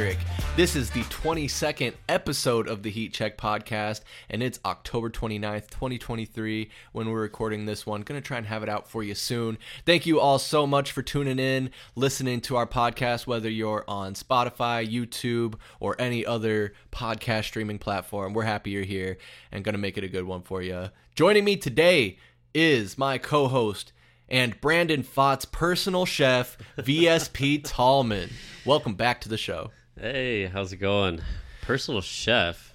Patrick. 0.00 0.18
This 0.56 0.76
is 0.76 0.88
the 0.90 1.02
22nd 1.02 1.92
episode 2.08 2.68
of 2.68 2.82
the 2.82 2.90
Heat 2.90 3.12
Check 3.12 3.36
podcast, 3.36 4.00
and 4.30 4.42
it's 4.42 4.58
October 4.64 5.10
29th, 5.10 5.68
2023, 5.68 6.70
when 6.92 7.10
we're 7.10 7.20
recording 7.20 7.66
this 7.66 7.84
one. 7.84 8.00
Gonna 8.00 8.22
try 8.22 8.38
and 8.38 8.46
have 8.46 8.62
it 8.62 8.70
out 8.70 8.88
for 8.88 9.02
you 9.02 9.14
soon. 9.14 9.58
Thank 9.84 10.06
you 10.06 10.18
all 10.18 10.38
so 10.38 10.66
much 10.66 10.92
for 10.92 11.02
tuning 11.02 11.38
in, 11.38 11.70
listening 11.96 12.40
to 12.42 12.56
our 12.56 12.66
podcast, 12.66 13.26
whether 13.26 13.50
you're 13.50 13.84
on 13.86 14.14
Spotify, 14.14 14.90
YouTube, 14.90 15.56
or 15.80 16.00
any 16.00 16.24
other 16.24 16.72
podcast 16.90 17.44
streaming 17.44 17.78
platform. 17.78 18.32
We're 18.32 18.44
happy 18.44 18.70
you're 18.70 18.84
here 18.84 19.18
and 19.52 19.64
gonna 19.64 19.76
make 19.76 19.98
it 19.98 20.04
a 20.04 20.08
good 20.08 20.24
one 20.24 20.40
for 20.40 20.62
you. 20.62 20.88
Joining 21.14 21.44
me 21.44 21.56
today 21.56 22.16
is 22.54 22.96
my 22.96 23.18
co 23.18 23.48
host 23.48 23.92
and 24.30 24.58
Brandon 24.62 25.02
Pfaadt's 25.02 25.44
personal 25.44 26.06
chef, 26.06 26.56
VSP 26.78 27.60
Tallman. 27.64 28.30
Welcome 28.64 28.94
back 28.94 29.20
to 29.22 29.28
the 29.28 29.36
show. 29.36 29.70
Hey, 30.00 30.46
how's 30.46 30.72
it 30.72 30.78
going? 30.78 31.20
Personal 31.62 32.00
chef. 32.00 32.74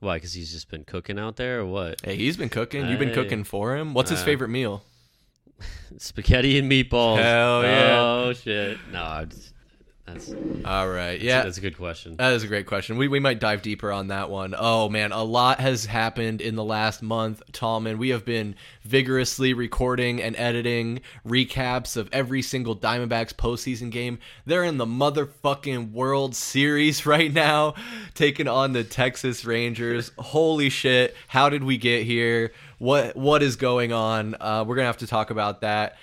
Why? 0.00 0.16
Because 0.16 0.32
he's 0.34 0.52
just 0.52 0.70
been 0.70 0.84
cooking 0.84 1.18
out 1.18 1.36
there, 1.36 1.60
or 1.60 1.66
what? 1.66 2.00
Hey, 2.04 2.16
he's 2.16 2.36
been 2.36 2.48
cooking. 2.48 2.88
You've 2.88 2.98
been 2.98 3.08
Hey. 3.08 3.14
cooking 3.14 3.44
for 3.44 3.76
him. 3.76 3.94
What's 3.94 4.10
his 4.10 4.20
Uh, 4.20 4.24
favorite 4.24 4.48
meal? 4.48 4.82
Spaghetti 5.98 6.58
and 6.58 6.70
meatballs. 6.70 7.18
Hell 7.22 7.62
yeah. 7.62 8.00
Oh 8.00 8.32
shit! 8.32 8.78
No, 8.92 9.02
I'm 9.02 9.28
just- 9.30 9.52
that's 10.12 10.32
All 10.64 10.88
right. 10.88 11.20
Yeah. 11.20 11.42
that's 11.42 11.58
a 11.58 11.60
good 11.60 11.76
question. 11.76 12.16
That 12.16 12.32
is 12.32 12.42
a 12.42 12.48
great 12.48 12.66
question. 12.66 12.96
We, 12.96 13.08
we 13.08 13.20
might 13.20 13.38
dive 13.38 13.62
deeper 13.62 13.92
on 13.92 14.08
that 14.08 14.30
one. 14.30 14.54
Oh 14.56 14.88
man, 14.88 15.12
a 15.12 15.22
lot 15.22 15.60
has 15.60 15.86
happened 15.86 16.40
in 16.40 16.56
the 16.56 16.64
last 16.64 17.02
month, 17.02 17.42
Tallman. 17.52 17.98
We 17.98 18.10
have 18.10 18.24
been 18.24 18.54
vigorously 18.82 19.52
recording 19.54 20.20
and 20.20 20.36
editing 20.36 21.00
recaps 21.26 21.96
of 21.96 22.08
every 22.12 22.42
single 22.42 22.76
Diamondbacks 22.76 23.32
postseason 23.34 23.90
game. 23.90 24.18
They're 24.46 24.64
in 24.64 24.78
the 24.78 24.86
motherfucking 24.86 25.92
World 25.92 26.34
Series 26.34 27.06
right 27.06 27.32
now, 27.32 27.74
taking 28.14 28.48
on 28.48 28.72
the 28.72 28.84
Texas 28.84 29.44
Rangers. 29.44 30.10
Holy 30.18 30.70
shit! 30.70 31.14
How 31.28 31.48
did 31.48 31.64
we 31.64 31.78
get 31.78 32.04
here? 32.04 32.52
What 32.78 33.16
what 33.16 33.42
is 33.42 33.56
going 33.56 33.92
on? 33.92 34.36
Uh, 34.40 34.64
we're 34.66 34.76
gonna 34.76 34.86
have 34.86 34.98
to 34.98 35.06
talk 35.06 35.30
about 35.30 35.60
that. 35.60 35.96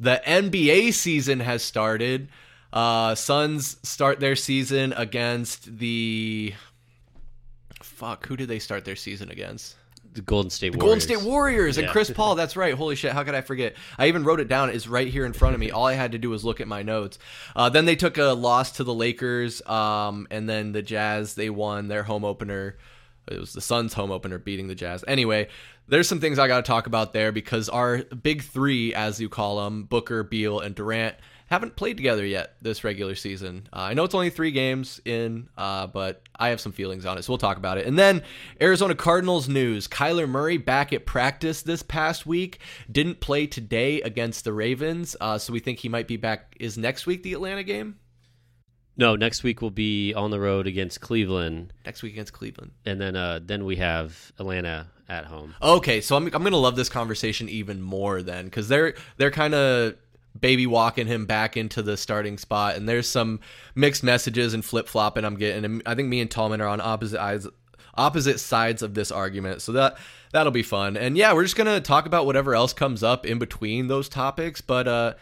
The 0.00 0.20
NBA 0.24 0.94
season 0.94 1.40
has 1.40 1.62
started. 1.62 2.28
Uh, 2.72 3.14
Suns 3.14 3.76
start 3.82 4.20
their 4.20 4.36
season 4.36 4.92
against 4.94 5.78
the 5.78 6.54
fuck. 7.82 8.26
Who 8.26 8.36
did 8.36 8.48
they 8.48 8.58
start 8.58 8.84
their 8.84 8.96
season 8.96 9.30
against? 9.30 9.76
the 10.14 10.22
Golden 10.22 10.50
State 10.50 10.72
The 10.72 10.78
Warriors. 10.78 11.06
Golden 11.06 11.20
State 11.20 11.28
Warriors 11.30 11.76
and 11.76 11.86
Yeah. 11.86 11.92
Chris 11.92 12.10
Paul. 12.14 12.34
That's 12.34 12.56
right. 12.56 12.74
Holy 12.74 12.96
shit! 12.96 13.12
How 13.12 13.22
could 13.24 13.34
I 13.34 13.42
forget? 13.42 13.74
I 13.98 14.08
even 14.08 14.24
wrote 14.24 14.40
it 14.40 14.48
down. 14.48 14.70
It's 14.70 14.88
right 14.88 15.06
here 15.06 15.26
in 15.26 15.32
front 15.34 15.54
of 15.54 15.60
me. 15.60 15.70
All 15.70 15.86
I 15.86 15.92
had 15.92 16.12
to 16.12 16.18
do 16.18 16.30
was 16.30 16.44
look 16.44 16.60
at 16.60 16.66
my 16.66 16.82
notes. 16.82 17.18
Uh, 17.54 17.68
then 17.68 17.84
they 17.84 17.94
took 17.94 18.16
a 18.16 18.32
loss 18.32 18.72
to 18.72 18.84
the 18.84 18.94
Lakers, 18.94 19.60
um, 19.66 20.26
and 20.30 20.48
then 20.48 20.72
the 20.72 20.82
Jazz. 20.82 21.34
They 21.34 21.50
won 21.50 21.88
their 21.88 22.02
home 22.04 22.24
opener. 22.24 22.78
It 23.30 23.38
was 23.38 23.52
the 23.52 23.60
Suns' 23.60 23.92
home 23.92 24.10
opener 24.10 24.38
beating 24.38 24.66
the 24.68 24.74
Jazz. 24.74 25.04
Anyway, 25.06 25.48
there's 25.88 26.08
some 26.08 26.20
things 26.20 26.38
I 26.38 26.48
got 26.48 26.64
to 26.64 26.68
talk 26.68 26.86
about 26.86 27.12
there 27.12 27.30
because 27.30 27.68
our 27.68 27.98
big 28.04 28.42
three, 28.42 28.94
as 28.94 29.20
you 29.20 29.28
call 29.28 29.62
them, 29.62 29.84
Booker, 29.84 30.22
Beal, 30.22 30.58
and 30.58 30.74
Durant, 30.74 31.16
haven't 31.48 31.76
played 31.76 31.96
together 31.96 32.24
yet 32.24 32.54
this 32.62 32.84
regular 32.84 33.14
season. 33.14 33.68
Uh, 33.72 33.80
I 33.80 33.94
know 33.94 34.04
it's 34.04 34.14
only 34.14 34.30
three 34.30 34.50
games 34.50 35.00
in, 35.04 35.48
uh, 35.56 35.86
but 35.86 36.22
I 36.38 36.48
have 36.48 36.60
some 36.60 36.72
feelings 36.72 37.04
on 37.04 37.18
it, 37.18 37.22
so 37.24 37.32
we'll 37.32 37.38
talk 37.38 37.56
about 37.56 37.78
it. 37.78 37.86
And 37.86 37.98
then 37.98 38.22
Arizona 38.60 38.94
Cardinals 38.94 39.48
news: 39.48 39.88
Kyler 39.88 40.28
Murray 40.28 40.58
back 40.58 40.92
at 40.92 41.06
practice 41.06 41.62
this 41.62 41.82
past 41.82 42.26
week, 42.26 42.60
didn't 42.90 43.20
play 43.20 43.46
today 43.46 44.00
against 44.02 44.44
the 44.44 44.52
Ravens, 44.52 45.16
uh, 45.20 45.38
so 45.38 45.52
we 45.52 45.60
think 45.60 45.78
he 45.80 45.88
might 45.88 46.06
be 46.06 46.16
back. 46.16 46.54
Is 46.60 46.78
next 46.78 47.06
week 47.06 47.22
the 47.22 47.32
Atlanta 47.32 47.62
game? 47.62 47.96
No, 48.96 49.14
next 49.14 49.44
week 49.44 49.62
we'll 49.62 49.70
be 49.70 50.12
on 50.12 50.32
the 50.32 50.40
road 50.40 50.66
against 50.66 51.00
Cleveland, 51.00 51.72
Next 51.86 52.02
week 52.02 52.14
against 52.14 52.32
Cleveland. 52.32 52.72
and 52.84 53.00
then 53.00 53.14
uh, 53.14 53.38
then 53.42 53.64
we 53.64 53.76
have 53.76 54.32
Atlanta 54.40 54.88
at 55.08 55.24
home. 55.24 55.54
Okay, 55.62 56.00
so 56.00 56.16
I'm 56.16 56.26
I'm 56.34 56.42
gonna 56.42 56.56
love 56.56 56.76
this 56.76 56.88
conversation 56.88 57.48
even 57.48 57.80
more 57.80 58.22
then 58.22 58.46
because 58.46 58.68
they're 58.68 58.94
they're 59.16 59.30
kind 59.30 59.54
of 59.54 59.94
baby 60.38 60.66
walking 60.66 61.06
him 61.06 61.26
back 61.26 61.56
into 61.56 61.82
the 61.82 61.96
starting 61.96 62.38
spot, 62.38 62.76
and 62.76 62.88
there's 62.88 63.08
some 63.08 63.40
mixed 63.74 64.02
messages 64.02 64.54
and 64.54 64.64
flip 64.64 64.88
flopping 64.88 65.24
I'm 65.24 65.36
getting, 65.36 65.64
and 65.64 65.82
I 65.86 65.94
think 65.94 66.08
me 66.08 66.20
and 66.20 66.30
Tallman 66.30 66.60
are 66.60 66.68
on 66.68 66.80
opposite 66.80 67.20
eyes 67.20 67.46
opposite 67.94 68.38
sides 68.38 68.82
of 68.82 68.94
this 68.94 69.10
argument, 69.10 69.62
so 69.62 69.72
that 69.72 69.98
that'll 70.32 70.52
be 70.52 70.62
fun. 70.62 70.96
And 70.96 71.16
yeah, 71.16 71.32
we're 71.32 71.42
just 71.44 71.56
gonna 71.56 71.80
talk 71.80 72.06
about 72.06 72.26
whatever 72.26 72.54
else 72.54 72.72
comes 72.72 73.02
up 73.02 73.26
in 73.26 73.38
between 73.38 73.88
those 73.88 74.08
topics, 74.08 74.60
but 74.60 74.88
uh. 74.88 75.14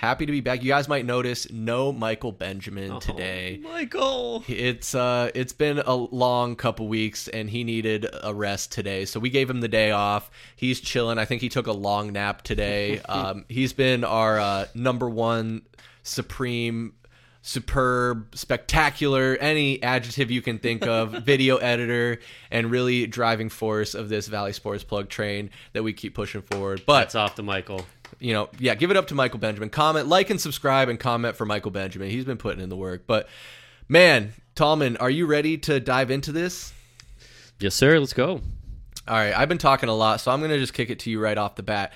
Happy 0.00 0.24
to 0.24 0.32
be 0.32 0.40
back. 0.40 0.62
You 0.62 0.68
guys 0.68 0.88
might 0.88 1.04
notice 1.04 1.52
no 1.52 1.92
Michael 1.92 2.32
Benjamin 2.32 3.00
today. 3.00 3.60
Oh, 3.62 3.68
Michael. 3.68 4.44
It's 4.48 4.94
uh 4.94 5.30
it's 5.34 5.52
been 5.52 5.78
a 5.80 5.94
long 5.94 6.56
couple 6.56 6.88
weeks 6.88 7.28
and 7.28 7.50
he 7.50 7.64
needed 7.64 8.06
a 8.22 8.32
rest 8.32 8.72
today. 8.72 9.04
So 9.04 9.20
we 9.20 9.28
gave 9.28 9.50
him 9.50 9.60
the 9.60 9.68
day 9.68 9.90
off. 9.90 10.30
He's 10.56 10.80
chilling. 10.80 11.18
I 11.18 11.26
think 11.26 11.42
he 11.42 11.50
took 11.50 11.66
a 11.66 11.74
long 11.74 12.14
nap 12.14 12.40
today. 12.40 13.00
um 13.10 13.44
he's 13.50 13.74
been 13.74 14.02
our 14.02 14.40
uh 14.40 14.66
number 14.74 15.06
1 15.06 15.60
supreme 16.02 16.94
superb, 17.42 18.34
spectacular, 18.34 19.36
any 19.38 19.82
adjective 19.82 20.30
you 20.30 20.40
can 20.40 20.58
think 20.58 20.86
of, 20.86 21.10
video 21.24 21.58
editor 21.58 22.20
and 22.50 22.70
really 22.70 23.06
driving 23.06 23.50
force 23.50 23.94
of 23.94 24.08
this 24.08 24.28
Valley 24.28 24.54
Sports 24.54 24.82
Plug 24.82 25.10
train 25.10 25.50
that 25.74 25.82
we 25.82 25.92
keep 25.92 26.14
pushing 26.14 26.40
forward. 26.40 26.84
But 26.86 27.04
it's 27.04 27.14
off 27.14 27.34
to 27.34 27.42
Michael. 27.42 27.84
You 28.20 28.32
know, 28.32 28.48
yeah, 28.58 28.74
give 28.74 28.90
it 28.90 28.96
up 28.96 29.08
to 29.08 29.14
Michael 29.14 29.38
Benjamin. 29.40 29.70
Comment, 29.70 30.06
like, 30.06 30.30
and 30.30 30.40
subscribe, 30.40 30.88
and 30.88 31.00
comment 31.00 31.36
for 31.36 31.44
Michael 31.44 31.70
Benjamin. 31.72 32.10
He's 32.10 32.24
been 32.24 32.36
putting 32.36 32.62
in 32.62 32.68
the 32.68 32.76
work. 32.76 33.02
But 33.06 33.28
man, 33.88 34.32
Tallman, 34.54 34.96
are 34.98 35.10
you 35.10 35.26
ready 35.26 35.58
to 35.58 35.80
dive 35.80 36.10
into 36.10 36.30
this? 36.30 36.72
Yes, 37.58 37.74
sir. 37.74 37.98
Let's 37.98 38.12
go. 38.12 38.40
All 39.08 39.16
right, 39.16 39.34
I've 39.36 39.48
been 39.48 39.58
talking 39.58 39.88
a 39.88 39.94
lot, 39.94 40.20
so 40.20 40.30
I'm 40.30 40.40
gonna 40.40 40.58
just 40.58 40.74
kick 40.74 40.90
it 40.90 41.00
to 41.00 41.10
you 41.10 41.20
right 41.20 41.36
off 41.36 41.56
the 41.56 41.62
bat. 41.62 41.92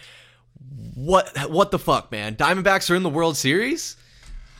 What 0.94 1.50
what 1.50 1.70
the 1.70 1.78
fuck, 1.78 2.10
man? 2.10 2.34
Diamondbacks 2.36 2.90
are 2.90 2.94
in 2.96 3.02
the 3.02 3.10
World 3.10 3.36
Series? 3.36 3.96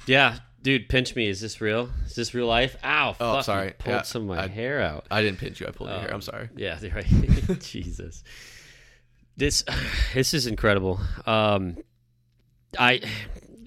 Yeah, 0.06 0.36
dude, 0.62 0.88
pinch 0.88 1.16
me. 1.16 1.28
Is 1.28 1.40
this 1.40 1.60
real? 1.60 1.88
Is 2.06 2.14
this 2.14 2.34
real 2.34 2.46
life? 2.46 2.76
Ow! 2.84 3.16
Oh, 3.18 3.34
fuck, 3.36 3.44
sorry. 3.44 3.72
Pulled 3.78 3.94
Yeah, 3.96 4.02
some 4.02 4.22
of 4.30 4.36
my 4.36 4.44
I- 4.44 4.48
hair 4.48 4.80
out. 4.82 5.06
I 5.10 5.22
didn't 5.22 5.38
pinch 5.38 5.60
you. 5.60 5.66
I 5.66 5.70
pulled 5.70 5.88
your 5.90 5.98
Oh. 5.98 6.00
hair. 6.02 6.08
I'm 6.10 6.16
um, 6.16 6.22
sorry. 6.22 6.48
Yeah, 6.56 6.78
right. 6.94 7.06
Jesus, 7.60 8.22
this 9.36 9.64
this 10.14 10.34
is 10.34 10.46
incredible. 10.46 11.00
Um, 11.26 11.76
I 12.78 13.00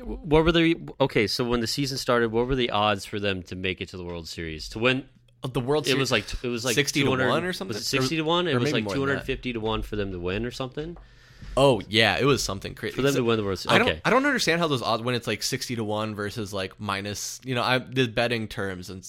what 0.04 0.44
were 0.44 0.52
the 0.52 0.78
okay? 1.02 1.28
So 1.28 1.44
when 1.44 1.60
the 1.60 1.68
season 1.68 1.98
started, 1.98 2.32
what 2.32 2.48
were 2.48 2.56
the 2.56 2.70
odds 2.70 3.06
for 3.06 3.20
them 3.20 3.44
to 3.44 3.56
make 3.56 3.82
it 3.82 3.90
to 3.90 3.98
the 3.98 4.04
World 4.04 4.28
Series 4.28 4.70
to 4.70 4.80
win? 4.80 5.06
The 5.44 5.60
World 5.60 5.86
Series. 5.86 5.98
It 5.98 6.00
was 6.00 6.12
like 6.12 6.44
it 6.44 6.48
was 6.48 6.66
like 6.66 6.76
60 6.76 7.04
to 7.04 7.10
1 7.10 7.22
or 7.22 7.54
something? 7.54 7.76
Was 7.76 7.84
it 7.84 7.86
sixty 7.86 8.18
to 8.18 8.24
one? 8.24 8.48
It 8.48 8.56
or 8.56 8.60
was 8.60 8.74
like 8.74 8.88
two 8.88 9.00
hundred 9.00 9.24
fifty 9.24 9.54
to 9.54 9.60
one 9.60 9.82
for 9.82 9.96
them 9.96 10.12
to 10.12 10.20
win 10.20 10.46
or 10.46 10.52
something. 10.52 10.98
Oh 11.56 11.82
yeah, 11.88 12.18
it 12.18 12.26
was 12.26 12.44
something 12.44 12.76
crazy. 12.76 12.96
For 12.96 13.02
them 13.02 13.16
to 13.16 13.24
win 13.24 13.38
the 13.38 13.44
World 13.44 13.60
Series. 13.60 13.76
I 13.76 13.80
don't 13.80 13.90
Okay, 13.90 14.02
I 14.04 14.10
don't 14.10 14.26
understand 14.26 14.60
how 14.60 14.68
those 14.68 14.82
odds 14.82 15.04
when 15.04 15.16
it's 15.16 15.28
like 15.28 15.44
60 15.44 15.76
to 15.78 15.84
1 15.84 16.16
versus 16.16 16.54
like 16.54 16.80
minus, 16.80 17.40
you 17.44 17.56
know, 17.56 17.64
I 17.64 17.80
the 17.80 18.08
betting 18.08 18.48
terms 18.48 18.90
and 18.90 19.08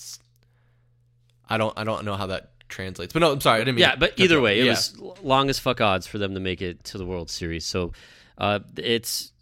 I 1.48 1.58
don't 1.58 1.76
I 1.78 1.84
don't 1.84 2.04
know 2.04 2.16
how 2.16 2.26
that 2.26 2.50
translates. 2.68 3.12
But 3.12 3.20
no, 3.20 3.32
I'm 3.32 3.40
sorry. 3.40 3.56
I 3.60 3.64
didn't 3.64 3.76
mean 3.76 3.82
yeah, 3.82 3.96
but 3.96 4.14
either 4.18 4.40
way, 4.40 4.60
it 4.60 4.64
Yeah. 4.64 4.70
was 4.72 4.96
long 5.22 5.50
as 5.50 5.58
fuck 5.58 5.80
odds 5.80 6.06
for 6.06 6.18
them 6.18 6.34
to 6.34 6.40
make 6.40 6.60
it 6.62 6.84
to 6.84 6.98
the 6.98 7.06
World 7.06 7.30
Series. 7.30 7.64
So 7.64 7.92
uh, 8.38 8.60
it's 8.76 9.32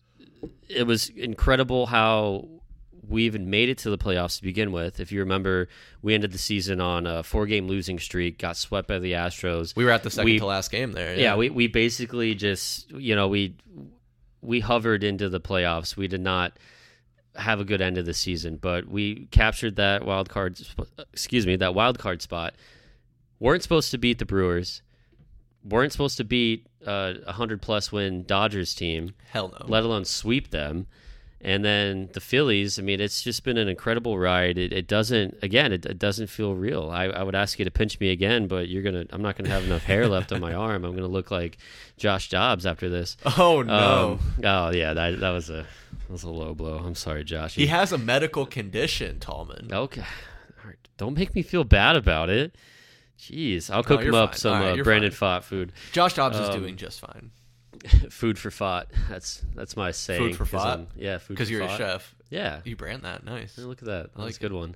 it 0.69 0.85
was 0.87 1.09
incredible 1.11 1.87
how 1.87 2.49
we 3.09 3.23
even 3.25 3.49
made 3.51 3.69
it 3.69 3.79
to 3.79 3.91
the 3.91 3.99
playoffs 3.99 4.39
to 4.39 4.43
begin 4.43 4.73
with. 4.73 4.99
If 4.99 5.13
you 5.13 5.21
remember, 5.21 5.69
we 6.03 6.13
ended 6.13 6.33
the 6.33 6.39
season 6.39 6.81
on 6.81 7.07
a 7.07 7.23
four 7.23 7.47
game 7.47 7.69
losing 7.69 7.99
streak, 8.01 8.39
got 8.39 8.57
swept 8.57 8.89
by 8.89 8.99
the 8.99 9.13
Astros. 9.13 9.77
we 9.77 9.85
were 9.85 9.93
at 9.93 10.03
the 10.03 10.11
second 10.11 10.25
we- 10.33 10.39
to 10.41 10.47
last 10.47 10.71
game 10.73 10.93
there. 10.93 11.17
yeah, 11.17 11.37
we 11.37 11.51
we 11.51 11.67
basically 11.69 12.35
just 12.35 12.91
you 12.93 13.15
know 13.15 13.29
we 13.29 13.55
we 14.43 14.61
hovered 14.61 15.03
into 15.05 15.29
the 15.29 15.41
playoffs. 15.41 15.97
We 15.97 16.09
did 16.09 16.21
not 16.21 16.53
have 17.37 17.61
a 17.61 17.65
good 17.65 17.81
end 17.83 17.99
of 17.99 18.07
the 18.07 18.15
season, 18.15 18.57
but 18.57 18.87
we 18.89 19.27
captured 19.31 19.77
that 19.77 20.05
wild 20.07 20.29
card. 20.29 20.59
Excuse 21.13 21.47
me, 21.47 21.57
that 21.57 21.75
wild 21.75 21.99
card 21.99 22.23
spot. 22.23 22.55
Weren't 23.41 23.63
supposed 23.63 23.91
to 23.93 23.99
beat 23.99 24.19
the 24.19 24.27
Brewers, 24.27 24.83
weren't 25.65 25.93
supposed 25.93 26.17
to 26.19 26.25
beat 26.25 26.67
uh, 26.87 27.15
a 27.27 27.33
hundred 27.33 27.61
plus 27.63 27.91
win 27.93 28.25
Dodgers 28.25 28.75
team, 28.75 29.15
Hell 29.31 29.55
no. 29.61 29.67
let 29.67 29.85
alone 29.85 30.05
sweep 30.05 30.51
them. 30.51 30.87
And 31.43 31.65
then 31.65 32.09
the 32.13 32.21
Phillies. 32.21 32.79
I 32.79 32.83
mean, 32.83 32.99
it's 32.99 33.23
just 33.23 33.45
been 33.45 33.59
an 33.59 33.69
incredible 33.69 34.19
ride. 34.19 34.57
It, 34.59 34.73
it 34.73 34.89
doesn't, 34.89 35.37
again, 35.43 35.71
it, 35.71 35.85
it 35.85 35.99
doesn't 35.99 36.29
feel 36.29 36.55
real. 36.55 36.91
I, 36.91 37.05
I 37.05 37.23
would 37.23 37.35
ask 37.37 37.59
you 37.59 37.65
to 37.67 37.71
pinch 37.71 38.01
me 38.01 38.11
again, 38.11 38.49
but 38.49 38.69
you're 38.69 38.83
gonna. 38.83 39.05
I'm 39.11 39.21
not 39.23 39.37
gonna 39.37 39.51
have 39.51 39.63
enough 39.65 39.85
hair 39.85 40.09
left 40.17 40.33
on 40.33 40.41
my 40.41 40.55
arm. 40.55 40.85
I'm 40.85 40.95
gonna 40.97 41.07
look 41.07 41.31
like 41.31 41.59
Josh 41.99 42.31
Dobbs 42.31 42.65
after 42.67 42.89
this. 42.89 43.17
oh 43.39 43.63
no. 43.63 44.13
Um, 44.13 44.45
oh 44.45 44.71
yeah, 44.71 44.95
that 44.95 45.21
that 45.21 45.31
was 45.31 45.51
a 45.51 45.67
that 46.07 46.11
was 46.11 46.25
a 46.25 46.31
low 46.31 46.55
blow. 46.55 46.79
I'm 46.79 46.95
sorry, 46.97 47.23
Josh. 47.23 47.55
he 47.55 47.67
has 47.67 47.93
a 47.93 47.99
medical 47.99 48.47
condition, 48.47 49.21
Tallman. 49.21 49.69
Okay. 49.71 50.01
All 50.01 50.67
right. 50.71 50.77
Don't 50.97 51.17
make 51.17 51.35
me 51.35 51.43
feel 51.43 51.65
bad 51.65 51.97
about 51.97 52.31
it. 52.31 52.57
Jeez, 53.19 53.71
I'll 53.71 53.83
cook 53.83 54.01
you're 54.01 54.11
him 54.11 54.15
up 54.15 54.31
fine. 54.33 54.39
some 54.39 54.61
right, 54.61 54.79
uh, 54.81 54.83
Brandon 54.83 55.11
fine. 55.11 55.41
Pfaadt 55.41 55.45
food. 55.45 55.73
Josh 55.93 56.15
Dobbs 56.15 56.39
is 56.39 56.49
Um, 56.51 56.61
doing 56.61 56.77
just 56.77 57.01
fine 57.01 57.31
food 58.11 58.39
for 58.39 58.51
Pfaadt. 58.51 58.87
That's 59.09 59.43
that's 59.55 59.77
my 59.77 59.91
saying. 59.91 60.35
for 60.35 60.45
'cause 60.45 60.61
Fott? 60.63 60.67
I'm- 60.67 60.87
Yeah, 60.97 61.19
food 61.19 61.35
because 61.35 61.51
you're 61.51 61.63
Fott. 61.63 61.75
a 61.75 61.79
chef. 61.79 62.15
Yeah. 62.31 62.61
You 62.65 62.77
brand 62.77 63.03
that. 63.05 63.25
Nice. 63.25 63.57
Hey, 63.57 63.63
Look 63.63 63.81
at 63.83 63.87
that. 63.87 64.13
That 64.13 64.19
like 64.19 64.27
was 64.27 64.37
a 64.37 64.41
good 64.41 64.53
one. 64.53 64.75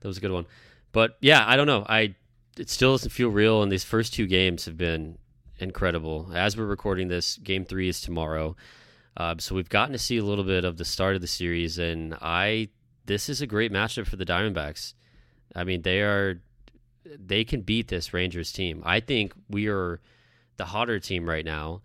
That 0.00 0.08
was 0.08 0.18
a 0.18 0.20
good 0.20 0.30
one. 0.32 0.46
But 0.92 1.16
yeah, 1.20 1.44
I 1.46 1.56
don't 1.56 1.66
know. 1.66 1.84
I 1.88 2.14
it 2.58 2.68
still 2.68 2.92
doesn't 2.92 3.10
feel 3.10 3.28
real, 3.28 3.62
and 3.62 3.70
these 3.72 3.84
first 3.84 4.12
two 4.12 4.26
games 4.26 4.64
have 4.66 4.76
been 4.76 5.18
incredible. 5.58 6.30
As 6.34 6.56
we're 6.56 6.66
recording 6.66 7.08
this, 7.08 7.36
game 7.38 7.64
three 7.64 7.88
is 7.88 8.00
tomorrow. 8.00 8.56
Uh, 9.16 9.34
so 9.38 9.54
we've 9.54 9.68
gotten 9.68 9.92
to 9.92 9.98
see 9.98 10.16
a 10.18 10.24
little 10.24 10.44
bit 10.44 10.64
of 10.64 10.76
the 10.76 10.84
start 10.84 11.14
of 11.16 11.20
the 11.20 11.26
series, 11.26 11.78
and 11.78 12.14
I 12.20 12.68
this 13.06 13.28
is 13.28 13.40
a 13.40 13.46
great 13.46 13.72
matchup 13.72 14.06
for 14.06 14.16
the 14.16 14.24
Diamondbacks. 14.26 14.94
I 15.54 15.64
mean, 15.64 15.82
they 15.82 16.00
are 16.02 16.40
they 17.04 17.44
can 17.44 17.62
beat 17.62 17.88
this 17.88 18.12
Rangers 18.12 18.52
team. 18.52 18.82
I 18.84 19.00
think 19.00 19.32
we 19.48 19.68
are 19.68 20.00
the 20.56 20.66
hotter 20.66 20.98
team 20.98 21.28
right 21.28 21.44
now. 21.44 21.82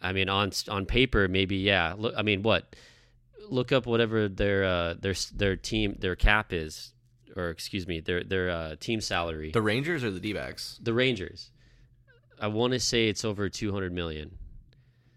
I 0.00 0.12
mean, 0.12 0.28
on 0.28 0.52
on 0.68 0.86
paper, 0.86 1.28
maybe 1.28 1.56
yeah. 1.56 1.94
Look, 1.96 2.14
I 2.16 2.22
mean, 2.22 2.42
what? 2.42 2.76
Look 3.48 3.72
up 3.72 3.86
whatever 3.86 4.28
their 4.28 4.64
uh, 4.64 4.94
their 4.94 5.14
their 5.34 5.56
team 5.56 5.96
their 5.98 6.16
cap 6.16 6.52
is, 6.52 6.92
or 7.36 7.50
excuse 7.50 7.86
me, 7.86 8.00
their 8.00 8.22
their 8.22 8.50
uh, 8.50 8.76
team 8.78 9.00
salary. 9.00 9.50
The 9.50 9.62
Rangers 9.62 10.04
or 10.04 10.10
the 10.10 10.20
D-backs? 10.20 10.78
The 10.82 10.94
Rangers. 10.94 11.50
I 12.40 12.48
want 12.48 12.72
to 12.72 12.80
say 12.80 13.08
it's 13.08 13.24
over 13.24 13.48
two 13.48 13.72
hundred 13.72 13.92
million. 13.92 14.38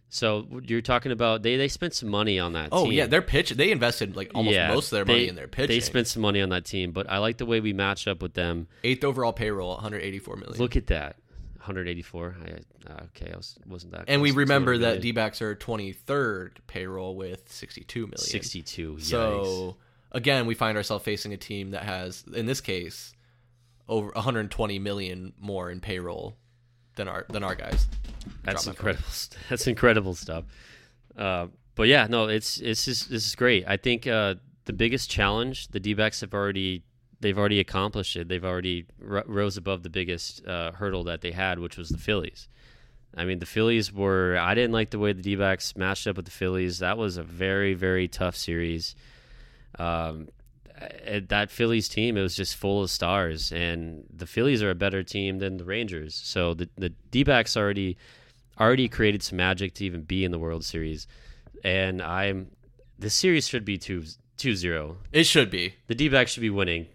So 0.10 0.48
you're 0.64 0.82
talking 0.82 1.12
about 1.12 1.44
they 1.44 1.58
they 1.58 1.68
spent 1.68 1.94
some 1.94 2.10
money 2.10 2.40
on 2.40 2.54
that. 2.54 2.70
Oh 2.72 2.86
team. 2.86 2.94
yeah, 2.94 3.06
their 3.08 3.22
pitch. 3.22 3.50
They 3.52 3.72
invested 3.72 4.16
like 4.16 4.32
almost 4.34 4.56
Yeah, 4.56 4.74
most 4.74 4.86
of 4.92 4.98
their 4.98 5.06
money 5.06 5.24
they- 5.24 5.30
in 5.30 5.36
their 5.36 5.48
pitch. 5.50 5.68
They 5.68 5.80
spent 5.82 6.08
some 6.08 6.22
money 6.22 6.42
on 6.42 6.50
that 6.50 6.64
team, 6.66 6.92
but 6.92 7.10
I 7.10 7.18
like 7.18 7.38
the 7.38 7.46
way 7.46 7.60
we 7.60 7.74
match 7.74 8.08
up 8.08 8.22
with 8.22 8.34
them. 8.34 8.68
eighth 8.84 9.04
overall 9.04 9.34
payroll, 9.34 9.72
184 9.76 10.36
million. 10.38 10.58
Look 10.60 10.76
at 10.78 10.88
that, 10.88 11.18
184. 11.58 12.36
I, 12.42 12.90
uh, 12.90 13.04
okay, 13.16 13.32
I 13.34 13.36
was 13.36 13.58
wasn't 13.68 13.92
that. 13.94 14.06
and 14.08 14.22
we 14.22 14.32
remember 14.32 14.78
that. 14.78 15.02
D-backs 15.02 15.42
are 15.42 15.56
23rd 15.56 16.52
payroll 16.68 17.16
with 17.18 17.52
62 17.52 18.00
million. 18.08 18.18
62. 18.18 18.94
Yikes. 18.94 19.02
So 19.02 19.76
again, 20.14 20.46
we 20.46 20.56
find 20.56 20.78
ourselves 20.78 21.04
facing 21.04 21.34
a 21.34 21.38
team 21.38 21.72
that 21.72 21.84
has, 21.84 22.24
in 22.34 22.46
this 22.46 22.62
case, 22.62 23.14
over 23.90 24.12
120 24.12 24.80
million 24.80 25.34
more 25.38 25.70
in 25.70 25.82
payroll 25.82 26.38
than 26.98 27.08
our 27.08 27.26
than 27.30 27.44
our 27.44 27.56
guys. 27.56 27.88
That's 28.44 28.68
incredible. 28.68 29.06
That's 29.50 29.68
incredible 29.68 30.16
stuff. 30.16 30.44
Uh, 31.18 31.48
but 31.76 31.88
yeah, 31.88 32.08
no, 32.10 32.28
it's 32.28 32.58
it's 32.58 32.86
just, 32.86 33.10
this 33.10 33.26
is 33.26 33.36
great. 33.36 33.64
I 33.68 33.78
think 33.78 34.06
uh, 34.06 34.36
the 34.66 34.74
biggest 34.74 35.10
challenge 35.10 35.70
the 35.70 35.80
D-backs 35.80 36.22
have 36.22 36.34
already 36.34 36.84
they've 37.20 37.38
already 37.38 37.60
accomplished 37.60 38.16
it. 38.16 38.28
They've 38.28 38.44
already 38.44 38.86
r- 39.08 39.24
rose 39.26 39.58
above 39.58 39.84
the 39.84 39.90
biggest 39.90 40.46
uh, 40.46 40.72
hurdle 40.74 41.06
that 41.06 41.22
they 41.22 41.32
had, 41.32 41.60
which 41.60 41.78
was 41.78 41.90
the 41.90 41.98
Phillies. 41.98 42.48
I 43.16 43.26
mean, 43.26 43.40
the 43.40 43.46
Phillies 43.46 43.94
were. 43.94 44.38
I 44.38 44.54
didn't 44.54 44.74
like 44.74 44.92
the 44.92 45.00
way 45.00 45.14
the 45.14 45.22
D-backs 45.22 45.76
matched 45.76 46.08
up 46.08 46.18
with 46.18 46.26
the 46.26 46.32
Phillies. 46.32 46.80
That 46.80 46.98
was 46.98 47.18
a 47.18 47.24
very 47.24 47.74
very 47.74 48.08
tough 48.08 48.36
series. 48.36 48.96
Um, 49.80 50.30
Uh, 50.80 51.22
that 51.30 51.50
Phillies 51.50 51.90
team, 51.90 52.18
it 52.18 52.22
was 52.22 52.36
just 52.36 52.56
full 52.56 52.84
of 52.84 52.90
stars, 52.92 53.52
and 53.52 54.04
the 54.14 54.28
Phillies 54.28 54.62
are 54.62 54.70
a 54.70 54.76
better 54.76 55.02
team 55.02 55.40
than 55.40 55.58
the 55.58 55.66
Rangers. 55.66 56.14
So 56.14 56.54
the 56.54 56.70
the 56.78 56.90
D-backs 57.12 57.58
already 57.58 57.98
already 58.60 58.88
created 58.88 59.24
some 59.24 59.38
magic 59.38 59.74
to 59.76 59.86
even 59.86 60.02
be 60.04 60.24
in 60.24 60.32
the 60.32 60.40
World 60.40 60.64
Series, 60.64 61.08
and 61.64 62.02
I'm 62.02 62.52
the 63.00 63.10
series 63.10 63.48
should 63.48 63.66
be 63.66 63.78
2 63.78 64.04
2-0. 64.38 64.96
It 65.12 65.24
should 65.24 65.50
be. 65.50 65.74
The 65.88 65.96
D-backs 65.96 66.32
should 66.32 66.42
be 66.42 66.50
winning. 66.52 66.88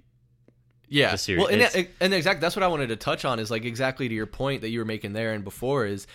Yeah. 0.88 1.12
the 1.12 1.18
series. 1.18 1.40
Well, 1.40 1.48
and, 1.50 1.62
It's- 1.62 1.86
and 2.00 2.12
exactly 2.14 2.40
that's 2.40 2.54
what 2.54 2.62
I 2.62 2.68
wanted 2.68 2.88
to 2.88 2.96
touch 2.96 3.24
on 3.24 3.38
is 3.40 3.50
like 3.50 3.64
exactly 3.64 4.08
to 4.08 4.14
your 4.14 4.26
point 4.26 4.60
that 4.60 4.68
you 4.68 4.78
were 4.78 4.84
making 4.84 5.12
there 5.14 5.32
and 5.32 5.42
before 5.42 5.86
is 5.86 6.06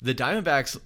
the 0.00 0.14
Diamondbacks 0.14 0.78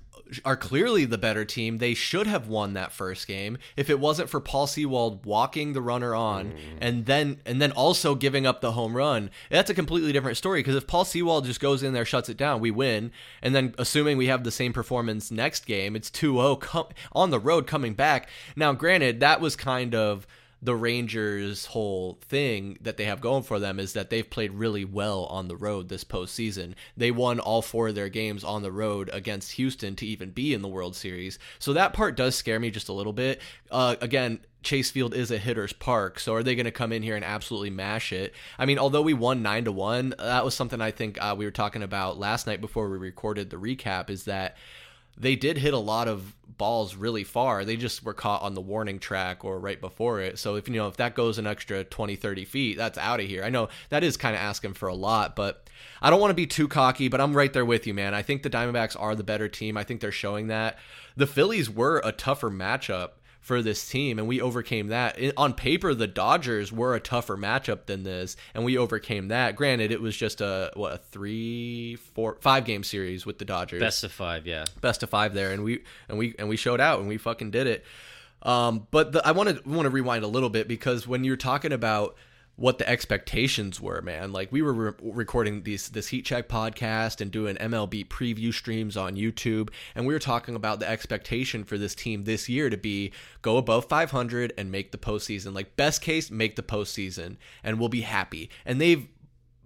are 0.45 0.57
clearly 0.57 1.05
the 1.05 1.19
better 1.19 1.45
team. 1.45 1.79
They 1.79 1.95
should 1.95 2.27
have 2.27 2.49
won 2.49 2.75
that 2.75 2.93
first 2.93 3.27
game 3.27 3.59
if 3.77 3.91
it 3.91 4.01
wasn't 4.01 4.29
for 4.29 4.41
Paul 4.41 4.67
Sewald 4.67 5.25
walking 5.25 5.73
the 5.73 5.81
runner 5.81 6.15
on 6.15 6.53
mm. 6.53 6.57
and 6.81 7.07
then 7.07 7.41
and 7.47 7.61
then 7.61 7.73
also 7.73 8.15
giving 8.15 8.47
up 8.47 8.61
the 8.61 8.73
home 8.73 8.97
run. 8.97 9.31
That's 9.51 9.71
a 9.71 9.75
completely 9.75 10.13
different 10.13 10.37
story 10.37 10.61
because 10.61 10.77
if 10.77 10.87
Paul 10.87 11.05
Sewald 11.05 11.45
just 11.45 11.61
goes 11.61 11.83
in 11.83 11.93
there, 11.93 12.05
shuts 12.05 12.29
it 12.29 12.37
down, 12.37 12.61
we 12.61 12.71
win. 12.71 13.13
And 13.43 13.55
then 13.55 13.75
assuming 13.79 14.17
we 14.17 14.27
have 14.27 14.45
the 14.45 14.51
same 14.51 14.73
performance 14.73 15.31
next 15.31 15.67
game, 15.67 15.97
it's 15.97 16.11
2-0 16.11 16.61
com- 16.61 16.89
on 17.13 17.31
the 17.31 17.41
road 17.41 17.67
coming 17.67 17.95
back. 17.95 18.29
Now, 18.55 18.73
granted, 18.73 19.21
that 19.21 19.41
was 19.41 19.57
kind 19.57 19.95
of 19.95 20.27
the 20.67 20.75
Rangers' 20.75 21.67
whole 21.67 22.19
thing 22.23 22.77
that 22.81 22.97
they 22.97 23.05
have 23.05 23.21
going 23.21 23.45
for 23.45 23.61
them 23.61 23.79
is 23.79 23.93
that 23.93 24.11
they've 24.11 24.29
played 24.29 24.51
really 24.51 24.85
well 24.85 25.27
on 25.27 25.47
the 25.47 25.57
road 25.57 25.89
this 25.89 26.03
postseason. 26.03 26.75
They 26.97 27.13
won 27.13 27.39
all 27.39 27.63
four 27.63 27.89
of 27.89 27.95
their 27.95 28.09
games 28.09 28.43
on 28.43 28.63
the 28.63 28.73
road 28.73 29.09
against 29.13 29.53
Houston 29.53 29.95
to 29.95 30.05
even 30.05 30.31
be 30.31 30.53
in 30.53 30.63
the 30.63 30.69
World 30.69 30.97
Series. 30.97 31.39
So 31.61 31.73
that 31.75 31.93
part 31.93 32.17
does 32.17 32.35
scare 32.35 32.59
me 32.59 32.73
just 32.73 32.89
a 32.89 32.93
little 32.93 33.13
bit. 33.13 33.41
Uh, 33.71 33.95
again, 34.01 34.41
Chase 34.65 34.91
Field 34.91 35.15
is 35.15 35.31
a 35.31 35.39
hitter's 35.39 35.73
park, 35.73 36.19
so 36.19 36.35
are 36.35 36.43
they 36.43 36.57
going 36.57 36.65
to 36.65 36.73
come 36.73 36.91
in 36.93 37.05
here 37.05 37.15
and 37.15 37.25
absolutely 37.25 37.71
mash 37.71 38.13
it? 38.13 38.35
I 38.59 38.67
mean, 38.67 38.81
although 38.81 39.03
we 39.03 39.15
won 39.15 39.43
nine 39.43 39.67
to 39.67 39.73
one, 39.73 40.15
that 40.19 40.45
was 40.45 40.57
something 40.57 40.81
I 40.81 40.91
think 40.91 41.17
uh, 41.23 41.37
we 41.39 41.45
were 41.45 41.53
talking 41.53 41.85
about 41.85 42.19
last 42.19 42.49
night 42.49 42.61
before 42.61 42.91
we 42.91 42.99
recorded 42.99 43.51
the 43.51 43.57
recap. 43.57 44.11
Is 44.11 44.25
that 44.25 44.57
they 45.17 45.37
did 45.37 45.59
hit 45.59 45.75
a 45.75 45.79
lot 45.79 46.09
of 46.09 46.35
balls 46.59 46.97
really 46.97 47.25
far. 47.25 47.65
They 47.65 47.77
just 47.77 48.03
were 48.05 48.15
caught 48.15 48.43
on 48.43 48.55
the 48.55 48.61
warning 48.61 48.99
track 48.99 49.45
or 49.45 49.59
right 49.59 49.81
before 49.81 50.21
it. 50.21 50.39
So 50.39 50.57
if 50.57 50.69
you 50.69 50.75
know 50.75 50.89
if 50.89 50.97
that 50.97 51.15
goes 51.15 51.39
an 51.39 51.47
extra 51.47 51.85
20, 51.85 52.17
30 52.17 52.45
feet, 52.45 52.77
that's 52.77 52.99
out 52.99 53.21
of 53.21 53.27
here. 53.27 53.45
I 53.45 53.51
know 53.51 53.69
that 53.91 54.05
is 54.05 54.17
kind 54.17 54.35
of 54.35 54.41
asking 54.41 54.75
for 54.75 54.89
a 54.89 54.95
lot, 54.95 55.37
but 55.37 55.69
I 56.01 56.11
don't 56.11 56.21
want 56.21 56.31
to 56.31 56.35
be 56.35 56.47
too 56.47 56.69
cocky, 56.69 57.09
but 57.09 57.21
I'm 57.21 57.37
right 57.37 57.53
there 57.53 57.65
with 57.65 57.87
you, 57.87 57.95
man. 57.95 58.15
I 58.15 58.23
think 58.23 58.43
the 58.43 58.51
Diamondbacks 58.51 58.99
are 58.99 59.15
the 59.15 59.25
better 59.25 59.49
team. 59.49 59.77
I 59.77 59.85
think 59.85 60.01
they're 60.01 60.13
showing 60.13 60.49
that. 60.49 60.79
The 61.17 61.27
Phillies 61.27 61.71
were 61.71 62.01
a 62.05 62.13
tougher 62.13 62.51
matchup 62.51 63.11
for 63.47 63.63
this 63.63 63.89
team, 63.89 64.19
and 64.19 64.27
we 64.27 64.41
overcame 64.41 64.89
that. 64.89 65.17
In- 65.21 65.33
on 65.37 65.55
paper, 65.55 65.95
the 65.95 66.09
Dodgers 66.09 66.73
were 66.73 66.97
a 66.97 67.01
tougher 67.01 67.37
matchup 67.37 67.87
than 67.87 68.03
this, 68.03 68.37
and 68.55 68.65
we 68.65 68.77
overcame 68.77 69.29
that. 69.29 69.55
Granted, 69.55 69.93
it 69.93 70.01
was 70.01 70.17
just 70.17 70.41
a 70.41 70.73
what 70.75 70.93
a 70.93 70.99
three, 70.99 71.95
four, 71.95 72.39
five 72.41 72.65
game 72.65 72.83
series 72.83 73.25
with 73.25 73.39
the 73.39 73.45
Dodgers 73.45 73.79
Best 73.79 74.03
of 74.03 74.11
five, 74.11 74.49
yeah. 74.49 74.65
best 74.81 75.05
of 75.05 75.11
five 75.11 75.33
there, 75.33 75.53
and 75.53 75.63
we 75.63 75.85
and 76.09 76.19
we 76.19 76.35
and 76.41 76.49
we 76.49 76.57
showed 76.57 76.81
out 76.81 76.99
and 76.99 77.09
we 77.09 77.19
fucking 77.19 77.53
did 77.53 77.69
it. 77.69 77.85
Um, 78.43 78.89
but 78.91 79.13
the, 79.13 79.25
I 79.25 79.31
want 79.31 79.49
to 79.51 79.69
want 79.69 79.85
to 79.85 79.91
rewind 79.91 80.25
a 80.25 80.29
little 80.29 80.51
bit 80.51 80.67
because 80.67 81.07
when 81.07 81.23
you're 81.23 81.37
talking 81.37 81.73
about 81.73 82.17
what 82.57 82.79
the 82.79 82.89
expectations 82.89 83.81
were, 83.81 84.01
man, 84.01 84.33
like 84.33 84.51
we 84.51 84.63
were 84.63 84.73
re- 84.73 84.93
recording 85.03 85.63
these 85.63 85.91
this 85.91 86.09
Heat 86.09 86.25
Check 86.25 86.49
podcast 86.49 87.21
and 87.21 87.31
doing 87.31 87.57
MLB 87.57 88.09
preview 88.09 88.53
streams 88.53 88.97
on 88.97 89.15
YouTube, 89.15 89.69
and 89.95 90.07
we 90.07 90.15
were 90.15 90.19
talking 90.19 90.55
about 90.55 90.81
the 90.81 90.89
expectation 90.89 91.65
for 91.65 91.77
this 91.77 91.95
team 91.95 92.25
this 92.25 92.49
year 92.49 92.71
to 92.71 92.77
be 92.77 93.13
go 93.43 93.59
above 93.59 93.85
500 93.85 94.55
and 94.57 94.73
make 94.73 94.91
the 94.91 94.99
postseason. 94.99 95.55
Like 95.55 95.77
best 95.77 96.01
case, 96.01 96.31
make 96.31 96.57
the 96.57 96.63
postseason, 96.63 97.37
and 97.63 97.79
we'll 97.79 97.91
be 97.91 98.01
happy. 98.01 98.49
And 98.65 98.81
they've 98.81 99.07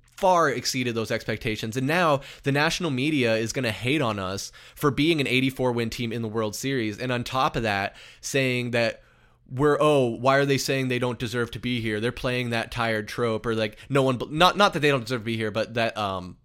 far 0.03 0.51
exceeded 0.51 0.95
those 0.95 1.11
expectations. 1.11 1.77
And 1.77 1.87
now 1.87 2.21
the 2.43 2.53
national 2.53 2.91
media 2.91 3.37
is 3.37 3.55
going 3.55 3.63
to 3.65 3.71
hate 3.71 4.03
on 4.03 4.19
us 4.19 4.53
for 4.75 4.91
being 4.91 5.21
an 5.21 5.27
84 5.27 5.73
win 5.73 5.89
team 5.89 6.13
in 6.13 6.23
the 6.23 6.29
World 6.29 6.55
Series. 6.55 6.99
And 6.99 7.11
on 7.11 7.25
top 7.25 7.57
of 7.57 7.63
that, 7.63 7.97
saying 8.21 8.73
that 8.73 9.03
we're 9.51 9.79
oh 9.81 10.07
why 10.07 10.37
are 10.37 10.47
they 10.47 10.59
saying 10.59 10.89
they 10.89 10.99
don't 10.99 11.19
deserve 11.19 11.51
to 11.53 11.59
be 11.59 11.81
here? 11.81 12.01
They're 12.01 12.13
playing 12.13 12.51
that 12.51 12.71
tired 12.71 13.09
trope 13.09 13.47
or 13.47 13.55
like 13.55 13.79
no 13.89 14.03
one 14.03 14.21
not 14.31 14.57
not 14.57 14.73
that 14.75 14.81
they 14.81 14.91
don't 14.91 15.05
deserve 15.05 15.23
to 15.23 15.25
be 15.25 15.37
here 15.37 15.51
but 15.51 15.75
that 15.75 15.97
um 15.97 16.37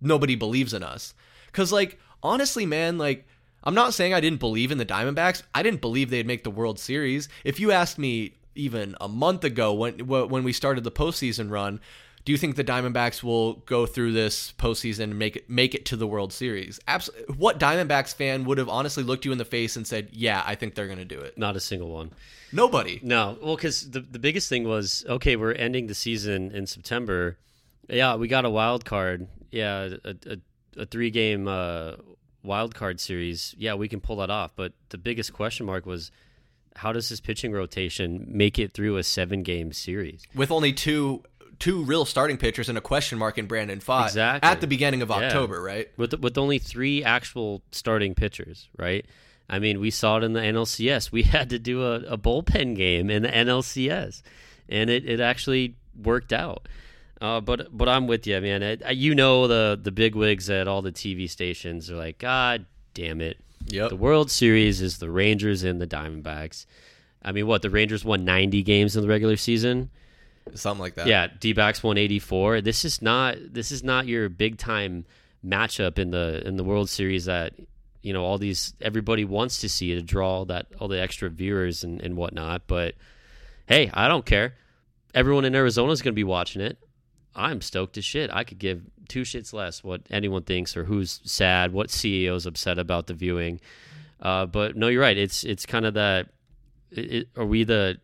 nobody 0.00 0.34
believes 0.34 0.74
in 0.74 0.82
us. 0.82 1.14
Cuz 1.52 1.72
like 1.72 1.98
honestly 2.22 2.66
man 2.66 2.98
like 2.98 3.26
I'm 3.64 3.74
not 3.74 3.94
saying 3.94 4.12
I 4.12 4.20
didn't 4.20 4.40
believe 4.40 4.72
in 4.72 4.78
the 4.78 4.86
Diamondbacks. 4.86 5.42
I 5.54 5.62
didn't 5.62 5.80
believe 5.80 6.10
they'd 6.10 6.26
make 6.26 6.42
the 6.42 6.50
World 6.50 6.78
Series. 6.78 7.28
If 7.44 7.60
you 7.60 7.70
asked 7.70 7.98
me 7.98 8.34
even 8.54 8.96
a 9.00 9.08
month 9.08 9.44
ago 9.44 9.72
when 9.72 10.06
when 10.06 10.44
we 10.44 10.52
started 10.52 10.84
the 10.84 10.90
postseason 10.90 11.50
run 11.50 11.80
do 12.24 12.32
you 12.32 12.38
think 12.38 12.56
the 12.56 12.64
Diamondbacks 12.64 13.22
will 13.22 13.54
go 13.54 13.86
through 13.86 14.12
this 14.12 14.52
postseason 14.52 15.04
and 15.04 15.18
make 15.18 15.36
it 15.36 15.50
make 15.50 15.74
it 15.74 15.84
to 15.86 15.96
the 15.96 16.06
World 16.06 16.32
Series? 16.32 16.78
Absolutely. 16.86 17.34
What 17.34 17.58
Diamondbacks 17.58 18.14
fan 18.14 18.44
would 18.44 18.58
have 18.58 18.68
honestly 18.68 19.02
looked 19.02 19.24
you 19.24 19.32
in 19.32 19.38
the 19.38 19.44
face 19.44 19.76
and 19.76 19.86
said, 19.86 20.10
"Yeah, 20.12 20.42
I 20.46 20.54
think 20.54 20.74
they're 20.74 20.86
going 20.86 20.98
to 20.98 21.04
do 21.04 21.20
it"? 21.20 21.36
Not 21.36 21.56
a 21.56 21.60
single 21.60 21.90
one. 21.90 22.12
Nobody. 22.52 23.00
No, 23.02 23.36
well, 23.42 23.56
because 23.56 23.90
the 23.90 24.00
the 24.00 24.18
biggest 24.18 24.48
thing 24.48 24.64
was 24.64 25.04
okay. 25.08 25.36
We're 25.36 25.52
ending 25.52 25.86
the 25.86 25.94
season 25.94 26.52
in 26.52 26.66
September. 26.66 27.38
Yeah, 27.88 28.16
we 28.16 28.28
got 28.28 28.44
a 28.44 28.50
wild 28.50 28.84
card. 28.84 29.26
Yeah, 29.50 29.94
a, 30.04 30.14
a, 30.26 30.82
a 30.82 30.86
three 30.86 31.10
game 31.10 31.48
uh, 31.48 31.94
wild 32.42 32.74
card 32.74 33.00
series. 33.00 33.54
Yeah, 33.58 33.74
we 33.74 33.88
can 33.88 34.00
pull 34.00 34.16
that 34.16 34.30
off. 34.30 34.52
But 34.54 34.74
the 34.90 34.98
biggest 34.98 35.32
question 35.32 35.66
mark 35.66 35.86
was 35.86 36.12
how 36.76 36.92
does 36.92 37.08
this 37.08 37.20
pitching 37.20 37.52
rotation 37.52 38.24
make 38.28 38.58
it 38.58 38.72
through 38.72 38.96
a 38.96 39.02
seven 39.02 39.42
game 39.42 39.72
series? 39.72 40.22
with 40.34 40.50
only 40.50 40.72
two 40.72 41.22
two 41.62 41.84
real 41.84 42.04
starting 42.04 42.36
pitchers 42.36 42.68
and 42.68 42.76
a 42.76 42.80
question 42.80 43.18
mark 43.18 43.38
in 43.38 43.46
Brandon 43.46 43.78
Pfaadt 43.78 44.06
Exactly. 44.06 44.50
at 44.50 44.60
the 44.60 44.66
beginning 44.66 45.00
of 45.00 45.10
Yeah. 45.10 45.16
October, 45.26 45.62
right? 45.62 45.88
with 45.96 46.12
with 46.20 46.36
only 46.36 46.58
three 46.58 47.04
actual 47.04 47.62
starting 47.70 48.14
pitchers, 48.14 48.68
right? 48.76 49.06
I 49.48 49.58
mean, 49.58 49.80
we 49.80 49.90
saw 49.90 50.16
it 50.18 50.24
in 50.24 50.32
the 50.32 50.40
NLCS. 50.40 51.12
We 51.12 51.22
had 51.36 51.50
to 51.50 51.58
do 51.58 51.82
a, 51.84 51.94
a 52.00 52.18
bullpen 52.18 52.74
game 52.76 53.10
in 53.10 53.22
the 53.22 53.28
NLCS, 53.28 54.22
and 54.68 54.90
it, 54.90 55.04
it 55.08 55.20
actually 55.20 55.76
worked 56.02 56.32
out. 56.32 56.66
Uh, 57.20 57.40
but 57.40 57.68
but 57.76 57.88
I'm 57.88 58.06
with 58.08 58.26
you, 58.26 58.40
man. 58.40 58.62
I, 58.64 58.78
I- 58.84 58.90
you 58.90 59.14
know 59.14 59.46
the 59.46 59.78
the 59.80 59.92
big 59.92 60.14
wigs 60.16 60.50
at 60.50 60.66
all 60.66 60.82
the 60.82 60.90
TV 60.92 61.30
stations 61.30 61.90
are 61.90 61.96
like, 61.96 62.18
God 62.18 62.66
damn 62.94 63.20
it! 63.20 63.38
Yep. 63.68 63.90
The 63.90 63.96
World 63.96 64.30
Series 64.30 64.80
is 64.80 64.98
the 64.98 65.10
Rangers 65.10 65.62
and 65.62 65.80
the 65.80 65.86
Diamondbacks. 65.86 66.66
I 67.22 67.30
mean, 67.30 67.46
what 67.46 67.62
the 67.62 67.70
Rangers 67.70 68.04
won 68.04 68.24
90 68.24 68.64
games 68.64 68.96
in 68.96 69.02
the 69.02 69.08
regular 69.08 69.36
season. 69.36 69.90
Something 70.54 70.80
like 70.80 70.94
that. 70.96 71.06
Yeah, 71.06 71.28
D-backs 71.38 71.82
won 71.82 71.98
84. 71.98 72.60
This 72.60 72.84
is 72.84 73.00
not 73.00 73.36
this 73.40 73.72
is 73.72 73.82
not 73.82 74.06
your 74.06 74.28
big 74.28 74.58
time 74.58 75.06
matchup 75.44 75.98
in 75.98 76.10
the 76.10 76.46
in 76.46 76.56
the 76.56 76.64
World 76.64 76.88
Series 76.88 77.24
that 77.26 77.54
you 78.02 78.12
know 78.12 78.24
all 78.24 78.38
these 78.38 78.74
everybody 78.80 79.24
wants 79.24 79.60
to 79.60 79.68
see 79.68 79.94
to 79.94 80.02
draw 80.02 80.44
that 80.46 80.66
all 80.78 80.88
the 80.88 81.00
extra 81.00 81.28
viewers 81.30 81.84
and, 81.84 82.00
and 82.00 82.16
whatnot. 82.16 82.66
But 82.66 82.94
hey, 83.66 83.90
I 83.94 84.08
don't 84.08 84.26
care. 84.26 84.54
Everyone 85.14 85.44
in 85.44 85.54
Arizona 85.54 85.92
is 85.92 86.02
going 86.02 86.12
to 86.12 86.16
be 86.16 86.24
watching 86.24 86.62
it. 86.62 86.78
I'm 87.34 87.60
stoked 87.60 87.96
as 87.96 88.04
shit. 88.04 88.30
I 88.32 88.44
could 88.44 88.58
give 88.58 88.82
two 89.08 89.22
shits 89.22 89.52
less 89.52 89.82
what 89.82 90.02
anyone 90.10 90.42
thinks 90.42 90.76
or 90.76 90.84
who's 90.84 91.20
sad, 91.24 91.72
what 91.72 91.88
CEO's 91.88 92.46
upset 92.46 92.78
about 92.78 93.06
the 93.06 93.14
viewing. 93.14 93.60
Uh, 94.20 94.46
but 94.46 94.76
no, 94.76 94.88
you're 94.88 95.02
right. 95.02 95.16
It's 95.16 95.44
it's 95.44 95.66
kind 95.66 95.86
of 95.86 95.94
that. 95.94 96.28
It, 96.90 97.28
are 97.36 97.44
we 97.44 97.64
the? 97.64 97.98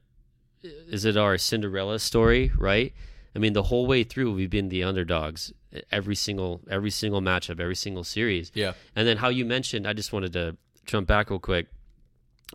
Is 0.63 1.05
it 1.05 1.17
our 1.17 1.39
Cinderella 1.39 1.99
story? 1.99 2.53
Right. 2.57 2.93
I 3.35 3.39
mean, 3.39 3.53
the 3.53 3.65
whole 3.65 3.87
way 3.87 4.05
through, 4.05 4.35
we've 4.35 4.51
been 4.51 4.69
the 4.69 4.83
underdogs 4.83 5.53
every 5.93 6.15
single 6.15 6.61
every 6.71 6.91
single 6.91 7.21
matchup, 7.21 7.61
every 7.61 7.77
single 7.77 8.05
series. 8.05 8.51
Yeah. 8.55 8.73
And 8.97 9.07
then 9.07 9.19
how 9.19 9.29
you 9.29 9.45
mentioned, 9.45 9.87
I 9.87 9.93
just 9.93 10.13
wanted 10.13 10.33
to 10.33 10.57
jump 10.87 11.07
back 11.07 11.31
real 11.31 11.39
quick. 11.39 11.69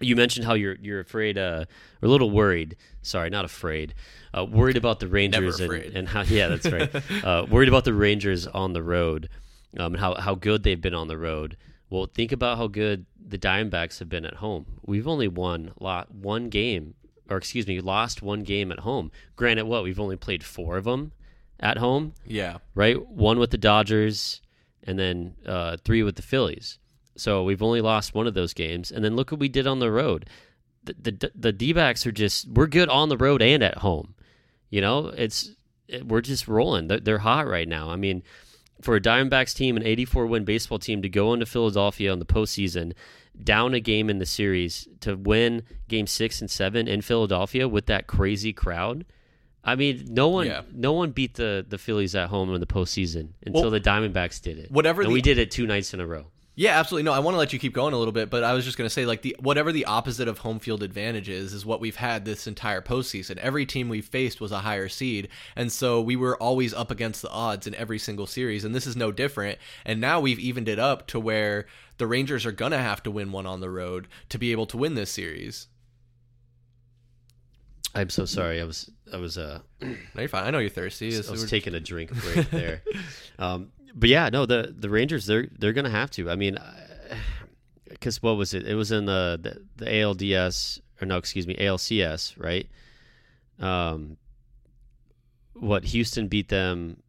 You 0.01 0.15
mentioned 0.15 0.45
how 0.45 0.55
you're 0.55 0.75
you're 0.75 0.99
afraid, 0.99 1.37
uh, 1.37 1.65
or 2.01 2.07
a 2.07 2.09
little 2.09 2.31
worried. 2.31 2.75
Sorry, 3.03 3.29
not 3.29 3.45
afraid. 3.45 3.93
Uh, 4.35 4.43
worried 4.43 4.75
about 4.75 4.99
the 4.99 5.07
Rangers 5.07 5.59
and, 5.59 5.71
and, 5.71 6.07
how. 6.09 6.21
Yeah, 6.27 6.47
that's 6.47 6.65
right. 6.65 7.23
uh, 7.23 7.45
worried 7.47 7.69
about 7.69 7.85
the 7.85 7.93
Rangers 7.93 8.47
on 8.47 8.73
the 8.73 8.81
road, 8.81 9.29
um, 9.77 9.93
and 9.93 10.01
how 10.01 10.15
how 10.15 10.33
good 10.33 10.63
they've 10.63 10.81
been 10.81 10.95
on 10.95 11.07
the 11.07 11.17
road. 11.17 11.57
Well, 11.91 12.07
think 12.07 12.31
about 12.31 12.57
how 12.57 12.67
good 12.67 13.05
the 13.23 13.37
Diamondbacks 13.37 13.99
have 13.99 14.09
been 14.09 14.25
at 14.25 14.35
home. 14.35 14.65
We've 14.83 15.07
only 15.07 15.27
won 15.27 15.73
lot 15.79 16.11
one 16.11 16.49
game, 16.49 16.95
or 17.33 17.37
excuse 17.37 17.67
me, 17.67 17.81
lost 17.81 18.21
one 18.21 18.43
game 18.43 18.71
at 18.71 18.79
home. 18.79 19.11
Granted, 19.35 19.65
what 19.65 19.83
we've 19.83 19.99
only 19.99 20.15
played 20.15 20.43
four 20.43 20.77
of 20.77 20.85
them 20.85 21.11
at 21.59 21.77
home. 21.77 22.13
Yeah. 22.25 22.57
Right. 22.75 23.05
One 23.07 23.39
with 23.39 23.51
the 23.51 23.57
Dodgers, 23.57 24.41
and 24.83 24.99
then 24.99 25.35
uh, 25.45 25.77
three 25.83 26.03
with 26.03 26.15
the 26.15 26.21
Phillies. 26.21 26.77
So 27.15 27.43
we've 27.43 27.63
only 27.63 27.81
lost 27.81 28.15
one 28.15 28.27
of 28.27 28.33
those 28.33 28.53
games, 28.53 28.91
and 28.91 29.03
then 29.03 29.15
look 29.15 29.31
what 29.31 29.39
we 29.39 29.49
did 29.49 29.67
on 29.67 29.79
the 29.79 29.91
road. 29.91 30.29
The 30.83 30.93
the, 30.93 31.31
the 31.35 31.51
D-backs 31.53 32.05
are 32.05 32.11
just 32.11 32.47
we're 32.49 32.67
good 32.67 32.89
on 32.89 33.09
the 33.09 33.17
road 33.17 33.41
and 33.41 33.63
at 33.63 33.79
home. 33.79 34.15
You 34.69 34.81
know, 34.81 35.07
it's 35.07 35.51
it, 35.87 36.07
we're 36.07 36.21
just 36.21 36.47
rolling. 36.47 36.87
They're, 36.87 36.99
they're 36.99 37.19
hot 37.19 37.47
right 37.47 37.67
now. 37.67 37.89
I 37.89 37.95
mean, 37.95 38.23
for 38.83 38.95
a 38.95 39.01
Diamondbacks 39.01 39.55
team, 39.55 39.77
an 39.77 39.83
84 39.83 40.27
win 40.27 40.43
baseball 40.43 40.79
team 40.79 41.01
to 41.01 41.09
go 41.09 41.33
into 41.33 41.45
Philadelphia 41.45 42.11
in 42.13 42.19
the 42.19 42.25
postseason, 42.25 42.93
down 43.41 43.73
a 43.73 43.79
game 43.79 44.09
in 44.09 44.19
the 44.19 44.25
series 44.25 44.87
to 45.01 45.15
win 45.15 45.63
game 45.87 46.07
six 46.07 46.41
and 46.41 46.49
seven 46.49 46.87
in 46.87 47.01
Philadelphia 47.01 47.67
with 47.67 47.87
that 47.87 48.07
crazy 48.07 48.53
crowd. 48.53 49.05
I 49.63 49.75
mean, 49.75 50.07
no 50.09 50.27
one, 50.27 50.47
yeah. 50.47 50.61
no 50.73 50.91
one 50.91 51.11
beat 51.11 51.35
the 51.35 51.65
the 51.67 51.77
Phillies 51.77 52.15
at 52.15 52.29
home 52.29 52.53
in 52.53 52.59
the 52.59 52.67
postseason 52.67 53.29
until 53.45 53.63
well, 53.63 53.71
the 53.71 53.79
Diamondbacks 53.79 54.41
did 54.41 54.59
it. 54.59 54.69
Whatever, 54.69 55.03
and 55.03 55.09
the, 55.09 55.13
we 55.13 55.21
did 55.21 55.37
it 55.37 55.51
two 55.51 55.65
nights 55.65 55.93
in 55.93 56.01
a 56.01 56.05
row. 56.05 56.25
Yeah, 56.55 56.79
absolutely. 56.79 57.03
No, 57.03 57.13
I 57.13 57.19
want 57.19 57.33
to 57.33 57.39
let 57.39 57.51
you 57.51 57.57
keep 57.57 57.73
going 57.73 57.95
a 57.95 57.97
little 57.97 58.11
bit, 58.11 58.29
but 58.29 58.43
I 58.43 58.53
was 58.53 58.63
just 58.63 58.77
going 58.77 58.85
to 58.85 58.93
say, 58.93 59.07
like, 59.07 59.23
the 59.23 59.35
whatever 59.39 59.71
the 59.71 59.85
opposite 59.85 60.27
of 60.27 60.39
home 60.39 60.59
field 60.59 60.83
advantage 60.83 61.27
is, 61.27 61.51
is 61.51 61.65
what 61.65 61.79
we've 61.79 61.95
had 61.95 62.25
this 62.25 62.45
entire 62.45 62.81
postseason. 62.81 63.37
Every 63.37 63.65
team 63.65 63.89
we 63.89 64.01
faced 64.01 64.39
was 64.39 64.51
a 64.51 64.59
higher 64.59 64.87
seed, 64.87 65.29
and 65.55 65.71
so 65.71 65.99
we 65.99 66.15
were 66.15 66.37
always 66.37 66.71
up 66.71 66.91
against 66.91 67.23
the 67.23 67.31
odds 67.31 67.65
in 67.65 67.73
every 67.73 67.97
single 67.97 68.27
series, 68.27 68.63
and 68.63 68.75
this 68.75 68.85
is 68.85 68.95
no 68.95 69.11
different. 69.11 69.57
And 69.83 69.99
now 69.99 70.19
we've 70.19 70.39
evened 70.39 70.67
it 70.67 70.77
up 70.77 71.07
to 71.07 71.19
where 71.19 71.65
the 71.97 72.05
Rangers 72.05 72.45
are 72.45 72.51
going 72.51 72.71
to 72.71 72.77
have 72.77 73.01
to 73.03 73.11
win 73.11 73.31
one 73.31 73.47
on 73.47 73.59
the 73.59 73.71
road 73.71 74.07
to 74.29 74.37
be 74.37 74.51
able 74.51 74.67
to 74.67 74.77
win 74.77 74.93
this 74.93 75.09
series. 75.09 75.67
I'm 77.95 78.09
so 78.09 78.25
sorry. 78.25 78.61
I 78.61 78.63
was, 78.63 78.91
I 79.11 79.17
was, 79.17 79.37
uh, 79.39 79.59
no, 79.81 79.95
you're 80.17 80.27
fine. 80.27 80.45
I 80.45 80.51
know 80.51 80.59
you're 80.59 80.69
thirsty. 80.69 81.15
I 81.15 81.31
was 81.31 81.49
taking 81.49 81.73
a 81.73 81.79
drink 81.79 82.11
break 82.11 82.49
there. 82.51 82.81
um, 83.39 83.71
but 83.93 84.09
yeah, 84.09 84.29
no, 84.29 84.45
the 84.45 84.73
the 84.77 84.89
Rangers 84.89 85.25
they're 85.25 85.47
they're 85.57 85.73
gonna 85.73 85.89
have 85.89 86.11
to. 86.11 86.29
I 86.29 86.35
mean, 86.35 86.57
because 87.89 88.21
what 88.21 88.37
was 88.37 88.53
it? 88.53 88.67
It 88.67 88.75
was 88.75 88.91
in 88.91 89.05
the, 89.05 89.39
the 89.41 89.85
the 89.85 89.91
ALDS 89.91 90.81
or 91.01 91.05
no, 91.05 91.17
excuse 91.17 91.45
me, 91.45 91.55
ALCS, 91.55 92.35
right? 92.37 92.67
Um, 93.59 94.17
what 95.53 95.83
Houston 95.85 96.27
beat 96.27 96.49
them? 96.49 97.01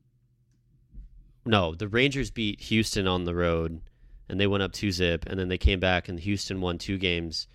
No, 1.47 1.75
the 1.75 1.89
Rangers 1.89 2.31
beat 2.31 2.61
Houston 2.63 3.07
on 3.07 3.25
the 3.25 3.35
road, 3.35 3.81
and 4.29 4.41
they 4.41 4.47
went 4.47 4.63
up 4.63 4.73
two 4.73 4.91
zip, 4.91 5.27
and 5.27 5.39
then 5.39 5.49
they 5.49 5.59
came 5.59 5.81
back, 5.81 6.09
and 6.09 6.19
Houston 6.19 6.61
won 6.61 6.79
two 6.79 6.99
games 6.99 7.47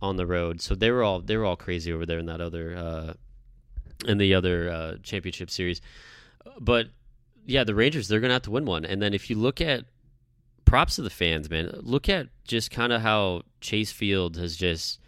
on 0.00 0.16
the 0.16 0.26
road. 0.26 0.60
So 0.60 0.74
they 0.74 0.90
were 0.90 1.02
all 1.02 1.20
they 1.20 1.36
were 1.36 1.44
all 1.44 1.56
crazy 1.56 1.92
over 1.92 2.06
there 2.06 2.18
in 2.18 2.26
that 2.26 2.40
other 2.40 2.76
uh, 2.76 3.14
in 4.06 4.18
the 4.18 4.34
other 4.34 4.70
uh, 4.70 4.94
championship 5.02 5.50
series. 5.50 5.80
But 6.60 6.88
yeah, 7.48 7.64
the 7.64 7.74
Rangers 7.74 8.08
they're 8.08 8.20
gonna 8.20 8.34
have 8.34 8.42
to 8.42 8.50
win 8.50 8.66
one. 8.66 8.84
And 8.84 9.00
then 9.00 9.14
if 9.14 9.30
you 9.30 9.36
look 9.36 9.60
at 9.60 9.86
props 10.66 10.96
to 10.96 11.02
the 11.02 11.10
fans, 11.10 11.48
man, 11.48 11.72
look 11.80 12.08
at 12.08 12.28
just 12.44 12.70
kind 12.70 12.92
of 12.92 13.00
how 13.00 13.42
Chase 13.60 13.90
Field 13.90 14.36
has 14.36 14.56
just. 14.56 15.00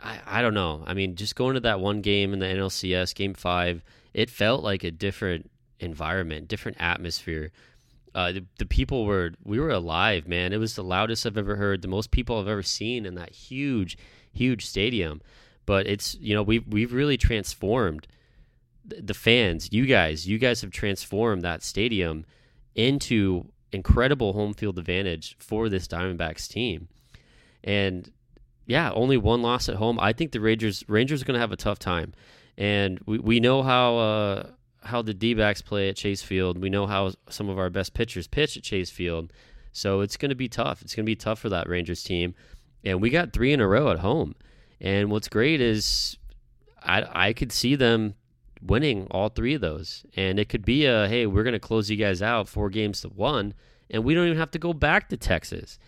I, 0.00 0.20
I 0.24 0.42
don't 0.42 0.54
know. 0.54 0.84
I 0.86 0.94
mean, 0.94 1.16
just 1.16 1.34
going 1.34 1.54
to 1.54 1.60
that 1.60 1.80
one 1.80 2.02
game 2.02 2.32
in 2.32 2.38
the 2.38 2.46
NLCS, 2.46 3.16
game 3.16 3.34
five, 3.34 3.82
it 4.14 4.30
felt 4.30 4.62
like 4.62 4.84
a 4.84 4.92
different 4.92 5.50
environment, 5.80 6.46
different 6.46 6.76
atmosphere. 6.80 7.50
Uh, 8.14 8.30
the, 8.30 8.44
the, 8.58 8.66
people 8.66 9.04
were 9.04 9.32
we 9.42 9.58
were 9.58 9.70
alive, 9.70 10.28
man. 10.28 10.52
It 10.52 10.58
was 10.58 10.76
the 10.76 10.84
loudest 10.84 11.26
I've 11.26 11.36
ever 11.36 11.56
heard, 11.56 11.82
the 11.82 11.88
most 11.88 12.12
people 12.12 12.38
I've 12.38 12.46
ever 12.46 12.62
seen 12.62 13.04
in 13.04 13.16
that 13.16 13.30
huge, 13.30 13.98
huge 14.32 14.64
stadium. 14.64 15.20
But 15.66 15.88
it's 15.88 16.14
you 16.20 16.36
know 16.36 16.44
we've 16.44 16.66
we've 16.68 16.92
really 16.92 17.16
transformed 17.16 18.06
the 18.88 19.14
fans, 19.14 19.68
you 19.72 19.86
guys, 19.86 20.26
you 20.26 20.38
guys 20.38 20.60
have 20.60 20.70
transformed 20.70 21.42
that 21.42 21.62
stadium 21.62 22.24
into 22.74 23.44
incredible 23.72 24.32
home 24.32 24.54
field 24.54 24.78
advantage 24.78 25.36
for 25.38 25.68
this 25.68 25.86
Diamondbacks 25.86 26.48
team. 26.48 26.88
And 27.64 28.10
yeah, 28.66 28.90
only 28.92 29.16
one 29.16 29.42
loss 29.42 29.68
at 29.68 29.76
home. 29.76 29.98
I 30.00 30.12
think 30.12 30.32
the 30.32 30.40
Rangers 30.40 30.84
Rangers 30.88 31.22
are 31.22 31.24
going 31.24 31.34
to 31.34 31.40
have 31.40 31.52
a 31.52 31.56
tough 31.56 31.78
time. 31.78 32.12
And 32.56 33.00
we, 33.06 33.18
we 33.18 33.40
know 33.40 33.62
how 33.62 33.96
uh, 33.96 34.50
how 34.82 35.02
the 35.02 35.14
D-backs 35.14 35.62
play 35.62 35.88
at 35.88 35.96
Chase 35.96 36.22
Field. 36.22 36.58
We 36.58 36.70
know 36.70 36.86
how 36.86 37.12
some 37.28 37.48
of 37.48 37.58
our 37.58 37.70
best 37.70 37.94
pitchers 37.94 38.26
pitch 38.26 38.56
at 38.56 38.62
Chase 38.62 38.90
Field. 38.90 39.32
So 39.72 40.00
it's 40.00 40.16
going 40.16 40.30
to 40.30 40.34
be 40.34 40.48
tough. 40.48 40.82
It's 40.82 40.94
going 40.94 41.04
to 41.04 41.10
be 41.10 41.16
tough 41.16 41.38
for 41.38 41.48
that 41.50 41.68
Rangers 41.68 42.02
team. 42.02 42.34
And 42.84 43.00
we 43.00 43.10
got 43.10 43.32
3 43.32 43.52
in 43.52 43.60
a 43.60 43.66
row 43.66 43.90
at 43.90 43.98
home. 43.98 44.34
And 44.80 45.10
what's 45.10 45.28
great 45.28 45.60
is 45.60 46.16
I 46.82 47.28
I 47.28 47.32
could 47.32 47.52
see 47.52 47.74
them 47.74 48.14
winning 48.62 49.06
all 49.10 49.28
three 49.28 49.54
of 49.54 49.60
those. 49.60 50.04
And 50.16 50.38
it 50.38 50.48
could 50.48 50.64
be 50.64 50.86
a 50.86 51.08
hey, 51.08 51.26
we're 51.26 51.44
going 51.44 51.52
to 51.52 51.60
close 51.60 51.90
you 51.90 51.96
guys 51.96 52.22
out 52.22 52.48
four 52.48 52.70
games 52.70 53.00
to 53.02 53.08
one, 53.08 53.54
and 53.90 54.04
we 54.04 54.14
don't 54.14 54.26
even 54.26 54.38
have 54.38 54.50
to 54.52 54.58
go 54.58 54.72
back 54.72 55.08
to 55.10 55.16
Texas. 55.16 55.78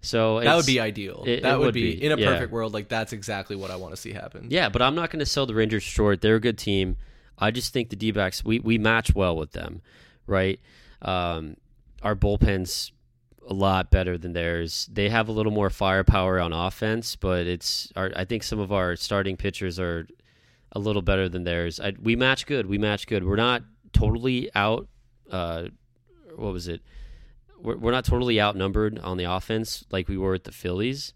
So 0.00 0.40
that 0.40 0.54
would 0.54 0.66
be 0.66 0.78
ideal. 0.78 1.24
It, 1.26 1.42
that 1.42 1.54
it 1.54 1.58
would, 1.58 1.66
would 1.66 1.74
be, 1.74 1.96
be, 1.96 2.04
in 2.04 2.12
a 2.12 2.16
yeah. 2.16 2.32
perfect 2.32 2.52
world. 2.52 2.72
Like 2.72 2.88
that's 2.88 3.12
exactly 3.12 3.56
what 3.56 3.70
I 3.70 3.76
want 3.76 3.94
to 3.94 3.96
see 3.96 4.12
happen. 4.12 4.46
Yeah, 4.48 4.68
but 4.68 4.80
I'm 4.80 4.94
not 4.94 5.10
going 5.10 5.20
to 5.20 5.26
sell 5.26 5.46
the 5.46 5.54
Rangers 5.54 5.82
short. 5.82 6.20
They're 6.20 6.36
a 6.36 6.40
good 6.40 6.58
team. 6.58 6.96
I 7.38 7.50
just 7.50 7.72
think 7.72 7.90
the 7.90 7.96
D-backs 7.96 8.44
we 8.44 8.58
we 8.60 8.78
match 8.78 9.14
well 9.14 9.36
with 9.36 9.52
them, 9.52 9.82
right? 10.26 10.60
Um, 11.02 11.56
our 12.02 12.14
bullpens 12.14 12.92
a 13.48 13.54
lot 13.54 13.90
better 13.90 14.18
than 14.18 14.34
theirs. 14.34 14.88
They 14.92 15.08
have 15.08 15.28
a 15.28 15.32
little 15.32 15.52
more 15.52 15.70
firepower 15.70 16.38
on 16.38 16.52
offense, 16.52 17.16
but 17.16 17.46
it's 17.46 17.90
our, 17.96 18.12
I 18.14 18.24
think 18.24 18.42
some 18.42 18.58
of 18.58 18.72
our 18.72 18.94
starting 18.94 19.36
pitchers 19.36 19.80
are 19.80 20.06
a 20.72 20.78
little 20.78 21.02
better 21.02 21.28
than 21.28 21.44
theirs. 21.44 21.80
I, 21.80 21.94
we 22.00 22.16
match 22.16 22.46
good. 22.46 22.66
We 22.66 22.78
match 22.78 23.06
good. 23.06 23.24
We're 23.24 23.36
not 23.36 23.62
totally 23.92 24.50
out. 24.54 24.88
Uh, 25.30 25.64
what 26.36 26.52
was 26.52 26.68
it? 26.68 26.82
We're, 27.60 27.76
we're 27.76 27.92
not 27.92 28.04
totally 28.04 28.40
outnumbered 28.40 28.98
on 28.98 29.16
the 29.16 29.24
offense 29.24 29.84
like 29.90 30.08
we 30.08 30.16
were 30.16 30.34
at 30.34 30.44
the 30.44 30.52
Phillies, 30.52 31.14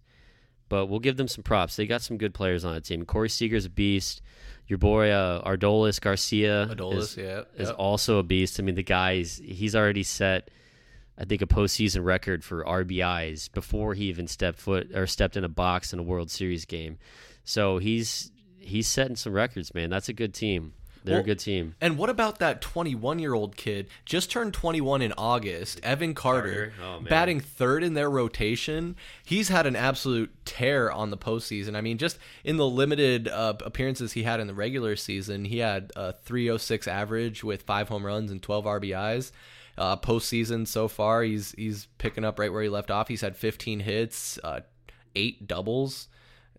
but 0.69 0.87
we'll 0.87 1.01
give 1.01 1.17
them 1.17 1.29
some 1.29 1.45
props. 1.45 1.77
They 1.77 1.87
got 1.87 2.03
some 2.03 2.17
good 2.17 2.35
players 2.35 2.65
on 2.65 2.75
the 2.75 2.81
team. 2.81 3.05
Corey 3.05 3.29
Seager's 3.29 3.67
a 3.67 3.71
beast. 3.71 4.23
Your 4.67 4.79
boy 4.79 5.11
uh, 5.11 5.43
Adolis 5.49 6.01
Garcia 6.01 6.69
Adolis, 6.71 6.99
is, 6.99 7.17
yeah, 7.17 7.43
is 7.57 7.71
also 7.71 8.19
a 8.19 8.23
beast. 8.23 8.59
I 8.59 8.63
mean, 8.63 8.75
the 8.75 8.83
guy's 8.83 9.41
he's 9.45 9.77
already 9.77 10.03
set. 10.03 10.51
I 11.19 11.25
think 11.25 11.43
a 11.43 11.47
postseason 11.47 12.05
record 12.05 12.43
for 12.43 12.65
RBIs 12.65 13.53
before 13.53 13.93
he 13.95 14.05
even 14.07 14.27
stepped 14.27 14.59
foot 14.59 14.91
or 14.95 15.07
stepped 15.07 15.37
in 15.37 15.45
a 15.45 15.49
box 15.49 15.93
in 15.93 15.99
a 15.99 16.03
World 16.03 16.31
Series 16.31 16.65
game. 16.65 16.99
So 17.45 17.79
he's 17.79 18.32
he's 18.63 18.87
setting 18.87 19.17
some 19.17 19.33
records, 19.33 19.75
man. 19.75 19.91
That's 19.91 20.09
a 20.09 20.13
good 20.13 20.35
team. 20.35 20.75
They're 21.05 21.15
well, 21.15 21.23
a 21.23 21.27
good 21.27 21.41
team. 21.41 21.75
And 21.81 21.99
what 21.99 22.11
about 22.11 22.39
that 22.39 22.61
21 22.61 23.19
year 23.19 23.35
old 23.35 23.57
kid? 23.57 23.89
Just 24.05 24.31
turned 24.31 24.55
21 24.55 25.03
in 25.03 25.13
August. 25.19 25.81
Evan 25.83 26.15
Carter, 26.15 26.73
Carter. 26.79 27.01
Oh, 27.01 27.01
batting 27.01 27.41
third 27.41 27.83
in 27.83 27.95
their 27.95 28.09
rotation. 28.09 28.97
He's 29.25 29.49
had 29.49 29.67
an 29.67 29.75
absolute 29.75 30.31
tear 30.45 30.93
on 30.93 31.11
the 31.11 31.17
postseason. 31.17 31.75
I 31.75 31.81
mean, 31.81 31.99
just 31.99 32.19
in 32.45 32.57
the 32.57 32.69
limited 32.69 33.27
uh, 33.29 33.55
appearances 33.65 34.13
he 34.13 34.23
had 34.23 34.39
in 34.39 34.47
the 34.47 34.55
regular 34.55 34.95
season, 34.95 35.45
he 35.45 35.59
had 35.59 35.91
a 35.97 36.13
306 36.13 36.87
average 36.87 37.43
with 37.43 37.63
five 37.63 37.89
home 37.89 38.07
runs 38.07 38.31
and 38.31 38.41
12 38.41 38.65
RBIs. 38.65 39.33
Uh, 39.77 39.97
postseason 39.97 40.69
so 40.69 40.87
far, 40.87 41.23
he's 41.23 41.53
he's 41.53 41.87
picking 41.99 42.25
up 42.25 42.39
right 42.39 42.53
where 42.53 42.63
he 42.63 42.69
left 42.69 42.91
off. 42.91 43.09
He's 43.09 43.23
had 43.23 43.37
15 43.37 43.81
hits, 43.81 44.39
uh, 44.45 44.61
eight 45.17 45.49
doubles 45.49 46.09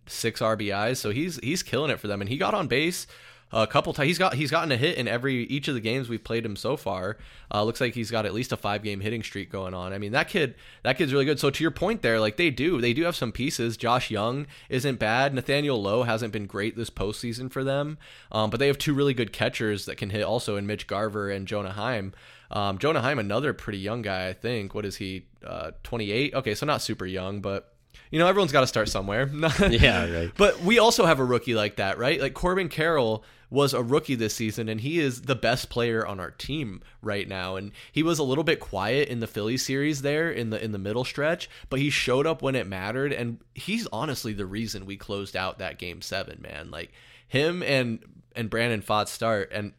six 0.06 0.42
RBIs. 0.42 0.98
So 0.98 1.12
he's 1.12 1.38
he's 1.38 1.64
killing 1.64 1.92
it 1.92 2.00
for 2.00 2.08
them, 2.08 2.22
and 2.22 2.30
he 2.30 2.38
got 2.38 2.54
on 2.54 2.68
base 2.68 3.08
a 3.54 3.68
couple 3.68 3.94
times. 3.94 4.08
He's 4.08 4.18
got 4.18 4.34
he's 4.34 4.52
gotten 4.52 4.72
a 4.72 4.78
hit 4.78 4.98
in 4.98 5.08
every 5.08 5.44
each 5.46 5.68
of 5.68 5.76
the 5.76 5.80
games 5.80 6.10
we've 6.10 6.24
played 6.24 6.46
him 6.46 6.56
so 6.56 6.76
far. 6.76 7.18
Uh, 7.54 7.64
looks 7.64 7.80
like 7.80 7.94
he's 7.94 8.10
got 8.10 8.26
at 8.26 8.34
least 8.34 8.52
a 8.52 8.58
five 8.58 8.84
game 8.84 9.00
hitting 9.00 9.22
streak 9.22 9.52
going 9.52 9.74
on. 9.74 9.94
I 9.94 10.00
mean 10.00 10.12
that 10.14 10.28
kid 10.28 10.56
that 10.82 10.98
kid's 10.98 11.14
really 11.14 11.26
good. 11.26 11.40
So 11.40 11.50
to 11.50 11.64
your 11.64 11.72
point 11.72 12.02
there, 12.02 12.20
like 12.20 12.38
they 12.38 12.50
do 12.50 12.82
they 12.82 12.94
do 12.94 13.04
have 13.04 13.16
some 13.16 13.32
pieces. 13.32 13.78
Josh 13.78 14.10
Jung 14.10 14.48
isn't 14.70 15.00
bad. 15.00 15.34
Nathaniel 15.34 15.82
Lowe 15.82 16.04
hasn't 16.04 16.34
been 16.34 16.48
great 16.48 16.76
this 16.76 16.90
postseason 16.90 17.52
for 17.52 17.64
them, 17.64 17.98
um, 18.32 18.50
but 18.50 18.60
they 18.60 18.68
have 18.68 18.78
two 18.78 18.94
really 18.94 19.14
good 19.14 19.32
catchers 19.32 19.86
that 19.86 19.98
can 19.98 20.10
hit 20.10 20.24
also 20.24 20.58
in 20.58 20.66
Mitch 20.66 20.88
Garver 20.88 21.30
and 21.30 21.48
Jonah 21.48 21.74
Heim. 21.74 22.14
Um, 22.50 22.78
Jonah 22.78 23.02
Heim, 23.02 23.18
another 23.18 23.52
pretty 23.54 23.80
young 23.80 24.04
guy, 24.04 24.28
I 24.28 24.34
think. 24.34 24.76
What 24.76 24.86
is 24.86 24.98
he? 24.98 25.26
Uh, 25.46 25.72
28. 25.82 26.36
Okay, 26.36 26.56
so 26.56 26.66
not 26.66 26.82
super 26.82 27.06
young, 27.06 27.42
but 27.42 27.73
you 28.14 28.20
know 28.20 28.28
everyone's 28.28 28.52
got 28.52 28.62
to 28.62 28.68
start 28.68 28.90
somewhere. 28.90 29.28
yeah, 29.70 30.08
right. 30.08 30.32
But 30.38 30.62
we 30.62 30.78
also 30.78 31.08
have 31.08 31.20
a 31.20 31.26
rookie 31.26 31.56
like 31.56 31.78
that, 31.78 31.98
right? 31.98 32.22
Like 32.22 32.36
Corbin 32.36 32.70
Carroll 32.70 33.24
was 33.50 33.74
a 33.74 33.82
rookie 33.82 34.14
this 34.14 34.36
season, 34.36 34.70
and 34.70 34.80
he 34.80 35.00
is 35.00 35.24
the 35.24 35.34
best 35.34 35.72
player 35.72 36.06
on 36.06 36.20
our 36.20 36.30
team 36.30 36.84
right 37.02 37.28
now. 37.28 37.56
And 37.56 37.72
he 37.92 38.04
was 38.04 38.20
a 38.20 38.24
little 38.24 38.44
bit 38.44 38.60
quiet 38.60 39.10
in 39.10 39.20
the 39.20 39.26
Philly 39.26 39.58
series 39.58 40.04
there 40.04 40.30
in 40.30 40.52
the 40.52 40.64
in 40.64 40.74
the 40.74 40.78
middle 40.78 41.04
stretch, 41.04 41.50
but 41.72 41.80
he 41.80 41.90
showed 41.90 42.28
up 42.28 42.44
when 42.44 42.54
it 42.54 42.68
mattered, 42.68 43.14
and 43.14 43.40
he's 43.56 43.88
honestly 43.92 44.34
the 44.34 44.46
reason 44.46 44.86
we 44.86 44.96
closed 44.96 45.36
out 45.36 45.58
that 45.58 45.80
game 45.80 46.04
seven. 46.04 46.40
Man, 46.40 46.70
like 46.70 46.92
him 47.28 47.64
and 47.64 47.98
and 48.36 48.48
Brandon 48.48 48.84
Pfaadt 48.84 49.08
start, 49.08 49.50
and 49.52 49.74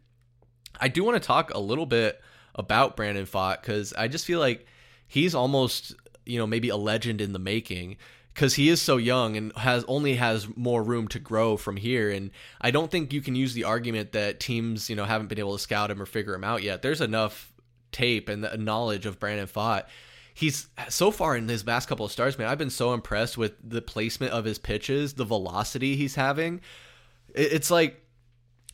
I 0.81 0.88
do 0.88 1.05
want 1.05 1.23
to 1.23 1.25
talk 1.25 1.55
a 1.55 1.61
little 1.61 1.87
bit 1.87 2.21
about 2.57 2.97
Brandon 2.97 3.26
Pfaadt 3.26 3.61
because 3.61 3.93
I 3.93 4.09
just 4.09 4.26
feel 4.26 4.41
like 4.41 4.67
he's 5.07 5.37
almost 5.37 5.95
you 6.26 6.38
know 6.38 6.49
maybe 6.49 6.69
a 6.69 6.76
legend 6.76 7.21
in 7.21 7.33
the 7.33 7.38
making 7.38 7.97
because 8.35 8.55
he 8.55 8.69
is 8.69 8.83
so 8.83 8.97
young 8.97 9.37
and 9.37 9.53
has 9.57 9.85
only 9.87 10.17
has 10.17 10.49
more 10.57 10.83
room 10.83 11.07
to 11.09 11.21
grow 11.21 11.57
from 11.57 11.76
here. 11.76 12.11
And 12.11 12.33
I 12.61 12.73
don't 12.73 12.91
think 12.91 13.12
you 13.12 13.21
can 13.21 13.37
use 13.37 13.55
the 13.55 13.64
argument 13.64 14.12
that 14.12 14.41
teams, 14.41 14.91
you 14.91 14.97
know, 14.97 15.05
haven't 15.05 15.29
been 15.29 15.38
able 15.38 15.57
to 15.57 15.62
scout 15.62 15.91
him 15.91 16.03
or 16.03 16.07
figure 16.07 16.35
him 16.35 16.43
out 16.43 16.62
yet. 16.62 16.83
There's 16.83 17.00
enough 17.00 17.53
tape 17.93 18.29
and 18.29 18.47
knowledge 18.59 19.07
of 19.07 19.21
Brandon 19.21 19.47
Pfaadt. 19.47 19.85
He's 20.35 20.67
so 20.88 21.12
far 21.12 21.37
in 21.37 21.49
his 21.49 21.64
last 21.64 21.87
couple 21.87 22.05
of 22.05 22.11
starts, 22.11 22.37
man. 22.37 22.49
I've 22.49 22.59
been 22.59 22.71
so 22.71 22.93
impressed 22.93 23.38
with 23.38 23.53
the 23.62 23.81
placement 23.81 24.33
of 24.33 24.45
his 24.45 24.59
pitches, 24.59 25.14
the 25.14 25.25
velocity 25.25 25.95
he's 25.95 26.17
having. 26.17 26.61
It's 27.37 27.71
like 27.71 28.03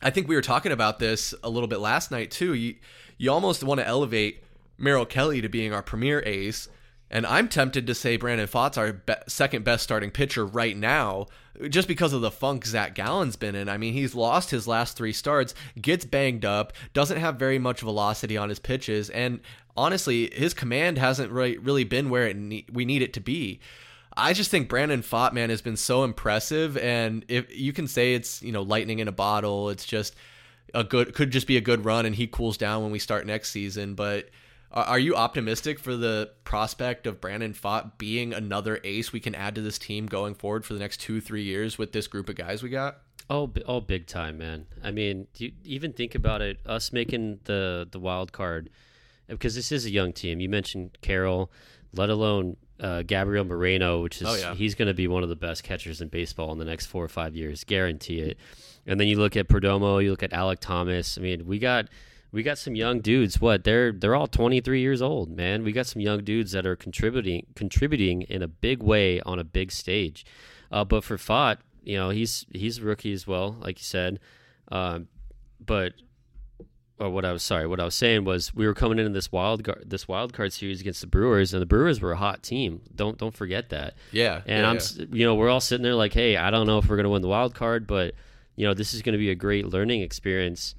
I 0.01 0.09
think 0.09 0.27
we 0.27 0.33
were 0.33 0.41
talking 0.41 0.71
about 0.71 0.97
this 0.97 1.35
a 1.43 1.49
little 1.51 1.67
bit 1.67 1.79
last 1.79 2.09
night 2.09 2.31
too. 2.31 2.55
You 2.55 2.75
you 3.19 3.31
almost 3.31 3.63
want 3.63 3.79
to 3.79 3.87
elevate 3.87 4.43
Merrill 4.79 5.05
Kelly 5.05 5.41
to 5.41 5.49
being 5.49 5.71
our 5.71 5.83
premier 5.83 6.23
ace 6.25 6.67
and 7.11 7.25
I'm 7.25 7.49
tempted 7.49 7.85
to 7.85 7.93
say 7.93 8.15
Brandon 8.15 8.47
Pfaadt's 8.47 8.77
our 8.77 8.93
be- 8.93 9.13
second 9.27 9.65
best 9.65 9.83
starting 9.83 10.09
pitcher 10.09 10.45
right 10.45 10.75
now, 10.75 11.27
just 11.69 11.87
because 11.87 12.13
of 12.13 12.21
the 12.21 12.31
funk 12.31 12.65
Zach 12.65 12.95
Gallen's 12.95 13.35
been 13.35 13.53
in. 13.53 13.67
I 13.67 13.77
mean, 13.77 13.93
he's 13.93 14.15
lost 14.15 14.49
his 14.49 14.67
last 14.67 14.97
three 14.97 15.11
starts, 15.11 15.53
gets 15.79 16.05
banged 16.05 16.45
up, 16.45 16.71
doesn't 16.93 17.19
have 17.19 17.35
very 17.35 17.59
much 17.59 17.81
velocity 17.81 18.37
on 18.37 18.47
his 18.47 18.59
pitches, 18.59 19.09
and 19.09 19.41
honestly, 19.75 20.31
his 20.33 20.53
command 20.53 20.97
hasn't 20.97 21.31
really, 21.31 21.57
really 21.57 21.83
been 21.83 22.09
where 22.09 22.27
it 22.27 22.37
ne- 22.37 22.65
we 22.71 22.85
need 22.85 23.01
it 23.01 23.13
to 23.13 23.19
be. 23.19 23.59
I 24.15 24.33
just 24.33 24.49
think 24.49 24.69
Brandon 24.69 25.01
Pfaadt, 25.01 25.33
man, 25.33 25.49
has 25.49 25.61
been 25.61 25.77
so 25.77 26.03
impressive, 26.03 26.77
and 26.77 27.25
if 27.27 27.55
you 27.55 27.73
can 27.73 27.87
say 27.87 28.13
it's 28.13 28.41
you 28.41 28.53
know 28.53 28.61
lightning 28.61 28.99
in 28.99 29.09
a 29.09 29.13
bottle, 29.13 29.69
it's 29.69 29.85
just 29.85 30.15
a 30.73 30.85
good 30.85 31.13
could 31.13 31.31
just 31.31 31.47
be 31.47 31.57
a 31.57 31.61
good 31.61 31.83
run, 31.83 32.05
and 32.05 32.15
he 32.15 32.27
cools 32.27 32.57
down 32.57 32.83
when 32.83 32.91
we 32.91 32.99
start 32.99 33.25
next 33.25 33.51
season, 33.51 33.95
but 33.95 34.29
are 34.73 34.99
you 34.99 35.15
optimistic 35.15 35.79
for 35.79 35.95
the 35.95 36.31
prospect 36.43 37.05
of 37.07 37.19
Brandon 37.19 37.53
Pfaadt 37.53 37.97
being 37.97 38.33
another 38.33 38.79
ace 38.83 39.11
we 39.11 39.19
can 39.19 39.35
add 39.35 39.55
to 39.55 39.61
this 39.61 39.77
team 39.77 40.05
going 40.05 40.33
forward 40.33 40.65
for 40.65 40.73
the 40.73 40.79
next 40.79 40.97
two, 40.97 41.19
three 41.19 41.43
years 41.43 41.77
with 41.77 41.91
this 41.91 42.07
group 42.07 42.29
of 42.29 42.35
guys 42.35 42.63
we 42.63 42.69
got? 42.69 42.99
Oh, 43.29 43.51
oh, 43.65 43.79
big 43.79 44.07
time, 44.07 44.37
man. 44.37 44.65
I 44.83 44.91
mean, 44.91 45.27
you 45.37 45.53
even 45.63 45.93
think 45.93 46.15
about 46.15 46.41
it? 46.41 46.59
Us 46.65 46.91
making 46.91 47.39
the 47.45 47.87
the 47.89 47.99
wild 47.99 48.33
card 48.33 48.69
because 49.27 49.55
this 49.55 49.71
is 49.71 49.85
a 49.85 49.89
young 49.89 50.13
team. 50.13 50.39
You 50.39 50.49
mentioned 50.49 50.97
Carroll, 51.01 51.51
let 51.93 52.09
alone 52.09 52.57
uh, 52.79 53.03
Gabriel 53.03 53.45
Moreno, 53.45 54.01
which 54.01 54.21
is 54.21 54.27
oh, 54.27 54.35
yeah. 54.35 54.53
he's 54.55 54.75
going 54.75 54.87
to 54.87 54.93
be 54.93 55.07
one 55.07 55.23
of 55.23 55.29
the 55.29 55.35
best 55.35 55.63
catchers 55.63 56.01
in 56.01 56.07
baseball 56.09 56.51
in 56.51 56.57
the 56.57 56.65
next 56.65 56.87
four 56.87 57.03
or 57.03 57.09
five 57.09 57.35
years, 57.35 57.63
guarantee 57.63 58.19
it. 58.19 58.37
And 58.85 58.99
then 58.99 59.07
you 59.07 59.17
look 59.17 59.37
at 59.37 59.47
Perdomo, 59.47 60.03
you 60.03 60.09
look 60.09 60.23
at 60.23 60.31
Alek 60.31 60.59
Thomas. 60.59 61.17
I 61.17 61.21
mean, 61.21 61.45
we 61.45 61.59
got 61.59 61.87
we 62.31 62.43
got 62.43 62.57
some 62.57 62.75
young 62.75 63.01
dudes. 63.01 63.41
What 63.41 63.63
they're 63.63 63.91
they're 63.91 64.15
all 64.15 64.27
23 64.27 64.79
years 64.79 65.01
old, 65.01 65.35
man. 65.35 65.63
We 65.63 65.71
got 65.71 65.87
some 65.87 66.01
young 66.01 66.23
dudes 66.23 66.51
that 66.53 66.65
are 66.65 66.75
contributing 66.75 67.47
contributing 67.55 68.21
in 68.23 68.41
a 68.41 68.47
big 68.47 68.81
way 68.81 69.19
on 69.21 69.39
a 69.39 69.43
big 69.43 69.71
stage. 69.71 70.25
Uh, 70.71 70.85
but 70.85 71.03
for 71.03 71.17
Pfaadt, 71.17 71.57
you 71.83 71.97
know, 71.97 72.09
he's 72.09 72.45
he's 72.51 72.77
a 72.77 72.83
rookie 72.83 73.13
as 73.13 73.27
well, 73.27 73.57
like 73.59 73.79
you 73.79 73.83
said. 73.83 74.19
Uh, 74.71 74.99
but 75.63 75.93
or 76.97 77.09
what 77.09 77.25
I 77.25 77.31
was 77.31 77.43
sorry, 77.43 77.67
what 77.67 77.79
I 77.79 77.83
was 77.83 77.95
saying 77.95 78.25
was 78.25 78.53
we 78.53 78.65
were 78.65 78.75
coming 78.75 78.99
into 78.99 79.11
this 79.11 79.31
wild 79.31 79.63
card, 79.63 79.83
this 79.85 80.07
wild 80.07 80.33
card 80.33 80.53
series 80.53 80.79
against 80.79 81.01
the 81.01 81.07
Brewers, 81.07 81.53
and 81.53 81.61
the 81.61 81.65
Brewers 81.65 81.99
were 81.99 82.13
a 82.13 82.17
hot 82.17 82.43
team. 82.43 82.81
Don't 82.95 83.17
don't 83.17 83.35
forget 83.35 83.69
that. 83.69 83.95
Yeah. 84.11 84.41
And 84.45 84.61
yeah, 84.61 84.69
I'm, 84.69 84.79
yeah. 84.95 85.05
you 85.11 85.25
know, 85.25 85.35
we're 85.35 85.49
all 85.49 85.59
sitting 85.59 85.83
there 85.83 85.95
like, 85.95 86.13
hey, 86.13 86.37
I 86.37 86.51
don't 86.51 86.67
know 86.67 86.77
if 86.77 86.87
we're 86.87 86.95
going 86.95 87.05
to 87.05 87.09
win 87.09 87.21
the 87.21 87.27
wild 87.27 87.55
card, 87.55 87.87
but 87.87 88.13
you 88.55 88.67
know, 88.67 88.73
this 88.73 88.93
is 88.93 89.01
going 89.01 89.13
to 89.13 89.19
be 89.19 89.31
a 89.31 89.35
great 89.35 89.65
learning 89.65 90.01
experience 90.01 90.75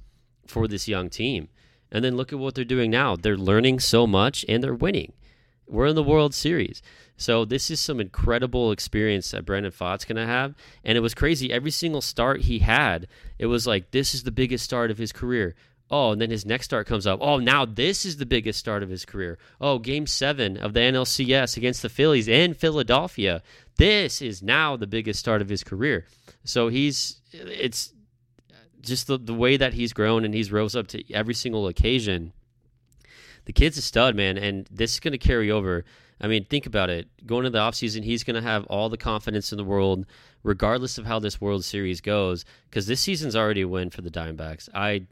for 0.47 0.67
this 0.67 0.87
young 0.87 1.09
team. 1.09 1.49
And 1.91 2.03
then 2.03 2.17
look 2.17 2.33
at 2.33 2.39
what 2.39 2.55
they're 2.55 2.65
doing 2.65 2.91
now. 2.91 3.15
They're 3.15 3.37
learning 3.37 3.79
so 3.79 4.07
much 4.07 4.43
and 4.49 4.63
they're 4.63 4.73
winning. 4.73 5.13
We're 5.67 5.87
in 5.87 5.95
the 5.95 6.03
World 6.03 6.33
Series. 6.33 6.81
So 7.17 7.45
this 7.45 7.69
is 7.69 7.79
some 7.79 7.99
incredible 7.99 8.71
experience 8.71 9.31
that 9.31 9.45
Brandon 9.45 9.71
Pfaadt's 9.71 10.05
going 10.05 10.17
to 10.17 10.25
have. 10.25 10.55
And 10.83 10.97
it 10.97 11.01
was 11.01 11.13
crazy. 11.13 11.53
Every 11.53 11.71
single 11.71 12.01
start 12.01 12.41
he 12.41 12.59
had, 12.59 13.07
it 13.37 13.45
was 13.45 13.67
like, 13.67 13.91
this 13.91 14.13
is 14.13 14.23
the 14.23 14.31
biggest 14.31 14.63
start 14.63 14.91
of 14.91 14.97
his 14.97 15.11
career. 15.11 15.55
Oh, 15.91 16.11
and 16.11 16.19
then 16.19 16.31
his 16.31 16.45
next 16.45 16.65
start 16.65 16.87
comes 16.87 17.05
up. 17.05 17.19
Oh, 17.21 17.37
now 17.37 17.65
this 17.65 18.05
is 18.05 18.17
the 18.17 18.25
biggest 18.25 18.57
start 18.57 18.81
of 18.81 18.89
his 18.89 19.05
career. 19.05 19.37
Oh, 19.61 19.77
game 19.77 20.07
seven 20.07 20.57
of 20.57 20.73
the 20.73 20.79
NLCS 20.79 21.55
against 21.55 21.81
the 21.83 21.89
Phillies 21.89 22.27
in 22.27 22.55
Philadelphia. 22.55 23.43
This 23.77 24.21
is 24.21 24.41
now 24.41 24.75
the 24.75 24.87
biggest 24.87 25.19
start 25.19 25.41
of 25.41 25.49
his 25.49 25.63
career. 25.63 26.07
So 26.43 26.69
he's, 26.69 27.21
it's, 27.31 27.93
just 28.83 29.07
the, 29.07 29.17
the 29.17 29.33
way 29.33 29.57
that 29.57 29.73
he's 29.73 29.93
grown 29.93 30.23
and 30.23 30.33
he's 30.33 30.51
rose 30.51 30.75
up 30.75 30.87
to 30.87 31.13
every 31.13 31.33
single 31.33 31.67
occasion. 31.67 32.33
The 33.45 33.53
kid's 33.53 33.77
a 33.77 33.81
stud, 33.81 34.15
man, 34.15 34.37
and 34.37 34.67
this 34.71 34.93
is 34.93 34.99
going 34.99 35.13
to 35.13 35.17
carry 35.17 35.49
over. 35.49 35.83
I 36.21 36.27
mean, 36.27 36.45
think 36.45 36.65
about 36.65 36.89
it. 36.89 37.07
Going 37.25 37.43
to 37.43 37.49
the 37.49 37.59
offseason, 37.59 38.03
he's 38.03 38.23
going 38.23 38.35
to 38.35 38.47
have 38.47 38.65
all 38.67 38.89
the 38.89 38.97
confidence 38.97 39.51
in 39.51 39.57
the 39.57 39.63
world, 39.63 40.05
regardless 40.43 40.97
of 40.97 41.05
how 41.05 41.19
this 41.19 41.41
World 41.41 41.65
Series 41.65 41.99
goes, 41.99 42.45
because 42.69 42.87
this 42.87 43.01
season's 43.01 43.35
already 43.35 43.61
a 43.61 43.67
win 43.67 43.89
for 43.89 44.01
the 44.01 44.11
Diamondbacks. 44.11 44.69
I 44.73 45.07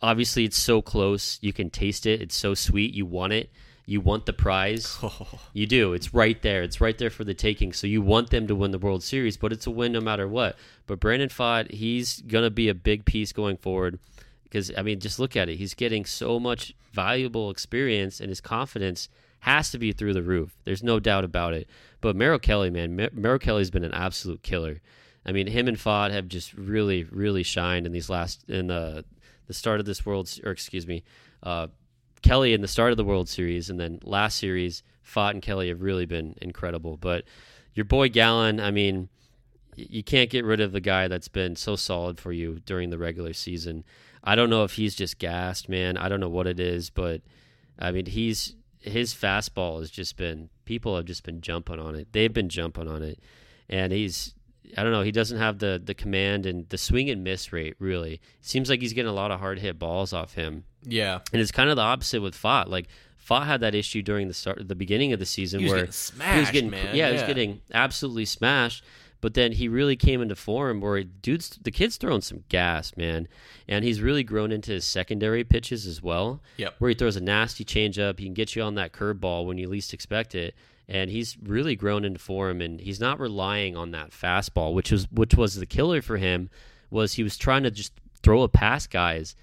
obviously 0.00 0.44
it's 0.44 0.56
so 0.56 0.80
close, 0.80 1.38
you 1.42 1.52
can 1.52 1.68
taste 1.68 2.06
it. 2.06 2.22
It's 2.22 2.36
so 2.36 2.54
sweet, 2.54 2.94
you 2.94 3.04
want 3.04 3.32
it. 3.32 3.50
You 3.88 4.02
want 4.02 4.26
the 4.26 4.34
prize. 4.34 4.98
Oh. 5.02 5.26
You 5.54 5.66
do. 5.66 5.94
It's 5.94 6.12
right 6.12 6.40
there. 6.42 6.62
It's 6.62 6.80
right 6.80 6.96
there 6.98 7.08
for 7.10 7.24
the 7.24 7.32
taking. 7.32 7.72
So 7.72 7.86
you 7.86 8.02
want 8.02 8.28
them 8.28 8.46
to 8.46 8.54
win 8.54 8.70
the 8.70 8.78
World 8.78 9.02
Series, 9.02 9.38
but 9.38 9.50
it's 9.50 9.66
a 9.66 9.70
win 9.70 9.92
no 9.92 10.00
matter 10.00 10.28
what. 10.28 10.56
But 10.86 11.00
Brandon 11.00 11.30
Pfaadt, 11.30 11.72
he's 11.72 12.20
going 12.20 12.44
to 12.44 12.50
be 12.50 12.68
a 12.68 12.74
big 12.74 13.06
piece 13.06 13.32
going 13.32 13.56
forward 13.56 13.98
because, 14.44 14.70
I 14.76 14.82
mean, 14.82 15.00
just 15.00 15.18
look 15.18 15.36
at 15.36 15.48
it. 15.48 15.56
He's 15.56 15.72
getting 15.72 16.04
so 16.04 16.38
much 16.38 16.74
valuable 16.92 17.50
experience, 17.50 18.20
and 18.20 18.28
his 18.28 18.42
confidence 18.42 19.08
has 19.40 19.70
to 19.70 19.78
be 19.78 19.92
through 19.92 20.12
the 20.12 20.22
roof. 20.22 20.58
There's 20.64 20.82
no 20.82 21.00
doubt 21.00 21.24
about 21.24 21.54
it. 21.54 21.66
But 22.02 22.14
Merrill 22.14 22.38
Kelly, 22.38 22.70
man, 22.70 22.94
Mer- 22.94 23.10
Merrill 23.12 23.38
Kelly's 23.38 23.70
been 23.70 23.84
an 23.84 23.94
absolute 23.94 24.42
killer. 24.42 24.80
I 25.24 25.32
mean, 25.32 25.46
him 25.46 25.66
and 25.66 25.78
Pfaadt 25.78 26.12
have 26.12 26.28
just 26.28 26.52
really, 26.52 27.04
really 27.04 27.42
shined 27.42 27.86
in 27.86 27.92
these 27.92 28.10
last 28.10 28.44
in 28.48 28.66
the 28.66 29.04
the 29.46 29.54
start 29.54 29.80
of 29.80 29.86
this 29.86 30.04
world, 30.04 30.30
or 30.44 30.52
excuse 30.52 30.86
me, 30.86 31.02
uh, 31.42 31.68
Kelly 32.22 32.52
in 32.52 32.60
the 32.60 32.68
start 32.68 32.90
of 32.90 32.96
the 32.96 33.04
World 33.04 33.28
Series, 33.28 33.70
and 33.70 33.78
then 33.78 34.00
last 34.02 34.38
series, 34.38 34.82
Pfaadt 35.04 35.30
and 35.30 35.42
Kelly 35.42 35.68
have 35.68 35.82
really 35.82 36.06
been 36.06 36.34
incredible. 36.40 36.96
But 36.96 37.24
your 37.74 37.84
boy 37.84 38.08
Gallen, 38.08 38.60
I 38.60 38.70
mean, 38.70 39.08
you 39.76 40.02
can't 40.02 40.30
get 40.30 40.44
rid 40.44 40.60
of 40.60 40.72
the 40.72 40.80
guy 40.80 41.08
that's 41.08 41.28
been 41.28 41.56
so 41.56 41.76
solid 41.76 42.18
for 42.18 42.32
you 42.32 42.60
during 42.66 42.90
the 42.90 42.98
regular 42.98 43.32
season. 43.32 43.84
I 44.24 44.34
don't 44.34 44.50
know 44.50 44.64
if 44.64 44.74
he's 44.74 44.94
just 44.94 45.18
gassed, 45.18 45.68
man. 45.68 45.96
I 45.96 46.08
don't 46.08 46.20
know 46.20 46.28
what 46.28 46.46
it 46.46 46.58
is, 46.58 46.90
but 46.90 47.22
I 47.78 47.92
mean, 47.92 48.06
he's 48.06 48.54
his 48.80 49.14
fastball 49.14 49.80
has 49.80 49.90
just 49.90 50.16
been 50.16 50.50
people 50.64 50.96
have 50.96 51.04
just 51.04 51.24
been 51.24 51.40
jumping 51.40 51.78
on 51.78 51.94
it. 51.94 52.08
They've 52.12 52.32
been 52.32 52.48
jumping 52.48 52.88
on 52.88 53.02
it, 53.02 53.20
and 53.68 53.92
he's 53.92 54.34
I 54.76 54.82
don't 54.82 54.92
know. 54.92 55.02
He 55.02 55.12
doesn't 55.12 55.38
have 55.38 55.58
the 55.58 55.80
the 55.82 55.94
command 55.94 56.46
and 56.46 56.68
the 56.68 56.78
swing 56.78 57.10
and 57.10 57.24
miss 57.24 57.52
rate. 57.52 57.74
Really, 57.78 58.14
it 58.14 58.20
seems 58.40 58.68
like 58.68 58.80
he's 58.80 58.92
getting 58.92 59.10
a 59.10 59.14
lot 59.14 59.30
of 59.30 59.40
hard 59.40 59.58
hit 59.58 59.78
balls 59.78 60.12
off 60.12 60.34
him. 60.34 60.64
Yeah, 60.82 61.20
and 61.32 61.40
it's 61.40 61.52
kind 61.52 61.70
of 61.70 61.76
the 61.76 61.82
opposite 61.82 62.20
with 62.20 62.34
Pfaadt. 62.34 62.68
Like 62.68 62.88
Pfaadt 63.28 63.46
had 63.46 63.60
that 63.60 63.74
issue 63.74 64.02
during 64.02 64.28
the 64.28 64.34
start, 64.34 64.66
the 64.66 64.74
beginning 64.74 65.12
of 65.12 65.18
the 65.18 65.26
season 65.26 65.66
where 65.66 65.90
smashed, 65.90 66.34
he 66.34 66.40
was 66.40 66.50
getting, 66.50 66.70
man. 66.70 66.94
Yeah, 66.94 67.04
yeah, 67.04 67.06
he 67.08 67.12
was 67.14 67.22
getting 67.22 67.60
absolutely 67.72 68.24
smashed. 68.24 68.84
But 69.20 69.34
then 69.34 69.50
he 69.50 69.66
really 69.66 69.96
came 69.96 70.22
into 70.22 70.36
form 70.36 70.80
where 70.80 71.02
dude's 71.02 71.50
the 71.60 71.72
kid's 71.72 71.96
throwing 71.96 72.20
some 72.20 72.44
gas, 72.48 72.96
man, 72.96 73.26
and 73.66 73.84
he's 73.84 74.00
really 74.00 74.22
grown 74.22 74.52
into 74.52 74.70
his 74.72 74.84
secondary 74.84 75.42
pitches 75.42 75.86
as 75.86 76.00
well. 76.00 76.40
Yep. 76.56 76.76
Where 76.78 76.90
he 76.90 76.94
throws 76.94 77.16
a 77.16 77.20
nasty 77.20 77.64
changeup, 77.64 78.20
he 78.20 78.26
can 78.26 78.34
get 78.34 78.54
you 78.54 78.62
on 78.62 78.76
that 78.76 78.92
curveball 78.92 79.44
when 79.44 79.58
you 79.58 79.68
least 79.68 79.92
expect 79.92 80.36
it, 80.36 80.54
and 80.88 81.10
he's 81.10 81.36
really 81.42 81.76
grown 81.76 82.04
into 82.04 82.18
form. 82.18 82.60
And 82.60 82.80
he's 82.80 83.00
not 83.00 83.20
relying 83.20 83.76
on 83.76 83.90
that 83.90 84.10
fastball, 84.10 84.74
which 84.74 84.90
was 84.90 85.10
which 85.10 85.34
was 85.34 85.56
the 85.56 85.66
killer 85.66 86.02
for 86.02 86.16
him. 86.16 86.50
Was 86.90 87.14
he 87.14 87.22
was 87.22 87.36
trying 87.36 87.64
to 87.64 87.70
just 87.70 87.92
throw 88.22 88.42
a 88.42 88.48
pass 88.48 88.86
guys 88.86 89.36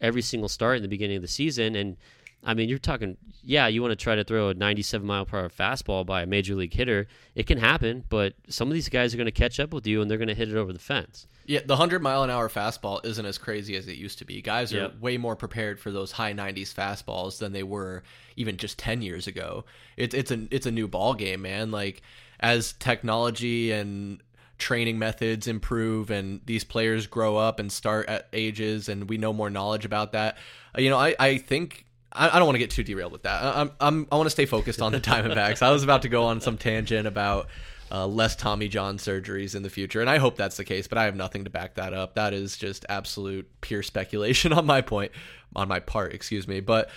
every 0.00 0.22
single 0.22 0.48
start 0.48 0.76
in 0.76 0.82
the 0.82 0.88
beginning 0.88 1.16
of 1.16 1.22
the 1.22 1.28
season, 1.28 1.74
and 1.76 1.96
I 2.44 2.54
mean, 2.54 2.68
you're 2.68 2.78
talking, 2.78 3.16
yeah, 3.42 3.66
you 3.66 3.82
want 3.82 3.92
to 3.92 3.96
try 3.96 4.14
to 4.14 4.24
throw 4.24 4.48
a 4.50 4.54
97 4.54 5.06
mile 5.06 5.26
per 5.26 5.38
hour 5.40 5.48
fastball 5.48 6.06
by 6.06 6.22
a 6.22 6.26
major 6.26 6.54
league 6.54 6.72
hitter. 6.72 7.08
It 7.34 7.46
can 7.46 7.58
happen, 7.58 8.04
but 8.08 8.34
some 8.48 8.68
of 8.68 8.74
these 8.74 8.88
guys 8.88 9.12
are 9.12 9.16
going 9.16 9.26
to 9.26 9.32
catch 9.32 9.58
up 9.58 9.74
with 9.74 9.86
you 9.86 10.00
and 10.00 10.10
they're 10.10 10.18
going 10.18 10.28
to 10.28 10.34
hit 10.34 10.48
it 10.48 10.56
over 10.56 10.72
the 10.72 10.78
fence. 10.78 11.26
Yeah, 11.46 11.60
the 11.60 11.74
100 11.74 12.00
mile 12.00 12.22
an 12.22 12.30
hour 12.30 12.48
fastball 12.48 13.04
isn't 13.04 13.24
as 13.26 13.38
crazy 13.38 13.74
as 13.74 13.88
it 13.88 13.96
used 13.96 14.18
to 14.18 14.24
be. 14.24 14.40
Guys 14.40 14.72
are 14.72 14.82
Yep. 14.82 15.00
way 15.00 15.16
more 15.16 15.34
prepared 15.34 15.80
for 15.80 15.90
those 15.90 16.12
high 16.12 16.32
90s 16.32 16.72
fastballs 16.72 17.38
than 17.38 17.52
they 17.52 17.62
were 17.64 18.02
even 18.36 18.56
just 18.56 18.78
10 18.78 19.02
years 19.02 19.26
ago. 19.26 19.64
It's 19.96 20.14
it's 20.14 20.30
a 20.30 20.46
it's 20.50 20.66
a 20.66 20.70
new 20.70 20.86
ball 20.86 21.14
game, 21.14 21.42
man. 21.42 21.70
Like 21.70 22.02
as 22.38 22.74
technology 22.74 23.72
and 23.72 24.22
training 24.58 24.98
methods 24.98 25.46
improve 25.46 26.10
and 26.10 26.40
these 26.46 26.64
players 26.64 27.06
grow 27.06 27.36
up 27.36 27.58
and 27.60 27.70
start 27.72 28.08
at 28.08 28.28
ages 28.32 28.88
and 28.88 29.08
we 29.08 29.16
know 29.16 29.32
more 29.32 29.50
knowledge 29.50 29.84
about 29.84 30.12
that. 30.12 30.36
You 30.76 30.90
know, 30.90 30.98
I 30.98 31.16
I 31.18 31.38
think 31.38 31.86
I, 32.12 32.28
I 32.30 32.38
don't 32.38 32.46
want 32.46 32.54
to 32.54 32.60
get 32.60 32.70
too 32.70 32.82
derailed 32.82 33.12
with 33.12 33.22
that. 33.22 33.42
I, 33.42 33.60
I'm, 33.60 33.70
I'm 33.80 34.08
I 34.10 34.16
want 34.16 34.26
to 34.26 34.30
stay 34.30 34.46
focused 34.46 34.80
on 34.80 34.92
the 34.92 35.00
Diamondbacks. 35.00 35.62
I 35.62 35.70
was 35.70 35.82
about 35.82 36.02
to 36.02 36.08
go 36.08 36.24
on 36.24 36.40
some 36.40 36.56
tangent 36.56 37.06
about 37.06 37.48
uh, 37.90 38.06
less 38.06 38.36
Tommy 38.36 38.68
John 38.68 38.98
surgeries 38.98 39.54
in 39.54 39.62
the 39.62 39.70
future, 39.70 40.00
and 40.00 40.10
I 40.10 40.18
hope 40.18 40.36
that's 40.36 40.56
the 40.56 40.64
case. 40.64 40.86
But 40.86 40.98
I 40.98 41.04
have 41.04 41.16
nothing 41.16 41.44
to 41.44 41.50
back 41.50 41.74
that 41.74 41.92
up. 41.92 42.14
That 42.14 42.34
is 42.34 42.56
just 42.56 42.84
absolute 42.88 43.48
pure 43.60 43.82
speculation 43.82 44.52
on 44.54 44.66
my 44.66 44.80
point, 44.80 45.12
on 45.54 45.68
my 45.68 45.80
part. 45.80 46.12
Excuse 46.12 46.48
me, 46.48 46.60
but. 46.60 46.90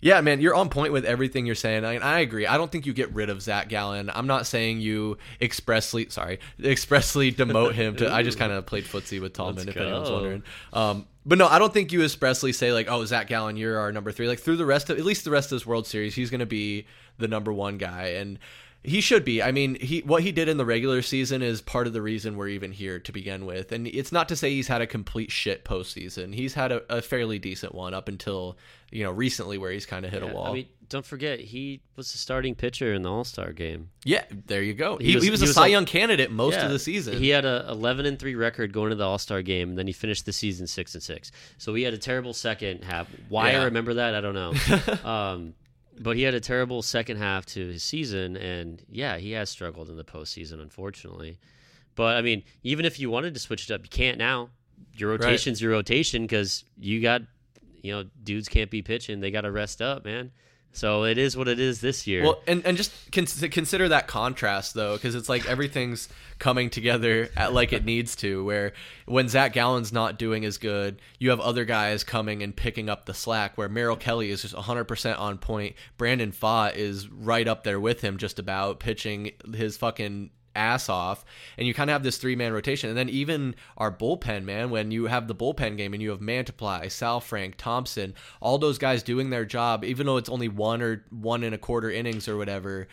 Yeah, 0.00 0.20
man, 0.20 0.40
you're 0.40 0.54
on 0.54 0.68
point 0.68 0.92
with 0.92 1.04
everything 1.04 1.44
you're 1.44 1.56
saying. 1.56 1.84
I, 1.84 1.96
I 1.96 2.20
agree. 2.20 2.46
I 2.46 2.56
don't 2.56 2.70
think 2.70 2.86
you 2.86 2.92
get 2.92 3.12
rid 3.12 3.30
of 3.30 3.42
Zach 3.42 3.68
Gallen. 3.68 4.08
I'm 4.14 4.28
not 4.28 4.46
saying 4.46 4.78
you 4.78 5.18
expressly, 5.40 6.08
sorry, 6.08 6.38
expressly 6.62 7.32
demote 7.32 7.72
him 7.72 7.96
to. 7.96 8.12
I 8.12 8.22
just 8.22 8.38
kind 8.38 8.52
of 8.52 8.64
played 8.64 8.84
footsie 8.84 9.20
with 9.20 9.32
Tallman, 9.32 9.66
Let's 9.66 9.70
if 9.70 9.76
anyone's 9.76 10.08
wondering. 10.08 10.44
Um, 10.72 11.06
but 11.28 11.36
no, 11.36 11.46
I 11.46 11.58
don't 11.58 11.74
think 11.74 11.92
you 11.92 12.02
expressly 12.02 12.54
say 12.54 12.72
like, 12.72 12.86
"Oh, 12.88 13.04
Zach 13.04 13.26
Gallen, 13.26 13.56
you're 13.58 13.78
our 13.78 13.92
number 13.92 14.10
three. 14.10 14.26
Like 14.26 14.40
through 14.40 14.56
the 14.56 14.64
rest 14.64 14.88
of, 14.88 14.98
at 14.98 15.04
least 15.04 15.24
the 15.24 15.30
rest 15.30 15.52
of 15.52 15.56
this 15.56 15.66
World 15.66 15.86
Series, 15.86 16.14
he's 16.14 16.30
going 16.30 16.40
to 16.40 16.46
be 16.46 16.86
the 17.18 17.28
number 17.28 17.52
one 17.52 17.76
guy, 17.76 18.06
and 18.06 18.38
he 18.82 19.02
should 19.02 19.26
be. 19.26 19.42
I 19.42 19.52
mean, 19.52 19.76
he 19.78 20.00
what 20.00 20.22
he 20.22 20.32
did 20.32 20.48
in 20.48 20.56
the 20.56 20.64
regular 20.64 21.02
season 21.02 21.42
is 21.42 21.60
part 21.60 21.86
of 21.86 21.92
the 21.92 22.00
reason 22.00 22.36
we're 22.38 22.48
even 22.48 22.72
here 22.72 22.98
to 23.00 23.12
begin 23.12 23.44
with. 23.44 23.72
And 23.72 23.86
it's 23.86 24.10
not 24.10 24.28
to 24.30 24.36
say 24.36 24.50
he's 24.50 24.68
had 24.68 24.80
a 24.80 24.86
complete 24.86 25.30
shit 25.30 25.66
postseason. 25.66 26.34
He's 26.34 26.54
had 26.54 26.72
a, 26.72 26.82
a 26.88 27.02
fairly 27.02 27.38
decent 27.38 27.74
one 27.74 27.92
up 27.92 28.08
until 28.08 28.56
you 28.90 29.04
know 29.04 29.10
recently, 29.10 29.58
where 29.58 29.70
he's 29.70 29.84
kind 29.84 30.06
of 30.06 30.10
hit 30.10 30.22
Yeah, 30.22 30.30
a 30.30 30.34
wall. 30.34 30.46
I 30.46 30.52
mean, 30.54 30.68
don't 30.88 31.04
forget, 31.04 31.38
he 31.40 31.80
was 31.96 32.10
the 32.12 32.18
starting 32.18 32.54
pitcher 32.54 32.94
in 32.94 33.02
the 33.02 33.10
All 33.10 33.24
Star 33.24 33.52
game. 33.52 33.90
yeah, 34.04 34.24
there 34.46 34.62
you 34.62 34.74
go. 34.74 34.96
He, 34.96 35.04
He 35.06 35.10
he 35.10 35.16
was- 35.16 35.30
was, 35.30 35.40
he 35.40 35.46
a 35.46 35.48
was 35.48 35.54
Cy 35.54 35.66
Young 35.66 35.84
candidate 35.84 36.30
most 36.30 36.54
Yeah, 36.54 36.66
of 36.66 36.72
the 36.72 36.78
season. 36.78 37.18
He 37.18 37.28
had 37.28 37.44
a 37.44 37.66
11 37.68 38.06
and 38.06 38.18
3 38.18 38.34
record 38.34 38.72
going 38.72 38.90
to 38.90 38.96
the 38.96 39.04
All 39.04 39.18
Star 39.18 39.42
game, 39.42 39.70
and 39.70 39.78
then 39.78 39.86
he 39.86 39.92
finished 39.92 40.24
the 40.26 40.32
season 40.32 40.66
6 40.66 40.94
and 40.94 41.02
6. 41.02 41.30
So 41.58 41.74
he 41.74 41.82
had 41.82 41.94
a 41.94 41.98
terrible 41.98 42.32
second 42.32 42.84
half. 42.84 43.08
Why 43.28 43.52
Yeah. 43.52 43.60
I 43.60 43.64
remember 43.64 43.94
that, 43.94 44.14
I 44.14 44.20
don't 44.20 44.34
know. 44.34 45.04
um, 45.10 45.54
but 46.00 46.16
he 46.16 46.22
had 46.22 46.34
a 46.34 46.40
terrible 46.40 46.80
second 46.82 47.16
half 47.16 47.44
to 47.46 47.66
his 47.68 47.82
season, 47.82 48.36
and 48.36 48.82
yeah, 48.90 49.18
he 49.18 49.32
has 49.32 49.50
struggled 49.50 49.88
in 49.90 49.96
the 49.96 50.04
postseason, 50.04 50.60
unfortunately. 50.62 51.38
But 51.96 52.16
I 52.16 52.22
mean, 52.22 52.44
even 52.62 52.84
if 52.84 53.00
you 53.00 53.10
wanted 53.10 53.34
to 53.34 53.40
switch 53.40 53.68
it 53.68 53.74
up, 53.74 53.82
you 53.82 53.88
can't 53.90 54.16
now. 54.18 54.50
Your 54.94 55.10
rotation's 55.10 55.60
your 55.60 55.72
rotation 55.72 56.22
because 56.22 56.64
you 56.78 57.02
got, 57.02 57.22
you 57.82 57.92
know, 57.92 58.04
dudes 58.22 58.48
can't 58.48 58.70
be 58.70 58.80
pitching; 58.82 59.18
they 59.18 59.32
got 59.32 59.40
to 59.40 59.50
rest 59.50 59.82
up, 59.82 60.04
man. 60.04 60.30
So 60.72 61.04
it 61.04 61.18
is 61.18 61.36
what 61.36 61.48
it 61.48 61.58
is 61.58 61.80
this 61.80 62.06
year. 62.06 62.22
Well, 62.22 62.40
and, 62.46 62.64
and 62.64 62.76
just 62.76 62.92
cons- 63.10 63.44
consider 63.50 63.88
that 63.88 64.06
contrast 64.06 64.74
though, 64.74 64.94
because 64.94 65.14
it's 65.14 65.28
like 65.28 65.48
everything's 65.48 66.08
coming 66.38 66.70
together 66.70 67.30
at 67.36 67.52
like 67.52 67.72
it 67.72 67.84
needs 67.84 68.14
to. 68.16 68.44
Where 68.44 68.72
when 69.06 69.28
Zach 69.28 69.52
Gallen's 69.52 69.92
not 69.92 70.18
doing 70.18 70.44
as 70.44 70.58
good, 70.58 71.00
you 71.18 71.30
have 71.30 71.40
other 71.40 71.64
guys 71.64 72.04
coming 72.04 72.42
and 72.42 72.54
picking 72.54 72.88
up 72.88 73.06
the 73.06 73.14
slack. 73.14 73.58
Where 73.58 73.68
Merrill 73.68 73.96
Kelly 73.96 74.30
is 74.30 74.42
just 74.42 74.54
100% 74.54 75.18
on 75.18 75.38
point. 75.38 75.74
Brandon 75.96 76.32
Pfaadt 76.32 76.76
is 76.76 77.08
right 77.08 77.48
up 77.48 77.64
there 77.64 77.80
with 77.80 78.00
him, 78.00 78.18
just 78.18 78.38
about 78.38 78.78
pitching 78.78 79.32
his 79.54 79.76
fucking 79.76 80.30
ass 80.58 80.88
off 80.88 81.24
and 81.56 81.66
you 81.66 81.72
kind 81.72 81.88
of 81.88 81.92
have 81.92 82.02
this 82.02 82.18
three 82.18 82.36
man 82.36 82.52
rotation 82.52 82.88
and 82.88 82.98
then 82.98 83.08
even 83.08 83.54
our 83.76 83.90
bullpen 83.90 84.44
man 84.44 84.70
when 84.70 84.90
you 84.90 85.06
have 85.06 85.28
the 85.28 85.34
bullpen 85.34 85.76
game 85.76 85.94
and 85.94 86.02
you 86.02 86.10
have 86.10 86.20
Mantiply, 86.20 86.84
Saalfrank, 86.86 87.54
Thompson 87.56 88.14
all 88.40 88.58
those 88.58 88.78
guys 88.78 89.02
doing 89.02 89.30
their 89.30 89.44
job 89.44 89.84
even 89.84 90.06
though 90.06 90.16
it's 90.16 90.28
only 90.28 90.48
one 90.48 90.82
or 90.82 91.04
one 91.10 91.44
and 91.44 91.54
a 91.54 91.58
quarter 91.58 91.90
innings 91.90 92.28
or 92.28 92.36
whatever 92.36 92.88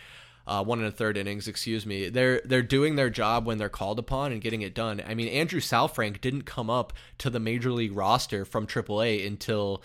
uh, 0.47 0.63
one 0.63 0.78
and 0.78 0.88
a 0.88 0.91
third 0.91 1.17
innings 1.17 1.47
excuse 1.47 1.86
me 1.86 2.08
they're 2.08 2.41
they're 2.45 2.62
doing 2.62 2.95
their 2.95 3.10
job 3.10 3.45
when 3.45 3.58
they're 3.58 3.67
called 3.67 3.97
upon 3.97 4.32
and 4.32 4.41
getting 4.41 4.62
it 4.62 4.75
done 4.75 5.01
I 5.06 5.15
mean 5.15 5.28
Andrew 5.28 5.60
Saalfrank 5.60 6.21
didn't 6.21 6.43
come 6.43 6.69
up 6.69 6.93
to 7.17 7.30
the 7.30 7.39
major 7.39 7.71
league 7.71 7.95
roster 7.95 8.45
from 8.45 8.67
AAA 8.67 9.25
until 9.25 9.82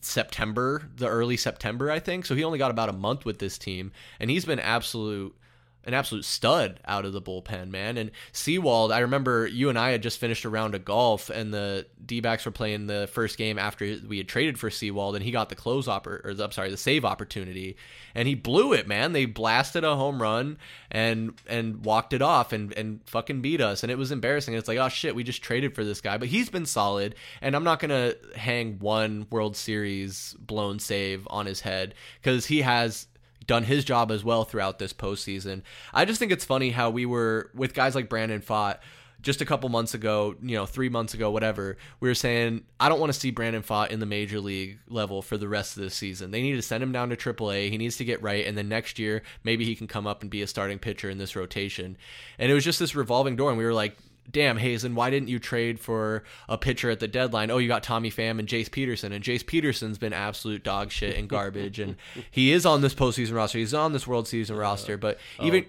September, 0.00 0.88
the 0.96 1.06
early 1.06 1.36
September, 1.36 1.90
I 1.90 1.98
think. 1.98 2.26
So 2.26 2.34
he 2.34 2.44
only 2.44 2.58
got 2.58 2.70
about 2.70 2.88
a 2.88 2.94
month 2.94 3.24
with 3.24 3.38
this 3.38 3.58
team, 3.58 3.92
and 4.18 4.30
he's 4.30 4.44
been 4.44 4.58
absolute 4.60 5.36
an 5.86 5.94
absolute 5.94 6.24
stud 6.24 6.80
out 6.84 7.04
of 7.04 7.12
the 7.12 7.22
bullpen, 7.22 7.70
man. 7.70 7.96
And 7.96 8.10
Sewald, 8.32 8.90
I 8.90 8.98
remember 8.98 9.46
you 9.46 9.68
and 9.68 9.78
I 9.78 9.90
had 9.90 10.02
just 10.02 10.18
finished 10.18 10.44
a 10.44 10.50
round 10.50 10.74
of 10.74 10.84
golf, 10.84 11.30
and 11.30 11.54
the 11.54 11.86
D 12.04 12.20
backs 12.20 12.44
were 12.44 12.50
playing 12.50 12.88
the 12.88 13.08
first 13.12 13.38
game 13.38 13.58
after 13.58 13.96
we 14.06 14.18
had 14.18 14.28
traded 14.28 14.58
for 14.58 14.68
Sewald, 14.68 15.14
and 15.14 15.24
he 15.24 15.30
got 15.30 15.48
the 15.48 15.54
close 15.54 15.86
oppor- 15.86 16.24
or 16.24 16.34
I'm 16.42 16.50
sorry, 16.50 16.70
the 16.70 16.76
save 16.76 17.04
opportunity, 17.04 17.76
and 18.14 18.26
he 18.26 18.34
blew 18.34 18.72
it, 18.72 18.88
man. 18.88 19.12
They 19.12 19.26
blasted 19.26 19.84
a 19.84 19.94
home 19.94 20.20
run 20.20 20.58
and 20.90 21.34
and 21.46 21.84
walked 21.84 22.12
it 22.12 22.22
off 22.22 22.52
and 22.52 22.72
and 22.72 23.00
fucking 23.06 23.40
beat 23.40 23.60
us, 23.60 23.84
and 23.84 23.92
it 23.92 23.98
was 23.98 24.10
embarrassing. 24.10 24.54
It's 24.54 24.68
like, 24.68 24.78
oh 24.78 24.88
shit, 24.88 25.14
we 25.14 25.22
just 25.22 25.42
traded 25.42 25.74
for 25.74 25.84
this 25.84 26.00
guy, 26.00 26.18
but 26.18 26.28
he's 26.28 26.50
been 26.50 26.66
solid, 26.66 27.14
and 27.40 27.54
I'm 27.54 27.64
not 27.64 27.78
gonna 27.78 28.14
hang 28.34 28.80
one 28.80 29.28
World 29.30 29.56
Series 29.56 30.34
blown 30.40 30.80
save 30.80 31.28
on 31.30 31.46
his 31.46 31.60
head 31.60 31.94
because 32.20 32.46
he 32.46 32.62
has 32.62 33.06
done 33.46 33.64
his 33.64 33.84
job 33.84 34.10
as 34.10 34.24
well 34.24 34.44
throughout 34.44 34.78
this 34.78 34.92
postseason. 34.92 35.62
I 35.92 36.04
just 36.04 36.18
think 36.18 36.32
it's 36.32 36.44
funny 36.44 36.70
how 36.70 36.90
we 36.90 37.06
were 37.06 37.50
with 37.54 37.74
guys 37.74 37.94
like 37.94 38.08
Brandon 38.08 38.40
Pfaadt 38.40 38.78
just 39.22 39.40
a 39.40 39.44
couple 39.44 39.68
months 39.68 39.94
ago, 39.94 40.36
you 40.42 40.56
know, 40.56 40.66
three 40.66 40.88
months 40.88 41.14
ago, 41.14 41.30
whatever. 41.30 41.76
We 42.00 42.08
were 42.08 42.14
saying 42.14 42.62
I 42.78 42.88
don't 42.88 43.00
want 43.00 43.12
to 43.12 43.18
see 43.18 43.30
Brandon 43.30 43.62
Pfaadt 43.62 43.90
in 43.90 44.00
the 44.00 44.06
major 44.06 44.40
league 44.40 44.78
level 44.88 45.22
for 45.22 45.36
the 45.36 45.48
rest 45.48 45.76
of 45.76 45.82
the 45.82 45.90
season. 45.90 46.30
They 46.30 46.42
need 46.42 46.54
to 46.56 46.62
send 46.62 46.82
him 46.82 46.92
down 46.92 47.08
to 47.10 47.16
AAA. 47.16 47.70
He 47.70 47.78
needs 47.78 47.96
to 47.96 48.04
get 48.04 48.22
right, 48.22 48.46
and 48.46 48.56
then 48.56 48.68
next 48.68 48.98
year 48.98 49.22
maybe 49.42 49.64
he 49.64 49.74
can 49.74 49.86
come 49.86 50.06
up 50.06 50.22
and 50.22 50.30
be 50.30 50.42
a 50.42 50.46
starting 50.46 50.78
pitcher 50.78 51.10
in 51.10 51.18
this 51.18 51.34
rotation. 51.34 51.96
And 52.38 52.50
it 52.50 52.54
was 52.54 52.64
just 52.64 52.78
this 52.78 52.94
revolving 52.94 53.36
door, 53.36 53.50
and 53.50 53.58
we 53.58 53.64
were 53.64 53.74
like. 53.74 53.96
Damn, 54.30 54.56
Hazen, 54.58 54.94
why 54.94 55.10
didn't 55.10 55.28
you 55.28 55.38
trade 55.38 55.78
for 55.78 56.24
a 56.48 56.58
pitcher 56.58 56.90
at 56.90 57.00
the 57.00 57.08
deadline? 57.08 57.50
Oh, 57.50 57.58
you 57.58 57.68
got 57.68 57.82
Tommy 57.82 58.10
Pham 58.10 58.38
and 58.38 58.48
Jace 58.48 58.70
Peterson, 58.70 59.12
and 59.12 59.22
Jace 59.22 59.46
Peterson's 59.46 59.98
been 59.98 60.12
absolute 60.12 60.62
dog 60.62 60.90
shit 60.90 61.16
and 61.16 61.28
garbage, 61.28 61.78
and 61.78 61.96
he 62.30 62.52
is 62.52 62.66
on 62.66 62.80
this 62.80 62.94
postseason 62.94 63.34
roster. 63.34 63.58
He's 63.58 63.74
on 63.74 63.92
this 63.92 64.06
World 64.06 64.28
Season 64.28 64.56
roster, 64.56 64.96
but 64.96 65.18
even 65.40 65.66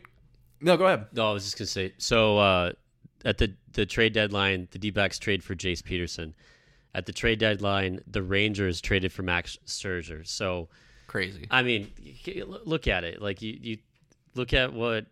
no, 0.62 0.78
go 0.78 0.86
ahead. 0.86 1.08
No, 1.14 1.30
I 1.30 1.34
was 1.34 1.44
just 1.44 1.58
gonna 1.58 1.68
say. 1.68 1.94
So 1.98 2.38
uh, 2.38 2.72
at 3.26 3.38
the 3.38 3.54
the 3.74 3.86
trade 3.86 4.14
deadline, 4.14 4.68
the 4.72 4.80
D-backs 4.80 5.20
trade 5.20 5.44
for 5.44 5.56
Jace 5.56 5.84
Peterson. 5.84 6.34
At 6.96 7.06
the 7.06 7.14
trade 7.14 7.38
deadline, 7.40 8.00
the 8.08 8.24
Rangers 8.24 8.82
traded 8.82 9.12
for 9.12 9.22
Max 9.22 9.58
Scherzer. 9.68 10.26
So 10.26 10.70
Crazy. 11.08 11.48
I 11.50 11.64
mean, 11.64 11.92
look 12.66 12.88
at 12.88 13.04
it. 13.04 13.22
Like 13.22 13.42
you, 13.42 13.58
you 13.62 13.78
look 14.36 14.54
at 14.54 14.74
what 14.74 15.06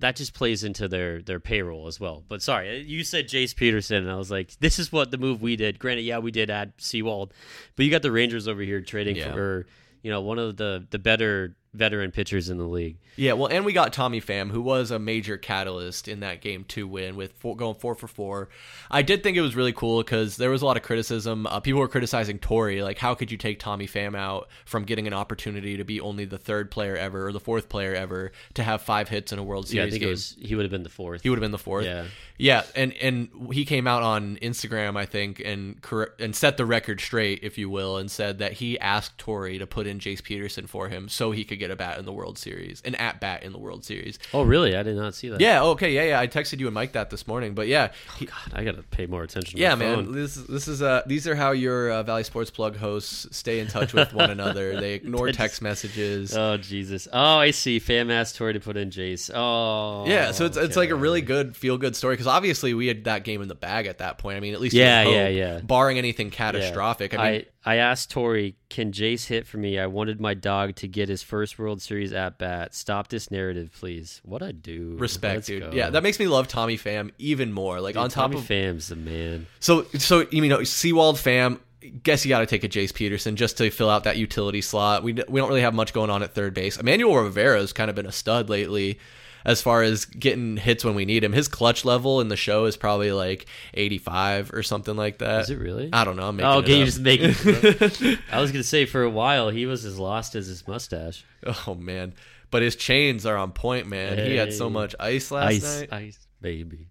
that 0.00 0.16
just 0.16 0.34
plays 0.34 0.64
into 0.64 0.88
their 0.88 1.22
their 1.22 1.40
payroll 1.40 1.86
as 1.86 1.98
well. 2.00 2.24
But 2.28 2.42
sorry, 2.42 2.80
you 2.82 3.04
said 3.04 3.28
Jace 3.28 3.54
Peterson, 3.54 3.96
and 3.98 4.10
I 4.10 4.16
was 4.16 4.30
like, 4.30 4.58
this 4.60 4.78
is 4.78 4.90
what 4.92 5.10
the 5.10 5.18
move 5.18 5.40
we 5.40 5.56
did. 5.56 5.78
Granted, 5.78 6.02
yeah, 6.02 6.18
we 6.18 6.30
did 6.30 6.50
add 6.50 6.72
Sewald, 6.78 7.32
but 7.76 7.84
you 7.84 7.90
got 7.90 8.02
the 8.02 8.12
Rangers 8.12 8.48
over 8.48 8.62
here 8.62 8.80
trading 8.80 9.16
Yeah. 9.16 9.32
for 9.32 9.66
you 10.02 10.10
know 10.10 10.20
one 10.20 10.38
of 10.38 10.56
the 10.56 10.86
the 10.90 10.98
better 10.98 11.56
veteran 11.74 12.10
pitchers 12.12 12.48
in 12.48 12.56
the 12.58 12.64
league. 12.66 12.96
Yeah, 13.16 13.34
well, 13.34 13.46
and 13.46 13.64
we 13.64 13.72
got 13.72 13.92
Tommy 13.92 14.20
Pham, 14.20 14.50
who 14.50 14.60
was 14.60 14.90
a 14.90 14.98
major 14.98 15.36
catalyst 15.36 16.08
in 16.08 16.20
that 16.20 16.40
game 16.40 16.64
to 16.68 16.86
win 16.88 17.14
with 17.14 17.32
four, 17.34 17.54
going 17.54 17.76
four 17.76 17.94
for 17.94 18.08
four. 18.08 18.48
I 18.90 19.02
did 19.02 19.22
think 19.22 19.36
it 19.36 19.40
was 19.40 19.54
really 19.54 19.72
cool 19.72 20.02
because 20.02 20.36
there 20.36 20.50
was 20.50 20.62
a 20.62 20.66
lot 20.66 20.76
of 20.76 20.82
criticism. 20.82 21.46
Uh, 21.46 21.60
people 21.60 21.80
were 21.80 21.86
criticizing 21.88 22.40
Torey, 22.40 22.82
like 22.82 22.98
how 22.98 23.14
could 23.14 23.30
you 23.30 23.38
take 23.38 23.60
Tommy 23.60 23.86
Pham 23.86 24.16
out 24.16 24.48
from 24.64 24.82
getting 24.84 25.06
an 25.06 25.14
opportunity 25.14 25.76
to 25.76 25.84
be 25.84 26.00
only 26.00 26.24
the 26.24 26.38
third 26.38 26.72
player 26.72 26.96
ever 26.96 27.28
or 27.28 27.32
the 27.32 27.38
fourth 27.38 27.68
player 27.68 27.94
ever 27.94 28.32
to 28.54 28.64
have 28.64 28.82
five 28.82 29.08
hits 29.08 29.32
in 29.32 29.38
a 29.38 29.44
World 29.44 29.68
Series 29.68 29.76
Yeah, 29.76 29.84
I 29.86 29.90
think 29.90 30.00
game? 30.00 30.08
it 30.08 30.12
was 30.12 30.36
he 30.40 30.54
would 30.56 30.64
have 30.64 30.72
been 30.72 30.82
the 30.82 30.88
fourth. 30.88 31.22
He 31.22 31.30
would 31.30 31.36
have 31.38 31.42
been 31.44 31.52
the 31.52 31.58
fourth. 31.58 31.84
Yeah. 31.84 32.06
yeah, 32.36 32.64
and 32.74 32.92
and 32.94 33.28
he 33.52 33.64
came 33.64 33.86
out 33.86 34.02
on 34.02 34.36
Instagram, 34.42 34.96
I 34.96 35.06
think, 35.06 35.40
and 35.44 35.80
cor- 35.82 36.14
and 36.18 36.34
set 36.34 36.56
the 36.56 36.66
record 36.66 37.00
straight, 37.00 37.40
if 37.44 37.58
you 37.58 37.70
will, 37.70 37.96
and 37.96 38.10
said 38.10 38.38
that 38.40 38.54
he 38.54 38.76
asked 38.80 39.18
Torey 39.18 39.58
to 39.60 39.66
put 39.68 39.86
in 39.86 40.00
Jace 40.00 40.22
Peterson 40.22 40.66
for 40.66 40.88
him 40.88 41.08
so 41.08 41.30
he 41.30 41.44
could 41.44 41.60
get 41.60 41.63
get 41.64 41.70
a 41.72 41.76
bat 41.76 41.98
in 41.98 42.04
the 42.04 42.12
World 42.12 42.38
Series, 42.38 42.82
an 42.84 42.94
at 42.96 43.20
bat 43.20 43.42
in 43.42 43.52
the 43.52 43.58
World 43.58 43.84
Series. 43.84 44.18
Oh, 44.32 44.42
really? 44.42 44.76
I 44.76 44.82
did 44.82 44.96
not 44.96 45.14
see 45.14 45.28
that. 45.30 45.40
Yeah. 45.40 45.62
Okay. 45.64 45.92
Yeah. 45.92 46.04
Yeah. 46.04 46.20
I 46.20 46.26
texted 46.26 46.60
you 46.60 46.66
and 46.66 46.74
Mike 46.74 46.92
that 46.92 47.10
this 47.10 47.26
morning, 47.26 47.54
but 47.54 47.66
yeah, 47.68 47.92
he, 48.18 48.26
God, 48.26 48.36
I 48.52 48.64
gotta 48.64 48.82
pay 48.82 49.06
more 49.06 49.22
attention. 49.22 49.56
To 49.56 49.60
yeah, 49.62 49.74
man. 49.74 50.04
phone. 50.04 50.12
This 50.12 50.34
this 50.34 50.68
is 50.68 50.82
uh 50.82 51.02
these 51.06 51.26
are 51.26 51.34
how 51.34 51.52
your 51.52 51.90
uh, 51.90 52.02
Valley 52.02 52.24
Sports 52.24 52.50
Plug 52.50 52.76
hosts 52.76 53.26
stay 53.36 53.60
in 53.60 53.66
touch 53.68 53.92
with 53.94 54.12
one 54.12 54.30
another. 54.30 54.80
They 54.80 54.94
ignore 55.00 55.28
just- 55.28 55.38
text 55.38 55.62
messages. 55.62 56.36
Oh 56.36 56.56
Jesus! 56.56 57.08
Oh, 57.12 57.38
I 57.38 57.50
see. 57.50 57.80
Pham 57.80 58.10
asked 58.12 58.38
Torey 58.38 58.52
to 58.54 58.60
put 58.60 58.76
in 58.76 58.90
Jace. 58.90 59.30
Oh, 59.34 60.06
yeah, 60.06 60.32
so 60.32 60.44
it's 60.46 60.56
it's 60.56 60.76
like 60.76 60.90
a 60.90 60.94
really 60.96 61.20
good 61.20 61.56
feel 61.56 61.78
good 61.78 61.96
story 61.96 62.14
because 62.14 62.26
obviously 62.26 62.74
we 62.74 62.86
had 62.86 63.04
that 63.04 63.24
game 63.24 63.42
in 63.42 63.48
the 63.48 63.54
bag 63.54 63.86
at 63.86 63.98
that 63.98 64.18
point. 64.18 64.36
I 64.36 64.40
mean, 64.40 64.54
at 64.54 64.60
least 64.60 64.74
Yeah, 64.74 65.04
hope, 65.04 65.12
yeah, 65.14 65.28
yeah. 65.28 65.60
Barring 65.60 65.98
anything 65.98 66.28
Yeah. 66.28 66.32
catastrophic. 66.34 67.14
I 67.14 67.16
mean, 67.16 67.26
I, 67.26 67.46
I 67.66 67.76
asked 67.76 68.12
Torey, 68.12 68.54
can 68.68 68.92
Jace 68.92 69.26
hit 69.26 69.46
for 69.46 69.56
me? 69.56 69.78
I 69.78 69.86
wanted 69.86 70.20
my 70.20 70.34
dog 70.34 70.74
to 70.76 70.88
get 70.88 71.08
his 71.08 71.22
first 71.22 71.58
World 71.58 71.80
Series 71.80 72.12
at 72.12 72.36
bat. 72.38 72.74
Stop 72.74 73.08
this 73.08 73.30
narrative, 73.30 73.70
please. 73.72 74.20
What 74.22 74.42
I 74.42 74.52
do? 74.52 74.96
respect, 74.98 75.34
Let's 75.36 75.46
dude. 75.46 75.62
go. 75.62 75.70
Yeah, 75.72 75.88
that 75.90 76.02
makes 76.02 76.18
me 76.18 76.26
love 76.28 76.46
Tommy 76.46 76.76
Pham 76.76 77.10
even 77.18 77.52
more. 77.52 77.80
Like 77.80 77.94
Dude, 77.94 78.02
on 78.02 78.10
top 78.10 78.32
Tommy 78.32 78.36
of 78.36 78.44
Pham's 78.44 78.88
the 78.88 78.96
man. 78.96 79.46
So, 79.60 79.84
so 79.98 80.26
you 80.30 80.46
know, 80.48 80.62
Sewald 80.62 81.18
fam. 81.18 81.60
Guess 82.02 82.24
you 82.24 82.30
got 82.30 82.38
to 82.40 82.46
take 82.46 82.64
a 82.64 82.68
Jace 82.68 82.94
Peterson 82.94 83.36
just 83.36 83.58
to 83.58 83.70
fill 83.70 83.90
out 83.90 84.04
that 84.04 84.16
utility 84.16 84.62
slot. 84.62 85.02
We 85.02 85.12
we 85.28 85.40
don't 85.40 85.48
really 85.48 85.60
have 85.60 85.74
much 85.74 85.92
going 85.92 86.08
on 86.10 86.22
at 86.22 86.34
third 86.34 86.54
base. 86.54 86.78
Emmanuel 86.78 87.14
Rivera's 87.16 87.72
kind 87.74 87.90
of 87.90 87.96
been 87.96 88.06
a 88.06 88.12
stud 88.12 88.48
lately, 88.48 88.98
as 89.44 89.60
far 89.60 89.82
as 89.82 90.04
getting 90.06 90.56
hits 90.56 90.84
when 90.84 90.94
we 90.94 91.04
need 91.04 91.22
him. 91.24 91.32
His 91.32 91.48
clutch 91.48 91.84
level 91.84 92.20
in 92.20 92.28
the 92.28 92.36
show 92.36 92.64
is 92.64 92.76
probably 92.76 93.12
like 93.12 93.46
eighty 93.74 93.98
five 93.98 94.52
or 94.52 94.62
something 94.62 94.96
like 94.96 95.18
that. 95.18 95.42
Is 95.42 95.50
it 95.50 95.58
really? 95.58 95.90
I 95.92 96.04
don't 96.04 96.16
know. 96.16 96.28
I'm 96.28 96.36
making 96.36 96.50
Oh, 96.50 96.58
okay, 96.58 96.72
up. 96.74 96.78
you 96.78 96.84
just 96.84 97.00
making. 97.00 98.18
I 98.32 98.40
was 98.40 98.50
gonna 98.52 98.62
say 98.64 98.86
for 98.86 99.02
a 99.02 99.10
while 99.10 99.50
he 99.50 99.66
was 99.66 99.84
as 99.84 99.98
lost 99.98 100.34
as 100.34 100.46
his 100.46 100.66
mustache. 100.66 101.24
oh 101.66 101.74
man, 101.74 102.14
but 102.50 102.62
his 102.62 102.76
chains 102.76 103.26
are 103.26 103.36
on 103.36 103.52
point, 103.52 103.86
man. 103.86 104.18
He 104.26 104.36
had 104.36 104.52
so 104.52 104.70
much 104.70 104.94
ice 104.98 105.30
last 105.30 105.46
ice, 105.52 105.80
night. 105.80 105.92
ice, 105.92 106.26
baby. 106.40 106.88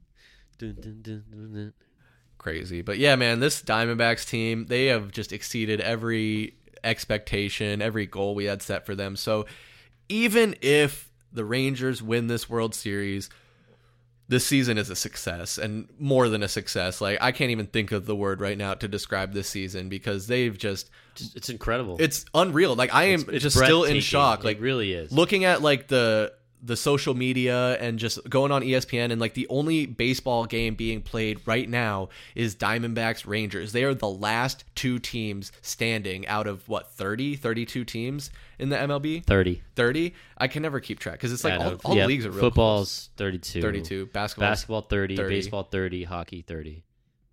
Dun, 0.60 0.76
dun, 0.80 1.02
dun. 1.02 1.74
crazy. 2.38 2.82
But 2.84 2.98
yeah, 3.00 3.16
man, 3.16 3.40
this 3.40 3.62
Diamondbacks 3.62 4.28
team, 4.28 4.68
they 4.68 4.86
have 4.88 5.12
just 5.12 5.34
exceeded 5.34 5.82
every 5.82 6.56
expectation, 6.84 7.82
every 7.82 8.06
goal 8.06 8.36
we 8.36 8.46
had 8.46 8.62
set 8.62 8.86
for 8.86 8.94
them. 8.96 9.16
So 9.16 9.46
even 10.10 10.56
if 10.62 11.12
the 11.34 11.44
Rangers 11.46 12.02
win 12.02 12.28
this 12.28 12.50
World 12.50 12.76
Series, 12.76 13.30
this 14.30 14.46
season 14.46 14.78
is 14.78 14.90
a 14.90 14.96
success 14.96 15.58
and 15.58 15.88
more 16.00 16.30
than 16.30 16.44
a 16.44 16.48
success. 16.48 17.02
Like 17.02 17.18
I 17.22 17.32
can't 17.32 17.52
even 17.52 17.66
think 17.68 17.92
of 17.92 18.06
the 18.06 18.16
word 18.16 18.40
right 18.40 18.58
now 18.58 18.74
to 18.76 18.88
describe 18.88 19.34
this 19.34 19.50
season 19.50 19.90
because 19.90 20.28
they've 20.28 20.58
just 20.58 20.90
It's 21.36 21.50
incredible. 21.50 21.98
it's 22.00 22.26
unreal. 22.34 22.76
Like 22.76 22.94
I 22.94 23.06
am 23.06 23.22
It's- 23.22 23.36
it's 23.36 23.44
just 23.44 23.58
still 23.58 23.84
in 23.84 24.00
shock. 24.00 24.40
It 24.40 24.46
Like 24.46 24.62
really 24.62 24.94
is. 24.94 25.12
looking 25.12 25.44
at 25.44 25.62
like 25.62 25.88
the 25.90 26.32
the 26.66 26.78
social 26.78 27.14
media 27.14 27.78
and 27.80 28.00
just 28.00 28.28
going 28.30 28.52
on 28.52 28.62
ESPN 28.62 29.12
and 29.12 29.20
like 29.20 29.34
the 29.34 29.46
only 29.50 29.86
baseball 29.86 30.46
game 30.46 30.76
being 30.76 31.02
played 31.02 31.40
right 31.46 31.68
now 31.68 32.08
is 32.36 32.56
Diamondbacks 32.56 33.28
Rangers. 33.28 33.74
They 33.74 33.84
are 33.84 33.94
the 33.94 34.10
last 34.10 34.64
two 34.76 34.98
teams 34.98 35.52
standing 35.62 36.26
out 36.28 36.48
of 36.48 36.68
what 36.70 36.92
30, 36.92 37.36
32 37.36 37.84
teams 37.84 38.32
in 38.60 38.70
the 38.70 38.78
MLB? 38.78 39.26
thirty. 39.26 39.62
30? 39.76 40.14
I 40.38 40.48
can 40.48 40.62
never 40.62 40.80
keep 40.80 41.00
track 41.00 41.20
cuz 41.20 41.34
it's 41.34 41.44
like 41.44 41.60
Yeah, 41.60 41.66
all, 41.66 41.72
no, 41.72 41.80
all 41.84 41.96
yeah, 41.96 42.04
the 42.04 42.08
leagues 42.08 42.26
are 42.26 42.32
real 42.32 42.40
football's 42.40 43.10
close. 43.18 43.62
32, 43.62 44.06
basketball. 44.08 44.50
Basketball 44.50 44.82
30, 44.82 45.16
30. 45.18 45.36
baseball 45.36 45.64
30, 45.64 46.04
hockey 46.06 46.42
30. 46.42 46.84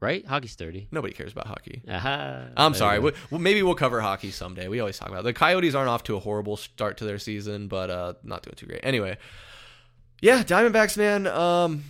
Right? 0.00 0.26
Hockey's 0.26 0.54
30. 0.54 0.88
Nobody 0.90 1.12
cares 1.12 1.32
about 1.32 1.46
hockey. 1.46 1.82
Aha. 1.86 2.44
I'm 2.56 2.72
sorry. 2.72 2.98
We, 3.00 3.12
well, 3.30 3.40
maybe 3.40 3.62
we'll 3.62 3.74
cover 3.74 4.00
hockey 4.00 4.30
someday. 4.30 4.66
We 4.66 4.80
always 4.80 4.98
talk 4.98 5.08
about 5.10 5.20
it. 5.20 5.24
the 5.24 5.32
Coyotes 5.34 5.74
aren't 5.74 5.90
off 5.90 6.04
to 6.04 6.16
a 6.16 6.18
horrible 6.20 6.56
start 6.56 6.96
to 6.98 7.04
their 7.04 7.18
season, 7.18 7.68
but 7.68 7.90
uh, 7.90 8.14
not 8.22 8.42
doing 8.42 8.54
too 8.56 8.64
great. 8.66 8.80
Anyway, 8.82 9.18
yeah, 10.22 10.42
Diamondbacks, 10.42 10.96
man. 10.96 11.26
Um, 11.26 11.84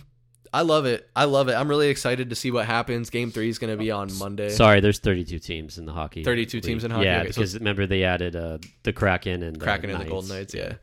I 0.53 0.63
love 0.63 0.85
it. 0.85 1.09
I 1.15 1.23
love 1.23 1.47
it. 1.47 1.53
I'm 1.53 1.69
really 1.69 1.87
excited 1.87 2.29
to 2.31 2.35
see 2.35 2.51
what 2.51 2.65
happens. 2.65 3.09
Game 3.09 3.31
three 3.31 3.47
is 3.47 3.57
going 3.59 3.71
to 3.71 3.77
be 3.77 3.91
on 3.91 4.13
Monday. 4.17 4.49
Sorry, 4.49 4.81
there's 4.81 4.99
32 4.99 5.39
teams 5.39 5.77
in 5.77 5.85
the 5.85 5.93
hockey. 5.93 6.25
32 6.25 6.59
teams 6.59 6.83
in 6.83 6.91
hockey? 6.91 7.05
Yeah, 7.05 7.21
Okay, 7.21 7.31
so- 7.31 7.41
because 7.41 7.55
remember 7.55 7.87
they 7.87 8.03
added 8.03 8.35
uh, 8.35 8.57
the 8.83 8.91
Kraken 8.91 9.41
and 9.43 9.55
the 9.55 9.63
Kraken 9.63 9.89
and 9.89 9.93
the 9.93 9.97
Knights. 9.99 10.09
Golden 10.09 10.29
Knights. 10.29 10.53
Yeah, 10.53 10.73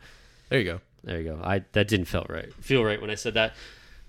there 0.48 0.58
you 0.58 0.64
go. 0.64 0.80
There 1.04 1.20
you 1.20 1.24
go. 1.28 1.40
I 1.44 1.62
that 1.72 1.88
didn't 1.88 2.06
feel 2.06 2.24
right. 2.30 2.50
Feel 2.54 2.82
right 2.84 2.98
when 3.00 3.10
I 3.10 3.14
said 3.16 3.34
that. 3.34 3.54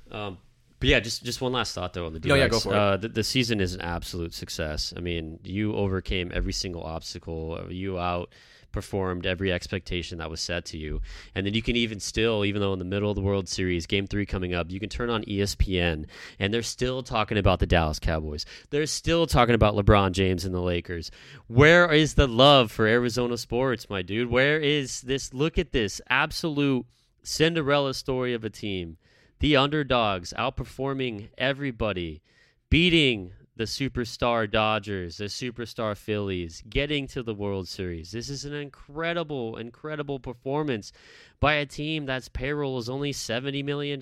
Um, 0.10 0.38
but 0.80 0.88
yeah, 0.88 1.00
just 1.00 1.24
just 1.24 1.42
one 1.42 1.52
last 1.52 1.76
thought 1.76 1.94
though 1.94 2.06
on 2.06 2.14
the 2.14 2.20
No, 2.20 2.36
yeah, 2.36 2.48
go 2.48 2.60
for 2.60 2.74
it. 2.74 2.78
Uh, 2.78 2.98
the, 2.98 3.10
the 3.10 3.24
season 3.24 3.60
is 3.60 3.74
an 3.74 3.82
absolute 3.82 4.34
success. 4.34 4.94
I 4.96 5.02
mean, 5.02 5.40
you 5.44 5.76
overcame 5.76 6.32
every 6.34 6.54
single 6.54 6.84
obstacle. 6.84 7.68
You 7.70 7.94
outperformed 7.94 9.26
every 9.26 9.52
expectation 9.52 10.20
that 10.20 10.30
was 10.30 10.40
set 10.40 10.64
to 10.66 10.78
you, 10.78 11.02
and 11.36 11.46
then 11.46 11.54
you 11.54 11.62
can 11.62 11.76
even 11.76 12.00
still, 12.00 12.46
even 12.46 12.62
though 12.62 12.72
in 12.72 12.80
the 12.80 12.86
middle 12.86 13.10
of 13.10 13.16
the 13.16 13.22
World 13.22 13.50
Series, 13.50 13.88
Game 13.88 14.08
Three 14.08 14.26
coming 14.26 14.54
up, 14.54 14.72
you 14.72 14.80
can 14.80 14.88
turn 14.88 15.10
on 15.10 15.24
ESPN, 15.26 16.06
and 16.40 16.54
they're 16.54 16.62
still 16.62 17.04
talking 17.04 17.38
about 17.38 17.60
the 17.60 17.68
Dallas 17.68 18.00
Cowboys. 18.00 18.46
They're 18.70 18.86
still 18.86 19.28
talking 19.28 19.56
about 19.56 19.76
LeBron 19.76 20.14
James 20.14 20.46
and 20.46 20.56
the 20.56 20.62
Lakers. 20.62 21.12
Where 21.48 21.92
is 21.92 22.14
the 22.14 22.28
love 22.28 22.72
for 22.72 22.88
Arizona 22.88 23.38
sports, 23.38 23.90
my 23.90 24.02
dude? 24.02 24.30
Where 24.30 24.58
is 24.58 25.02
this? 25.02 25.34
Look 25.34 25.58
at 25.58 25.74
this 25.74 26.00
absolute 26.10 26.86
Cinderella 27.22 27.94
story 27.94 28.34
of 28.34 28.46
a 28.46 28.50
team. 28.50 28.96
The 29.40 29.56
underdogs 29.56 30.34
outperforming 30.38 31.30
everybody, 31.38 32.22
beating 32.70 33.32
the 33.56 33.64
superstar 33.66 34.50
Dodgers, 34.50 35.18
the 35.18 35.26
superstar 35.26 35.96
Phillies, 35.96 36.64
getting 36.70 37.08
to 37.08 37.24
the 37.24 37.34
World 37.34 37.68
Series. 37.68 38.12
This 38.12 38.30
is 38.30 38.46
an 38.46 38.54
incredible, 38.54 39.58
incredible 39.58 40.20
performance 40.20 40.92
by 41.40 41.54
a 41.56 41.66
team 41.66 42.06
that's 42.06 42.30
payroll 42.30 42.78
is 42.78 42.90
only 42.90 43.12
$70 43.12 43.64
million. 43.64 44.02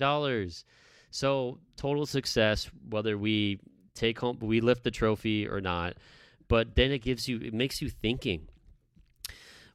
So, 1.10 1.58
total 1.76 2.06
success, 2.06 2.70
whether 2.88 3.16
we 3.16 3.60
take 3.94 4.18
home, 4.20 4.38
we 4.40 4.60
lift 4.60 4.84
the 4.84 4.90
trophy 4.90 5.48
or 5.48 5.60
not. 5.60 5.96
But 6.48 6.74
then 6.74 6.92
it 6.92 7.00
gives 7.00 7.28
you, 7.28 7.40
it 7.40 7.54
makes 7.54 7.80
you 7.82 7.88
thinking 7.90 8.48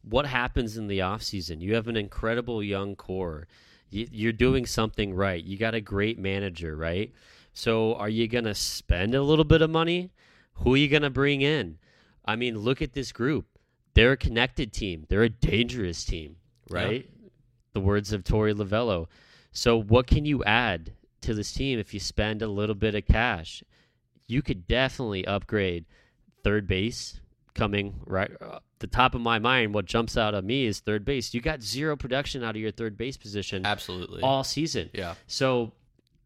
what 0.03 0.25
happens 0.25 0.77
in 0.77 0.87
the 0.87 0.99
offseason? 0.99 1.61
You 1.61 1.75
have 1.75 1.87
an 1.87 1.95
incredible 1.95 2.61
young 2.61 2.95
core. 2.95 3.47
You- 3.93 4.07
You're 4.11 4.31
doing 4.33 4.65
something 4.65 5.13
right. 5.13 5.43
You 5.43 5.57
got 5.57 5.75
a 5.75 5.81
great 5.81 6.17
manager, 6.19 6.75
right? 6.75 7.11
So 7.53 7.93
are 7.95 8.09
you 8.09 8.27
going 8.27 8.45
to 8.45 8.55
spend 8.55 9.13
a 9.13 9.21
little 9.21 9.45
bit 9.45 9.61
of 9.61 9.69
money? 9.69 10.11
Who 10.55 10.73
are 10.73 10.77
you 10.77 10.87
going 10.89 11.03
to 11.03 11.09
bring 11.09 11.41
in? 11.41 11.77
I 12.25 12.35
mean, 12.35 12.57
look 12.57 12.81
at 12.81 12.93
this 12.93 13.11
group. 13.11 13.45
They're 13.93 14.13
a 14.13 14.17
connected 14.17 14.73
team. 14.73 15.05
They're 15.09 15.23
a 15.23 15.29
dangerous 15.29 16.03
team, 16.03 16.37
right? 16.69 17.09
The 17.73 17.79
words 17.79 18.11
of 18.11 18.23
Torey 18.23 18.53
Lovullo. 18.55 19.07
So 19.51 19.77
what 19.79 20.07
can 20.07 20.25
you 20.25 20.43
add 20.43 20.93
to 21.21 21.33
this 21.35 21.51
team 21.53 21.77
if 21.77 21.93
you 21.93 21.99
spend 21.99 22.41
a 22.41 22.47
little 22.47 22.75
bit 22.75 22.95
of 22.95 23.05
cash? 23.05 23.63
You 24.27 24.41
could 24.41 24.67
definitely 24.67 25.25
upgrade 25.27 25.85
third 26.43 26.65
base 26.67 27.19
coming 27.55 27.93
right 28.07 28.31
uh, 28.41 28.59
the 28.79 28.87
top 28.87 29.13
of 29.15 29.21
my 29.21 29.39
mind 29.39 29.73
what 29.73 29.85
jumps 29.85 30.17
out 30.17 30.33
at 30.35 30.43
me 30.43 30.65
is 30.65 30.79
third 30.79 31.05
base. 31.05 31.33
You 31.33 31.39
got 31.41 31.61
zero 31.61 31.95
production 31.95 32.43
out 32.43 32.55
of 32.55 32.61
your 32.61 32.71
third 32.71 32.97
base 32.97 33.15
position 33.17 33.65
Absolutely. 33.65 34.21
all 34.21 34.43
season. 34.43 34.89
Yeah. 34.93 35.15
so 35.27 35.71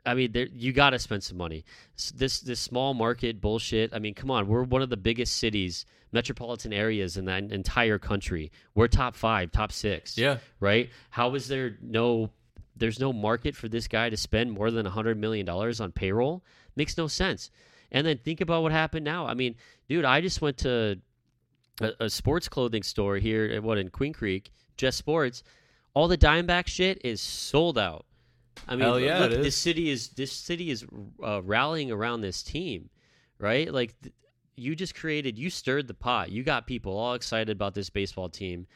i 0.06 0.14
mean 0.14 0.32
there, 0.32 0.48
you 0.54 0.72
got 0.74 0.92
to 0.92 1.00
spend 1.00 1.22
some 1.24 1.38
money. 1.38 1.66
This 2.16 2.40
this 2.40 2.60
small 2.60 2.94
market 2.94 3.42
bullshit 3.42 3.94
i 3.94 4.00
mean 4.00 4.14
come 4.14 4.32
on 4.32 4.48
we're 4.48 4.64
one 4.64 4.82
of 4.82 4.90
the 4.90 4.98
biggest 4.98 5.36
cities 5.36 5.86
metropolitan 6.14 6.72
areas 6.72 7.18
in 7.18 7.26
that 7.26 7.44
entire 7.52 8.00
country. 8.00 8.50
We're 8.74 8.88
top 8.88 9.14
5 9.16 9.52
top 9.52 9.72
6 9.74 10.18
Yeah. 10.18 10.38
right? 10.62 10.90
How 11.10 11.36
is 11.36 11.48
there 11.50 11.78
no 11.82 12.32
there's 12.78 13.00
no 13.00 13.12
market 13.12 13.56
for 13.56 13.68
this 13.68 13.88
guy 13.88 14.10
to 14.10 14.16
spend 14.18 14.52
more 14.52 14.72
than 14.72 14.86
100 14.86 15.18
million 15.20 15.46
dollars 15.46 15.82
on 15.82 15.92
payroll? 15.92 16.44
Makes 16.76 16.98
no 16.98 17.08
sense. 17.08 17.52
And 17.92 18.06
then 18.08 18.18
think 18.20 18.40
about 18.42 18.64
what 18.64 18.72
happened 18.72 19.04
now. 19.04 19.28
I 19.28 19.34
mean 19.34 19.56
dude 19.90 20.06
i 20.06 20.22
just 20.22 20.42
went 20.42 20.58
to 20.60 21.00
a, 21.82 21.92
a 22.02 22.10
sports 22.10 22.48
clothing 22.48 22.84
store 22.84 23.18
here 23.18 23.46
at 23.46 23.64
what 23.64 23.78
in 23.78 23.90
queen 23.90 24.14
creek 24.14 24.52
just 24.78 24.98
sports 24.98 25.44
all 25.94 26.08
the 26.08 26.18
dimeback 26.18 26.68
shit 26.68 27.00
is 27.04 27.22
sold 27.22 27.78
out 27.78 28.06
i 28.68 28.76
mean 28.76 28.82
Hell 28.82 29.00
yeah, 29.00 29.20
look, 29.20 29.32
this 29.32 29.56
city 29.56 29.90
is 29.90 30.10
this 30.10 30.32
city 30.32 30.70
is 30.70 30.86
uh, 31.24 31.42
rallying 31.44 31.92
around 31.92 32.22
this 32.22 32.44
team 32.44 32.90
right 33.40 33.72
like 33.72 34.00
th- 34.02 34.14
you 34.56 34.76
just 34.76 34.96
created 34.96 35.38
you 35.38 35.50
stirred 35.50 35.88
the 35.88 35.94
pot 35.94 36.32
you 36.32 36.44
got 36.44 36.66
people 36.66 36.98
all 36.98 37.14
excited 37.14 37.50
about 37.50 37.74
this 37.74 37.90
baseball 37.90 38.30
team 38.30 38.68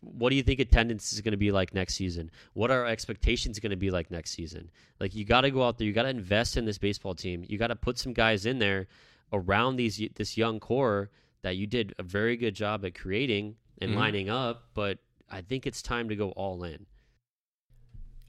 what 0.00 0.30
do 0.30 0.36
you 0.36 0.42
think 0.42 0.60
attendance 0.60 1.12
is 1.12 1.20
going 1.20 1.32
to 1.32 1.38
be 1.38 1.50
like 1.50 1.74
next 1.74 1.94
season? 1.94 2.30
What 2.54 2.70
are 2.70 2.82
our 2.82 2.86
expectations 2.86 3.58
going 3.58 3.70
to 3.70 3.76
be 3.76 3.90
like 3.90 4.10
next 4.10 4.30
season? 4.30 4.70
Like 5.00 5.14
you 5.14 5.24
got 5.24 5.42
to 5.42 5.50
go 5.50 5.62
out 5.62 5.78
there, 5.78 5.86
you 5.86 5.92
got 5.92 6.04
to 6.04 6.08
invest 6.08 6.56
in 6.56 6.64
this 6.64 6.78
baseball 6.78 7.14
team. 7.14 7.44
You 7.48 7.58
got 7.58 7.68
to 7.68 7.76
put 7.76 7.98
some 7.98 8.12
guys 8.12 8.46
in 8.46 8.58
there 8.58 8.86
around 9.32 9.76
these 9.76 10.00
this 10.14 10.36
young 10.36 10.60
core 10.60 11.10
that 11.42 11.56
you 11.56 11.66
did 11.66 11.94
a 11.98 12.02
very 12.02 12.36
good 12.36 12.54
job 12.54 12.84
at 12.84 12.94
creating 12.94 13.56
and 13.80 13.92
Mhm. 13.92 13.96
lining 13.96 14.28
up, 14.28 14.70
but 14.74 14.98
I 15.30 15.42
think 15.42 15.66
it's 15.66 15.82
time 15.82 16.08
to 16.08 16.16
go 16.16 16.30
all 16.30 16.64
in. 16.64 16.86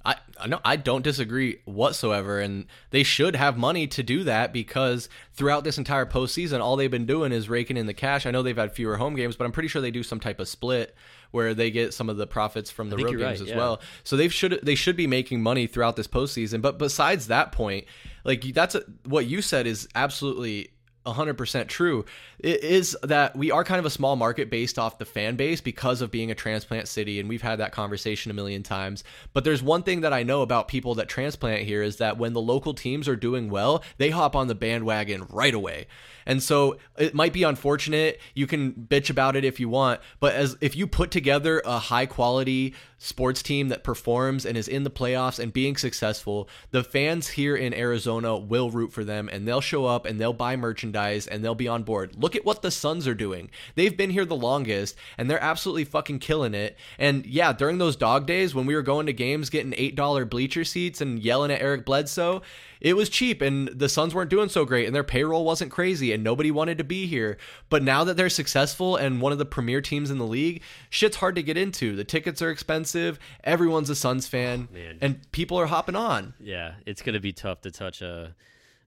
I 0.05 0.15
I 0.39 0.47
no, 0.47 0.61
I 0.63 0.77
don't 0.77 1.01
disagree 1.01 1.59
whatsoever, 1.65 2.39
and 2.39 2.67
they 2.91 3.03
should 3.03 3.35
have 3.35 3.57
money 3.57 3.85
to 3.87 4.01
do 4.01 4.23
that 4.23 4.53
because 4.53 5.09
throughout 5.33 5.65
this 5.65 5.77
entire 5.77 6.05
postseason, 6.05 6.61
all 6.61 6.77
they've 6.77 6.89
been 6.89 7.05
doing 7.05 7.33
is 7.33 7.49
raking 7.49 7.75
in 7.75 7.85
the 7.85 7.93
cash. 7.93 8.25
I 8.25 8.31
know 8.31 8.41
they've 8.41 8.55
had 8.55 8.71
fewer 8.71 8.95
home 8.95 9.15
games, 9.15 9.35
but 9.35 9.43
I'm 9.43 9.51
pretty 9.51 9.67
sure 9.67 9.81
they 9.81 9.91
do 9.91 10.03
some 10.03 10.21
type 10.21 10.39
of 10.39 10.47
split 10.47 10.95
where 11.31 11.53
they 11.53 11.69
get 11.69 11.93
some 11.93 12.09
of 12.09 12.15
the 12.15 12.25
profits 12.25 12.71
from 12.71 12.89
the 12.89 12.95
road 12.97 13.11
games 13.11 13.21
right, 13.21 13.41
as 13.41 13.49
yeah. 13.49 13.57
well. 13.57 13.81
So 14.05 14.15
they 14.15 14.29
should 14.29 14.59
they 14.63 14.75
should 14.75 14.95
be 14.95 15.07
making 15.07 15.43
money 15.43 15.67
throughout 15.67 15.97
this 15.97 16.07
postseason. 16.07 16.61
But 16.61 16.79
besides 16.79 17.27
that 17.27 17.51
point, 17.51 17.85
like 18.23 18.41
that's 18.53 18.75
a, 18.75 18.83
what 19.03 19.25
you 19.25 19.41
said 19.41 19.67
is 19.67 19.89
absolutely 19.95 20.71
100% 21.05 21.67
true. 21.67 22.05
It 22.39 22.63
is 22.63 22.97
that 23.03 23.35
we 23.35 23.51
are 23.51 23.63
kind 23.63 23.79
of 23.79 23.85
a 23.85 23.89
small 23.89 24.15
market 24.15 24.49
based 24.49 24.77
off 24.77 24.97
the 24.97 25.05
fan 25.05 25.35
base 25.35 25.61
because 25.61 26.01
of 26.01 26.11
being 26.11 26.29
a 26.29 26.35
transplant 26.35 26.87
city 26.87 27.19
and 27.19 27.29
we've 27.29 27.41
had 27.41 27.59
that 27.59 27.71
conversation 27.71 28.31
a 28.31 28.33
million 28.33 28.63
times. 28.63 29.03
But 29.33 29.43
there's 29.43 29.63
one 29.63 29.83
thing 29.83 30.01
that 30.01 30.13
i 30.13 30.23
know 30.23 30.41
about 30.41 30.67
people 30.67 30.95
that 30.95 31.07
transplant 31.07 31.63
here 31.63 31.81
is 31.81 31.97
that 31.97 32.17
when 32.17 32.33
the 32.33 32.41
local 32.41 32.73
teams 32.73 33.07
are 33.07 33.15
doing 33.15 33.49
well 33.49 33.83
they 33.97 34.09
hop 34.09 34.35
on 34.35 34.47
the 34.47 34.55
bandwagon 34.55 35.25
right 35.29 35.53
away. 35.53 35.87
And 36.25 36.43
so 36.43 36.77
it 36.97 37.15
might 37.15 37.33
be 37.33 37.43
unfortunate. 37.43 38.19
You 38.35 38.45
can 38.45 38.73
bitch 38.73 39.09
about 39.09 39.35
it 39.35 39.45
if 39.45 39.59
you 39.59 39.69
want 39.69 40.01
but 40.19 40.33
as 40.35 40.57
if 40.61 40.75
you 40.75 40.85
put 40.85 41.11
together 41.11 41.61
a 41.65 41.79
high 41.79 42.05
quality 42.05 42.75
sports 42.97 43.41
team 43.41 43.69
that 43.69 43.83
performs 43.83 44.45
and 44.45 44.57
is 44.57 44.67
in 44.67 44.83
the 44.83 44.91
playoffs 44.91 45.39
and 45.39 45.53
being 45.53 45.77
successful 45.77 46.49
the 46.71 46.83
fans 46.83 47.29
here 47.29 47.55
in 47.55 47.73
arizona 47.73 48.37
will 48.37 48.69
root 48.69 48.91
for 48.91 49.05
them 49.05 49.29
and 49.31 49.47
they'll 49.47 49.61
show 49.61 49.85
up 49.85 50.05
and 50.05 50.19
they'll 50.19 50.33
buy 50.33 50.57
merchandise 50.57 50.88
and 50.95 51.43
they'll 51.43 51.55
be 51.55 51.67
on 51.67 51.83
board 51.83 52.15
look 52.17 52.35
at 52.35 52.45
what 52.45 52.61
the 52.61 52.71
suns 52.71 53.07
are 53.07 53.15
doing 53.15 53.49
they've 53.75 53.97
been 53.97 54.09
here 54.09 54.25
the 54.25 54.35
longest 54.35 54.95
and 55.17 55.29
they're 55.29 55.43
absolutely 55.43 55.85
fucking 55.85 56.19
killing 56.19 56.53
it 56.53 56.77
and 56.97 57.25
yeah 57.25 57.53
during 57.53 57.77
those 57.77 57.95
dog 57.95 58.25
days 58.25 58.53
when 58.55 58.65
we 58.65 58.75
were 58.75 58.81
going 58.81 59.05
to 59.05 59.13
games 59.13 59.49
getting 59.49 59.73
eight 59.77 59.95
dollar 59.95 60.25
bleacher 60.25 60.63
seats 60.63 61.01
and 61.01 61.19
yelling 61.19 61.51
at 61.51 61.61
eric 61.61 61.85
bledsoe 61.85 62.41
it 62.81 62.95
was 62.95 63.09
cheap 63.09 63.41
and 63.41 63.67
the 63.67 63.89
Suns 63.89 64.15
weren't 64.15 64.29
doing 64.29 64.49
so 64.49 64.65
great 64.65 64.85
and 64.85 64.95
their 64.95 65.03
payroll 65.03 65.43
wasn't 65.43 65.71
crazy 65.71 66.13
and 66.13 66.23
nobody 66.23 66.49
wanted 66.51 66.77
to 66.77 66.83
be 66.83 67.07
here. 67.07 67.37
But 67.69 67.83
now 67.83 68.03
that 68.05 68.15
they're 68.15 68.29
successful 68.29 68.95
and 68.95 69.21
one 69.21 69.31
of 69.31 69.37
the 69.37 69.45
premier 69.45 69.81
teams 69.81 70.11
in 70.11 70.17
the 70.17 70.25
league, 70.25 70.61
shit's 70.89 71.17
hard 71.17 71.35
to 71.35 71.43
get 71.43 71.57
into. 71.57 71.95
The 71.95 72.03
tickets 72.03 72.41
are 72.41 72.49
expensive. 72.49 73.19
Everyone's 73.43 73.89
a 73.89 73.95
Suns 73.95 74.27
fan 74.27 74.69
man. 74.71 74.97
and 75.01 75.31
people 75.31 75.59
are 75.59 75.67
hopping 75.67 75.95
on. 75.95 76.33
Yeah, 76.39 76.75
it's 76.85 77.01
going 77.01 77.13
to 77.13 77.19
be 77.19 77.33
tough 77.33 77.61
to 77.61 77.71
touch 77.71 78.01
a 78.01 78.33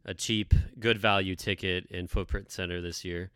a 0.04 0.14
cheap, 0.14 0.54
good 0.78 0.98
value 0.98 1.36
ticket 1.36 1.86
in 1.90 2.06
Footprint 2.08 2.50
Center 2.50 2.80
this 2.80 3.04
year. 3.04 3.30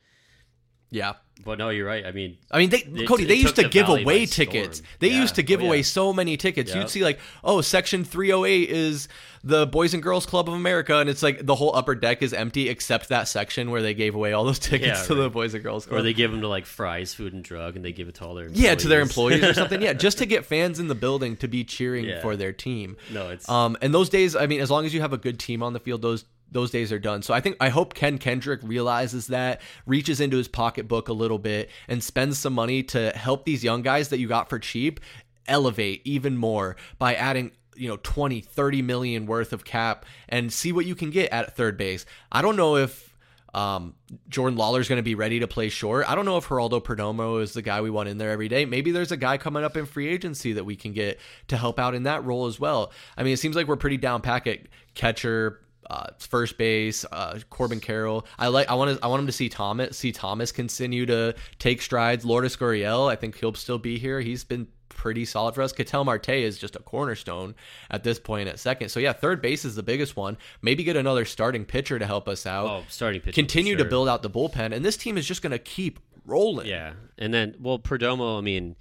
Yeah. 0.89 1.15
But 1.45 1.59
no, 1.59 1.69
you're 1.69 1.87
right. 1.87 2.07
I 2.07 2.13
mean, 2.13 2.39
I 2.51 2.59
mean, 2.59 2.71
they, 2.71 2.79
It- 2.79 3.09
Cody, 3.09 3.25
they 3.25 3.35
used 3.35 3.57
to 3.57 3.63
the 3.63 3.69
give 3.69 3.89
away 3.89 4.25
storm. 4.25 4.47
tickets. 4.47 4.83
They 5.01 5.09
Yeah. 5.11 5.21
used 5.21 5.35
to 5.35 5.43
give 5.43 5.61
Oh, 5.61 5.67
away 5.67 5.79
yeah. 5.79 5.83
so 5.83 6.13
many 6.13 6.37
tickets. 6.37 6.73
You'd 6.75 6.89
see 6.89 7.03
like, 7.03 7.19
oh, 7.43 7.61
section 7.61 8.05
308 8.05 8.71
is 8.71 9.09
the 9.43 9.67
Boys 9.67 9.95
and 9.95 10.03
Girls 10.03 10.25
Club 10.27 10.49
of 10.49 10.55
America, 10.55 10.97
and 10.99 11.11
it's 11.11 11.25
like 11.25 11.45
the 11.45 11.57
whole 11.57 11.75
upper 11.75 11.97
deck 11.97 12.23
is 12.23 12.33
empty 12.33 12.69
except 12.69 13.09
that 13.09 13.27
section 13.27 13.71
where 13.73 13.83
they 13.83 13.95
gave 13.95 14.15
away 14.15 14.33
all 14.33 14.45
those 14.45 14.59
tickets 14.71 15.01
Yeah, 15.01 15.07
to 15.09 15.15
the. 15.17 15.29
Boys 15.29 15.55
and 15.55 15.63
Girls 15.63 15.87
Club. 15.87 15.99
or 15.99 16.03
they 16.03 16.15
give 16.15 16.31
them 16.31 16.41
to 16.41 16.49
like 16.49 16.65
Fry's 16.65 17.13
Food 17.13 17.35
and 17.35 17.43
Drug, 17.43 17.75
and 17.77 17.85
they 17.85 17.93
give 17.93 18.07
it 18.09 18.15
to 18.15 18.25
all 18.25 18.35
their 18.37 18.49
yeah, 18.49 18.77
to 18.77 18.87
their 18.89 19.01
employees. 19.01 19.39
employees 19.39 19.51
or 19.59 19.61
something. 19.61 19.83
Yeah, 19.83 19.93
just 19.93 20.19
to 20.19 20.27
get 20.27 20.45
fans 20.47 20.79
in 20.79 20.87
the 20.87 20.95
building 20.95 21.37
to 21.39 21.49
be 21.49 21.65
cheering 21.65 22.11
for 22.23 22.37
their 22.37 22.53
team. 22.53 22.97
no, 23.13 23.29
it's 23.31 23.47
Um, 23.49 23.77
and 23.83 23.93
those 23.93 24.09
days, 24.09 24.37
I 24.37 24.47
mean, 24.47 24.61
as 24.61 24.71
long 24.71 24.87
as 24.87 24.95
you 24.95 25.01
have 25.01 25.13
a 25.13 25.19
good 25.19 25.39
team 25.41 25.63
on 25.65 25.73
the 25.73 25.81
field, 25.81 26.01
those 26.01 26.25
those 26.51 26.71
days 26.71 26.93
are 26.93 26.99
done. 26.99 27.23
So 27.23 27.35
I 27.35 27.41
think 27.41 27.57
I 27.61 27.69
hope 27.69 27.95
Ken 27.95 28.19
Kendrick 28.19 28.61
realizes 28.63 29.29
that, 29.29 29.61
reaches 29.85 30.21
into 30.21 30.37
his 30.37 30.49
pocketbook 30.49 31.09
a 31.09 31.13
little 31.13 31.39
bit, 31.39 31.71
and 31.89 32.03
spends 32.03 32.39
some 32.39 32.53
money 32.53 32.83
to 32.85 33.11
help 33.11 33.45
these 33.45 33.65
young 33.65 33.83
guys 33.83 34.09
that 34.09 34.19
you 34.19 34.29
got 34.29 34.49
for 34.49 34.59
cheap 34.59 35.01
elevate 35.49 36.03
even 36.05 36.37
more 36.37 36.77
by 36.99 37.15
adding 37.15 37.53
you 37.77 37.89
know 37.89 37.99
20 38.03 38.41
30 38.41 38.83
million 38.83 39.27
worth 39.27 39.53
of 39.53 39.65
cap 39.65 40.05
and 40.29 40.53
see 40.53 40.73
what 40.73 40.87
you 40.87 40.97
can 40.97 41.11
get 41.11 41.31
at 41.31 41.55
third 41.55 41.77
base 41.77 42.05
i 42.33 42.43
don't 42.43 42.57
know 42.57 42.75
if 42.75 43.17
um, 43.57 43.95
Jordan 44.29 44.59
is 44.59 44.87
going 44.87 44.99
to 44.99 45.03
be 45.03 45.15
ready 45.15 45.41
to 45.41 45.49
play 45.49 45.71
short. 45.71 46.07
I 46.07 46.15
don't 46.15 46.27
know 46.27 46.37
if 46.37 46.47
Geraldo 46.47 46.85
Perdomo 46.85 47.41
is 47.41 47.55
the 47.55 47.63
guy 47.63 47.81
we 47.81 47.89
want 47.89 48.07
in 48.11 48.19
there 48.19 48.31
every 48.31 48.49
day. 48.49 48.67
Maybe 48.67 48.91
there's 48.91 49.13
a 49.13 49.17
guy 49.17 49.39
coming 49.39 49.65
up 49.65 49.79
in 49.79 49.87
free 49.87 50.09
agency 50.09 50.53
that 50.53 50.65
we 50.65 50.77
can 50.77 50.93
get 50.93 51.19
to 51.49 51.57
help 51.57 51.79
out 51.79 51.95
in 51.95 52.03
that 52.03 52.23
role 52.23 52.45
as 52.47 52.61
well. 52.61 52.93
I 53.17 53.23
mean, 53.23 53.33
it 53.33 53.39
seems 53.39 53.57
like 53.57 53.67
we're 53.67 53.77
pretty 53.77 53.97
down 53.97 54.21
packet 54.21 54.69
catcher, 54.95 55.63
uh, 55.89 56.07
first 56.19 56.59
base, 56.59 57.05
uh, 57.13 57.39
Corbin 57.51 57.81
Carroll. 57.81 58.27
I 58.39 58.49
like. 58.49 58.69
I 58.69 58.75
want 58.75 58.97
to. 58.97 59.05
I 59.05 59.09
want 59.09 59.21
him 59.21 59.27
to 59.27 59.33
see 59.33 59.49
Thomas. 59.49 59.97
See 59.97 60.13
Thomas 60.13 60.53
continue 60.53 61.07
to 61.07 61.35
take 61.59 61.83
strides. 61.83 62.25
Lourdes 62.25 62.57
Gurriel. 62.57 63.11
I 63.11 63.17
think 63.17 63.39
he'll 63.39 63.55
still 63.55 63.79
be 63.79 63.99
here. 63.99 64.21
He's 64.21 64.45
been 64.45 64.69
pretty 64.89 65.25
solid 65.25 65.55
for 65.55 65.63
us. 65.63 65.73
Ketel 65.73 66.05
Marte 66.05 66.31
is 66.31 66.59
just 66.59 66.75
a 66.75 66.81
cornerstone 66.81 67.55
at 67.91 68.03
this 68.03 68.19
point 68.19 68.49
at 68.49 68.59
second. 68.59 68.89
So 68.89 68.99
yeah, 68.99 69.13
third 69.13 69.41
base 69.43 69.65
is 69.65 69.77
the 69.77 69.83
biggest 69.83 70.17
one. 70.17 70.37
Maybe 70.63 70.83
get 70.83 70.97
another 70.97 71.25
starting 71.25 71.65
pitcher 71.65 71.99
to 71.99 72.07
help 72.07 72.29
us 72.29 72.47
out 72.47 72.67
oh 72.67 72.85
starting 72.89 73.21
pitch. 73.21 73.35
continue 73.35 73.77
to 73.77 73.85
build 73.85 74.09
out 74.09 74.23
the 74.23 74.31
bullpen, 74.31 74.73
and 74.73 74.85
this 74.85 74.97
team 74.97 75.17
is 75.17 75.27
just 75.27 75.43
going 75.43 75.53
to 75.53 75.59
keep 75.59 76.01
rolling. 76.25 76.67
Yeah, 76.67 76.95
and 77.19 77.33
then 77.33 77.55
well, 77.61 77.79
Perdomo. 77.79 78.39
I 78.39 78.41
mean, 78.41 78.75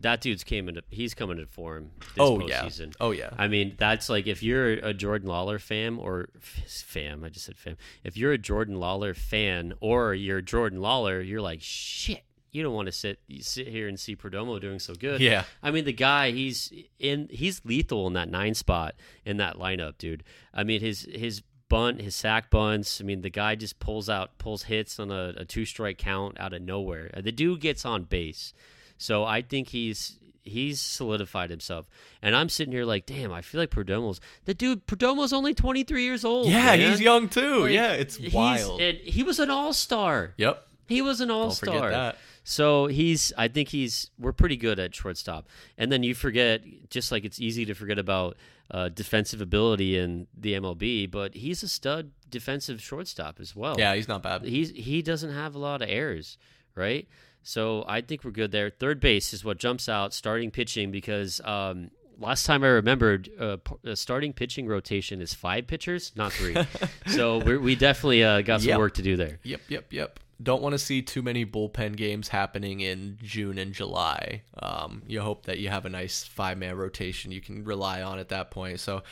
that 0.00 0.20
dude's 0.20 0.44
came 0.44 0.68
into 0.68 0.82
he's 0.90 1.14
coming 1.14 1.36
to 1.36 1.46
form 1.46 1.90
this 2.00 2.10
Oh 2.18 2.46
yeah. 2.46 2.68
Oh 3.00 3.10
yeah. 3.10 3.30
I 3.36 3.48
mean, 3.48 3.74
that's 3.78 4.08
like 4.08 4.26
if 4.26 4.42
you're 4.42 4.72
a 4.72 4.94
Jordan 4.94 5.28
Lawlar 5.28 5.60
fan 5.60 5.98
or 5.98 6.28
fam, 6.40 7.24
I 7.24 7.28
just 7.28 7.46
said 7.46 7.56
fam. 7.56 7.76
If 8.02 8.16
you're 8.16 8.32
a 8.32 8.38
Jordan 8.38 8.76
Lawlar 8.76 9.14
fan 9.14 9.74
or 9.80 10.14
you're 10.14 10.40
Jordan 10.40 10.80
Lawlar, 10.80 11.26
you're 11.26 11.42
like 11.42 11.60
shit. 11.60 12.22
You 12.52 12.64
don't 12.64 12.74
want 12.74 12.86
to 12.86 12.92
sit 12.92 13.20
you 13.28 13.42
sit 13.42 13.68
here 13.68 13.86
and 13.86 14.00
see 14.00 14.16
Perdomo 14.16 14.60
doing 14.60 14.80
so 14.80 14.94
good. 14.94 15.20
Yeah. 15.20 15.44
I 15.62 15.70
mean, 15.70 15.84
the 15.84 15.92
guy 15.92 16.30
he's 16.32 16.72
in 16.98 17.28
he's 17.30 17.64
lethal 17.64 18.06
in 18.06 18.14
that 18.14 18.28
nine 18.28 18.54
spot 18.54 18.94
in 19.24 19.36
that 19.36 19.56
lineup, 19.56 19.98
dude. 19.98 20.24
I 20.52 20.64
mean, 20.64 20.80
his 20.80 21.06
his 21.12 21.42
bunt, 21.68 22.00
his 22.00 22.16
sack 22.16 22.50
bunts. 22.50 23.00
I 23.00 23.04
mean, 23.04 23.20
the 23.20 23.30
guy 23.30 23.54
just 23.54 23.78
pulls 23.78 24.08
out 24.08 24.36
pulls 24.38 24.64
hits 24.64 24.98
on 24.98 25.10
a, 25.10 25.34
a 25.36 25.44
two 25.44 25.64
strike 25.64 25.98
count 25.98 26.40
out 26.40 26.52
of 26.52 26.62
nowhere. 26.62 27.10
The 27.16 27.32
dude 27.32 27.60
gets 27.60 27.84
on 27.84 28.04
base. 28.04 28.52
So 29.00 29.24
I 29.24 29.40
think 29.40 29.68
he's 29.68 30.18
he's 30.42 30.78
solidified 30.80 31.48
himself. 31.48 31.88
And 32.20 32.36
I'm 32.36 32.50
sitting 32.50 32.72
here 32.72 32.84
like, 32.84 33.06
damn, 33.06 33.32
I 33.32 33.40
feel 33.40 33.60
like 33.60 33.70
Perdomo's 33.70 34.20
the 34.44 34.52
dude. 34.52 34.86
Perdomo's 34.86 35.32
only 35.32 35.54
23 35.54 36.04
years 36.04 36.24
old. 36.24 36.48
Yeah, 36.48 36.76
man. 36.76 36.80
he's 36.80 37.00
young 37.00 37.28
too. 37.28 37.62
Like, 37.62 37.72
yeah, 37.72 37.92
it's 37.92 38.18
wild. 38.32 38.80
He 38.80 39.22
was 39.22 39.38
an 39.38 39.50
all 39.50 39.72
star. 39.72 40.34
yep. 40.36 40.66
He 40.86 41.02
was 41.02 41.20
an 41.20 41.30
all 41.30 41.50
star. 41.50 42.14
So 42.42 42.86
he's, 42.86 43.32
I 43.38 43.48
think 43.48 43.68
he's, 43.68 44.10
we're 44.18 44.32
pretty 44.32 44.56
good 44.56 44.78
at 44.80 44.94
shortstop. 44.94 45.48
And 45.78 45.92
then 45.92 46.02
you 46.02 46.14
forget, 46.14 46.62
just 46.90 47.12
like 47.12 47.24
it's 47.24 47.40
easy 47.40 47.64
to 47.66 47.74
forget 47.74 47.98
about 47.98 48.36
uh, 48.70 48.88
defensive 48.88 49.40
ability 49.40 49.96
in 49.96 50.26
the 50.36 50.54
MLB, 50.54 51.10
but 51.10 51.34
he's 51.34 51.62
a 51.62 51.68
stud 51.68 52.10
defensive 52.28 52.82
shortstop 52.82 53.38
as 53.40 53.54
well. 53.54 53.76
Yeah, 53.78 53.94
he's 53.94 54.08
not 54.08 54.22
bad. 54.22 54.44
He's 54.44 54.70
he 54.70 55.00
doesn't 55.00 55.32
have 55.32 55.54
a 55.54 55.58
lot 55.58 55.80
of 55.82 55.88
errors, 55.88 56.38
right? 56.74 57.08
So 57.42 57.84
I 57.88 58.00
think 58.00 58.24
we're 58.24 58.30
good 58.30 58.52
there. 58.52 58.70
Third 58.70 59.00
base 59.00 59.32
is 59.32 59.44
what 59.44 59.58
jumps 59.58 59.88
out. 59.88 60.12
Starting 60.14 60.50
pitching 60.50 60.90
because 60.90 61.40
um, 61.44 61.90
last 62.18 62.44
time 62.46 62.62
I 62.62 62.68
remembered, 62.68 63.30
uh, 63.38 63.56
p- 63.56 63.90
a 63.90 63.96
starting 63.96 64.32
pitching 64.32 64.66
rotation 64.66 65.20
is 65.20 65.32
five 65.34 65.66
pitchers, 65.66 66.12
not 66.16 66.32
three. 66.32 66.56
so 67.06 67.38
we're, 67.38 67.58
we 67.60 67.74
definitely 67.76 68.22
uh, 68.24 68.42
got 68.42 68.60
some 68.60 68.68
Yep. 68.68 68.78
work 68.78 68.94
to 68.94 69.02
do 69.02 69.16
there. 69.16 69.38
Yep, 69.42 69.60
yep, 69.68 69.92
yep. 69.92 70.20
Don't 70.42 70.62
want 70.62 70.72
to 70.72 70.78
see 70.78 71.02
too 71.02 71.20
many 71.22 71.44
bullpen 71.44 71.96
games 71.96 72.28
happening 72.28 72.80
in 72.80 73.18
June 73.22 73.58
and 73.58 73.74
July. 73.74 74.42
Um, 74.62 75.02
you 75.06 75.20
hope 75.20 75.44
that 75.46 75.58
you 75.58 75.68
have 75.68 75.84
a 75.84 75.90
nice 75.90 76.24
five 76.24 76.56
man 76.56 76.76
rotation 76.76 77.30
you 77.30 77.42
can 77.42 77.62
rely 77.64 78.00
on 78.02 78.18
at 78.18 78.30
that 78.30 78.50
point. 78.50 78.80
So, 78.80 79.02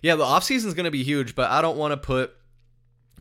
yeah, 0.00 0.14
the 0.16 0.24
offseason 0.24 0.64
is 0.66 0.72
going 0.74 0.84
to 0.84 0.90
be 0.90 1.02
huge, 1.04 1.34
but 1.34 1.50
I 1.50 1.60
don't 1.60 1.76
want 1.76 1.92
to 1.92 1.98
put 1.98 2.34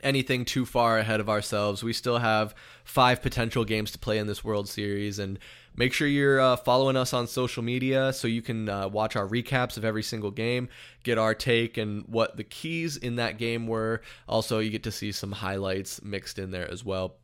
anything 0.03 0.45
too 0.45 0.65
far 0.65 0.97
ahead 0.97 1.19
of 1.19 1.29
ourselves. 1.29 1.83
We 1.83 1.93
still 1.93 2.19
have 2.19 2.55
five 2.83 3.21
potential 3.21 3.65
games 3.65 3.91
to 3.91 3.99
play 3.99 4.17
in 4.17 4.27
this 4.27 4.43
World 4.43 4.67
Series, 4.69 5.19
and 5.19 5.39
make 5.75 5.93
sure 5.93 6.07
you're 6.07 6.39
uh, 6.39 6.55
following 6.55 6.97
us 6.97 7.13
on 7.13 7.27
social 7.27 7.63
media 7.63 8.11
so 8.13 8.27
you 8.27 8.41
can 8.41 8.67
uh, 8.67 8.87
watch 8.87 9.15
our 9.15 9.27
recaps 9.27 9.77
of 9.77 9.85
every 9.85 10.03
single 10.03 10.31
game, 10.31 10.69
get 11.03 11.17
our 11.17 11.33
take 11.33 11.77
and 11.77 12.03
what 12.07 12.37
the 12.37 12.43
keys 12.43 12.97
in 12.97 13.15
that 13.17 13.37
game 13.37 13.67
were. 13.67 14.01
Also, 14.27 14.59
you 14.59 14.69
get 14.69 14.83
to 14.83 14.91
see 14.91 15.11
some 15.11 15.31
highlights 15.31 16.01
mixed 16.01 16.39
in 16.39 16.51
there 16.51 16.69
as 16.69 16.83
well. 16.83 17.15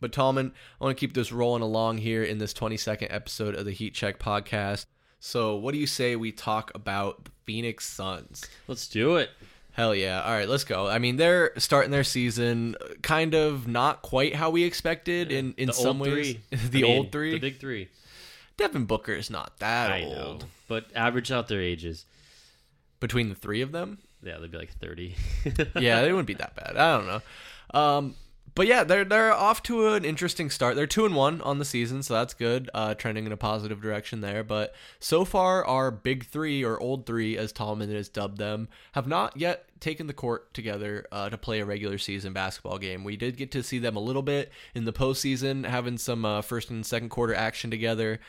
But 0.00 0.12
Tallman, 0.12 0.52
I 0.80 0.84
want 0.84 0.96
to 0.96 1.00
keep 1.00 1.14
this 1.14 1.32
rolling 1.32 1.62
along 1.62 1.98
here 1.98 2.22
in 2.22 2.38
this 2.38 2.52
22nd 2.52 3.06
episode 3.08 3.54
of 3.54 3.64
the 3.64 3.72
Heat 3.72 3.94
Check 3.94 4.18
podcast. 4.18 4.84
So, 5.18 5.56
what 5.56 5.72
do 5.72 5.78
you 5.78 5.86
say 5.86 6.16
we 6.16 6.32
talk 6.32 6.70
about 6.74 7.24
the 7.24 7.30
Phoenix 7.44 7.86
Suns? 7.86 8.46
Let's 8.68 8.86
do 8.86 9.16
it. 9.16 9.30
Hell 9.74 9.94
yeah. 9.94 10.22
All 10.22 10.30
right, 10.32 10.48
let's 10.48 10.64
go. 10.64 10.86
I 10.86 10.98
mean, 10.98 11.16
they're 11.16 11.52
starting 11.58 11.90
their 11.90 12.04
season 12.04 12.76
kind 13.02 13.34
of 13.34 13.66
not 13.68 14.02
quite 14.02 14.34
how 14.34 14.50
we 14.50 14.62
expected 14.64 15.32
in, 15.32 15.52
in 15.56 15.66
The 15.66 15.72
some 15.72 16.00
old 16.00 16.10
ways. 16.12 16.36
three. 16.50 16.58
the 16.70 16.78
I 16.78 16.82
mean, 16.88 16.96
old 16.98 17.12
three. 17.12 17.32
the 17.32 17.38
big 17.40 17.58
three. 17.58 17.88
Devin 18.56 18.84
Booker 18.86 19.12
is 19.12 19.30
not 19.30 19.58
that 19.58 19.90
I 19.90 20.02
old. 20.04 20.40
know, 20.42 20.46
but 20.68 20.86
average 20.94 21.32
out 21.32 21.48
their 21.48 21.60
ages. 21.60 22.06
Between 23.00 23.28
the 23.28 23.34
three 23.34 23.60
of 23.62 23.72
them? 23.72 23.98
Yeah, 24.22 24.38
they'd 24.38 24.50
be 24.50 24.56
like 24.58 24.72
thirty. 24.78 25.16
yeah, 25.78 26.00
they 26.02 26.10
wouldn't 26.12 26.28
be 26.28 26.34
that 26.34 26.54
bad. 26.54 26.76
I 26.76 26.96
don't 26.96 27.06
know. 27.08 27.78
Um, 27.78 28.14
but 28.54 28.66
yeah, 28.68 28.84
they're 28.84 29.04
they're 29.04 29.32
off 29.32 29.62
to 29.64 29.88
an 29.94 30.04
interesting 30.04 30.48
start. 30.48 30.76
They're 30.76 30.86
two 30.86 31.04
and 31.04 31.14
one 31.14 31.40
on 31.40 31.58
the 31.58 31.64
season, 31.64 32.02
so 32.02 32.14
that's 32.14 32.34
good. 32.34 32.70
Uh, 32.72 32.94
trending 32.94 33.26
in 33.26 33.32
a 33.32 33.36
positive 33.36 33.80
direction 33.80 34.20
there. 34.20 34.44
But 34.44 34.74
so 35.00 35.24
far, 35.24 35.64
our 35.64 35.90
big 35.90 36.26
three 36.26 36.64
or 36.64 36.78
old 36.80 37.04
three, 37.04 37.36
as 37.36 37.52
Tallman 37.52 37.90
has 37.90 38.08
dubbed 38.08 38.38
them, 38.38 38.68
have 38.92 39.08
not 39.08 39.36
yet 39.36 39.66
taken 39.80 40.06
the 40.06 40.12
court 40.12 40.54
together 40.54 41.06
uh, 41.10 41.28
to 41.30 41.36
play 41.36 41.60
a 41.60 41.64
regular 41.64 41.98
season 41.98 42.32
basketball 42.32 42.78
game. 42.78 43.02
We 43.02 43.16
did 43.16 43.36
get 43.36 43.50
to 43.52 43.62
see 43.62 43.78
them 43.78 43.96
a 43.96 44.00
little 44.00 44.22
bit 44.22 44.52
in 44.74 44.84
the 44.84 44.92
postseason, 44.92 45.66
having 45.66 45.98
some 45.98 46.24
uh, 46.24 46.40
first 46.40 46.70
and 46.70 46.86
second 46.86 47.08
quarter 47.08 47.34
action 47.34 47.70
together. 47.70 48.20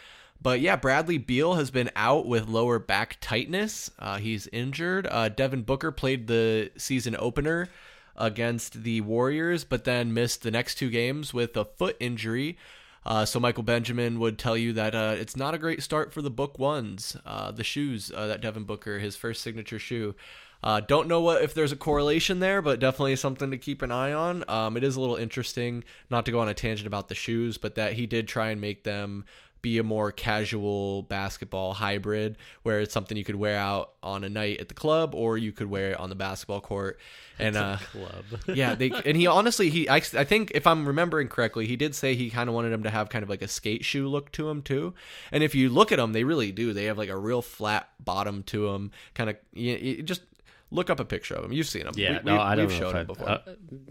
But 0.42 0.60
yeah, 0.60 0.76
Bradley 0.76 1.18
Beal 1.18 1.54
has 1.54 1.72
been 1.72 1.92
out 1.96 2.26
with 2.26 2.48
lower 2.48 2.80
back 2.80 3.18
tightness. 3.22 3.90
Uh, 4.00 4.18
he's 4.18 4.48
injured. 4.48 5.08
Uh, 5.10 5.30
Devin 5.30 5.62
Booker 5.62 5.92
played 5.92 6.28
the 6.28 6.72
season 6.78 7.16
opener 7.18 7.70
against 8.16 8.84
the 8.84 9.02
Warriors, 9.02 9.64
but 9.64 9.84
then 9.84 10.14
missed 10.14 10.44
the 10.44 10.52
next 10.52 10.76
two 10.76 10.90
games 10.90 11.34
with 11.34 11.56
a 11.58 11.66
foot 11.66 11.98
injury. 12.00 12.58
Uh, 13.06 13.24
so 13.24 13.40
Michael 13.40 13.64
Benjamin 13.64 14.20
would 14.20 14.40
tell 14.40 14.58
you 14.58 14.74
that 14.74 14.96
uh, 14.96 15.16
it's 15.18 15.36
not 15.36 15.54
a 15.54 15.60
great 15.60 15.84
start 15.84 16.12
for 16.12 16.22
the 16.22 16.32
Book 16.32 16.58
Ones, 16.58 17.16
uh, 17.26 17.52
the 17.52 17.64
shoes 17.64 18.12
uh, 18.16 18.28
that 18.28 18.42
Devin 18.42 18.64
Booker, 18.64 18.98
his 18.98 19.16
first 19.16 19.42
signature 19.42 19.78
shoe. 19.78 20.16
Uh, 20.64 20.80
don't 20.80 21.08
know 21.08 21.22
what 21.22 21.44
if 21.44 21.54
there's 21.54 21.72
a 21.72 21.76
correlation 21.76 22.40
there, 22.40 22.62
but 22.62 22.80
definitely 22.80 23.16
something 23.16 23.52
to 23.52 23.58
keep 23.58 23.84
an 23.84 23.92
eye 23.92 24.12
on. 24.12 24.44
Um, 24.48 24.76
it 24.76 24.84
is 24.84 24.96
a 24.96 25.00
little 25.00 25.18
interesting, 25.18 25.84
not 26.10 26.26
to 26.26 26.32
go 26.32 26.40
on 26.40 26.50
a 26.50 26.56
tangent 26.56 26.88
about 26.88 27.08
the 27.08 27.14
shoes, 27.14 27.60
but 27.60 27.76
that 27.76 27.94
he 27.94 28.08
did 28.08 28.28
try 28.28 28.50
and 28.50 28.60
make 28.60 28.84
them 28.84 29.26
be 29.66 29.80
a 29.80 29.84
more 29.84 30.12
casual 30.12 31.02
basketball 31.02 31.74
hybrid 31.74 32.38
where 32.62 32.82
it's 32.82 32.94
something 32.94 33.18
you 33.18 33.24
could 33.24 33.36
wear 33.36 33.58
out 33.58 33.94
on 34.04 34.24
a 34.24 34.30
night 34.30 34.60
at 34.60 34.68
the 34.68 34.76
club 34.76 35.16
or 35.16 35.40
you 35.40 35.52
could 35.52 35.66
wear 35.68 35.94
it 35.94 36.00
on 36.00 36.10
the 36.10 36.16
basketball 36.16 36.62
court 36.62 37.00
and 37.40 37.58
uh 37.58 37.76
club. 37.92 38.24
yeah 38.54 38.76
they 38.76 38.92
and 38.92 39.18
he 39.18 39.26
honestly 39.26 39.72
he 39.72 39.90
I, 39.90 39.96
I 39.96 40.24
think 40.24 40.52
if 40.54 40.68
i'm 40.68 40.88
remembering 40.88 41.30
correctly 41.30 41.66
he 41.66 41.76
did 41.76 41.96
say 41.96 42.14
he 42.14 42.30
kind 42.30 42.48
of 42.48 42.54
wanted 42.54 42.74
him 42.74 42.84
to 42.84 42.92
have 42.92 43.10
kind 43.10 43.24
of 43.24 43.30
like 43.30 43.42
a 43.42 43.48
skate 43.48 43.84
shoe 43.84 44.08
look 44.08 44.32
to 44.34 44.48
him 44.48 44.62
too 44.62 44.94
and 45.32 45.42
if 45.44 45.56
you 45.56 45.70
look 45.70 45.92
at 45.92 45.98
them 45.98 46.14
they 46.14 46.24
really 46.24 46.52
do 46.52 46.72
they 46.72 46.86
have 46.86 47.00
like 47.00 47.10
a 47.10 47.18
real 47.18 47.42
flat 47.42 47.90
bottom 48.00 48.44
to 48.44 48.72
them 48.72 48.92
kind 49.16 49.32
of 49.32 49.36
you, 49.54 49.76
you 49.76 50.04
just 50.04 50.22
look 50.70 50.92
up 50.92 51.00
a 51.00 51.06
picture 51.06 51.34
of 51.34 51.42
them 51.42 51.52
you've 51.52 51.68
seen 51.68 51.86
them 51.86 51.94
Yeah, 51.98 52.20
we, 52.24 52.32
no, 52.32 52.40
I 52.40 52.54
don't 52.54 52.68
we've 52.68 52.80
know. 52.80 52.86
shown 52.86 52.94
them 52.94 53.08
before 53.08 53.30
uh, 53.30 53.40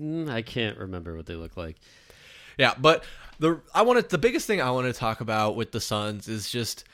mm, 0.01 0.31
I 0.31 0.43
can't 0.43 0.79
remember 0.79 1.17
what 1.17 1.27
they 1.27 1.35
look 1.35 1.57
like. 1.57 1.77
Yeah, 2.57 2.75
but 2.79 3.03
the 3.39 3.61
I 3.75 3.83
wanted 3.83 4.09
the 4.09 4.19
biggest 4.19 4.47
thing 4.47 4.61
I 4.61 4.71
want 4.71 4.87
to 4.87 4.99
talk 4.99 5.21
about 5.21 5.57
with 5.57 5.73
the 5.73 5.81
Suns 5.81 6.29
is 6.29 6.51
just 6.51 6.85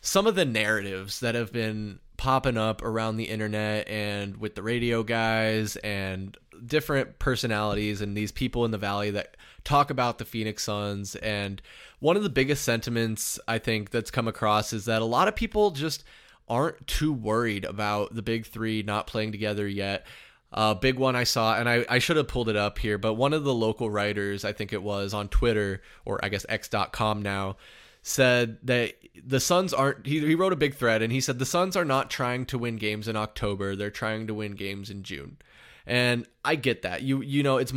some 0.00 0.26
of 0.26 0.34
the 0.34 0.44
narratives 0.44 1.20
that 1.20 1.34
have 1.34 1.52
been 1.52 1.98
popping 2.16 2.56
up 2.56 2.82
around 2.82 3.16
the 3.16 3.24
internet 3.24 3.88
and 3.88 4.36
with 4.36 4.54
the 4.54 4.62
radio 4.62 5.02
guys 5.02 5.76
and 5.76 6.36
different 6.64 7.18
personalities 7.18 8.00
and 8.00 8.16
these 8.16 8.32
people 8.32 8.64
in 8.64 8.70
the 8.70 8.78
valley 8.78 9.10
that 9.10 9.36
talk 9.64 9.90
about 9.90 10.18
the 10.18 10.24
Phoenix 10.24 10.62
Suns. 10.62 11.16
And 11.16 11.60
one 11.98 12.16
of 12.16 12.22
the 12.22 12.28
biggest 12.28 12.64
sentiments 12.64 13.40
I 13.48 13.58
think 13.58 13.90
that's 13.90 14.10
come 14.10 14.28
across 14.28 14.72
is 14.72 14.84
that 14.84 15.02
a 15.02 15.06
lot 15.06 15.28
of 15.28 15.34
people 15.34 15.70
just 15.70 16.04
aren't 16.48 16.86
too 16.86 17.12
worried 17.12 17.64
about 17.64 18.14
the 18.14 18.22
big 18.22 18.46
3 18.46 18.82
not 18.82 19.06
playing 19.06 19.32
together 19.32 19.66
yet 19.66 20.06
uh, 20.54 20.72
big 20.72 20.98
one 20.98 21.16
I 21.16 21.24
saw, 21.24 21.56
and 21.56 21.68
I, 21.68 21.84
I 21.88 21.98
should 21.98 22.16
have 22.16 22.28
pulled 22.28 22.48
it 22.48 22.54
up 22.54 22.78
here, 22.78 22.96
but 22.96 23.14
one 23.14 23.32
of 23.32 23.42
the 23.42 23.52
local 23.52 23.90
writers, 23.90 24.44
I 24.44 24.52
think 24.52 24.72
it 24.72 24.82
was 24.82 25.12
on 25.12 25.28
Twitter, 25.28 25.82
or 26.04 26.24
I 26.24 26.28
guess 26.28 26.46
X.com 26.48 27.22
now, 27.22 27.56
said 28.02 28.58
that 28.62 28.94
the 29.26 29.40
Suns 29.40 29.74
aren't. 29.74 30.06
He, 30.06 30.20
he 30.20 30.36
wrote 30.36 30.52
a 30.52 30.56
big 30.56 30.76
thread, 30.76 31.02
and 31.02 31.12
he 31.12 31.20
said 31.20 31.40
the 31.40 31.44
Suns 31.44 31.76
are 31.76 31.84
not 31.84 32.08
trying 32.08 32.46
to 32.46 32.58
win 32.58 32.76
games 32.76 33.08
in 33.08 33.16
October. 33.16 33.74
They're 33.74 33.90
trying 33.90 34.28
to 34.28 34.34
win 34.34 34.52
games 34.52 34.90
in 34.90 35.02
June. 35.02 35.38
And 35.86 36.24
I 36.44 36.54
get 36.54 36.82
that. 36.82 37.02
You 37.02 37.20
you 37.20 37.42
know, 37.42 37.56
it's 37.56 37.72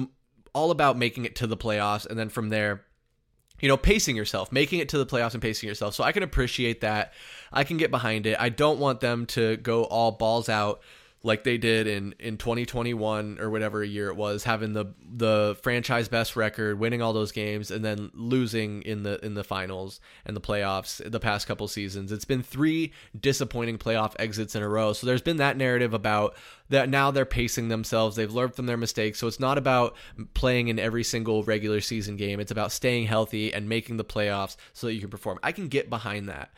all 0.54 0.70
about 0.70 1.00
making 1.00 1.26
it 1.26 1.36
to 1.38 1.48
the 1.48 1.58
playoffs, 1.58 2.06
and 2.06 2.20
then 2.20 2.30
from 2.30 2.50
there, 2.50 2.86
you 3.60 3.68
know, 3.68 3.78
pacing 3.78 4.16
yourself, 4.16 4.52
making 4.52 4.80
it 4.80 4.90
to 4.90 5.00
the 5.00 5.06
playoffs 5.08 5.34
and 5.34 5.42
pacing 5.42 5.68
yourself. 5.68 5.96
So 5.96 6.04
I 6.04 6.12
can 6.12 6.22
appreciate 6.22 6.82
that. 6.82 7.14
I 7.52 7.64
can 7.64 7.78
get 7.78 7.90
behind 7.90 8.28
it. 8.28 8.38
I 8.40 8.50
don't 8.50 8.78
want 8.78 9.00
them 9.00 9.26
to 9.28 9.58
go 9.58 9.86
all 9.86 10.12
balls 10.12 10.48
out 10.48 10.82
like 11.28 11.44
they 11.44 11.58
did 11.58 11.88
in 11.88 12.16
in 12.20 12.38
2021 12.38 13.38
or 13.40 13.50
whatever 13.50 13.84
year 13.84 14.08
it 14.08 14.16
was 14.16 14.46
having 14.46 14.72
the 14.72 14.86
the 15.06 15.58
franchise 15.62 16.08
best 16.08 16.38
record 16.38 16.80
winning 16.80 17.02
all 17.02 17.12
those 17.12 17.34
games 17.34 17.70
and 17.70 17.84
then 17.84 18.10
losing 18.14 18.82
in 18.84 19.04
the 19.04 19.24
in 19.24 19.34
the 19.34 19.44
finals 19.44 20.00
and 20.26 20.36
the 20.36 20.42
playoffs 20.42 20.98
the 21.10 21.20
past 21.20 21.46
couple 21.46 21.68
seasons. 21.68 22.12
It's 22.12 22.26
been 22.26 22.42
three 22.42 22.94
disappointing 23.20 23.78
playoff 23.78 24.16
exits 24.18 24.56
in 24.56 24.64
a 24.64 24.70
row. 24.70 24.94
So 24.94 25.06
there's 25.06 25.22
been 25.22 25.38
that 25.38 25.58
narrative 25.58 25.94
about 25.94 26.36
that 26.70 26.90
now 26.90 27.12
they're 27.12 27.26
pacing 27.26 27.68
themselves. 27.68 28.16
They've 28.16 28.32
learned 28.32 28.56
from 28.56 28.66
their 28.66 28.78
mistakes. 28.78 29.20
So 29.20 29.28
it's 29.28 29.40
not 29.40 29.58
about 29.58 29.96
playing 30.34 30.70
in 30.70 30.80
every 30.80 31.04
single 31.04 31.44
regular 31.44 31.82
season 31.82 32.16
game. 32.16 32.40
It's 32.40 32.52
about 32.52 32.72
staying 32.72 33.08
healthy 33.08 33.54
and 33.54 33.68
making 33.68 33.98
the 33.98 34.06
playoffs 34.06 34.56
so 34.72 34.88
that 34.88 34.94
you 34.94 35.02
can 35.02 35.10
perform. 35.10 35.40
I 35.44 35.52
can 35.52 35.68
get 35.68 35.90
behind 35.90 36.30
that. 36.30 36.52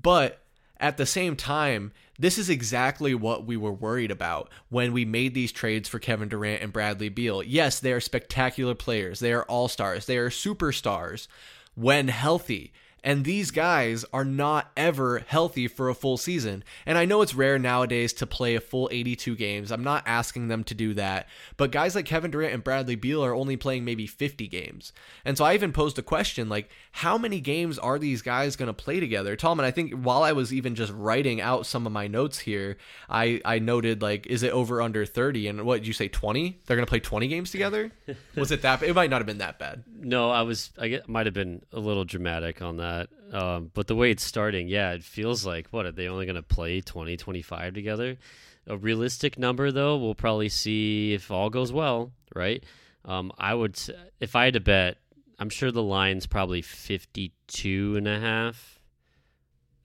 But 0.00 0.42
at 0.78 0.96
the 0.96 1.06
same 1.06 1.36
time, 1.36 1.92
this 2.22 2.38
is 2.38 2.48
exactly 2.48 3.16
what 3.16 3.46
we 3.46 3.56
were 3.56 3.72
worried 3.72 4.12
about 4.12 4.48
when 4.68 4.92
we 4.92 5.04
made 5.04 5.34
these 5.34 5.50
trades 5.50 5.88
for 5.88 5.98
Kevin 5.98 6.28
Durant 6.28 6.62
and 6.62 6.72
Bradley 6.72 7.08
Beal. 7.08 7.42
Yes, 7.42 7.80
they 7.80 7.92
are 7.92 8.00
spectacular 8.00 8.76
players. 8.76 9.18
They 9.18 9.32
are 9.32 9.42
all 9.42 9.66
stars. 9.66 10.06
They 10.06 10.16
are 10.18 10.30
superstars 10.30 11.26
when 11.74 12.06
healthy. 12.06 12.72
And 13.04 13.24
these 13.24 13.50
guys 13.50 14.04
are 14.12 14.24
not 14.24 14.70
ever 14.76 15.24
healthy 15.26 15.66
for 15.66 15.88
a 15.88 15.94
full 15.94 16.16
season. 16.16 16.62
And 16.86 16.96
I 16.96 17.04
know 17.04 17.22
it's 17.22 17.34
rare 17.34 17.58
nowadays 17.58 18.12
to 18.14 18.26
play 18.28 18.54
a 18.54 18.60
full 18.60 18.88
82 18.92 19.34
games. 19.34 19.72
I'm 19.72 19.82
not 19.82 20.04
asking 20.06 20.46
them 20.46 20.62
to 20.64 20.74
do 20.74 20.94
that. 20.94 21.26
But 21.56 21.72
guys 21.72 21.96
like 21.96 22.06
Kevin 22.06 22.30
Durant 22.30 22.54
and 22.54 22.62
Bradley 22.62 22.94
Beal 22.94 23.24
are 23.24 23.34
only 23.34 23.56
playing 23.56 23.84
maybe 23.84 24.06
50 24.06 24.46
games. 24.46 24.92
And 25.24 25.36
so 25.36 25.44
I 25.44 25.54
even 25.54 25.72
posed 25.72 25.98
a 25.98 26.02
question 26.02 26.48
like, 26.48 26.70
how 26.94 27.16
many 27.16 27.40
games 27.40 27.78
are 27.78 27.98
these 27.98 28.20
guys 28.20 28.54
going 28.54 28.66
to 28.68 28.74
play 28.74 29.00
together? 29.00 29.34
Tom, 29.34 29.58
and 29.58 29.66
I 29.66 29.70
think 29.70 29.92
while 29.92 30.22
I 30.22 30.32
was 30.32 30.52
even 30.52 30.74
just 30.74 30.92
writing 30.92 31.40
out 31.40 31.64
some 31.64 31.86
of 31.86 31.92
my 31.92 32.06
notes 32.06 32.38
here, 32.38 32.76
I, 33.08 33.40
I 33.46 33.58
noted 33.60 34.02
like, 34.02 34.26
is 34.26 34.42
it 34.42 34.52
over 34.52 34.82
under 34.82 35.06
30? 35.06 35.48
And 35.48 35.62
what 35.64 35.80
did 35.80 35.86
you 35.86 35.94
say, 35.94 36.08
20? 36.08 36.60
They're 36.66 36.76
going 36.76 36.84
to 36.84 36.90
play 36.90 37.00
20 37.00 37.28
games 37.28 37.50
together? 37.50 37.90
was 38.36 38.52
it 38.52 38.60
that? 38.62 38.82
It 38.82 38.94
might 38.94 39.08
not 39.08 39.20
have 39.20 39.26
been 39.26 39.38
that 39.38 39.58
bad. 39.58 39.84
No, 39.90 40.30
I 40.30 40.42
was. 40.42 40.70
I 40.78 40.88
get 40.88 41.08
might 41.08 41.26
have 41.26 41.34
been 41.34 41.62
a 41.72 41.80
little 41.80 42.04
dramatic 42.04 42.60
on 42.60 42.76
that. 42.76 43.08
Um, 43.32 43.70
but 43.72 43.86
the 43.86 43.96
way 43.96 44.10
it's 44.10 44.22
starting, 44.24 44.68
yeah, 44.68 44.92
it 44.92 45.02
feels 45.02 45.46
like 45.46 45.68
what 45.70 45.86
are 45.86 45.92
they 45.92 46.08
only 46.08 46.26
going 46.26 46.36
to 46.36 46.42
play 46.42 46.82
20, 46.82 47.16
25 47.16 47.72
together? 47.72 48.18
A 48.66 48.76
realistic 48.76 49.38
number, 49.38 49.72
though, 49.72 49.96
we'll 49.96 50.14
probably 50.14 50.50
see 50.50 51.14
if 51.14 51.30
all 51.30 51.48
goes 51.48 51.72
well, 51.72 52.12
right? 52.34 52.62
Um, 53.04 53.32
I 53.38 53.54
would, 53.54 53.80
if 54.20 54.36
I 54.36 54.44
had 54.44 54.54
to 54.54 54.60
bet, 54.60 54.98
I'm 55.38 55.50
sure 55.50 55.70
the 55.72 55.82
line's 55.82 56.26
probably 56.26 56.62
52 56.62 57.96
and 57.96 58.06
a 58.08 58.20
half. 58.20 58.78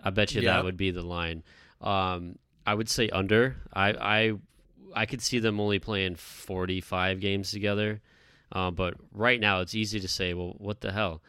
I 0.03 0.09
bet 0.11 0.33
you 0.35 0.41
Yeah. 0.41 0.53
that 0.53 0.63
would 0.65 0.77
be 0.77 0.91
the 0.91 1.01
line. 1.01 1.43
Um, 1.81 2.37
I 2.65 2.73
would 2.73 2.89
say 2.89 3.09
under. 3.09 3.55
I, 3.73 3.89
I, 3.93 4.33
I 4.93 5.05
could 5.05 5.21
see 5.21 5.39
them 5.39 5.59
only 5.59 5.79
playing 5.79 6.15
45 6.15 7.19
games 7.19 7.51
together. 7.51 8.01
Uh, 8.51 8.71
but 8.71 8.95
right 9.11 9.39
now, 9.39 9.61
it's 9.61 9.75
easy 9.75 9.99
to 9.99 10.07
say, 10.07 10.33
well, 10.33 10.53
what 10.57 10.81
the 10.81 10.91
hell? 10.91 11.21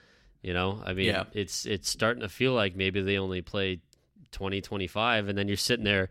You 0.42 0.54
know, 0.54 0.80
I 0.84 0.92
mean, 0.92 1.06
Yeah. 1.06 1.24
it's 1.32 1.66
it's 1.66 1.90
starting 1.90 2.20
to 2.22 2.28
feel 2.28 2.52
like 2.52 2.76
maybe 2.76 3.00
they 3.00 3.18
only 3.18 3.42
play 3.42 3.80
20, 4.30 4.60
25, 4.60 5.26
and 5.28 5.36
then 5.36 5.48
you're 5.48 5.56
sitting 5.56 5.84
there. 5.84 6.10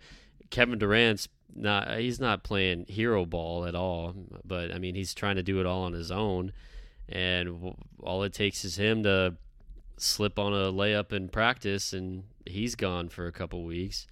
Kevin 0.50 0.78
Durant's 0.80 1.30
not 1.56 1.98
he's 1.98 2.20
not 2.20 2.44
playing 2.44 2.86
hero 2.90 3.26
ball 3.26 3.66
at 3.66 3.74
all, 3.74 4.14
but 4.44 4.74
I 4.74 4.80
mean, 4.80 4.96
he's 4.96 5.14
trying 5.14 5.38
to 5.38 5.44
do 5.44 5.62
it 5.62 5.66
all 5.66 5.84
on 5.84 5.94
his 5.94 6.12
own, 6.12 6.52
and 7.10 7.76
all 8.02 8.24
it 8.24 8.34
takes 8.34 8.66
is 8.66 8.78
him 8.78 9.04
to 9.04 9.36
slip 9.98 10.38
on 10.40 10.54
a 10.54 10.72
layup 10.72 11.14
in 11.14 11.30
practice, 11.30 11.94
and 11.94 12.24
he's 12.46 12.76
gone 12.76 13.10
for 13.10 13.28
a 13.28 13.32
couple 13.32 13.64
weeks, 13.64 14.08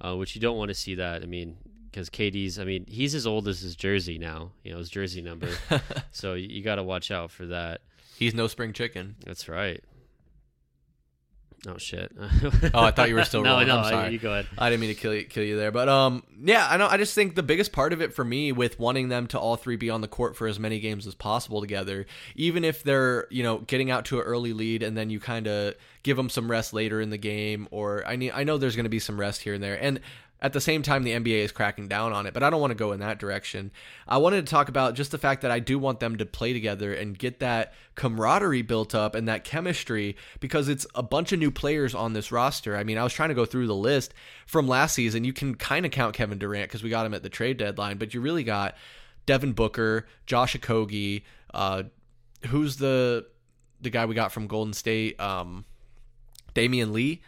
uh, 0.00 0.14
which 0.16 0.34
you 0.34 0.40
don't 0.40 0.56
want 0.56 0.68
to 0.68 0.74
see 0.74 0.94
that. 0.94 1.22
I 1.22 1.26
mean, 1.26 1.56
because 1.90 2.10
KD's, 2.10 2.58
I 2.58 2.64
mean, 2.64 2.86
he's 2.88 3.14
as 3.14 3.26
old 3.26 3.48
as 3.48 3.60
his 3.60 3.76
jersey 3.76 4.18
now, 4.18 4.52
you 4.64 4.72
know, 4.72 4.78
his 4.78 4.90
jersey 4.90 5.22
number, 5.22 5.48
so 6.10 6.34
you, 6.34 6.48
you 6.48 6.62
got 6.62 6.76
to 6.76 6.82
watch 6.82 7.10
out 7.10 7.30
for 7.30 7.46
that. 7.46 7.80
He's 8.18 8.34
no 8.34 8.46
spring 8.46 8.72
chicken. 8.72 9.16
That's 9.24 9.48
right. 9.48 9.82
Oh 11.66 11.78
shit! 11.78 12.12
Oh, 12.74 12.82
I 12.82 12.90
thought 12.90 13.08
you 13.08 13.14
were 13.14 13.24
still 13.24 13.42
no, 13.44 13.52
rolling. 13.52 13.68
no. 13.68 13.78
I'm 13.78 13.84
sorry. 13.90 14.12
You 14.12 14.18
go 14.18 14.32
ahead. 14.32 14.46
I 14.58 14.70
didn't 14.70 14.80
mean 14.80 14.94
to 14.94 15.00
kill 15.00 15.14
you, 15.14 15.24
kill 15.24 15.42
you 15.42 15.56
there, 15.56 15.72
but 15.72 15.88
um, 15.88 16.22
yeah, 16.42 16.66
I 16.68 16.76
know. 16.76 16.86
I 16.86 16.96
just 16.96 17.14
think 17.14 17.34
the 17.34 17.42
biggest 17.42 17.72
part 17.72 17.92
of 17.92 18.00
it 18.00 18.12
for 18.12 18.24
me, 18.24 18.52
with 18.52 18.78
wanting 18.78 19.08
them 19.08 19.26
to 19.28 19.38
all 19.38 19.56
three 19.56 19.76
be 19.76 19.90
on 19.90 20.00
the 20.00 20.08
court 20.08 20.36
for 20.36 20.46
as 20.46 20.58
many 20.60 20.78
games 20.80 21.06
as 21.06 21.14
possible 21.14 21.60
together, 21.60 22.06
even 22.34 22.64
if 22.64 22.82
they're 22.82 23.26
you 23.30 23.42
know 23.42 23.58
getting 23.58 23.90
out 23.90 24.04
to 24.06 24.18
an 24.18 24.24
early 24.24 24.52
lead 24.52 24.82
and 24.82 24.96
then 24.96 25.10
you 25.10 25.18
kind 25.18 25.46
of 25.46 25.74
give 26.02 26.16
them 26.16 26.28
some 26.28 26.50
rest 26.50 26.72
later 26.72 27.00
in 27.00 27.10
the 27.10 27.18
game, 27.18 27.66
or 27.70 28.06
I 28.06 28.16
need 28.16 28.32
I 28.32 28.44
know 28.44 28.58
there's 28.58 28.76
going 28.76 28.84
to 28.84 28.90
be 28.90 29.00
some 29.00 29.18
rest 29.18 29.42
here 29.42 29.54
and 29.54 29.62
there, 29.62 29.82
and 29.82 30.00
at 30.46 30.52
the 30.52 30.60
same 30.60 30.82
time 30.82 31.02
the 31.02 31.10
NBA 31.10 31.38
is 31.44 31.50
cracking 31.50 31.88
down 31.88 32.12
on 32.12 32.24
it, 32.24 32.32
but 32.32 32.44
I 32.44 32.50
don't 32.50 32.60
want 32.60 32.70
to 32.70 32.76
go 32.76 32.92
in 32.92 33.00
that 33.00 33.18
direction. 33.18 33.72
I 34.06 34.18
wanted 34.18 34.46
to 34.46 34.50
talk 34.50 34.68
about 34.68 34.94
just 34.94 35.10
the 35.10 35.18
fact 35.18 35.42
that 35.42 35.50
I 35.50 35.58
do 35.58 35.76
want 35.76 35.98
them 35.98 36.16
to 36.18 36.24
play 36.24 36.52
together 36.52 36.94
and 36.94 37.18
get 37.18 37.40
that 37.40 37.74
camaraderie 37.96 38.62
built 38.62 38.94
up 38.94 39.16
and 39.16 39.26
that 39.26 39.42
chemistry 39.42 40.16
because 40.38 40.68
it's 40.68 40.86
a 40.94 41.02
bunch 41.02 41.32
of 41.32 41.40
new 41.40 41.50
players 41.50 41.96
on 41.96 42.12
this 42.12 42.30
roster. 42.30 42.76
I 42.76 42.84
mean, 42.84 42.96
I 42.96 43.02
was 43.02 43.12
trying 43.12 43.30
to 43.30 43.34
go 43.34 43.44
through 43.44 43.66
the 43.66 43.74
list 43.74 44.14
from 44.46 44.68
last 44.68 44.94
season. 44.94 45.24
You 45.24 45.32
can 45.32 45.56
kind 45.56 45.84
of 45.84 45.90
count 45.90 46.14
Kevin 46.14 46.38
Durant 46.38 46.68
because 46.68 46.84
we 46.84 46.90
got 46.90 47.04
him 47.04 47.14
at 47.14 47.24
the 47.24 47.28
trade 47.28 47.56
deadline, 47.56 47.98
but 47.98 48.14
you 48.14 48.20
really 48.20 48.44
got 48.44 48.76
Devin 49.26 49.52
Booker, 49.52 50.06
Josh 50.26 50.54
Okogie, 50.56 51.24
uh, 51.52 51.82
who's 52.46 52.76
the 52.76 53.26
the 53.80 53.90
guy 53.90 54.06
we 54.06 54.14
got 54.14 54.30
from 54.30 54.46
Golden 54.46 54.72
State, 54.72 55.20
um, 55.20 55.64
Damion 56.54 56.92
Lee. 56.92 57.20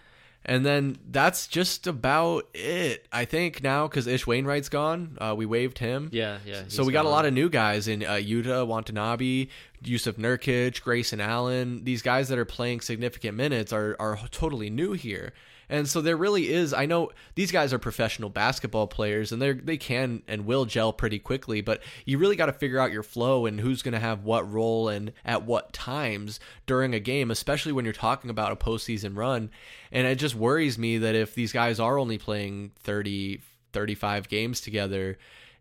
And 0.45 0.65
then 0.65 0.99
that's 1.11 1.47
just 1.47 1.87
about 1.87 2.49
it, 2.55 3.07
I 3.13 3.27
think, 3.27 3.63
now 3.63 3.87
because 3.87 4.07
Ish 4.07 4.27
Wainwright's 4.27 4.71
gone. 4.71 5.19
Uh, 5.21 5.35
we 5.37 5.45
waived 5.45 5.79
him. 5.79 6.09
Yeah, 6.11 6.39
yeah. 6.47 6.63
So 6.69 6.85
we 6.85 6.93
got 6.93 7.05
a 7.05 7.11
lot 7.11 7.27
of 7.27 7.35
new 7.35 7.51
guys 7.51 7.87
in 7.87 8.03
uh, 8.03 8.13
Yuta 8.13 8.67
Watanabe, 8.67 9.49
Jusuf 9.83 10.15
Nurkic, 10.15 10.83
Grayson 10.83 11.21
Allen. 11.21 11.85
These 11.85 12.01
guys 12.01 12.29
that 12.29 12.39
are 12.39 12.47
playing 12.47 12.81
significant 12.81 13.37
minutes 13.37 13.73
are, 13.75 13.95
are 14.01 14.19
totally 14.31 14.71
new 14.71 14.93
here. 14.93 15.35
And 15.69 15.89
so 15.89 16.01
there 16.01 16.17
really 16.17 16.51
is. 16.53 16.73
I 16.73 16.87
know 16.87 17.11
these 17.35 17.53
guys 17.53 17.73
are 17.73 17.79
professional 17.79 18.31
basketball 18.31 18.87
players, 18.87 19.33
and 19.33 19.41
they 19.41 19.53
they 19.53 19.77
can 19.77 20.23
and 20.27 20.47
will 20.47 20.65
gel 20.65 20.93
pretty 20.93 21.19
quickly. 21.19 21.61
But 21.61 21.83
you 22.05 22.19
really 22.19 22.37
got 22.37 22.47
to 22.47 22.53
figure 22.53 22.79
out 22.79 22.93
your 22.93 23.03
flow 23.03 23.47
and 23.47 23.61
who's 23.61 23.83
going 23.83 23.93
to 23.93 24.01
have 24.01 24.25
what 24.25 24.51
role 24.51 24.89
and 24.89 25.13
at 25.25 25.45
what 25.45 25.73
times 25.73 26.41
during 26.67 26.95
a 26.95 27.01
game, 27.01 27.31
especially 27.31 27.73
when 27.73 27.85
you're 27.85 27.93
talking 27.93 28.31
about 28.31 28.53
a 28.53 28.57
postseason 28.57 29.17
run. 29.17 29.51
And 29.93 30.07
it 30.07 30.17
just 30.17 30.35
worries 30.35 30.79
me 30.79 30.99
that 30.99 31.15
if 31.15 31.35
these 31.35 31.53
guys 31.53 31.79
are 31.81 31.99
only 31.99 32.19
playing 32.19 32.73
30, 32.81 33.41
35 33.73 34.29
games 34.29 34.61
together, 34.61 35.19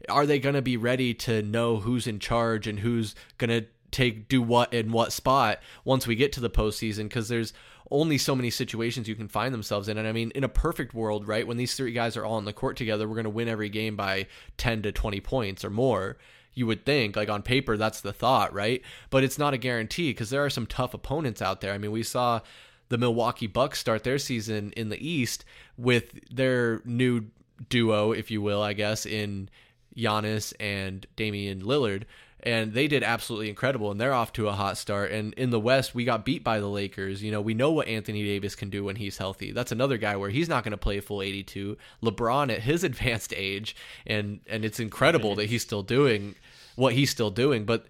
are 0.10 0.26
they 0.26 0.40
going 0.40 0.56
to 0.56 0.62
be 0.62 0.78
ready 0.78 1.14
to 1.14 1.42
know 1.42 1.78
who's 1.78 2.08
in 2.08 2.20
charge 2.20 2.68
and 2.68 2.80
who's 2.80 3.16
going 3.38 3.50
to 3.50 3.68
take 3.90 4.28
do 4.28 4.42
what 4.42 4.74
in 4.74 4.92
what 4.92 5.14
spot 5.14 5.60
once 5.86 6.06
we 6.06 6.16
get 6.16 6.32
to 6.34 6.40
the 6.40 6.50
postseason? 6.50 7.04
Because 7.04 7.30
there's 7.30 7.54
only 7.92 8.18
so 8.18 8.36
many 8.36 8.50
situations 8.50 9.08
you 9.08 9.16
can 9.16 9.28
find 9.28 9.54
themselves 9.54 9.88
in. 9.88 9.98
And 9.98 10.08
I 10.08 10.12
mean, 10.12 10.32
in 10.36 10.44
a 10.44 10.50
perfect 10.50 10.94
world, 10.94 11.28
right, 11.28 11.48
when 11.48 11.58
these 11.58 11.76
three 11.76 11.94
guys 11.94 12.18
are 12.18 12.26
all 12.26 12.36
on 12.36 12.46
the 12.46 12.54
court 12.54 12.78
together, 12.78 13.08
we're 13.08 13.16
going 13.16 13.24
to 13.26 13.30
win 13.30 13.48
every 13.48 13.70
game 13.70 13.96
by 13.96 14.28
10 14.58 14.82
to 14.84 14.92
20 14.92 15.22
points 15.22 15.64
or 15.64 15.70
more. 15.70 16.18
You 16.54 16.66
would 16.68 16.86
think, 16.86 17.16
like 17.16 17.30
on 17.30 17.44
paper, 17.44 17.78
that's 17.78 18.02
the 18.02 18.14
thought, 18.14 18.54
right? 18.54 18.82
But 19.10 19.24
it's 19.24 19.38
not 19.38 19.54
a 19.54 19.58
guarantee 19.58 20.10
because 20.10 20.32
there 20.32 20.44
are 20.44 20.50
some 20.50 20.66
tough 20.66 20.94
opponents 20.94 21.42
out 21.42 21.62
there. 21.62 21.74
I 21.74 21.78
mean, 21.78 21.92
we 21.92 22.04
saw 22.04 22.42
the 22.90 22.98
Milwaukee 22.98 23.48
Bucks 23.48 23.80
start 23.80 24.04
their 24.04 24.18
season 24.18 24.74
in 24.76 24.90
the 24.90 25.08
East 25.08 25.46
with 25.78 26.20
their 26.34 26.82
new 26.84 27.26
duo, 27.70 28.12
if 28.12 28.32
you 28.32 28.42
will, 28.42 28.62
I 28.62 28.74
guess, 28.74 29.06
in 29.06 29.50
Giannis 29.96 30.54
and 30.60 31.06
Damian 31.16 31.62
Lillard 31.62 32.04
and 32.42 32.74
they 32.74 32.88
did 32.88 33.04
absolutely 33.04 33.50
incredible 33.50 33.92
and 33.92 34.00
they're 34.00 34.14
off 34.14 34.32
to 34.34 34.48
a 34.48 34.54
hot 34.54 34.78
start. 34.78 35.12
And 35.12 35.34
in 35.34 35.50
the 35.50 35.60
west 35.60 35.96
we 35.96 36.06
got 36.06 36.26
beat 36.26 36.44
by 36.44 36.60
the 36.60 36.68
lakers. 36.68 37.24
You 37.24 37.32
know 37.32 37.42
we 37.42 37.54
know 37.54 37.72
what 37.72 37.88
anthony 37.88 38.24
davis 38.24 38.56
can 38.56 38.70
do 38.70 38.84
when 38.84 38.96
he's 38.96 39.18
healthy. 39.18 39.52
That's 39.52 39.72
another 39.72 39.98
guy 39.98 40.16
where 40.16 40.30
he's 40.30 40.50
not 40.50 40.64
going 40.64 40.72
to 40.72 40.78
play 40.78 41.00
full 41.00 41.22
82 41.22 41.78
lebron 42.04 42.52
at 42.52 42.62
his 42.62 42.84
advanced 42.84 43.34
age 43.36 43.76
and 44.06 44.40
and 44.48 44.64
it's 44.64 44.80
incredible 44.80 45.36
that 45.36 45.46
he's 45.46 45.62
still 45.62 45.84
doing 45.84 46.36
what 46.76 46.94
he's 46.94 47.10
still 47.10 47.32
doing. 47.32 47.66
But 47.66 47.88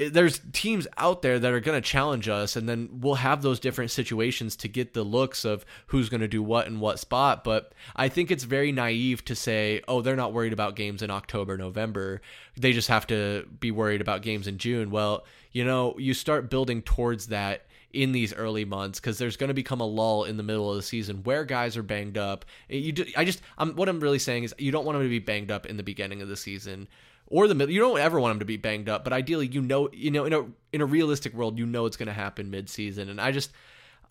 Eh, 0.00 0.08
there's 0.10 0.40
teams 0.52 0.86
out 0.96 1.22
there 1.22 1.38
that 1.38 1.52
are 1.52 1.60
going 1.60 1.80
to 1.80 1.86
challenge 1.86 2.28
us 2.28 2.56
and 2.56 2.68
then 2.68 2.88
we'll 3.00 3.16
have 3.16 3.42
those 3.42 3.60
different 3.60 3.90
situations 3.90 4.56
to 4.56 4.68
get 4.68 4.94
the 4.94 5.02
looks 5.02 5.44
of 5.44 5.64
who's 5.88 6.08
going 6.08 6.20
to 6.20 6.28
do 6.28 6.42
what 6.42 6.66
in 6.66 6.80
what 6.80 6.98
spot. 6.98 7.44
But 7.44 7.72
i 7.94 8.08
think 8.08 8.30
it's 8.30 8.44
very 8.44 8.72
naive 8.72 9.24
to 9.26 9.34
say 9.34 9.82
oh 9.86 10.00
they're 10.00 10.16
not 10.16 10.32
worried 10.32 10.52
about 10.52 10.76
games 10.76 11.02
in 11.02 11.10
october 11.10 11.56
november. 11.56 12.20
They 12.56 12.72
just 12.72 12.88
have 12.88 13.06
to 13.08 13.46
be 13.60 13.70
worried 13.70 14.00
about 14.00 14.22
games 14.22 14.46
in 14.46 14.58
june. 14.58 14.90
Well 14.90 15.24
you 15.52 15.64
know 15.64 15.94
you 15.98 16.14
start 16.14 16.50
building 16.50 16.82
towards 16.82 17.26
that 17.28 17.66
in 17.92 18.12
these 18.12 18.32
early 18.32 18.64
months 18.64 19.00
because 19.00 19.18
there's 19.18 19.36
going 19.36 19.48
to 19.48 19.54
become 19.54 19.80
a 19.80 19.86
lull 19.86 20.24
in 20.24 20.36
the 20.36 20.42
middle 20.42 20.70
of 20.70 20.76
the 20.76 20.82
season 20.82 21.24
where 21.24 21.44
guys 21.44 21.76
are 21.76 21.82
banged 21.82 22.16
up. 22.16 22.44
Eh, 22.70 22.76
you, 22.76 22.92
do, 22.92 23.04
I 23.16 23.24
just, 23.24 23.42
I'm, 23.58 23.74
what 23.74 23.88
I'm 23.88 23.98
really 23.98 24.20
saying 24.20 24.44
is 24.44 24.54
you 24.58 24.70
don't 24.70 24.84
want 24.84 24.96
them 24.96 25.04
to 25.04 25.10
be 25.10 25.18
banged 25.18 25.50
up 25.50 25.66
in 25.66 25.76
the 25.76 25.82
beginning 25.82 26.22
of 26.22 26.28
the 26.28 26.36
season 26.36 26.86
or 27.30 27.46
the 27.48 27.54
middle. 27.54 27.72
You 27.72 27.80
don't 27.80 27.98
ever 27.98 28.20
want 28.20 28.32
him 28.32 28.38
to 28.40 28.44
be 28.44 28.56
banged 28.56 28.88
up, 28.88 29.04
but 29.04 29.12
ideally, 29.12 29.46
you 29.46 29.62
know, 29.62 29.88
you 29.92 30.10
know, 30.10 30.24
in 30.24 30.32
a 30.34 30.46
in 30.72 30.80
a 30.82 30.86
realistic 30.86 31.32
world, 31.32 31.58
you 31.58 31.64
know 31.64 31.86
it's 31.86 31.96
going 31.96 32.08
to 32.08 32.12
happen 32.12 32.50
mid 32.50 32.68
season, 32.68 33.08
and 33.08 33.20
I 33.20 33.30
just 33.30 33.52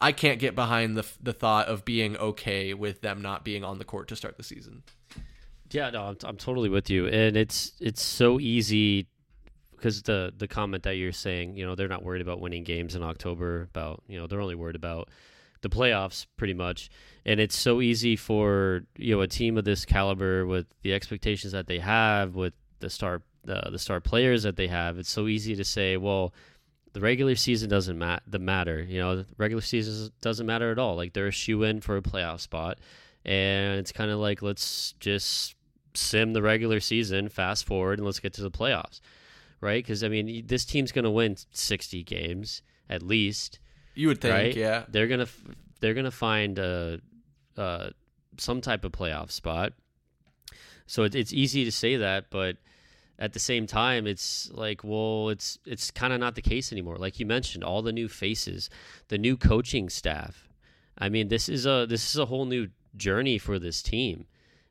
I 0.01 0.11
can't 0.13 0.39
get 0.39 0.55
behind 0.55 0.97
the 0.97 1.05
the 1.21 1.33
thought 1.33 1.67
of 1.67 1.85
being 1.85 2.17
okay 2.17 2.73
with 2.73 3.01
them 3.01 3.21
not 3.21 3.43
being 3.43 3.63
on 3.63 3.77
the 3.77 3.85
court 3.85 4.07
to 4.07 4.15
start 4.15 4.37
the 4.37 4.43
season. 4.43 4.83
Yeah, 5.69 5.91
no, 5.91 6.03
I'm, 6.03 6.17
I'm 6.23 6.37
totally 6.37 6.69
with 6.69 6.89
you, 6.89 7.07
and 7.07 7.37
it's 7.37 7.73
it's 7.79 8.01
so 8.01 8.39
easy 8.39 9.07
because 9.75 10.01
the 10.01 10.33
the 10.35 10.47
comment 10.47 10.83
that 10.83 10.95
you're 10.95 11.11
saying, 11.11 11.55
you 11.55 11.65
know, 11.65 11.75
they're 11.75 11.87
not 11.89 12.03
worried 12.03 12.21
about 12.21 12.39
winning 12.39 12.63
games 12.63 12.95
in 12.95 13.03
October. 13.03 13.63
About 13.63 14.01
you 14.07 14.17
know, 14.17 14.25
they're 14.25 14.41
only 14.41 14.55
worried 14.55 14.77
about 14.77 15.09
the 15.61 15.69
playoffs 15.69 16.25
pretty 16.37 16.53
much 16.53 16.89
and 17.25 17.39
it's 17.39 17.57
so 17.57 17.81
easy 17.81 18.15
for 18.15 18.83
you 18.95 19.15
know 19.15 19.21
a 19.21 19.27
team 19.27 19.57
of 19.57 19.65
this 19.65 19.85
caliber 19.85 20.45
with 20.45 20.65
the 20.83 20.93
expectations 20.93 21.53
that 21.53 21.67
they 21.67 21.79
have 21.79 22.35
with 22.35 22.53
the 22.79 22.89
star 22.89 23.21
the, 23.43 23.69
the 23.71 23.79
star 23.79 23.99
players 24.01 24.43
that 24.43 24.55
they 24.55 24.67
have, 24.67 24.97
it's 24.97 25.09
so 25.09 25.27
easy 25.27 25.55
to 25.55 25.63
say, 25.63 25.97
well, 25.97 26.33
the 26.93 26.99
regular 26.99 27.35
season 27.35 27.69
doesn't 27.69 27.97
mat- 27.97 28.23
the 28.27 28.39
matter. 28.39 28.81
You 28.81 28.99
know, 28.99 29.15
the 29.17 29.25
regular 29.37 29.61
season 29.61 30.11
doesn't 30.21 30.45
matter 30.45 30.71
at 30.71 30.79
all. 30.79 30.95
Like 30.95 31.13
they're 31.13 31.27
a 31.27 31.31
shoe 31.31 31.63
in 31.63 31.81
for 31.81 31.97
a 31.97 32.01
playoff 32.01 32.39
spot, 32.41 32.79
and 33.25 33.79
it's 33.79 33.91
kind 33.91 34.11
of 34.11 34.19
like 34.19 34.41
let's 34.41 34.93
just 34.99 35.55
sim 35.93 36.33
the 36.33 36.41
regular 36.41 36.79
season, 36.79 37.29
fast 37.29 37.65
forward, 37.65 37.99
and 37.99 38.05
let's 38.05 38.19
get 38.19 38.33
to 38.33 38.41
the 38.41 38.51
playoffs, 38.51 39.01
right? 39.61 39.83
Because 39.83 40.03
I 40.03 40.07
mean, 40.09 40.45
this 40.47 40.65
team's 40.65 40.91
going 40.91 41.05
to 41.05 41.11
win 41.11 41.37
sixty 41.51 42.03
games 42.03 42.61
at 42.89 43.03
least. 43.03 43.59
You 43.95 44.07
would 44.07 44.21
think, 44.21 44.33
right? 44.33 44.55
yeah. 44.55 44.83
They're 44.89 45.07
gonna 45.07 45.27
they're 45.79 45.93
gonna 45.93 46.11
find 46.11 46.57
a, 46.57 46.99
uh, 47.57 47.89
some 48.37 48.61
type 48.61 48.83
of 48.83 48.91
playoff 48.91 49.31
spot. 49.31 49.73
So 50.87 51.03
it, 51.03 51.13
it's 51.13 51.33
easy 51.33 51.65
to 51.65 51.71
say 51.71 51.97
that, 51.97 52.25
but 52.31 52.57
at 53.19 53.33
the 53.33 53.39
same 53.39 53.67
time 53.67 54.07
it's 54.07 54.49
like 54.53 54.81
well 54.83 55.29
it's 55.29 55.59
it's 55.65 55.91
kind 55.91 56.13
of 56.13 56.19
not 56.19 56.35
the 56.35 56.41
case 56.41 56.71
anymore. 56.71 56.95
Like 56.95 57.19
you 57.19 57.25
mentioned 57.25 57.63
all 57.63 57.81
the 57.81 57.91
new 57.91 58.07
faces 58.07 58.69
the 59.09 59.17
new 59.17 59.37
coaching 59.37 59.89
staff. 59.89 60.47
I 60.97 61.09
mean 61.09 61.27
this 61.27 61.49
is 61.49 61.65
a 61.65 61.85
this 61.87 62.09
is 62.09 62.17
a 62.17 62.25
whole 62.25 62.45
new 62.45 62.69
journey 62.95 63.37
for 63.37 63.59
this 63.59 63.81
team. 63.83 64.25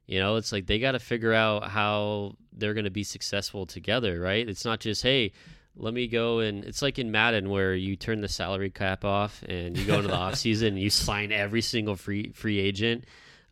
You 0.07 0.19
know 0.19 0.37
it's 0.37 0.51
like 0.51 0.67
they 0.67 0.79
got 0.79 0.93
to 0.93 0.99
figure 0.99 1.35
out 1.35 1.69
how 1.69 2.37
they're 2.53 2.75
going 2.75 2.85
to 2.85 2.91
be 2.91 3.05
successful 3.05 3.67
together 3.67 4.19
right? 4.19 4.49
It's 4.49 4.65
not 4.65 4.81
just 4.81 5.03
hey 5.03 5.33
let 5.77 5.95
me 5.95 6.09
go 6.09 6.41
and 6.41 6.65
it's 6.65 6.83
like 6.83 6.99
in 6.99 7.13
Madden 7.13 7.51
where 7.51 7.75
you 7.75 7.95
turn 7.97 8.21
the 8.21 8.29
salary 8.29 8.71
cap 8.71 9.05
off 9.05 9.45
and 9.49 9.77
you 9.77 9.85
go 9.85 9.97
into 9.97 10.09
the 10.09 10.15
off 10.17 10.35
season 10.35 10.69
and 10.69 10.81
you 10.81 10.91
sign 10.91 11.31
every 11.31 11.61
single 11.61 11.97
free 11.97 12.33
free 12.33 12.59
agent 12.59 13.05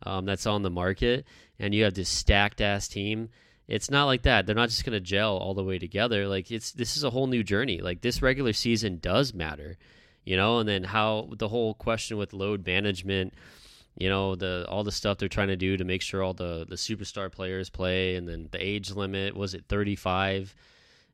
um, 0.03 0.25
that's 0.25 0.45
on 0.47 0.63
the 0.63 0.69
market 0.69 1.25
and 1.59 1.73
you 1.73 1.83
have 1.83 1.93
this 1.93 2.09
stacked 2.09 2.61
ass 2.61 2.87
team 2.87 3.29
it's 3.67 3.91
not 3.91 4.05
like 4.05 4.21
that. 4.21 4.45
They're 4.45 4.55
not 4.55 4.69
just 4.69 4.85
going 4.85 4.93
to 4.93 4.99
gel 4.99 5.37
all 5.37 5.53
the 5.53 5.63
way 5.63 5.77
together. 5.77 6.27
Like 6.27 6.51
it's 6.51 6.71
this 6.71 6.95
is 6.95 7.03
a 7.03 7.09
whole 7.09 7.27
new 7.27 7.43
journey. 7.43 7.79
Like 7.79 8.01
this 8.01 8.21
regular 8.21 8.53
season 8.53 8.99
does 8.99 9.33
matter, 9.33 9.77
you 10.23 10.37
know. 10.37 10.59
And 10.59 10.69
then 10.69 10.83
how 10.83 11.29
the 11.37 11.49
whole 11.49 11.73
question 11.73 12.17
with 12.17 12.33
load 12.33 12.65
management, 12.65 13.33
you 13.97 14.09
know, 14.09 14.35
the 14.35 14.65
all 14.69 14.83
the 14.83 14.91
stuff 14.91 15.17
they're 15.17 15.27
trying 15.27 15.49
to 15.49 15.57
do 15.57 15.75
to 15.75 15.83
make 15.83 16.01
sure 16.01 16.23
all 16.23 16.33
the 16.33 16.65
the 16.67 16.75
superstar 16.75 17.31
players 17.31 17.69
play, 17.69 18.15
and 18.15 18.27
then 18.27 18.47
the 18.51 18.65
age 18.65 18.91
limit 18.91 19.35
was 19.35 19.53
it 19.53 19.65
thirty 19.67 19.95
five. 19.95 20.55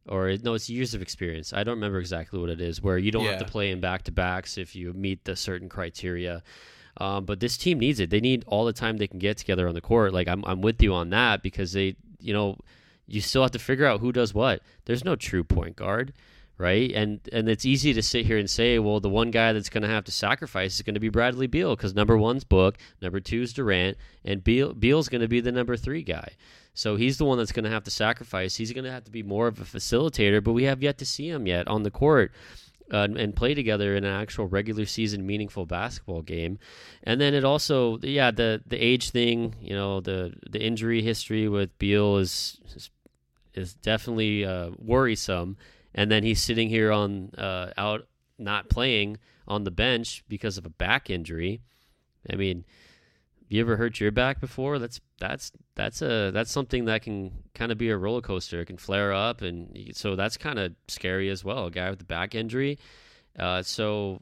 Or 0.06 0.36
no, 0.44 0.54
it's 0.54 0.70
years 0.70 0.94
of 0.94 1.02
experience. 1.02 1.54
I 1.54 1.64
don't 1.64 1.76
remember 1.76 1.98
exactly 1.98 2.38
what 2.38 2.50
it 2.50 2.60
is. 2.60 2.82
Where 2.82 2.98
you 2.98 3.10
don't 3.10 3.24
yeah. 3.24 3.32
have 3.32 3.40
to 3.40 3.52
play 3.52 3.72
in 3.72 3.80
back 3.80 4.04
to 4.04 4.12
backs 4.12 4.58
if 4.58 4.76
you 4.76 4.92
meet 4.94 5.24
the 5.24 5.36
certain 5.36 5.70
criteria. 5.70 6.44
Um, 6.98 7.26
but 7.26 7.40
this 7.40 7.58
team 7.58 7.80
needs 7.80 8.00
it. 8.02 8.10
They 8.10 8.20
need 8.20 8.44
all 8.46 8.66
the 8.66 8.74
time 8.74 8.98
they 8.98 9.08
can 9.08 9.18
get 9.18 9.38
together 9.38 9.68
on 9.68 9.74
the 9.74 9.82
court. 9.82 10.14
Like 10.14 10.28
I'm, 10.28 10.44
I'm 10.46 10.62
with 10.62 10.82
you 10.84 10.94
on 10.94 11.10
that 11.12 11.42
because 11.42 11.72
they 11.72 11.96
you 12.24 12.34
know, 12.34 12.58
you 13.08 13.22
still 13.22 13.42
have 13.42 13.52
to 13.52 13.60
figure 13.60 13.86
out 13.86 14.00
who 14.00 14.12
does 14.12 14.34
what. 14.34 14.62
There's 14.86 15.04
no 15.04 15.16
true 15.16 15.44
point 15.44 15.76
guard, 15.76 16.14
right? 16.58 16.92
And 16.94 17.20
and 17.32 17.50
it's 17.50 17.66
easy 17.66 17.94
to 17.94 18.02
sit 18.02 18.26
here 18.26 18.38
and 18.38 18.50
say, 18.50 18.80
well, 18.80 19.00
the 19.00 19.10
one 19.10 19.32
guy 19.32 19.54
that's 19.54 19.70
going 19.70 19.84
to 19.84 19.90
have 19.90 20.06
to 20.06 20.12
sacrifice 20.12 20.76
is 20.76 20.82
going 20.82 20.94
to 20.94 21.00
be 21.00 21.10
Bradley 21.10 21.48
Beal 21.48 21.76
because 21.76 21.94
number 21.94 22.18
one's 22.18 22.44
Book, 22.44 22.78
number 23.02 23.20
two's 23.20 23.54
Durant, 23.54 23.98
and 24.24 24.44
Beal 24.44 24.74
Beal's 24.74 25.10
going 25.10 25.22
to 25.22 25.28
be 25.28 25.42
the 25.42 25.52
number 25.52 25.76
three 25.76 26.04
guy. 26.04 26.30
So 26.74 26.96
he's 26.96 27.18
the 27.18 27.26
one 27.26 27.38
that's 27.38 27.52
going 27.52 27.66
to 27.66 27.70
have 27.70 27.84
to 27.84 27.92
sacrifice. 27.92 28.56
He's 28.56 28.72
going 28.72 28.86
to 28.86 28.92
have 28.92 29.04
to 29.04 29.12
be 29.12 29.22
more 29.22 29.48
of 29.48 29.60
a 29.60 29.64
facilitator, 29.64 30.44
but 30.44 30.54
we 30.54 30.64
have 30.64 30.82
yet 30.82 30.98
to 31.00 31.06
see 31.06 31.30
him 31.30 31.46
yet 31.46 31.68
on 31.68 31.84
the 31.84 31.92
court 31.92 32.32
uh, 32.94 33.08
and 33.18 33.36
play 33.36 33.56
together 33.56 33.96
in 33.96 34.06
an 34.06 34.14
actual 34.14 34.46
regular 34.46 34.86
season 34.86 35.26
meaningful 35.26 35.66
basketball 35.66 36.22
game. 36.22 36.60
And 37.04 37.20
then 37.20 37.34
it 37.34 37.44
also, 37.44 37.98
yeah, 38.04 38.30
the 38.30 38.62
the 38.66 38.78
age 38.78 39.10
thing, 39.10 39.56
you 39.60 39.76
know, 39.76 40.00
the 40.00 40.34
the 40.50 40.64
injury 40.64 41.02
history 41.02 41.50
with 41.50 41.78
Beal 41.80 42.18
is 42.18 42.62
is, 42.76 42.92
is 43.56 43.74
definitely 43.74 44.46
uh, 44.46 44.70
worrisome. 44.78 45.58
And 45.96 46.12
then 46.12 46.24
he's 46.24 46.42
sitting 46.42 46.70
here 46.70 46.92
on 46.92 47.32
uh, 47.36 47.72
out 47.78 48.08
not 48.38 48.70
playing 48.70 49.18
on 49.48 49.64
the 49.64 49.72
bench 49.72 50.24
because 50.28 50.58
of 50.58 50.66
a 50.66 50.70
back 50.70 51.10
injury. 51.10 51.62
I 52.32 52.36
mean, 52.36 52.64
have 53.42 53.52
you 53.52 53.62
ever 53.62 53.78
hurt 53.78 54.00
your 54.00 54.12
back 54.12 54.40
before? 54.40 54.80
That's 54.80 55.00
that's 55.24 55.54
that's 55.76 56.02
a 56.02 56.32
that's 56.32 56.52
something 56.52 56.86
that 56.86 57.02
can 57.02 57.32
kind 57.56 57.72
of 57.72 57.78
be 57.78 57.90
a 57.90 57.98
roller 57.98 58.20
coaster. 58.20 58.60
It 58.60 58.66
can 58.66 58.78
flare 58.78 59.14
up, 59.14 59.42
and 59.42 59.90
so 59.94 60.18
that's 60.18 60.36
kind 60.36 60.60
of 60.60 60.74
scary 60.90 61.30
as 61.30 61.46
well. 61.46 61.68
A 61.68 61.72
guy 61.72 61.90
with 61.90 62.02
a 62.02 62.06
back 62.06 62.36
injury. 62.36 62.78
Uh, 63.40 63.62
so 63.64 64.22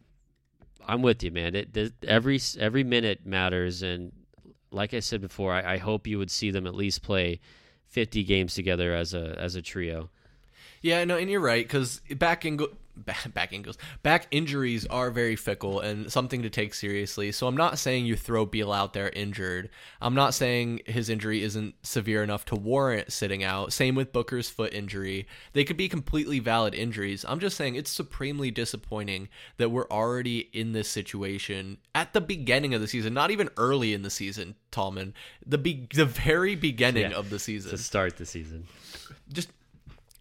I'm 0.86 1.02
with 1.02 1.24
you, 1.24 1.32
man. 1.32 1.56
It, 1.56 1.94
every 2.08 2.40
every 2.60 2.84
minute 2.84 3.26
matters, 3.26 3.82
and 3.82 4.12
like 4.70 4.94
I 4.94 5.00
said 5.00 5.22
before, 5.22 5.52
I, 5.52 5.74
I 5.74 5.78
hope 5.78 6.06
you 6.06 6.20
would 6.20 6.30
see 6.30 6.52
them 6.52 6.68
at 6.68 6.76
least 6.76 7.02
play 7.02 7.40
50 7.88 8.24
games 8.24 8.54
together 8.54 8.94
as 8.94 9.16
a 9.16 9.36
as 9.40 9.56
a 9.56 9.62
trio. 9.64 10.12
Yeah, 10.84 11.04
no, 11.06 11.18
and 11.18 11.32
you're 11.32 11.42
right 11.42 11.66
because 11.66 12.00
back 12.16 12.46
in 12.46 12.60
back, 12.96 13.18
back 13.34 13.54
angles, 13.54 13.78
back 14.04 14.28
injuries 14.32 14.86
are 14.88 15.12
very 15.12 15.36
fickle 15.36 15.80
and 15.80 16.12
something 16.12 16.42
to 16.42 16.50
take 16.50 16.74
seriously. 16.74 17.32
So 17.32 17.48
I'm 17.48 17.58
not 17.58 17.80
saying 17.80 18.06
you 18.06 18.16
throw 18.16 18.46
Beal 18.46 18.72
out 18.72 18.94
there 18.94 19.10
injured. 19.10 19.70
I'm 20.02 20.16
not 20.16 20.34
saying 20.34 20.82
his 20.86 21.10
injury 21.10 21.44
isn't 21.44 21.76
severe 21.84 22.24
enough 22.24 22.46
to 22.46 22.56
warrant 22.56 23.12
sitting 23.12 23.44
out. 23.44 23.74
Same 23.74 23.96
with 23.96 24.12
Booker's 24.12 24.50
foot 24.50 24.74
injury. 24.74 25.28
They 25.54 25.64
could 25.64 25.78
be 25.78 25.90
completely 25.90 26.40
valid 26.40 26.74
injuries. 26.74 27.26
I'm 27.28 27.40
just 27.40 27.58
saying 27.58 27.76
it's 27.76 27.92
supremely 27.92 28.52
disappointing 28.52 29.30
that 29.58 29.70
we're 29.70 29.88
already 29.90 30.50
in 30.54 30.72
this 30.74 30.90
situation 30.90 31.78
at 31.96 32.14
the 32.14 32.22
beginning 32.22 32.74
of 32.74 32.82
the 32.82 32.88
season, 32.88 33.14
not 33.14 33.32
even 33.32 33.50
early 33.58 33.94
in 33.94 34.02
the 34.02 34.10
season. 34.10 34.56
Tallman, 34.72 35.14
the 35.46 35.58
be- 35.58 35.88
the 35.94 36.06
very 36.06 36.56
beginning 36.56 37.12
Yeah, 37.12 37.18
of 37.18 37.30
the 37.30 37.40
season 37.40 37.72
to 37.72 37.78
start 37.78 38.16
the 38.16 38.26
season. 38.26 38.68
just 39.32 39.50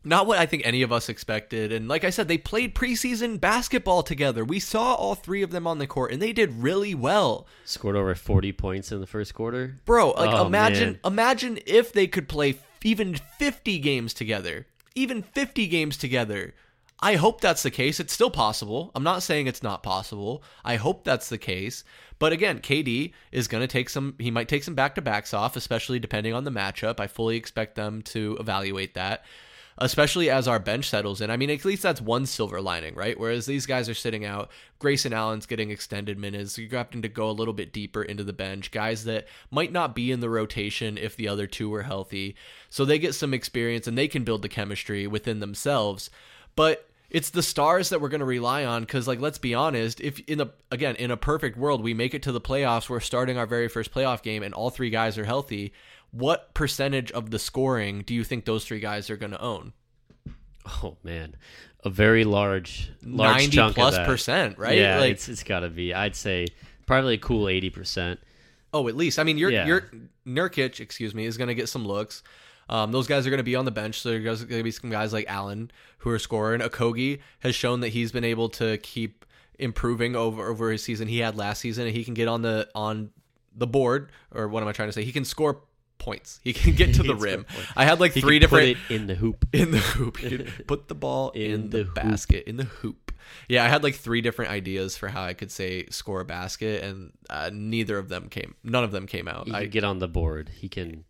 not 0.03 0.27
what 0.27 0.39
I 0.39 0.47
think 0.47 0.63
any 0.65 0.83
of 0.83 0.93
us 0.93 1.09
expected. 1.09 1.73
And 1.73 1.87
like 1.89 2.05
I 2.05 2.11
said, 2.11 2.27
they 2.29 2.39
played 2.39 2.75
preseason 2.75 3.41
basketball 3.41 4.03
together. 4.03 4.45
We 4.45 4.59
saw 4.61 4.95
all 4.95 5.15
three 5.15 5.43
of 5.43 5.51
them 5.51 5.67
on 5.67 5.79
the 5.79 5.87
court, 5.87 6.13
and 6.13 6.21
they 6.23 6.33
did 6.33 6.63
really 6.63 6.95
well, 6.95 7.47
Scored 7.65 7.97
over 7.97 8.15
40 8.15 8.53
points 8.53 8.93
in 8.93 9.01
the 9.01 9.07
first 9.07 9.35
quarter. 9.35 9.79
bro. 9.85 10.11
Like 10.13 10.31
Oh, 10.31 10.47
imagine, 10.47 10.99
man. 11.05 11.13
imagine 11.13 11.59
if 11.67 11.93
they 11.93 12.07
could 12.07 12.29
play 12.29 12.59
even 12.83 13.17
fifty 13.39 13.79
games 13.79 14.15
together, 14.15 14.67
even 14.95 15.23
fifty 15.23 15.67
games 15.67 15.97
together. 15.99 16.55
I 17.03 17.17
hope 17.17 17.41
that's 17.41 17.63
the 17.63 17.71
case. 17.71 17.99
It's 17.99 18.13
still 18.13 18.31
possible. 18.31 18.91
I'm 18.95 19.03
not 19.03 19.23
saying 19.23 19.47
it's 19.47 19.63
not 19.63 19.83
possible. 19.83 20.43
I 20.65 20.77
hope 20.77 21.03
that's 21.05 21.31
the 21.31 21.39
case. 21.39 21.83
But 22.19 22.35
again, 22.35 22.59
KD 22.59 23.13
is 23.33 23.49
going 23.49 23.63
to 23.63 23.67
take 23.67 23.89
some, 23.89 24.15
he 24.19 24.31
might 24.31 24.49
take 24.49 24.65
some 24.65 24.75
back 24.75 24.95
to 24.97 25.01
backs 25.03 25.33
off, 25.33 25.57
especially 25.57 25.99
depending 25.99 26.35
on 26.35 26.45
the 26.45 26.51
matchup. 26.51 27.01
I 27.01 27.07
fully 27.07 27.37
expect 27.39 27.75
them 27.75 28.03
to 28.03 28.37
evaluate 28.39 28.93
that, 28.95 29.25
especially 29.81 30.29
as 30.29 30.47
our 30.47 30.59
bench 30.59 30.89
settles 30.89 31.23
in. 31.23 31.31
I 31.31 31.39
mean, 31.39 31.49
at 31.49 31.65
least 31.65 31.83
that's 31.83 32.01
one 32.01 32.27
silver 32.27 32.61
lining, 32.61 32.95
right? 32.95 33.19
Whereas 33.19 33.47
these 33.47 33.65
guys 33.65 33.89
are 33.89 33.95
sitting 33.95 34.27
out. 34.27 34.51
Grayson 34.79 35.15
Allen's 35.15 35.47
getting 35.47 35.71
extended 35.71 36.19
minutes. 36.19 36.59
You're 36.59 36.69
having 36.71 37.01
to 37.03 37.09
go 37.09 37.31
a 37.31 37.33
little 37.33 37.55
bit 37.55 37.73
deeper 37.73 38.03
into 38.03 38.23
the 38.23 38.35
bench. 38.35 38.71
Guys 38.71 39.05
that 39.05 39.27
might 39.51 39.73
not 39.73 39.95
be 39.95 40.13
in 40.13 40.21
the 40.21 40.29
rotation 40.29 40.99
if 40.99 41.17
the 41.17 41.29
other 41.29 41.47
two 41.47 41.71
were 41.71 41.85
healthy. 41.85 42.37
So 42.69 42.85
they 42.85 42.99
get 42.99 43.15
some 43.15 43.33
experience 43.33 43.87
and 43.87 43.97
they 43.97 44.09
can 44.09 44.23
build 44.23 44.43
the 44.43 44.49
chemistry 44.51 45.07
within 45.07 45.41
themselves. 45.41 46.11
But 46.57 46.87
it's 47.09 47.31
the 47.31 47.43
stars 47.43 47.89
that 47.89 48.01
we're 48.01 48.09
going 48.09 48.21
to 48.21 48.27
rely 48.27 48.65
on 48.65 48.83
because 48.83 49.09
like 49.09 49.19
let's 49.19 49.39
be 49.39 49.53
honest 49.53 50.01
if 50.01 50.21
in 50.29 50.41
a 50.41 50.51
again 50.71 50.95
in 50.97 51.11
a 51.11 51.17
perfect 51.17 51.57
world 51.57 51.83
we 51.83 51.93
make 51.93 52.15
it 52.15 52.23
to 52.23 52.31
the 52.31 52.41
playoffs 52.41 52.89
we're 52.89 53.01
starting 53.01 53.37
our 53.37 53.47
very 53.47 53.69
first 53.69 53.93
playoff 53.93 54.23
game 54.23 54.45
and 54.45 54.55
all 54.55 54.71
three 54.71 54.91
guys 54.91 55.19
are 55.19 55.25
healthy 55.25 55.73
what 56.13 56.53
percentage 56.55 57.11
of 57.13 57.31
the 57.31 57.39
scoring 57.39 58.03
do 58.03 58.15
you 58.15 58.25
think 58.25 58.45
those 58.45 58.65
three 58.65 58.81
guys 58.81 59.11
are 59.11 59.17
going 59.17 59.33
to 59.33 59.41
own 59.41 59.73
Oh 60.83 60.97
man, 61.03 61.37
a 61.85 61.91
very 61.91 62.25
large, 62.25 62.91
large 63.03 63.39
90 63.39 63.57
chunk 63.57 63.75
plus 63.75 63.95
of 63.95 64.01
that. 64.01 64.07
percent 64.07 64.59
right 64.59 64.77
Yeah, 64.77 65.01
like 65.01 65.13
it's 65.13 65.29
it's 65.29 65.43
got 65.43 65.61
to 65.61 65.71
be. 65.71 65.95
I'd 65.95 66.15
say 66.15 66.47
probably 66.87 67.15
a 67.15 67.19
cool 67.19 67.49
80 67.49 67.71
percent. 67.71 68.21
oh 68.75 68.87
at 68.89 68.95
least 68.97 69.19
i 69.19 69.23
mean 69.25 69.39
you're 69.39 69.51
Yeah. 69.51 69.67
you're 69.67 69.91
Nurkic 70.27 70.79
excuse 70.81 71.15
me 71.15 71.25
is 71.25 71.37
going 71.39 71.49
to 71.49 71.55
get 71.55 71.69
some 71.69 71.87
looks 71.87 72.23
um, 72.69 72.93
those 72.93 73.07
guys 73.09 73.27
are 73.27 73.31
going 73.31 73.39
to 73.39 73.43
be 73.45 73.57
on 73.57 73.65
the 73.65 73.73
bench, 73.73 74.01
so 74.01 74.11
there's 74.11 74.45
going 74.45 74.61
to 74.61 74.63
be 74.63 74.71
some 74.71 74.91
guys 74.91 75.13
like 75.13 75.25
Allen 75.27 75.73
who 75.99 76.11
are 76.11 76.21
scoring. 76.21 76.61
Okogie 76.61 77.19
has 77.41 77.57
shown 77.57 77.81
that 77.81 77.89
he's 77.89 78.13
been 78.13 78.23
able 78.23 78.49
to 78.51 78.77
keep 78.79 79.25
improving 79.59 80.15
over 80.15 80.49
over 80.49 80.71
his 80.71 80.81
season 80.81 81.09
he 81.09 81.19
had 81.19 81.37
last 81.37 81.59
season, 81.63 81.89
and 81.89 81.97
he 81.97 82.05
can 82.05 82.15
get 82.15 82.29
on 82.29 82.43
the 82.43 82.69
on 82.77 83.11
the 83.57 83.67
board. 83.67 84.13
Or 84.33 84.47
what 84.47 84.63
am 84.63 84.69
I 84.69 84.73
trying 84.73 84.89
to 84.89 84.93
say? 84.93 85.03
He 85.03 85.11
can 85.11 85.25
score 85.25 85.63
points. 86.01 86.41
He 86.43 86.53
can 86.53 86.75
get 86.75 86.95
to 86.95 87.05
the 87.05 87.15
rim. 87.27 87.47
I 87.77 87.85
had 87.85 88.01
like 88.01 88.13
He 88.13 88.21
three 88.21 88.41
different 88.41 88.79
it 88.89 88.95
in 88.95 89.07
the 89.07 89.15
hoop. 89.15 89.47
in 89.53 89.71
the 89.71 89.79
hoop. 89.79 90.19
Put 90.67 90.89
the 90.89 90.97
ball 90.97 91.31
in, 91.31 91.53
In 91.53 91.71
the, 91.71 91.85
the 91.85 91.91
basket 91.93 92.45
in 92.49 92.57
the 92.57 92.65
hoop. 92.65 93.13
Yeah, 93.49 93.65
I 93.65 93.69
had 93.69 93.85
like 93.85 93.95
three 93.95 94.21
different 94.21 94.51
ideas 94.51 94.97
for 94.97 95.09
how 95.09 95.23
I 95.23 95.35
could 95.35 95.53
say 95.53 95.87
score 95.87 96.21
a 96.21 96.25
basket, 96.25 96.83
and 96.83 97.13
uh, 97.29 97.51
neither 97.53 97.99
of 97.99 98.09
them 98.09 98.29
came. 98.29 98.57
None 98.65 98.83
of 98.83 98.91
them 98.91 99.07
came 99.07 99.29
out. 99.29 99.47
He 99.47 99.55
I, 99.55 99.63
can 99.63 99.71
get 99.71 99.85
on 99.85 100.01
the 100.01 100.09
board. 100.09 100.51
He 100.57 100.69
can 100.69 101.05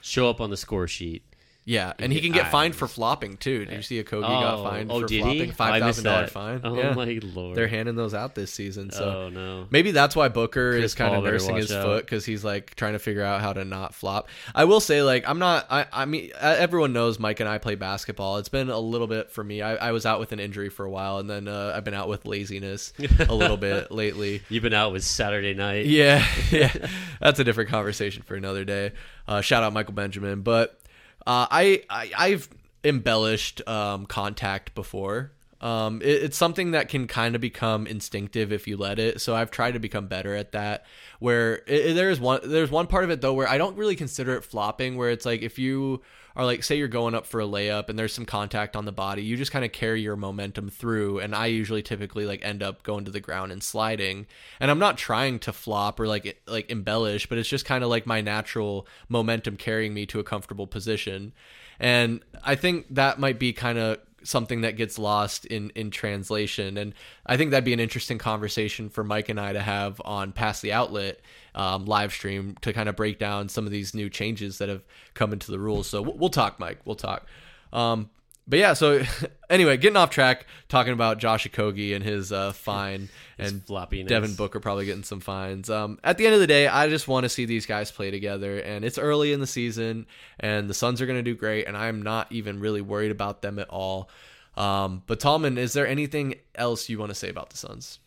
show 0.00 0.30
up 0.30 0.40
on 0.40 0.48
the 0.48 0.56
score 0.56 0.88
sheet. 0.88 1.24
Yeah, 1.64 1.92
and 1.98 2.12
he 2.12 2.20
can 2.20 2.32
get 2.32 2.50
fined 2.50 2.74
for 2.74 2.88
flopping 2.88 3.36
too. 3.36 3.66
Did 3.66 3.76
you 3.76 3.82
see 3.82 4.02
Okogie 4.02 4.24
oh, 4.24 4.40
got 4.40 4.62
fined 4.64 4.90
oh, 4.90 5.00
for 5.00 5.06
did 5.06 5.22
flopping? 5.22 5.44
he? 5.44 5.50
Five 5.50 5.74
missed 5.74 5.84
thousand 5.84 6.04
dollar 6.04 6.20
that. 6.22 6.30
fine. 6.30 6.60
Oh 6.64 6.76
yeah. 6.76 6.94
my 6.94 7.20
lord. 7.22 7.56
They're 7.56 7.68
handing 7.68 7.96
those 7.96 8.14
out 8.14 8.34
this 8.34 8.50
season, 8.50 8.90
so 8.90 9.04
oh 9.04 9.28
no. 9.28 9.66
maybe 9.70 9.90
that's 9.90 10.16
why 10.16 10.28
Booker 10.28 10.72
Chris 10.72 10.84
is 10.84 10.94
kind 10.94 11.10
Paul 11.10 11.18
of 11.18 11.24
better 11.24 11.34
nursing 11.34 11.52
watch 11.52 11.62
his 11.62 11.72
out. 11.72 11.84
foot 11.84 12.04
because 12.06 12.24
he's 12.24 12.42
like 12.42 12.74
trying 12.76 12.94
to 12.94 12.98
figure 12.98 13.22
out 13.22 13.42
how 13.42 13.52
to 13.52 13.64
not 13.64 13.94
flop. 13.94 14.28
I 14.54 14.64
will 14.64 14.80
say, 14.80 15.02
like, 15.02 15.28
I'm 15.28 15.38
not. 15.38 15.66
I, 15.70 15.86
I 15.92 16.04
mean, 16.06 16.30
uh, 16.34 16.56
everyone 16.58 16.94
knows 16.94 17.18
Mike 17.18 17.40
and 17.40 17.48
I 17.48 17.58
play 17.58 17.74
basketball. 17.74 18.38
It's 18.38 18.48
been 18.48 18.70
a 18.70 18.78
little 18.78 19.06
bit 19.06 19.30
for 19.30 19.44
me. 19.44 19.60
I, 19.60 19.76
I 19.76 19.92
was 19.92 20.06
out 20.06 20.18
with 20.18 20.32
an 20.32 20.40
injury 20.40 20.70
for 20.70 20.86
a 20.86 20.90
while, 20.90 21.18
and 21.18 21.28
then 21.28 21.46
uh, 21.46 21.74
I've 21.76 21.84
been 21.84 21.94
out 21.94 22.08
with 22.08 22.24
laziness 22.24 22.94
a 23.20 23.34
little 23.34 23.56
bit 23.58 23.92
lately. 23.92 24.42
You've 24.48 24.62
been 24.62 24.74
out 24.74 24.92
with 24.92 25.04
Saturday 25.04 25.54
night. 25.54 25.86
Yeah, 25.86 26.26
yeah, 26.50 26.72
that's 27.20 27.38
a 27.38 27.44
different 27.44 27.70
conversation 27.70 28.22
for 28.22 28.34
another 28.34 28.64
day. 28.64 28.92
Uh, 29.28 29.40
shout 29.40 29.62
out 29.62 29.72
Michael 29.72 29.94
Benjamin, 29.94 30.40
but 30.40 30.79
uh, 31.26 31.46
I, 31.50 31.82
I 31.90 32.10
I've 32.16 32.48
embellished 32.84 33.66
um, 33.68 34.06
contact 34.06 34.74
before. 34.74 35.32
Um, 35.60 36.00
it, 36.00 36.22
it's 36.24 36.36
something 36.38 36.70
that 36.70 36.88
can 36.88 37.06
kind 37.06 37.34
of 37.34 37.40
become 37.42 37.86
instinctive 37.86 38.50
if 38.52 38.66
you 38.66 38.78
let 38.78 38.98
it. 38.98 39.20
So 39.20 39.34
I've 39.34 39.50
tried 39.50 39.72
to 39.72 39.78
become 39.78 40.06
better 40.06 40.34
at 40.34 40.52
that. 40.52 40.86
Where 41.18 41.56
it, 41.66 41.86
it- 41.90 41.94
there's 41.94 42.18
one 42.18 42.40
there's 42.44 42.70
one 42.70 42.86
part 42.86 43.04
of 43.04 43.10
it 43.10 43.20
though 43.20 43.34
where 43.34 43.48
I 43.48 43.58
don't 43.58 43.76
really 43.76 43.96
consider 43.96 44.34
it 44.36 44.44
flopping. 44.44 44.96
Where 44.96 45.10
it's 45.10 45.26
like 45.26 45.42
if 45.42 45.58
you 45.58 46.00
are 46.36 46.44
like 46.44 46.62
say 46.62 46.76
you're 46.76 46.88
going 46.88 47.14
up 47.14 47.26
for 47.26 47.40
a 47.40 47.46
layup 47.46 47.88
and 47.88 47.98
there's 47.98 48.12
some 48.12 48.26
contact 48.26 48.76
on 48.76 48.84
the 48.84 48.92
body, 48.92 49.22
you 49.22 49.36
just 49.36 49.52
kind 49.52 49.64
of 49.64 49.72
carry 49.72 50.00
your 50.00 50.16
momentum 50.16 50.68
through. 50.68 51.18
And 51.18 51.34
I 51.34 51.46
usually 51.46 51.82
typically 51.82 52.26
like 52.26 52.44
end 52.44 52.62
up 52.62 52.82
going 52.82 53.04
to 53.04 53.10
the 53.10 53.20
ground 53.20 53.52
and 53.52 53.62
sliding. 53.62 54.26
And 54.60 54.70
I'm 54.70 54.78
not 54.78 54.98
trying 54.98 55.38
to 55.40 55.52
flop 55.52 55.98
or 56.00 56.06
like 56.06 56.40
like 56.46 56.70
embellish, 56.70 57.26
but 57.26 57.38
it's 57.38 57.48
just 57.48 57.64
kind 57.64 57.84
of 57.84 57.90
like 57.90 58.06
my 58.06 58.20
natural 58.20 58.86
momentum 59.08 59.56
carrying 59.56 59.94
me 59.94 60.06
to 60.06 60.20
a 60.20 60.24
comfortable 60.24 60.66
position. 60.66 61.32
And 61.78 62.20
I 62.44 62.56
think 62.56 62.86
that 62.90 63.18
might 63.18 63.38
be 63.38 63.52
kind 63.54 63.78
of 63.78 63.98
something 64.22 64.60
that 64.62 64.76
gets 64.76 64.98
lost 64.98 65.44
in 65.46 65.70
in 65.70 65.90
translation. 65.90 66.76
And 66.76 66.94
i 67.26 67.36
think 67.36 67.50
that'd 67.50 67.64
be 67.64 67.72
an 67.72 67.80
interesting 67.80 68.18
conversation 68.18 68.88
for 68.88 69.04
mike 69.04 69.28
and 69.28 69.40
i 69.40 69.52
to 69.52 69.60
have 69.60 70.00
on 70.04 70.32
past 70.32 70.62
the 70.62 70.72
outlet 70.72 71.20
um, 71.54 71.84
live 71.84 72.12
stream 72.12 72.56
to 72.60 72.72
kind 72.72 72.88
of 72.88 72.96
break 72.96 73.18
down 73.18 73.48
some 73.48 73.66
of 73.66 73.72
these 73.72 73.94
new 73.94 74.08
changes 74.08 74.58
that 74.58 74.68
have 74.68 74.82
come 75.14 75.32
into 75.32 75.50
the 75.50 75.58
rules. 75.58 75.88
So 75.88 76.02
we'll, 76.02 76.30
talk 76.30 76.60
mike. 76.60 76.78
We'll 76.84 76.96
talk. 76.96 77.26
Um, 77.72 78.10
but 78.50 78.58
yeah 78.58 78.74
so 78.74 79.02
anyway 79.50 79.76
getting 79.76 79.96
off 79.96 80.10
track 80.10 80.44
talking 80.68 80.92
about 80.92 81.18
josh 81.18 81.46
Okogie 81.46 81.94
and 81.94 82.04
his 82.04 82.32
uh, 82.32 82.52
fine 82.52 83.08
His 83.38 83.52
and 83.52 83.64
floppiness. 83.64 84.08
Devin 84.08 84.34
Booker 84.34 84.60
probably 84.60 84.84
getting 84.84 85.02
some 85.04 85.20
fines. 85.20 85.70
Um, 85.70 85.98
at 86.04 86.18
the 86.18 86.26
end 86.26 86.34
of 86.34 86.40
the 86.40 86.46
day, 86.46 86.66
I 86.66 86.88
just 86.88 87.08
want 87.08 87.24
to 87.24 87.28
see 87.28 87.46
these 87.46 87.64
guys 87.64 87.90
play 87.90 88.10
together, 88.10 88.58
and 88.58 88.84
it's 88.84 88.98
early 88.98 89.32
in 89.32 89.40
the 89.40 89.46
season, 89.46 90.06
and 90.38 90.68
the 90.68 90.74
Suns 90.74 91.00
are 91.00 91.06
going 91.06 91.18
to 91.18 91.22
do 91.22 91.34
great, 91.34 91.66
and 91.66 91.74
I'm 91.76 92.02
not 92.02 92.30
even 92.30 92.60
really 92.60 92.82
worried 92.82 93.10
about 93.10 93.40
them 93.40 93.58
at 93.58 93.68
all. 93.70 94.10
Um, 94.56 95.02
but 95.06 95.20
Tallman, 95.20 95.56
is 95.56 95.72
there 95.72 95.86
anything 95.86 96.34
else 96.54 96.90
you 96.90 96.98
want 96.98 97.10
to 97.10 97.14
say 97.14 97.30
about 97.30 97.48
the 97.48 97.56
Suns? 97.56 97.98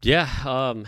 Yeah, 0.00 0.28
um 0.46 0.86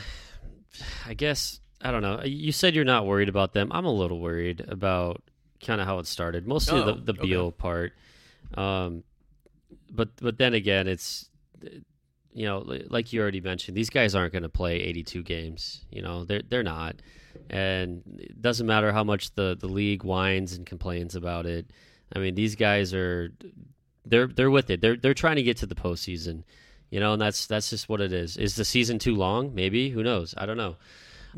I 1.06 1.14
guess 1.14 1.60
I 1.80 1.90
don't 1.90 2.02
know. 2.02 2.22
You 2.24 2.52
said 2.52 2.74
you're 2.74 2.84
not 2.84 3.06
worried 3.06 3.28
about 3.28 3.52
them. 3.52 3.70
I'm 3.72 3.84
a 3.84 3.92
little 3.92 4.20
worried 4.20 4.64
about 4.68 5.22
kind 5.64 5.80
of 5.80 5.86
how 5.86 5.98
it 5.98 6.06
started. 6.06 6.46
Mostly 6.46 6.80
Oh, 6.80 6.84
the 6.92 7.12
the 7.12 7.12
okay. 7.12 7.22
Beal 7.28 7.52
part. 7.52 7.92
Um 8.54 9.04
but 9.90 10.10
but 10.20 10.38
then 10.38 10.54
again, 10.54 10.86
it's 10.88 11.28
you 12.32 12.44
know, 12.44 12.58
like 12.90 13.12
you 13.14 13.20
already 13.22 13.40
mentioned, 13.40 13.76
these 13.76 13.88
guys 13.88 14.14
aren't 14.14 14.32
going 14.32 14.42
to 14.42 14.50
play 14.50 14.76
82 14.76 15.22
games. 15.22 15.86
You 15.90 16.02
know, 16.02 16.24
they're 16.24 16.42
they're 16.46 16.62
not, 16.62 16.96
and 17.48 18.02
it 18.18 18.40
doesn't 18.42 18.66
matter 18.66 18.92
how 18.92 19.04
much 19.04 19.34
the 19.34 19.56
the 19.58 19.68
league 19.68 20.04
whines 20.04 20.52
and 20.52 20.66
complains 20.66 21.14
about 21.14 21.46
it. 21.46 21.70
I 22.14 22.18
mean, 22.18 22.34
these 22.34 22.54
guys 22.54 22.92
are 22.92 23.32
they're 24.04 24.26
they're 24.26 24.50
with 24.50 24.68
it. 24.70 24.80
They're 24.82 24.96
they're 24.96 25.14
trying 25.14 25.36
to 25.36 25.42
get 25.42 25.56
to 25.58 25.66
the 25.66 25.74
postseason. 25.74 26.42
You 26.90 27.00
know, 27.00 27.14
and 27.14 27.22
that's 27.22 27.46
that's 27.46 27.70
just 27.70 27.88
what 27.88 28.00
it 28.02 28.12
is. 28.12 28.36
Is 28.36 28.54
the 28.56 28.64
season 28.66 28.98
too 28.98 29.14
long? 29.16 29.54
Maybe. 29.54 29.88
Who 29.88 30.02
knows? 30.02 30.34
I 30.36 30.44
don't 30.46 30.58
know. 30.58 30.76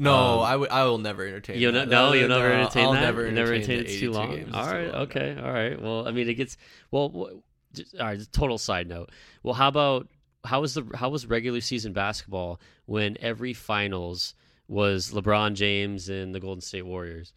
No, 0.01 0.15
Um, 0.15 0.39
I 0.41 0.57
would. 0.57 0.71
I 0.71 0.85
will 0.85 0.99
never 0.99 1.27
entertain. 1.27 1.59
You 1.59 1.73
that. 1.73 1.89
know, 1.89 2.09
no, 2.09 2.13
you'll 2.15 2.29
never 2.29 2.49
no, 2.49 2.55
entertain 2.55 2.85
I'll 2.87 2.93
that. 2.93 3.01
Never 3.01 3.27
You 3.27 3.33
never 3.33 3.53
entertain 3.53 3.79
entertain 3.81 3.93
it's 3.95 4.01
too 4.01 4.13
long. 4.13 4.31
games. 4.35 4.55
All 4.55 4.61
It's 4.63 4.71
too 4.71 4.77
right, 4.77 4.93
long, 4.93 5.03
okay, 5.03 5.37
all 5.43 5.53
right. 5.53 5.83
Well, 5.83 6.09
I 6.09 6.13
mean, 6.13 6.29
it 6.29 6.35
gets 6.35 6.57
well. 6.91 7.43
just, 7.75 7.95
all 7.99 8.07
right, 8.07 8.21
total 8.33 8.59
side 8.59 8.89
note. 8.89 9.11
Well, 9.43 9.55
how 9.55 9.69
about 9.69 10.09
how 10.45 10.61
was 10.61 10.75
the 10.75 10.85
how 10.95 11.09
was 11.09 11.27
regular 11.27 11.61
season 11.61 11.93
basketball 11.93 12.61
when 12.87 13.17
every 13.21 13.53
finals 13.53 14.35
was 14.69 15.11
LeBron 15.11 15.55
James 15.55 16.09
and 16.09 16.35
the 16.35 16.41
Golden 16.41 16.61
State 16.61 16.83
Warriors? 16.87 17.33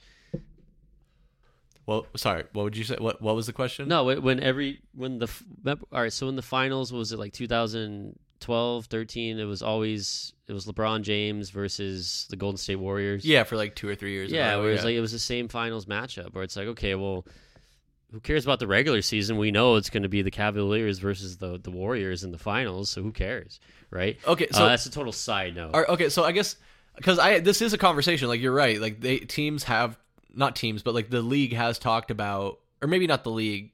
Well, 1.88 2.06
sorry. 2.16 2.44
What 2.54 2.64
would 2.64 2.78
you 2.78 2.84
say? 2.84 2.96
What 3.00 3.22
What 3.22 3.36
was 3.36 3.48
the 3.48 3.54
question? 3.54 3.88
No, 3.88 4.04
when- 4.04 4.22
when 4.22 4.40
every 4.40 4.82
when 4.94 5.18
the 5.18 5.28
all 5.66 6.02
right, 6.02 6.14
so 6.14 6.30
in 6.30 6.36
the 6.36 6.42
finals 6.42 6.94
was 6.94 7.12
it 7.12 7.18
like 7.20 7.34
2012, 8.42 8.86
13? 8.86 9.40
It 9.40 9.46
was 9.46 9.62
always 9.62 10.34
it 10.48 10.54
was 10.54 10.66
LeBron 10.66 11.02
James 11.04 11.50
versus 11.50 12.28
the 12.30 12.36
Golden 12.36 12.58
State 12.58 12.76
Warriors. 12.76 13.24
Yeah, 13.24 13.44
for 13.44 13.56
like 13.56 13.76
two 13.76 13.88
or 13.88 13.96
three 13.96 14.12
years. 14.12 14.32
Yeah, 14.32 14.58
where 14.58 14.70
it 14.70 14.74
was 14.74 14.84
like 14.84 14.96
it 14.96 15.02
was 15.02 15.12
the 15.14 15.20
same 15.20 15.48
finals 15.48 15.86
matchup 15.86 16.34
where 16.34 16.44
it's 16.44 16.56
like, 16.58 16.68
okay, 16.68 16.96
well, 16.96 17.26
who 18.12 18.20
cares 18.20 18.44
about 18.44 18.60
the 18.60 18.68
regular 18.68 19.02
season? 19.02 19.38
We 19.38 19.52
know 19.52 19.76
it's 19.76 19.90
going 19.90 20.04
to 20.04 20.10
be 20.10 20.22
the 20.22 20.32
Cavaliers 20.32 21.00
versus 21.00 21.38
the 21.38 21.58
the 21.58 21.72
Warriors 21.72 22.24
in 22.24 22.32
the 22.32 22.38
finals, 22.38 22.90
so 22.90 23.02
who 23.02 23.12
cares, 23.12 23.60
right? 23.90 24.18
Okay, 24.28 24.48
Uh, 24.50 24.58
so 24.58 24.66
that's 24.68 24.86
a 24.86 24.92
total 24.92 25.14
side 25.14 25.56
note. 25.56 25.74
Okay, 25.74 26.10
so 26.10 26.24
I 26.24 26.34
guess 26.34 26.58
because 26.98 27.20
I 27.20 27.40
this 27.40 27.62
is 27.62 27.72
a 27.74 27.78
conversation. 27.78 28.28
Like 28.28 28.42
you're 28.42 28.54
right. 28.54 28.82
Like 28.82 29.00
they 29.00 29.20
teams 29.20 29.64
have 29.64 29.98
not 30.34 30.56
teams, 30.56 30.84
but 30.84 30.94
like 30.94 31.10
the 31.10 31.22
league 31.22 31.54
has 31.54 31.80
talked 31.80 32.12
about, 32.12 32.60
or 32.82 32.88
maybe 32.88 33.08
not 33.08 33.24
the 33.24 33.32
league. 33.32 33.72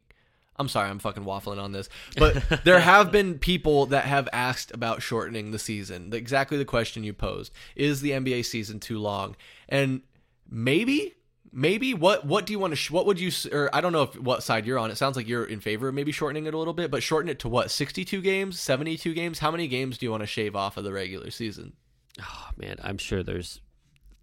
I'm 0.60 0.68
sorry, 0.68 0.90
I'm 0.90 1.00
fucking 1.00 1.24
waffling 1.24 1.62
on 1.62 1.72
this, 1.72 1.88
but 2.18 2.44
there 2.64 2.80
have 2.80 3.12
been 3.12 3.38
people 3.38 3.86
that 3.88 4.06
have 4.06 4.28
asked 4.34 4.74
about 4.74 5.02
shortening 5.02 5.52
the 5.52 5.60
season. 5.60 6.12
Exactly 6.14 6.58
the 6.58 6.66
question 6.66 7.04
you 7.04 7.14
posed: 7.14 7.52
Is 7.76 8.02
the 8.02 8.12
NBA 8.12 8.46
season 8.46 8.80
too 8.80 8.98
long? 8.98 9.36
And 9.70 10.02
maybe, 10.50 11.16
maybe 11.52 11.94
what 11.94 12.26
what 12.26 12.46
do 12.46 12.54
you 12.54 12.60
want 12.60 12.72
to? 12.72 12.76
Sh- 12.76 12.92
what 12.92 13.06
would 13.06 13.20
you? 13.20 13.32
Or 13.52 13.70
I 13.74 13.82
don't 13.82 13.94
know 13.94 14.04
if 14.04 14.20
what 14.20 14.42
side 14.42 14.66
you're 14.66 14.80
on. 14.80 14.90
It 14.90 14.98
sounds 14.98 15.16
like 15.16 15.28
you're 15.28 15.46
in 15.46 15.60
favor 15.60 15.90
of 15.90 15.94
maybe 15.94 16.12
shortening 16.12 16.48
it 16.48 16.54
a 16.54 16.58
little 16.58 16.74
bit, 16.74 16.90
but 16.90 17.04
shorten 17.04 17.30
it 17.30 17.40
to 17.40 17.50
what? 17.50 17.70
62 17.70 18.22
games, 18.22 18.60
72 18.60 19.14
games. 19.14 19.40
How 19.40 19.52
many 19.52 19.68
games 19.68 19.98
do 19.98 20.06
you 20.06 20.12
want 20.12 20.22
to 20.24 20.28
shave 20.28 20.56
off 20.56 20.78
of 20.78 20.84
the 20.84 20.92
regular 20.92 21.30
season? 21.30 21.74
Oh, 22.20 22.50
man, 22.58 22.78
I'm 22.82 22.98
sure 22.98 23.22
there's 23.22 23.62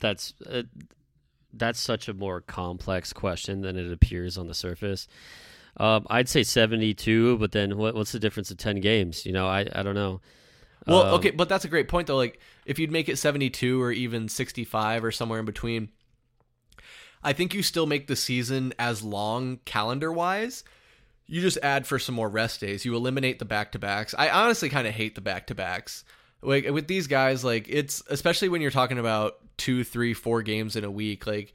that's 0.00 0.34
uh, 0.50 0.62
that's 1.52 1.78
such 1.78 2.08
a 2.08 2.14
more 2.14 2.40
complex 2.40 3.12
question 3.12 3.60
than 3.60 3.76
it 3.76 3.92
appears 3.92 4.36
on 4.36 4.48
the 4.48 4.54
surface. 4.54 5.06
Um, 5.76 6.06
I'd 6.08 6.28
say 6.28 6.42
72, 6.44 7.38
but 7.38 7.52
then 7.52 7.76
what, 7.76 7.94
what's 7.94 8.12
the 8.12 8.20
difference 8.20 8.50
of 8.50 8.58
10 8.58 8.80
games? 8.80 9.26
You 9.26 9.32
know, 9.32 9.46
I 9.46 9.66
I 9.74 9.82
don't 9.82 9.94
know. 9.94 10.20
Well, 10.86 11.02
Um, 11.08 11.14
okay, 11.14 11.30
but 11.30 11.48
that's 11.48 11.64
a 11.64 11.68
great 11.68 11.88
point 11.88 12.06
though. 12.06 12.16
Like 12.16 12.38
if 12.66 12.78
you'd 12.78 12.92
make 12.92 13.08
it 13.08 13.16
72 13.18 13.80
or 13.82 13.90
even 13.90 14.28
65 14.28 15.04
or 15.04 15.10
somewhere 15.10 15.40
in 15.40 15.46
between, 15.46 15.88
I 17.22 17.32
think 17.32 17.54
you 17.54 17.62
still 17.62 17.86
make 17.86 18.06
the 18.06 18.16
season 18.16 18.74
as 18.78 19.02
long 19.02 19.58
calendar 19.64 20.12
wise. 20.12 20.62
You 21.26 21.40
just 21.40 21.56
add 21.62 21.86
for 21.86 21.98
some 21.98 22.14
more 22.14 22.28
rest 22.28 22.60
days. 22.60 22.84
You 22.84 22.94
eliminate 22.94 23.38
the 23.38 23.46
back 23.46 23.72
to 23.72 23.78
backs. 23.78 24.14
I 24.16 24.28
honestly 24.28 24.68
kind 24.68 24.86
of 24.86 24.92
hate 24.92 25.14
the 25.14 25.22
back 25.22 25.46
to 25.46 25.54
backs. 25.54 26.04
Like 26.42 26.68
with 26.68 26.86
these 26.86 27.06
guys, 27.06 27.42
like 27.42 27.66
it's 27.70 28.02
especially 28.10 28.50
when 28.50 28.60
you're 28.60 28.70
talking 28.70 28.98
about 28.98 29.38
two, 29.56 29.84
three, 29.84 30.12
four 30.12 30.42
games 30.42 30.76
in 30.76 30.84
a 30.84 30.90
week. 30.90 31.26
Like 31.26 31.54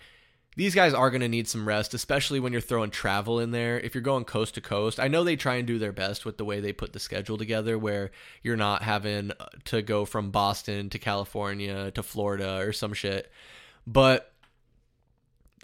these 0.60 0.76
guys 0.76 0.94
are 0.94 1.10
going 1.10 1.22
to 1.22 1.30
need 1.30 1.48
some 1.48 1.66
rest, 1.66 1.94
especially 1.94 2.38
when 2.38 2.52
you're 2.52 2.60
throwing 2.60 2.90
travel 2.90 3.40
in 3.40 3.52
there. 3.52 3.80
If 3.80 3.96
you're 3.96 4.02
going 4.02 4.26
coast 4.26 4.56
to 4.56 4.62
coast, 4.62 5.00
I 5.00 5.08
know 5.08 5.24
they 5.24 5.38
try 5.38 5.56
and 5.56 5.66
do 5.66 5.80
their 5.80 5.94
best 5.94 6.26
with 6.26 6.38
the 6.38 6.44
way 6.44 6.60
they 6.60 6.74
put 6.74 6.92
the 6.92 7.00
schedule 7.00 7.38
together, 7.38 7.80
where 7.80 8.12
you're 8.44 8.58
not 8.58 8.84
having 8.84 9.32
uh, 9.32 9.46
to 9.66 9.82
go 9.82 10.04
from 10.04 10.32
Boston 10.32 10.90
to 10.90 11.00
California 11.00 11.92
to 11.92 12.04
Florida 12.04 12.58
or 12.58 12.74
some 12.74 12.94
shit. 12.94 13.32
But 13.88 14.34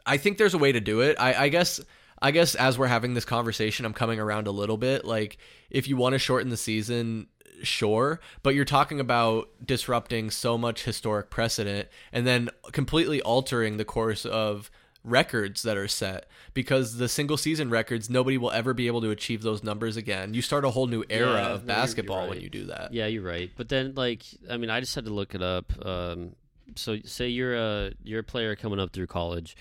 I 0.05 0.15
think 0.15 0.37
there's 0.37 0.53
a 0.53 0.57
way 0.57 0.71
to 0.71 0.79
do 0.79 1.01
it. 1.01 1.17
I, 1.19 1.33
I 1.33 1.49
guess. 1.49 1.81
I 2.21 2.31
guess 2.31 2.55
as 2.55 2.77
we're 2.77 2.87
having 2.87 3.13
this 3.13 3.25
conversation, 3.25 3.85
I'm 3.85 3.93
coming 3.93 4.21
around 4.21 4.47
a 4.47 4.51
little 4.51 4.77
bit. 4.77 5.03
Like, 5.03 5.37
if 5.69 5.89
you 5.89 5.97
want 5.97 6.13
to 6.13 6.19
shorten 6.19 6.49
the 6.49 6.55
season, 6.55 7.27
sure, 7.61 8.21
but 8.41 8.55
you're 8.55 8.63
talking 8.63 9.01
about 9.01 9.49
disrupting 9.63 10.31
so 10.31 10.57
much 10.57 10.85
historic 10.85 11.29
precedent 11.29 11.89
and 12.13 12.25
then 12.25 12.49
completely 12.71 13.21
altering 13.21 13.75
the 13.75 13.83
course 13.83 14.25
of 14.25 14.71
records 15.05 15.61
that 15.61 15.77
are 15.77 15.87
set 15.87 16.27
because 16.53 16.97
the 16.97 17.07
single 17.07 17.37
season 17.37 17.69
records 17.69 18.09
nobody 18.09 18.37
will 18.37 18.51
ever 18.51 18.73
be 18.73 18.87
able 18.87 19.01
to 19.01 19.11
achieve 19.11 19.41
those 19.43 19.63
numbers 19.63 19.95
again. 19.97 20.33
You 20.33 20.41
start 20.41 20.65
a 20.65 20.71
whole 20.71 20.87
new 20.87 21.03
era 21.09 21.27
Yeah, 21.33 21.37
of 21.37 21.37
no, 21.37 21.45
you're- 21.45 21.51
you're 21.59 21.59
basketball 21.67 22.27
when 22.29 22.41
you 22.41 22.49
do 22.49 22.65
that. 22.65 22.91
Yeah, 22.93 23.05
you're 23.05 23.23
right. 23.23 23.51
But 23.55 23.69
then, 23.69 23.93
like, 23.95 24.23
I 24.49 24.57
mean, 24.57 24.69
I 24.69 24.79
just 24.79 24.95
had 24.95 25.05
to 25.05 25.11
look 25.13 25.35
it 25.35 25.41
up. 25.43 25.71
Um, 25.85 26.35
so, 26.75 26.97
say 27.05 27.27
you're 27.29 27.55
a 27.55 27.91
you're 28.03 28.21
a 28.21 28.23
player 28.23 28.55
coming 28.55 28.79
up 28.79 28.91
through 28.91 29.07
college. 29.07 29.55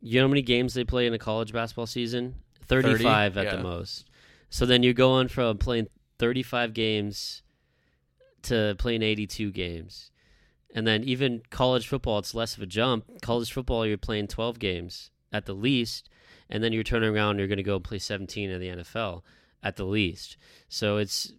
You 0.00 0.20
know 0.20 0.26
how 0.26 0.30
many 0.30 0.42
games 0.42 0.72
they 0.74 0.84
play 0.84 1.06
in 1.06 1.12
a 1.12 1.18
college 1.18 1.52
basketball 1.52 1.86
season? 1.86 2.36
Thirty-five 2.66 3.36
at 3.36 3.44
Yeah. 3.46 3.56
the 3.56 3.62
most. 3.62 4.06
So 4.48 4.64
then 4.66 4.82
you're 4.82 4.94
going 4.94 5.28
from 5.28 5.58
playing 5.58 5.88
35 6.18 6.72
games 6.74 7.42
to 8.42 8.74
playing 8.78 9.02
82 9.02 9.50
games, 9.52 10.09
and 10.74 10.86
then 10.86 11.04
even 11.04 11.42
college 11.50 11.88
football, 11.88 12.18
it's 12.18 12.34
less 12.34 12.56
of 12.56 12.62
a 12.62 12.66
jump. 12.66 13.20
College 13.22 13.52
football, 13.52 13.86
you're 13.86 13.98
playing 13.98 14.28
12 14.28 14.58
games 14.58 15.10
at 15.32 15.46
the 15.46 15.54
least, 15.54 16.08
and 16.48 16.62
then 16.62 16.72
you're 16.72 16.82
turning 16.82 17.14
around, 17.14 17.38
you're 17.38 17.48
going 17.48 17.56
to 17.56 17.62
go 17.62 17.80
play 17.80 17.98
17 17.98 18.50
in 18.50 18.60
the 18.60 18.68
NFL 18.68 19.22
at 19.62 19.76
the 19.76 19.84
least. 19.84 20.36
So 20.68 20.96
it's 20.96 21.32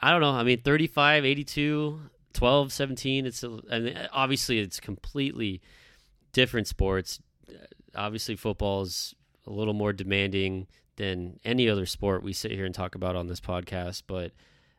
I 0.00 0.10
don't 0.10 0.20
know. 0.20 0.30
I 0.30 0.42
mean, 0.42 0.60
35, 0.60 1.24
82, 1.24 2.00
12, 2.32 2.72
17. 2.72 3.26
It's 3.26 3.42
a, 3.42 3.58
I 3.70 3.78
mean, 3.78 4.08
obviously 4.12 4.58
it's 4.58 4.80
completely 4.80 5.60
different 6.32 6.66
sports. 6.66 7.20
Obviously, 7.94 8.36
football 8.36 8.82
is 8.82 9.14
a 9.46 9.50
little 9.50 9.74
more 9.74 9.92
demanding 9.92 10.66
than 10.96 11.38
any 11.44 11.68
other 11.68 11.86
sport 11.86 12.22
we 12.22 12.32
sit 12.32 12.50
here 12.50 12.64
and 12.64 12.74
talk 12.74 12.94
about 12.94 13.16
on 13.16 13.28
this 13.28 13.40
podcast. 13.40 14.02
But 14.06 14.32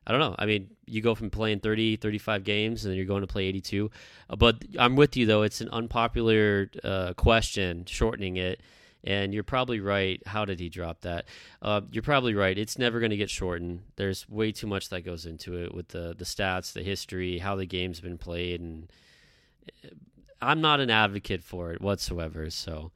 I 0.10 0.12
don't 0.12 0.22
know. 0.22 0.36
I 0.40 0.48
mean, 0.48 0.72
you 0.88 1.04
go 1.04 1.14
from 1.14 1.30
playing 1.30 1.60
30, 1.60 1.98
35 1.98 2.44
games 2.44 2.84
and 2.84 2.92
then 2.92 2.98
you're 2.98 3.06
going 3.06 3.22
to 3.22 3.28
play 3.28 3.46
82. 3.46 3.92
Uh, 4.28 4.36
But 4.38 4.56
I'm 4.80 4.96
with 4.96 5.16
you, 5.16 5.28
though. 5.28 5.44
It's 5.44 5.62
an 5.62 5.70
unpopular 5.70 6.72
uh, 6.84 7.14
question, 7.14 7.86
shortening 7.86 8.38
it. 8.38 8.60
And 9.04 9.36
you're 9.36 9.44
probably 9.44 9.80
right. 9.80 10.20
How 10.26 10.46
did 10.46 10.60
he 10.60 10.68
drop 10.68 11.02
that? 11.02 11.26
Uh, 11.62 11.82
you're 11.92 12.02
probably 12.02 12.34
right. 12.34 12.58
It's 12.58 12.80
never 12.80 13.00
going 13.00 13.12
to 13.12 13.18
get 13.18 13.30
shortened. 13.30 13.84
There's 13.98 14.28
way 14.28 14.52
too 14.52 14.66
much 14.66 14.90
that 14.90 15.06
goes 15.06 15.28
into 15.28 15.64
it 15.64 15.76
with 15.76 15.90
the 15.90 16.16
the 16.18 16.26
stats, 16.26 16.74
the 16.74 16.84
history, 16.84 17.38
how 17.38 17.56
the 17.56 17.66
game's 17.66 18.02
been 18.02 18.18
played, 18.18 18.60
and 18.60 18.92
uh, 19.86 19.90
I'm 20.42 20.60
not 20.60 20.82
an 20.82 20.90
advocate 20.90 21.44
for 21.46 21.72
it 21.72 21.80
whatsoever. 21.82 22.50
So 22.50 22.92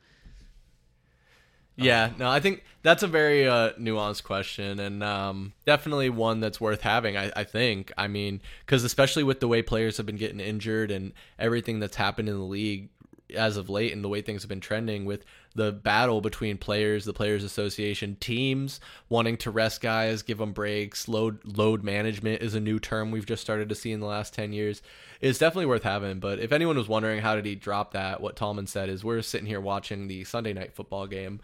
Yeah, 1.75 2.11
no, 2.19 2.29
I 2.29 2.39
think 2.39 2.63
that's 2.83 3.01
a 3.03 3.07
very 3.07 3.47
uh, 3.47 3.71
nuanced 3.73 4.23
question 4.23 4.79
and 4.79 5.03
um, 5.03 5.53
definitely 5.65 6.09
one 6.09 6.39
that's 6.39 6.61
worth 6.61 6.81
having. 6.81 7.17
I, 7.17 7.31
I 7.35 7.43
think. 7.43 7.91
I 7.97 8.07
mean, 8.07 8.41
because 8.65 8.83
especially 8.83 9.23
with 9.23 9.39
the 9.39 9.47
way 9.47 9.61
players 9.61 9.97
have 9.97 10.05
been 10.05 10.17
getting 10.17 10.39
injured 10.39 10.91
and 10.91 11.13
everything 11.39 11.79
that's 11.79 11.95
happened 11.95 12.29
in 12.29 12.37
the 12.37 12.43
league 12.43 12.89
as 13.35 13.57
of 13.57 13.69
late, 13.69 13.93
and 13.93 14.03
the 14.03 14.09
way 14.09 14.21
things 14.21 14.43
have 14.43 14.49
been 14.49 14.59
trending 14.59 15.05
with 15.05 15.25
the 15.55 15.71
battle 15.71 16.21
between 16.21 16.57
players, 16.57 17.05
the 17.05 17.13
players' 17.13 17.43
association, 17.43 18.15
teams 18.19 18.79
wanting 19.09 19.37
to 19.37 19.51
rest 19.51 19.81
guys, 19.81 20.21
give 20.21 20.37
them 20.37 20.51
breaks. 20.53 21.07
Load 21.07 21.39
load 21.45 21.83
management 21.83 22.41
is 22.41 22.53
a 22.53 22.59
new 22.59 22.79
term 22.79 23.11
we've 23.11 23.25
just 23.25 23.41
started 23.41 23.69
to 23.69 23.75
see 23.75 23.91
in 23.91 23.99
the 23.99 24.05
last 24.05 24.33
ten 24.33 24.53
years. 24.53 24.81
It's 25.21 25.39
definitely 25.39 25.67
worth 25.67 25.83
having. 25.83 26.19
But 26.19 26.39
if 26.39 26.51
anyone 26.51 26.77
was 26.77 26.87
wondering 26.87 27.21
how 27.21 27.35
did 27.35 27.45
he 27.45 27.55
drop 27.55 27.93
that, 27.93 28.21
what 28.21 28.35
Tallman 28.35 28.67
said 28.67 28.89
is 28.89 29.03
we're 29.03 29.21
sitting 29.21 29.47
here 29.47 29.61
watching 29.61 30.07
the 30.07 30.23
Sunday 30.25 30.53
night 30.53 30.75
football 30.75 31.07
game. 31.07 31.39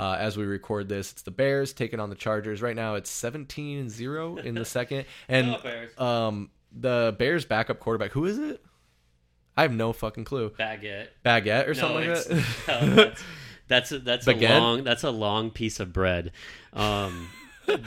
Uh, 0.00 0.16
as 0.18 0.36
we 0.38 0.44
record 0.44 0.88
this, 0.88 1.12
it's 1.12 1.22
the 1.22 1.30
Bears 1.30 1.74
taking 1.74 2.00
on 2.00 2.08
the 2.08 2.16
Chargers. 2.16 2.62
Right 2.62 2.74
now, 2.74 2.94
it's 2.94 3.10
17-0 3.10 4.42
in 4.44 4.54
the 4.54 4.64
second, 4.64 5.04
and 5.28 5.58
um, 5.98 6.50
the 6.72 7.14
Bears' 7.18 7.44
backup 7.44 7.80
quarterback. 7.80 8.12
Who 8.12 8.24
is 8.24 8.38
it? 8.38 8.64
I 9.58 9.62
have 9.62 9.72
no 9.72 9.92
fucking 9.92 10.24
clue. 10.24 10.50
baguette. 10.58 11.08
Baguette 11.22 11.68
or 11.68 11.74
something 11.74 12.06
No, 12.06 12.14
like 12.14 12.24
that. 12.24 12.66
no, 12.68 12.94
that's 12.94 13.22
that's 13.68 13.92
a, 13.92 13.98
that's 13.98 14.26
a 14.26 14.32
long 14.32 14.84
that's 14.84 15.02
a 15.04 15.10
long 15.10 15.50
piece 15.50 15.80
of 15.80 15.92
bread. 15.92 16.32
Um, 16.72 17.28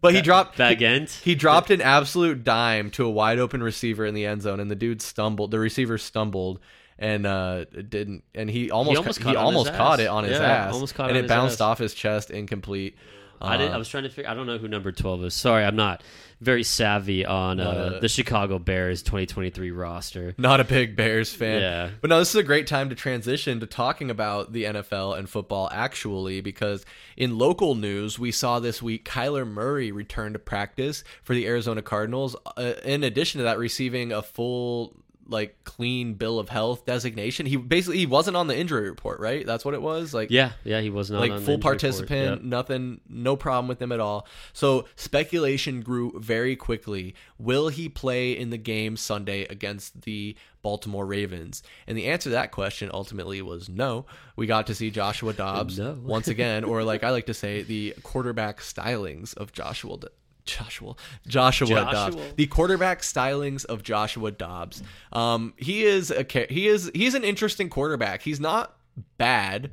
But 0.00 0.14
he 0.14 0.22
dropped 0.22 0.56
he, 0.56 0.62
baguette. 0.62 1.20
he 1.20 1.34
dropped 1.34 1.70
an 1.70 1.82
absolute 1.82 2.42
dime 2.42 2.90
to 2.92 3.04
a 3.04 3.10
wide 3.10 3.38
open 3.38 3.62
receiver 3.62 4.06
in 4.06 4.14
the 4.14 4.24
end 4.24 4.40
zone, 4.40 4.58
and 4.58 4.70
the 4.70 4.74
dude 4.74 5.02
stumbled. 5.02 5.50
The 5.50 5.58
receiver 5.58 5.98
stumbled 5.98 6.58
and 7.00 7.26
uh 7.26 7.64
didn't, 7.64 8.22
and 8.34 8.48
he 8.48 8.70
almost 8.70 8.98
almost 8.98 9.18
he 9.18 9.24
caught 9.24 9.34
it 9.34 9.38
on 9.38 9.44
almost 9.46 9.68
his 9.70 9.76
caught 9.76 9.98
ass. 10.00 10.04
it 10.04 10.08
on 10.08 10.24
his 10.24 10.38
Yeah, 10.38 10.44
ass, 10.46 10.74
almost 10.74 10.94
caught 10.94 11.08
and 11.08 11.18
it 11.18 11.26
bounced 11.26 11.56
ass. 11.56 11.60
off 11.62 11.78
his 11.78 11.94
chest, 11.94 12.30
incomplete. 12.30 12.96
I 13.42 13.56
didn't. 13.56 13.72
Uh, 13.72 13.76
I 13.76 13.78
was 13.78 13.88
trying 13.88 14.02
to 14.02 14.10
figure. 14.10 14.30
I 14.30 14.34
don't 14.34 14.46
know 14.46 14.58
who 14.58 14.68
number 14.68 14.92
twelve 14.92 15.24
is. 15.24 15.32
Sorry, 15.32 15.64
I'm 15.64 15.74
not 15.74 16.02
very 16.42 16.62
savvy 16.62 17.24
on 17.24 17.58
uh, 17.58 17.92
a- 17.96 18.00
the 18.00 18.08
Chicago 18.08 18.58
Bears 18.58 19.02
2023 19.02 19.70
roster. 19.70 20.34
Not 20.36 20.60
a 20.60 20.64
big 20.64 20.94
Bears 20.94 21.32
fan. 21.32 21.62
Yeah. 21.62 21.90
But 22.02 22.10
no, 22.10 22.18
this 22.18 22.28
is 22.30 22.34
a 22.36 22.42
great 22.42 22.66
time 22.66 22.90
to 22.90 22.94
transition 22.94 23.60
to 23.60 23.66
talking 23.66 24.10
about 24.10 24.52
the 24.52 24.64
NFL 24.64 25.18
and 25.18 25.26
football 25.28 25.70
actually, 25.72 26.42
because 26.42 26.84
in 27.16 27.38
local 27.38 27.74
news, 27.74 28.18
we 28.18 28.30
saw 28.30 28.60
this 28.60 28.82
week 28.82 29.06
Kyler 29.08 29.46
Murray 29.48 29.90
return 29.90 30.34
to 30.34 30.38
practice 30.38 31.02
for 31.22 31.34
the 31.34 31.46
Arizona 31.46 31.80
Cardinals. 31.80 32.36
Uh, 32.58 32.72
in 32.84 33.04
addition 33.04 33.38
to 33.38 33.44
that, 33.44 33.56
receiving 33.58 34.12
a 34.12 34.20
full, 34.20 34.94
like, 35.30 35.56
clean 35.64 36.14
bill 36.14 36.38
of 36.38 36.48
health 36.48 36.84
designation. 36.84 37.46
He 37.46 37.56
basically 37.56 37.98
he 37.98 38.06
wasn't 38.06 38.36
on 38.36 38.46
the 38.48 38.56
injury 38.58 38.88
report, 38.90 39.20
right? 39.20 39.46
That's 39.46 39.64
what 39.64 39.74
it 39.74 39.80
was. 39.82 40.12
Like, 40.12 40.30
Yeah, 40.30 40.52
yeah, 40.64 40.80
he 40.80 40.90
was 40.90 41.10
not 41.10 41.20
like 41.20 41.40
full 41.40 41.58
participant, 41.58 42.40
Yep. 42.40 42.42
nothing, 42.42 43.00
no 43.08 43.36
problem 43.36 43.68
with 43.68 43.80
him 43.80 43.92
at 43.92 44.00
all. 44.00 44.26
So 44.52 44.86
speculation 44.96 45.80
grew 45.82 46.12
very 46.20 46.56
quickly. 46.56 47.14
Will 47.38 47.68
he 47.68 47.88
play 47.88 48.32
in 48.36 48.50
the 48.50 48.58
game 48.58 48.96
Sunday 48.96 49.42
against 49.44 50.02
the 50.02 50.36
Baltimore 50.62 51.06
Ravens? 51.06 51.62
And 51.86 51.96
the 51.96 52.06
answer 52.06 52.24
to 52.24 52.30
that 52.30 52.50
question 52.52 52.90
ultimately 52.92 53.40
was 53.42 53.68
no. 53.68 54.06
We 54.36 54.46
got 54.46 54.66
to 54.68 54.74
see 54.74 54.90
Joshua 54.90 55.32
Dobbs 55.32 55.78
No. 55.78 55.98
once 56.02 56.28
again, 56.28 56.64
or 56.64 56.82
like 56.84 57.04
I 57.04 57.10
like 57.10 57.26
to 57.26 57.34
say, 57.34 57.62
the 57.62 57.94
quarterback 58.02 58.60
stylings 58.60 59.34
of 59.36 59.52
Joshua. 59.52 59.98
D- 60.44 60.52
Joshua 60.52 60.94
Joshua, 61.26 61.68
Dobbs. 61.92 62.16
The 62.36 62.46
quarterback 62.46 63.02
stylings 63.02 63.64
of 63.64 63.82
Joshua 63.82 64.30
Dobbs. 64.30 64.82
Um, 65.12 65.54
he 65.56 65.84
is 65.84 66.10
a 66.10 66.26
he 66.48 66.66
is 66.68 66.90
he's 66.94 67.14
an 67.14 67.24
interesting 67.24 67.68
quarterback. 67.68 68.22
He's 68.22 68.40
not 68.40 68.76
bad, 69.18 69.70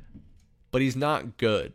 but 0.70 0.80
he's 0.82 0.96
not 0.96 1.36
good. 1.36 1.72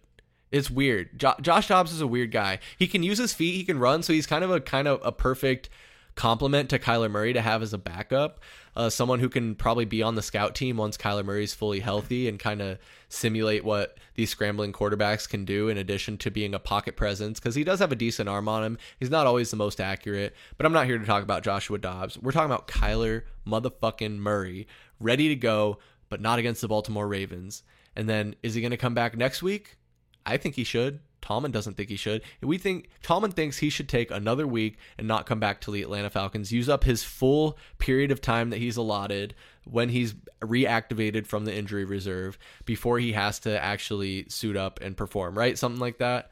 It's 0.52 0.70
weird. 0.70 1.20
Jo- 1.20 1.34
Josh 1.42 1.68
Dobbs 1.68 1.92
is 1.92 2.02
a 2.02 2.08
weird 2.08 2.32
guy. 2.32 2.60
He 2.78 2.88
can 2.88 3.02
use 3.04 3.18
his 3.18 3.34
feet. 3.34 3.56
He 3.56 3.64
can 3.64 3.80
run. 3.80 4.04
So 4.04 4.14
he's 4.14 4.28
kind 4.28 4.44
of 4.44 4.52
a 4.52 4.60
kind 4.62 4.88
of 4.88 5.02
a 5.04 5.12
perfect 5.12 5.70
complement 6.16 6.70
to 6.70 6.78
Kyler 6.78 7.10
Murray 7.10 7.34
to 7.34 7.42
have 7.42 7.64
as 7.64 7.74
a 7.74 7.78
backup. 7.80 8.40
Uh, 8.76 8.90
someone 8.90 9.20
who 9.20 9.30
can 9.30 9.56
probably 9.56 9.86
be 9.86 10.02
on 10.04 10.16
the 10.16 10.22
scout 10.22 10.56
team 10.56 10.78
once 10.78 10.98
Kyler 10.98 11.26
Murray's 11.26 11.54
fully 11.54 11.80
healthy 11.80 12.28
and 12.28 12.40
kind 12.40 12.62
of 12.62 12.78
simulate 13.14 13.64
what 13.64 13.98
these 14.16 14.30
scrambling 14.30 14.74
quarterbacks 14.74 15.30
can 15.30 15.46
do 15.46 15.70
in 15.70 15.78
addition 15.78 16.18
to 16.18 16.32
being 16.32 16.54
a 16.54 16.60
pocket 16.60 16.96
presence 16.96 17.40
because 17.40 17.56
he 17.56 17.64
does 17.64 17.80
have 17.80 17.92
a 17.92 17.96
decent 17.96 18.28
arm 18.28 18.50
on 18.50 18.64
him. 18.64 18.78
He's 19.00 19.10
not 19.10 19.28
always 19.28 19.52
the 19.52 19.58
most 19.58 19.80
accurate, 19.80 20.36
but 20.58 20.66
I'm 20.66 20.74
not 20.74 20.88
here 20.88 20.98
to 20.98 21.06
talk 21.06 21.24
about 21.24 21.44
Joshua 21.44 21.78
Dobbs. 21.78 22.18
We're 22.18 22.32
talking 22.32 22.52
about 22.52 22.68
Kyler 22.68 23.24
motherfucking 23.48 24.18
Murray, 24.18 24.68
ready 25.00 25.30
to 25.30 25.36
go, 25.36 25.78
but 26.10 26.22
not 26.22 26.40
against 26.40 26.62
the 26.62 26.68
Baltimore 26.68 27.08
Ravens. 27.08 27.64
And 27.96 28.10
then 28.10 28.36
is 28.42 28.56
he 28.56 28.62
going 28.62 28.72
to 28.72 28.78
come 28.78 28.96
back 28.96 29.16
next 29.16 29.44
week? 29.44 29.78
I 30.26 30.38
think 30.38 30.56
he 30.56 30.64
should. 30.64 31.00
Tallman 31.24 31.52
doesn't 31.52 31.78
think 31.78 31.90
he 31.90 31.96
should. 31.96 32.22
We 32.42 32.58
think 32.58 32.90
Tallman 33.02 33.32
thinks 33.32 33.58
he 33.58 33.70
should 33.70 33.88
take 33.88 34.12
another 34.12 34.46
week 34.46 34.78
and 34.98 35.08
not 35.08 35.26
come 35.26 35.40
back 35.40 35.62
to 35.62 35.72
the 35.72 35.82
Atlanta 35.82 36.10
Falcons. 36.10 36.52
Use 36.52 36.68
up 36.68 36.84
his 36.84 37.02
full 37.02 37.58
period 37.78 38.12
of 38.12 38.20
time 38.20 38.50
that 38.50 38.60
he's 38.60 38.76
allotted 38.76 39.34
when 39.64 39.88
he's 39.88 40.14
reactivated 40.42 41.26
from 41.26 41.46
the 41.46 41.56
injury 41.56 41.86
reserve 41.86 42.38
before 42.66 43.00
he 43.00 43.14
has 43.14 43.40
to 43.40 43.64
actually 43.64 44.26
suit 44.28 44.58
up 44.58 44.82
and 44.82 44.98
perform. 44.98 45.38
Right, 45.38 45.58
something 45.58 45.80
like 45.80 46.00
that. 46.00 46.30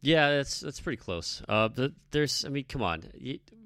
Yeah, 0.00 0.36
that's 0.36 0.60
that's 0.60 0.80
pretty 0.80 0.98
close. 0.98 1.42
Uh, 1.48 1.68
but 1.68 1.90
there's, 2.12 2.44
I 2.44 2.50
mean, 2.50 2.66
come 2.68 2.82
on, 2.82 3.02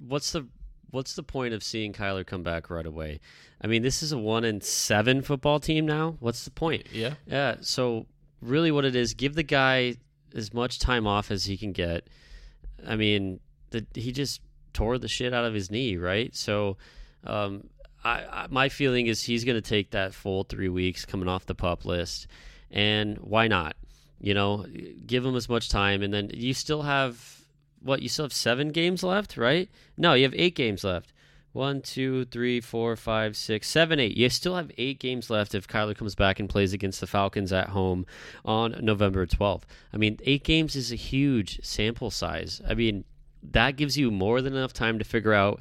what's 0.06 0.32
the 0.32 0.46
what's 0.90 1.14
the 1.14 1.22
point 1.22 1.52
of 1.52 1.62
seeing 1.62 1.92
Kyler 1.92 2.26
come 2.26 2.42
back 2.42 2.70
right 2.70 2.86
away? 2.86 3.20
I 3.60 3.66
mean, 3.66 3.82
this 3.82 4.02
is 4.02 4.12
a 4.12 4.18
one 4.18 4.44
in 4.44 4.62
seven 4.62 5.20
football 5.20 5.60
team 5.60 5.84
now. 5.84 6.16
What's 6.20 6.44
the 6.44 6.50
point? 6.50 6.86
Yeah, 6.90 7.14
yeah. 7.26 7.56
So 7.60 8.06
really, 8.40 8.70
what 8.70 8.86
it 8.86 8.96
is, 8.96 9.12
give 9.12 9.34
the 9.34 9.42
guy 9.42 9.96
as 10.34 10.52
much 10.52 10.78
time 10.78 11.06
off 11.06 11.30
as 11.30 11.44
he 11.44 11.56
can 11.56 11.72
get. 11.72 12.08
I 12.86 12.96
mean, 12.96 13.40
the, 13.70 13.86
he 13.94 14.12
just 14.12 14.40
tore 14.72 14.98
the 14.98 15.08
shit 15.08 15.34
out 15.34 15.44
of 15.44 15.54
his 15.54 15.70
knee, 15.70 15.96
right? 15.96 16.34
So, 16.34 16.76
um, 17.24 17.68
I, 18.04 18.24
I, 18.24 18.46
my 18.50 18.68
feeling 18.68 19.06
is 19.06 19.22
he's 19.22 19.44
going 19.44 19.56
to 19.56 19.68
take 19.68 19.90
that 19.90 20.14
full 20.14 20.44
three 20.44 20.68
weeks 20.68 21.04
coming 21.04 21.28
off 21.28 21.46
the 21.46 21.54
pup 21.54 21.84
list, 21.84 22.26
and 22.70 23.18
why 23.18 23.48
not? 23.48 23.76
You 24.20 24.34
know, 24.34 24.66
give 25.06 25.24
him 25.24 25.36
as 25.36 25.48
much 25.48 25.68
time, 25.68 26.02
and 26.02 26.12
then 26.12 26.30
you 26.32 26.54
still 26.54 26.82
have 26.82 27.40
what? 27.80 28.02
You 28.02 28.08
still 28.08 28.24
have 28.24 28.32
seven 28.32 28.70
games 28.70 29.02
left, 29.02 29.36
right? 29.36 29.68
No, 29.96 30.14
you 30.14 30.24
have 30.24 30.34
eight 30.36 30.54
games 30.54 30.84
left. 30.84 31.12
One, 31.58 31.82
two, 31.82 32.24
three, 32.26 32.60
four, 32.60 32.94
five, 32.94 33.36
six, 33.36 33.66
seven, 33.66 33.98
eight. 33.98 34.16
You 34.16 34.28
still 34.28 34.54
have 34.54 34.70
eight 34.78 35.00
games 35.00 35.28
left 35.28 35.56
if 35.56 35.66
Kyler 35.66 35.96
comes 35.96 36.14
back 36.14 36.38
and 36.38 36.48
plays 36.48 36.72
against 36.72 37.00
the 37.00 37.08
Falcons 37.08 37.52
at 37.52 37.70
home 37.70 38.06
on 38.44 38.76
November 38.80 39.26
12th. 39.26 39.64
I 39.92 39.96
mean, 39.96 40.20
eight 40.22 40.44
games 40.44 40.76
is 40.76 40.92
a 40.92 40.94
huge 40.94 41.58
sample 41.64 42.12
size. 42.12 42.62
I 42.68 42.74
mean, 42.74 43.02
that 43.42 43.74
gives 43.74 43.98
you 43.98 44.12
more 44.12 44.40
than 44.40 44.54
enough 44.54 44.72
time 44.72 45.00
to 45.00 45.04
figure 45.04 45.32
out 45.34 45.60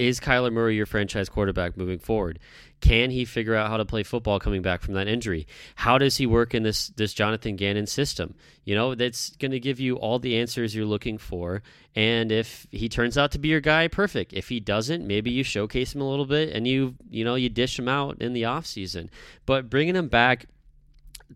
is 0.00 0.18
Kyler 0.18 0.50
Murray 0.50 0.76
your 0.76 0.86
franchise 0.86 1.28
quarterback 1.28 1.76
moving 1.76 1.98
forward? 1.98 2.38
Can 2.80 3.10
he 3.10 3.26
figure 3.26 3.54
out 3.54 3.68
how 3.68 3.76
to 3.76 3.84
play 3.84 4.02
football 4.02 4.40
coming 4.40 4.62
back 4.62 4.80
from 4.80 4.94
that 4.94 5.06
injury? 5.06 5.46
How 5.74 5.98
does 5.98 6.16
he 6.16 6.24
work 6.24 6.54
in 6.54 6.62
this 6.62 6.88
this 6.88 7.12
Jonathan 7.12 7.56
Gannon 7.56 7.86
system? 7.86 8.34
You 8.64 8.74
know, 8.74 8.94
that's 8.94 9.36
going 9.36 9.50
to 9.50 9.60
give 9.60 9.78
you 9.78 9.96
all 9.96 10.18
the 10.18 10.38
answers 10.38 10.74
you're 10.74 10.86
looking 10.86 11.18
for. 11.18 11.62
And 11.94 12.32
if 12.32 12.66
he 12.70 12.88
turns 12.88 13.18
out 13.18 13.32
to 13.32 13.38
be 13.38 13.48
your 13.48 13.60
guy, 13.60 13.88
perfect. 13.88 14.32
If 14.32 14.48
he 14.48 14.58
doesn't, 14.58 15.06
maybe 15.06 15.30
you 15.30 15.42
showcase 15.42 15.94
him 15.94 16.00
a 16.00 16.08
little 16.08 16.24
bit 16.24 16.48
and 16.54 16.66
you 16.66 16.94
you 17.10 17.22
know 17.22 17.34
you 17.34 17.50
dish 17.50 17.78
him 17.78 17.88
out 17.88 18.22
in 18.22 18.32
the 18.32 18.42
offseason. 18.42 19.10
But 19.44 19.68
bringing 19.68 19.94
him 19.96 20.08
back 20.08 20.46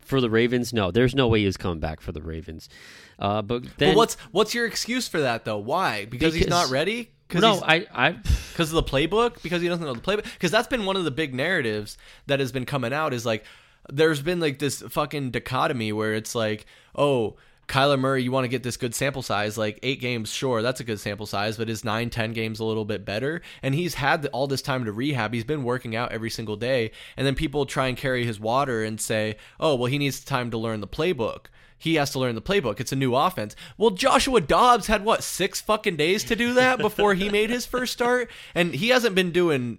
for 0.00 0.22
the 0.22 0.30
Ravens, 0.30 0.72
no, 0.72 0.90
there's 0.90 1.14
no 1.14 1.28
way 1.28 1.44
he's 1.44 1.58
coming 1.58 1.80
back 1.80 2.00
for 2.00 2.12
the 2.12 2.22
Ravens. 2.22 2.70
Uh, 3.18 3.42
but 3.42 3.64
then, 3.76 3.90
well, 3.90 3.98
what's 3.98 4.14
what's 4.30 4.54
your 4.54 4.64
excuse 4.64 5.06
for 5.06 5.20
that 5.20 5.44
though? 5.44 5.58
Why? 5.58 6.06
Because, 6.06 6.32
because 6.32 6.34
he's 6.34 6.48
not 6.48 6.70
ready. 6.70 7.10
No, 7.42 7.62
I, 7.64 7.86
I, 7.92 8.12
because 8.52 8.72
of 8.72 8.84
the 8.84 8.90
playbook, 8.90 9.42
because 9.42 9.62
he 9.62 9.68
doesn't 9.68 9.84
know 9.84 9.94
the 9.94 10.00
playbook. 10.00 10.24
Because 10.32 10.50
that's 10.50 10.68
been 10.68 10.84
one 10.84 10.96
of 10.96 11.04
the 11.04 11.10
big 11.10 11.34
narratives 11.34 11.98
that 12.26 12.40
has 12.40 12.52
been 12.52 12.66
coming 12.66 12.92
out. 12.92 13.12
Is 13.12 13.26
like, 13.26 13.44
there's 13.90 14.22
been 14.22 14.40
like 14.40 14.58
this 14.58 14.82
fucking 14.82 15.30
dichotomy 15.30 15.92
where 15.92 16.14
it's 16.14 16.34
like, 16.34 16.66
oh, 16.94 17.36
Kyler 17.66 17.98
Murray, 17.98 18.22
you 18.22 18.30
want 18.30 18.44
to 18.44 18.48
get 18.48 18.62
this 18.62 18.76
good 18.76 18.94
sample 18.94 19.22
size, 19.22 19.56
like 19.56 19.78
eight 19.82 20.00
games, 20.00 20.30
sure, 20.30 20.60
that's 20.60 20.80
a 20.80 20.84
good 20.84 21.00
sample 21.00 21.26
size, 21.26 21.56
but 21.56 21.70
is 21.70 21.84
nine, 21.84 22.10
ten 22.10 22.32
games 22.32 22.60
a 22.60 22.64
little 22.64 22.84
bit 22.84 23.04
better? 23.04 23.40
And 23.62 23.74
he's 23.74 23.94
had 23.94 24.26
all 24.26 24.46
this 24.46 24.62
time 24.62 24.84
to 24.84 24.92
rehab. 24.92 25.32
He's 25.32 25.44
been 25.44 25.64
working 25.64 25.96
out 25.96 26.12
every 26.12 26.30
single 26.30 26.56
day. 26.56 26.90
And 27.16 27.26
then 27.26 27.34
people 27.34 27.64
try 27.64 27.86
and 27.86 27.96
carry 27.96 28.26
his 28.26 28.38
water 28.38 28.84
and 28.84 29.00
say, 29.00 29.36
oh, 29.58 29.76
well, 29.76 29.86
he 29.86 29.98
needs 29.98 30.22
time 30.22 30.50
to 30.50 30.58
learn 30.58 30.80
the 30.80 30.88
playbook 30.88 31.46
he 31.78 31.96
has 31.96 32.10
to 32.12 32.18
learn 32.18 32.34
the 32.34 32.42
playbook. 32.42 32.80
It's 32.80 32.92
a 32.92 32.96
new 32.96 33.14
offense. 33.14 33.54
Well, 33.76 33.90
Joshua 33.90 34.40
Dobbs 34.40 34.86
had 34.86 35.04
what 35.04 35.22
six 35.22 35.60
fucking 35.60 35.96
days 35.96 36.24
to 36.24 36.36
do 36.36 36.54
that 36.54 36.78
before 36.78 37.14
he 37.14 37.28
made 37.28 37.50
his 37.50 37.66
first 37.66 37.92
start, 37.92 38.30
and 38.54 38.74
he 38.74 38.88
hasn't 38.88 39.14
been 39.14 39.32
doing 39.32 39.78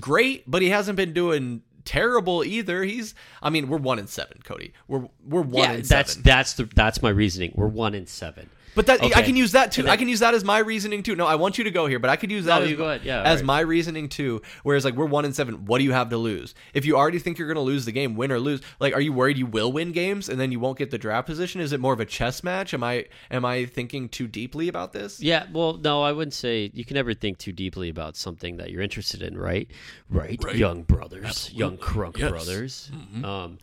great, 0.00 0.50
but 0.50 0.62
he 0.62 0.70
hasn't 0.70 0.96
been 0.96 1.12
doing 1.12 1.62
terrible 1.84 2.42
either. 2.44 2.82
He's, 2.84 3.14
I 3.42 3.50
mean, 3.50 3.68
we're 3.68 3.78
one 3.78 3.98
in 3.98 4.06
seven, 4.06 4.38
Cody. 4.44 4.72
We're 4.88 5.08
we're 5.26 5.42
one 5.42 5.62
yeah, 5.62 5.72
in 5.72 5.82
that's 5.82 6.12
seven. 6.12 6.22
that's 6.24 6.54
the 6.54 6.64
that's 6.74 7.02
my 7.02 7.10
reasoning. 7.10 7.52
We're 7.54 7.68
one 7.68 7.94
in 7.94 8.06
seven. 8.06 8.50
But 8.74 8.86
that 8.86 9.02
okay. 9.02 9.12
I 9.14 9.22
can 9.22 9.36
use 9.36 9.52
that 9.52 9.72
too. 9.72 9.82
Then, 9.82 9.90
I 9.90 9.96
can 9.96 10.08
use 10.08 10.20
that 10.20 10.34
as 10.34 10.44
my 10.44 10.58
reasoning 10.58 11.02
too. 11.02 11.14
No, 11.14 11.26
I 11.26 11.36
want 11.36 11.58
you 11.58 11.64
to 11.64 11.70
go 11.70 11.86
here, 11.86 11.98
but 11.98 12.10
I 12.10 12.16
could 12.16 12.30
use 12.30 12.44
that 12.46 12.60
no, 12.60 12.66
as, 12.66 12.78
ahead. 12.78 13.04
Yeah, 13.04 13.22
as 13.22 13.38
right. 13.38 13.46
my 13.46 13.60
reasoning 13.60 14.08
too. 14.08 14.42
Whereas 14.62 14.84
like 14.84 14.94
we're 14.94 15.06
one 15.06 15.24
in 15.24 15.32
seven, 15.32 15.64
what 15.64 15.78
do 15.78 15.84
you 15.84 15.92
have 15.92 16.10
to 16.10 16.16
lose? 16.16 16.54
If 16.72 16.84
you 16.84 16.96
already 16.96 17.18
think 17.18 17.38
you're 17.38 17.48
going 17.48 17.56
to 17.56 17.60
lose 17.60 17.84
the 17.84 17.92
game, 17.92 18.16
win 18.16 18.32
or 18.32 18.40
lose, 18.40 18.60
like 18.80 18.94
are 18.94 19.00
you 19.00 19.12
worried 19.12 19.38
you 19.38 19.46
will 19.46 19.72
win 19.72 19.92
games 19.92 20.28
and 20.28 20.40
then 20.40 20.52
you 20.52 20.60
won't 20.60 20.78
get 20.78 20.90
the 20.90 20.98
draft 20.98 21.26
position? 21.26 21.60
Is 21.60 21.72
it 21.72 21.80
more 21.80 21.92
of 21.92 22.00
a 22.00 22.04
chess 22.04 22.42
match? 22.42 22.74
Am 22.74 22.82
I 22.82 23.06
am 23.30 23.44
I 23.44 23.66
thinking 23.66 24.08
too 24.08 24.26
deeply 24.26 24.68
about 24.68 24.92
this? 24.92 25.20
Yeah, 25.20 25.46
well, 25.52 25.74
no, 25.74 26.02
I 26.02 26.12
wouldn't 26.12 26.34
say 26.34 26.70
you 26.74 26.84
can 26.84 26.94
never 26.94 27.14
think 27.14 27.38
too 27.38 27.52
deeply 27.52 27.88
about 27.88 28.16
something 28.16 28.56
that 28.56 28.70
you're 28.70 28.82
interested 28.82 29.22
in, 29.22 29.38
right? 29.38 29.70
Right, 30.08 30.42
right. 30.42 30.56
young 30.56 30.82
brothers, 30.82 31.24
Absolutely. 31.24 31.58
young 31.58 31.76
crunk 31.78 32.18
yes. 32.18 32.30
brothers. 32.30 32.90
Mm-hmm. 32.92 33.24
Um, 33.24 33.58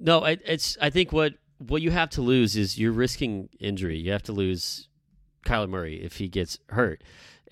no, 0.00 0.24
it's 0.24 0.78
I 0.80 0.90
think 0.90 1.12
what 1.12 1.34
what 1.60 1.82
you 1.82 1.90
have 1.90 2.10
to 2.10 2.22
lose 2.22 2.56
is 2.56 2.78
you're 2.78 2.92
risking 2.92 3.48
injury. 3.58 3.98
You 3.98 4.12
have 4.12 4.22
to 4.24 4.32
lose 4.32 4.88
Kyler 5.46 5.68
Murray 5.68 6.02
if 6.02 6.16
he 6.16 6.28
gets 6.28 6.58
hurt. 6.68 7.02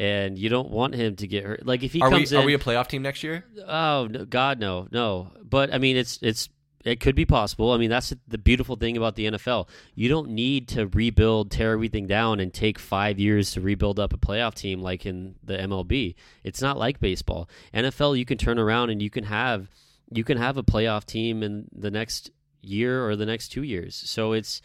And 0.00 0.38
you 0.38 0.48
don't 0.48 0.70
want 0.70 0.94
him 0.94 1.16
to 1.16 1.26
get 1.26 1.44
hurt. 1.44 1.66
Like 1.66 1.82
if 1.82 1.92
he 1.92 2.00
are 2.00 2.08
comes 2.08 2.30
we, 2.30 2.36
in, 2.36 2.42
are 2.42 2.46
we 2.46 2.54
a 2.54 2.58
playoff 2.58 2.86
team 2.86 3.02
next 3.02 3.22
year? 3.22 3.44
Oh 3.66 4.06
no, 4.08 4.24
God, 4.24 4.60
no, 4.60 4.86
no. 4.92 5.32
But 5.42 5.74
I 5.74 5.78
mean, 5.78 5.96
it's 5.96 6.20
it's 6.22 6.48
it 6.84 7.00
could 7.00 7.16
be 7.16 7.24
possible. 7.24 7.72
I 7.72 7.78
mean, 7.78 7.90
that's 7.90 8.14
the 8.28 8.38
beautiful 8.38 8.76
thing 8.76 8.96
about 8.96 9.16
the 9.16 9.26
NFL. 9.26 9.68
You 9.96 10.08
don't 10.08 10.30
need 10.30 10.68
to 10.68 10.86
rebuild, 10.86 11.50
tear 11.50 11.72
everything 11.72 12.06
down, 12.06 12.38
and 12.38 12.54
take 12.54 12.78
five 12.78 13.18
years 13.18 13.50
to 13.52 13.60
rebuild 13.60 13.98
up 13.98 14.12
a 14.12 14.16
playoff 14.16 14.54
team 14.54 14.80
like 14.80 15.04
in 15.04 15.34
the 15.42 15.58
MLB. 15.58 16.14
It's 16.44 16.62
not 16.62 16.78
like 16.78 17.00
baseball. 17.00 17.48
NFL, 17.74 18.16
you 18.16 18.24
can 18.24 18.38
turn 18.38 18.60
around 18.60 18.90
and 18.90 19.02
you 19.02 19.10
can 19.10 19.24
have 19.24 19.68
you 20.10 20.24
can 20.24 20.38
have 20.38 20.56
a 20.56 20.62
playoff 20.62 21.04
team 21.04 21.42
in 21.42 21.66
the 21.72 21.90
next 21.90 22.30
year 22.60 23.06
or 23.06 23.16
the 23.16 23.26
next 23.26 23.48
two 23.48 23.62
years. 23.62 23.94
So 23.94 24.32
it's 24.32 24.60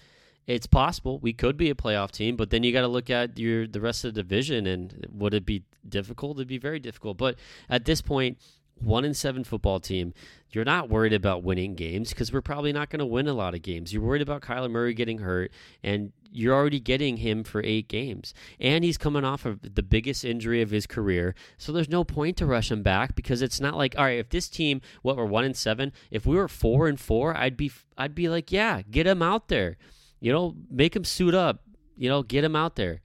it's 0.45 0.67
possible 0.67 1.19
we 1.19 1.31
could 1.33 1.55
be 1.55 1.69
a 1.69 1.75
playoff 1.75 2.11
team, 2.11 2.35
but 2.35 2.49
then 2.49 2.63
you 2.63 2.73
got 2.73 2.81
to 2.81 2.87
look 2.87 3.09
at 3.09 3.37
your 3.39 3.67
the 3.67 3.81
rest 3.81 4.03
of 4.03 4.13
the 4.13 4.21
division 4.21 4.67
and 4.67 5.07
would 5.11 5.33
it 5.33 5.45
be 5.45 5.63
difficult? 5.87 6.37
It'd 6.37 6.47
be 6.47 6.57
very 6.57 6.79
difficult. 6.79 7.17
But 7.17 7.35
at 7.69 7.85
this 7.85 8.01
point, 8.01 8.37
one 8.79 9.05
in 9.05 9.13
seven 9.13 9.43
football 9.43 9.79
team, 9.79 10.13
you're 10.51 10.65
not 10.65 10.89
worried 10.89 11.13
about 11.13 11.43
winning 11.43 11.75
games 11.75 12.09
because 12.09 12.33
we're 12.33 12.41
probably 12.41 12.73
not 12.73 12.89
going 12.89 12.99
to 12.99 13.05
win 13.05 13.27
a 13.27 13.33
lot 13.33 13.53
of 13.53 13.61
games. 13.61 13.93
You're 13.93 14.03
worried 14.03 14.21
about 14.21 14.41
Kyler 14.41 14.69
Murray 14.69 14.93
getting 14.93 15.19
hurt, 15.19 15.51
and 15.83 16.11
you're 16.35 16.55
already 16.55 16.79
getting 16.79 17.17
him 17.17 17.43
for 17.43 17.61
eight 17.63 17.87
games. 17.87 18.33
And 18.59 18.83
he's 18.83 18.97
coming 18.97 19.23
off 19.23 19.45
of 19.45 19.75
the 19.75 19.83
biggest 19.83 20.25
injury 20.25 20.61
of 20.61 20.71
his 20.71 20.85
career. 20.85 21.35
So 21.57 21.71
there's 21.71 21.89
no 21.89 22.03
point 22.03 22.37
to 22.37 22.45
rush 22.45 22.71
him 22.71 22.83
back 22.83 23.15
because 23.15 23.41
it's 23.41 23.59
not 23.59 23.77
like, 23.77 23.95
all 23.97 24.05
right, 24.05 24.19
if 24.19 24.29
this 24.29 24.49
team, 24.49 24.81
what 25.01 25.17
we're 25.17 25.25
one 25.25 25.45
in 25.45 25.53
seven, 25.53 25.91
if 26.11 26.25
we 26.25 26.35
were 26.35 26.47
four 26.47 26.87
and 26.87 26.99
four, 26.99 27.35
I'd 27.35 27.57
be 27.57 27.71
I'd 27.97 28.15
be 28.15 28.29
like, 28.29 28.51
yeah, 28.51 28.81
get 28.89 29.07
him 29.07 29.21
out 29.21 29.47
there. 29.47 29.77
You 30.19 30.31
know, 30.31 30.55
make 30.69 30.95
him 30.95 31.03
suit 31.03 31.35
up. 31.35 31.61
You 31.95 32.09
know, 32.09 32.23
get 32.23 32.43
him 32.43 32.55
out 32.55 32.75
there. 32.75 33.01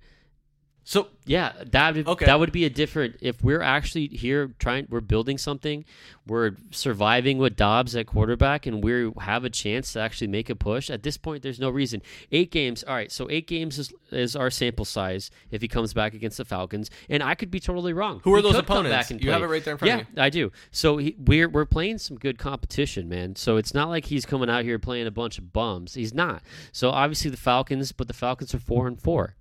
So 0.88 1.08
yeah, 1.26 1.52
that 1.72 1.96
would, 1.96 2.08
okay. 2.08 2.24
that 2.24 2.40
would 2.40 2.50
be 2.50 2.64
a 2.64 2.70
different. 2.70 3.16
If 3.20 3.44
we're 3.44 3.60
actually 3.60 4.06
here 4.06 4.54
trying, 4.58 4.86
we're 4.88 5.02
building 5.02 5.36
something, 5.36 5.84
we're 6.26 6.52
surviving 6.70 7.36
with 7.36 7.56
Dobbs 7.56 7.94
at 7.94 8.06
quarterback, 8.06 8.64
and 8.64 8.82
we 8.82 9.12
have 9.20 9.44
a 9.44 9.50
chance 9.50 9.92
to 9.92 10.00
actually 10.00 10.28
make 10.28 10.48
a 10.48 10.56
push. 10.56 10.88
At 10.88 11.02
this 11.02 11.18
point, 11.18 11.42
there's 11.42 11.60
no 11.60 11.68
reason. 11.68 12.00
Eight 12.32 12.50
games, 12.50 12.84
all 12.84 12.94
right. 12.94 13.12
So 13.12 13.28
eight 13.30 13.46
games 13.46 13.78
is, 13.78 13.92
is 14.10 14.34
our 14.34 14.48
sample 14.48 14.86
size 14.86 15.30
if 15.50 15.60
he 15.60 15.68
comes 15.68 15.92
back 15.92 16.14
against 16.14 16.38
the 16.38 16.46
Falcons, 16.46 16.88
and 17.10 17.22
I 17.22 17.34
could 17.34 17.50
be 17.50 17.60
totally 17.60 17.92
wrong. 17.92 18.22
Who 18.24 18.32
are 18.32 18.38
he 18.38 18.44
those 18.44 18.54
opponents? 18.54 19.10
you 19.10 19.30
have 19.30 19.42
it 19.42 19.46
right 19.46 19.62
there 19.62 19.72
in 19.72 19.78
front 19.78 19.90
yeah, 19.90 20.00
of 20.00 20.06
you. 20.16 20.22
I 20.22 20.30
do. 20.30 20.52
So 20.70 20.96
he, 20.96 21.14
we're 21.18 21.50
we're 21.50 21.66
playing 21.66 21.98
some 21.98 22.16
good 22.16 22.38
competition, 22.38 23.10
man. 23.10 23.36
So 23.36 23.58
it's 23.58 23.74
not 23.74 23.90
like 23.90 24.06
he's 24.06 24.24
coming 24.24 24.48
out 24.48 24.64
here 24.64 24.78
playing 24.78 25.06
a 25.06 25.10
bunch 25.10 25.36
of 25.36 25.52
bums. 25.52 25.92
He's 25.92 26.14
not. 26.14 26.42
So 26.72 26.88
obviously 26.88 27.30
the 27.30 27.36
Falcons, 27.36 27.92
but 27.92 28.08
the 28.08 28.14
Falcons 28.14 28.54
are 28.54 28.58
four 28.58 28.86
and 28.86 28.98
four 28.98 29.34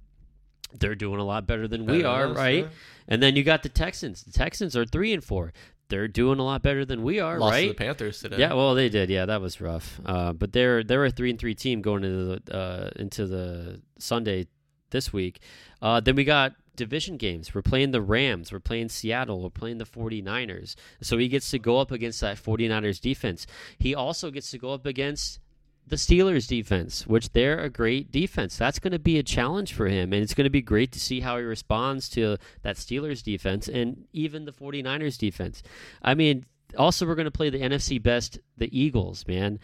they're 0.74 0.96
doing 0.96 1.20
a 1.20 1.24
lot 1.26 1.48
better 1.48 1.68
than 1.68 1.86
better 1.86 1.98
we 1.98 2.04
are, 2.04 2.28
right? 2.28 2.68
And 3.08 3.22
then 3.24 3.36
you 3.36 3.44
got 3.44 3.64
the 3.64 3.70
Texans. 3.70 4.24
The 4.24 4.32
Texans 4.32 4.76
are 4.76 4.86
three 4.86 5.14
and 5.14 5.24
four. 5.24 5.54
they're 5.90 6.08
doing 6.10 6.40
a 6.40 6.44
lot 6.44 6.62
better 6.62 6.84
than 6.84 7.02
we 7.04 7.20
are, 7.22 7.40
Lost 7.40 7.52
right? 7.54 7.62
to 7.64 7.68
the 7.70 7.74
Panthers 7.76 8.20
today. 8.20 8.38
Yeah, 8.38 8.54
well, 8.54 8.76
they 8.76 8.90
did. 8.90 9.10
Yeah, 9.10 9.26
that 9.26 9.40
was 9.42 9.62
rough. 9.62 10.02
Uh, 10.06 10.34
but 10.34 10.52
they're 10.52 10.84
they're 10.84 11.06
a 11.06 11.12
three 11.12 11.30
and 11.30 11.40
three 11.40 11.56
team 11.56 11.82
going 11.82 12.04
into 12.04 12.40
the 12.44 12.54
uh, 12.54 12.90
into 12.98 13.26
the 13.26 13.82
Sunday 13.98 14.48
this 14.90 15.14
week. 15.14 15.40
Uh, 15.82 16.00
then 16.02 16.16
we 16.16 16.24
got 16.26 16.54
division 16.76 17.18
games. 17.18 17.56
We're 17.56 17.62
playing 17.62 17.92
the 17.92 18.02
Rams. 18.02 18.52
We're 18.52 18.60
playing 18.60 18.90
Seattle. 18.90 19.42
We're 19.42 19.50
playing 19.50 19.80
the 19.80 19.86
49ers. 19.86 20.76
So 21.02 21.18
he 21.18 21.28
gets 21.28 21.50
to 21.52 21.60
go 21.60 21.80
up 21.80 21.92
against 21.92 22.22
that 22.22 22.38
49ers 22.38 23.02
defense. 23.02 23.48
He 23.80 23.96
also 23.96 24.30
gets 24.30 24.52
to 24.52 24.58
go 24.60 24.74
up 24.74 24.86
against 24.86 25.40
the 25.88 25.96
Steelers 25.96 26.48
defense, 26.48 27.08
which 27.08 27.32
they're 27.32 27.60
a 27.60 27.70
great 27.70 28.12
defense. 28.12 28.58
That's 28.58 28.80
going 28.80 28.92
to 28.92 29.00
be 29.00 29.18
a 29.18 29.24
challenge 29.24 29.74
for 29.74 29.88
him, 29.88 30.12
and 30.12 30.22
it's 30.22 30.34
going 30.34 30.46
to 30.46 30.50
be 30.52 30.62
great 30.62 30.92
to 30.92 31.00
see 31.00 31.22
how 31.22 31.38
he 31.38 31.44
responds 31.44 32.10
to 32.10 32.38
that 32.62 32.76
Steelers 32.76 33.24
defense 33.24 33.68
and 33.68 34.06
even 34.12 34.46
the 34.46 34.52
49ers 34.52 35.18
defense. 35.18 35.64
I 36.02 36.14
mean, 36.14 36.46
also 36.78 37.06
we're 37.06 37.16
going 37.16 37.26
to 37.26 37.32
play 37.32 37.50
the 37.50 37.62
NFC 37.62 38.02
best, 38.02 38.40
the 38.58 38.78
Eagles, 38.78 39.26
man. 39.28 39.60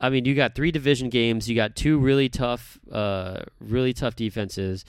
I 0.00 0.10
mean, 0.10 0.24
you 0.24 0.34
got 0.34 0.54
three 0.54 0.70
division 0.70 1.08
games, 1.08 1.48
you 1.48 1.56
got 1.56 1.74
two 1.74 1.98
really 1.98 2.28
tough 2.28 2.78
uh 2.92 3.42
really 3.60 3.92
tough 3.92 4.14
defenses. 4.14 4.84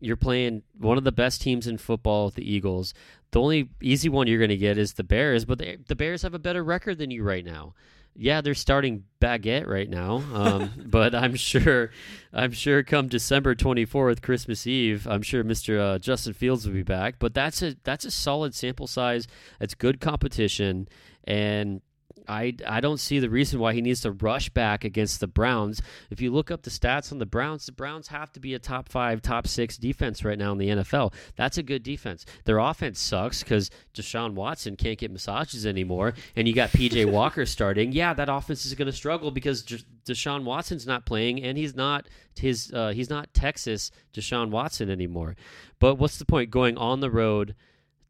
You're 0.00 0.16
playing 0.16 0.62
one 0.78 0.98
of 0.98 1.04
the 1.04 1.12
best 1.12 1.40
teams 1.40 1.66
in 1.66 1.78
football, 1.78 2.30
the 2.30 2.50
Eagles. 2.50 2.94
The 3.30 3.40
only 3.40 3.70
easy 3.82 4.08
one 4.08 4.26
you're 4.26 4.38
going 4.38 4.50
to 4.50 4.56
get 4.56 4.78
is 4.78 4.94
the 4.94 5.04
Bears, 5.04 5.44
but 5.44 5.58
the, 5.58 5.78
the 5.88 5.96
Bears 5.96 6.22
have 6.22 6.34
a 6.34 6.38
better 6.38 6.62
record 6.62 6.98
than 6.98 7.10
you 7.10 7.22
right 7.22 7.44
now 7.44 7.74
yeah, 8.18 8.40
they're 8.40 8.54
starting 8.54 9.04
baguette 9.20 9.66
right 9.66 9.88
now, 9.88 10.22
um, 10.32 10.70
but 10.86 11.14
I'm 11.14 11.34
sure, 11.34 11.90
I'm 12.32 12.52
sure, 12.52 12.82
come 12.82 13.08
December 13.08 13.54
24th, 13.54 14.22
Christmas 14.22 14.66
Eve, 14.66 15.06
I'm 15.06 15.22
sure 15.22 15.44
Mr. 15.44 15.78
Uh, 15.78 15.98
Justin 15.98 16.32
Fields 16.32 16.66
will 16.66 16.74
be 16.74 16.82
back. 16.82 17.18
But 17.18 17.34
that's 17.34 17.62
a 17.62 17.76
that's 17.84 18.04
a 18.04 18.10
solid 18.10 18.54
sample 18.54 18.86
size. 18.86 19.26
It's 19.60 19.74
good 19.74 20.00
competition, 20.00 20.88
and 21.24 21.80
I, 22.28 22.54
I 22.66 22.80
don't 22.80 22.98
see 22.98 23.18
the 23.18 23.30
reason 23.30 23.60
why 23.60 23.72
he 23.72 23.80
needs 23.80 24.00
to 24.02 24.12
rush 24.12 24.48
back 24.50 24.84
against 24.84 25.20
the 25.20 25.26
Browns. 25.26 25.82
If 26.10 26.20
you 26.20 26.32
look 26.32 26.50
up 26.50 26.62
the 26.62 26.70
stats 26.70 27.12
on 27.12 27.18
the 27.18 27.26
Browns, 27.26 27.66
the 27.66 27.72
Browns 27.72 28.08
have 28.08 28.32
to 28.32 28.40
be 28.40 28.54
a 28.54 28.58
top 28.58 28.88
five, 28.88 29.22
top 29.22 29.46
six 29.46 29.76
defense 29.76 30.24
right 30.24 30.38
now 30.38 30.52
in 30.52 30.58
the 30.58 30.68
NFL. 30.68 31.12
That's 31.36 31.58
a 31.58 31.62
good 31.62 31.82
defense. 31.82 32.24
Their 32.44 32.58
offense 32.58 33.00
sucks 33.00 33.42
because 33.42 33.70
Deshaun 33.94 34.34
Watson 34.34 34.76
can't 34.76 34.98
get 34.98 35.10
massages 35.10 35.66
anymore, 35.66 36.14
and 36.34 36.46
you 36.46 36.54
got 36.54 36.70
PJ 36.70 37.10
Walker 37.10 37.46
starting. 37.46 37.92
Yeah, 37.92 38.14
that 38.14 38.28
offense 38.28 38.66
is 38.66 38.74
going 38.74 38.86
to 38.86 38.92
struggle 38.92 39.30
because 39.30 39.62
Deshaun 39.62 40.44
Watson's 40.44 40.86
not 40.86 41.06
playing, 41.06 41.42
and 41.42 41.56
he's 41.58 41.74
not 41.74 42.06
his 42.38 42.72
uh, 42.72 42.90
he's 42.90 43.10
not 43.10 43.32
Texas 43.34 43.90
Deshaun 44.12 44.50
Watson 44.50 44.90
anymore. 44.90 45.36
But 45.78 45.96
what's 45.96 46.18
the 46.18 46.24
point 46.24 46.50
going 46.50 46.76
on 46.76 47.00
the 47.00 47.10
road 47.10 47.54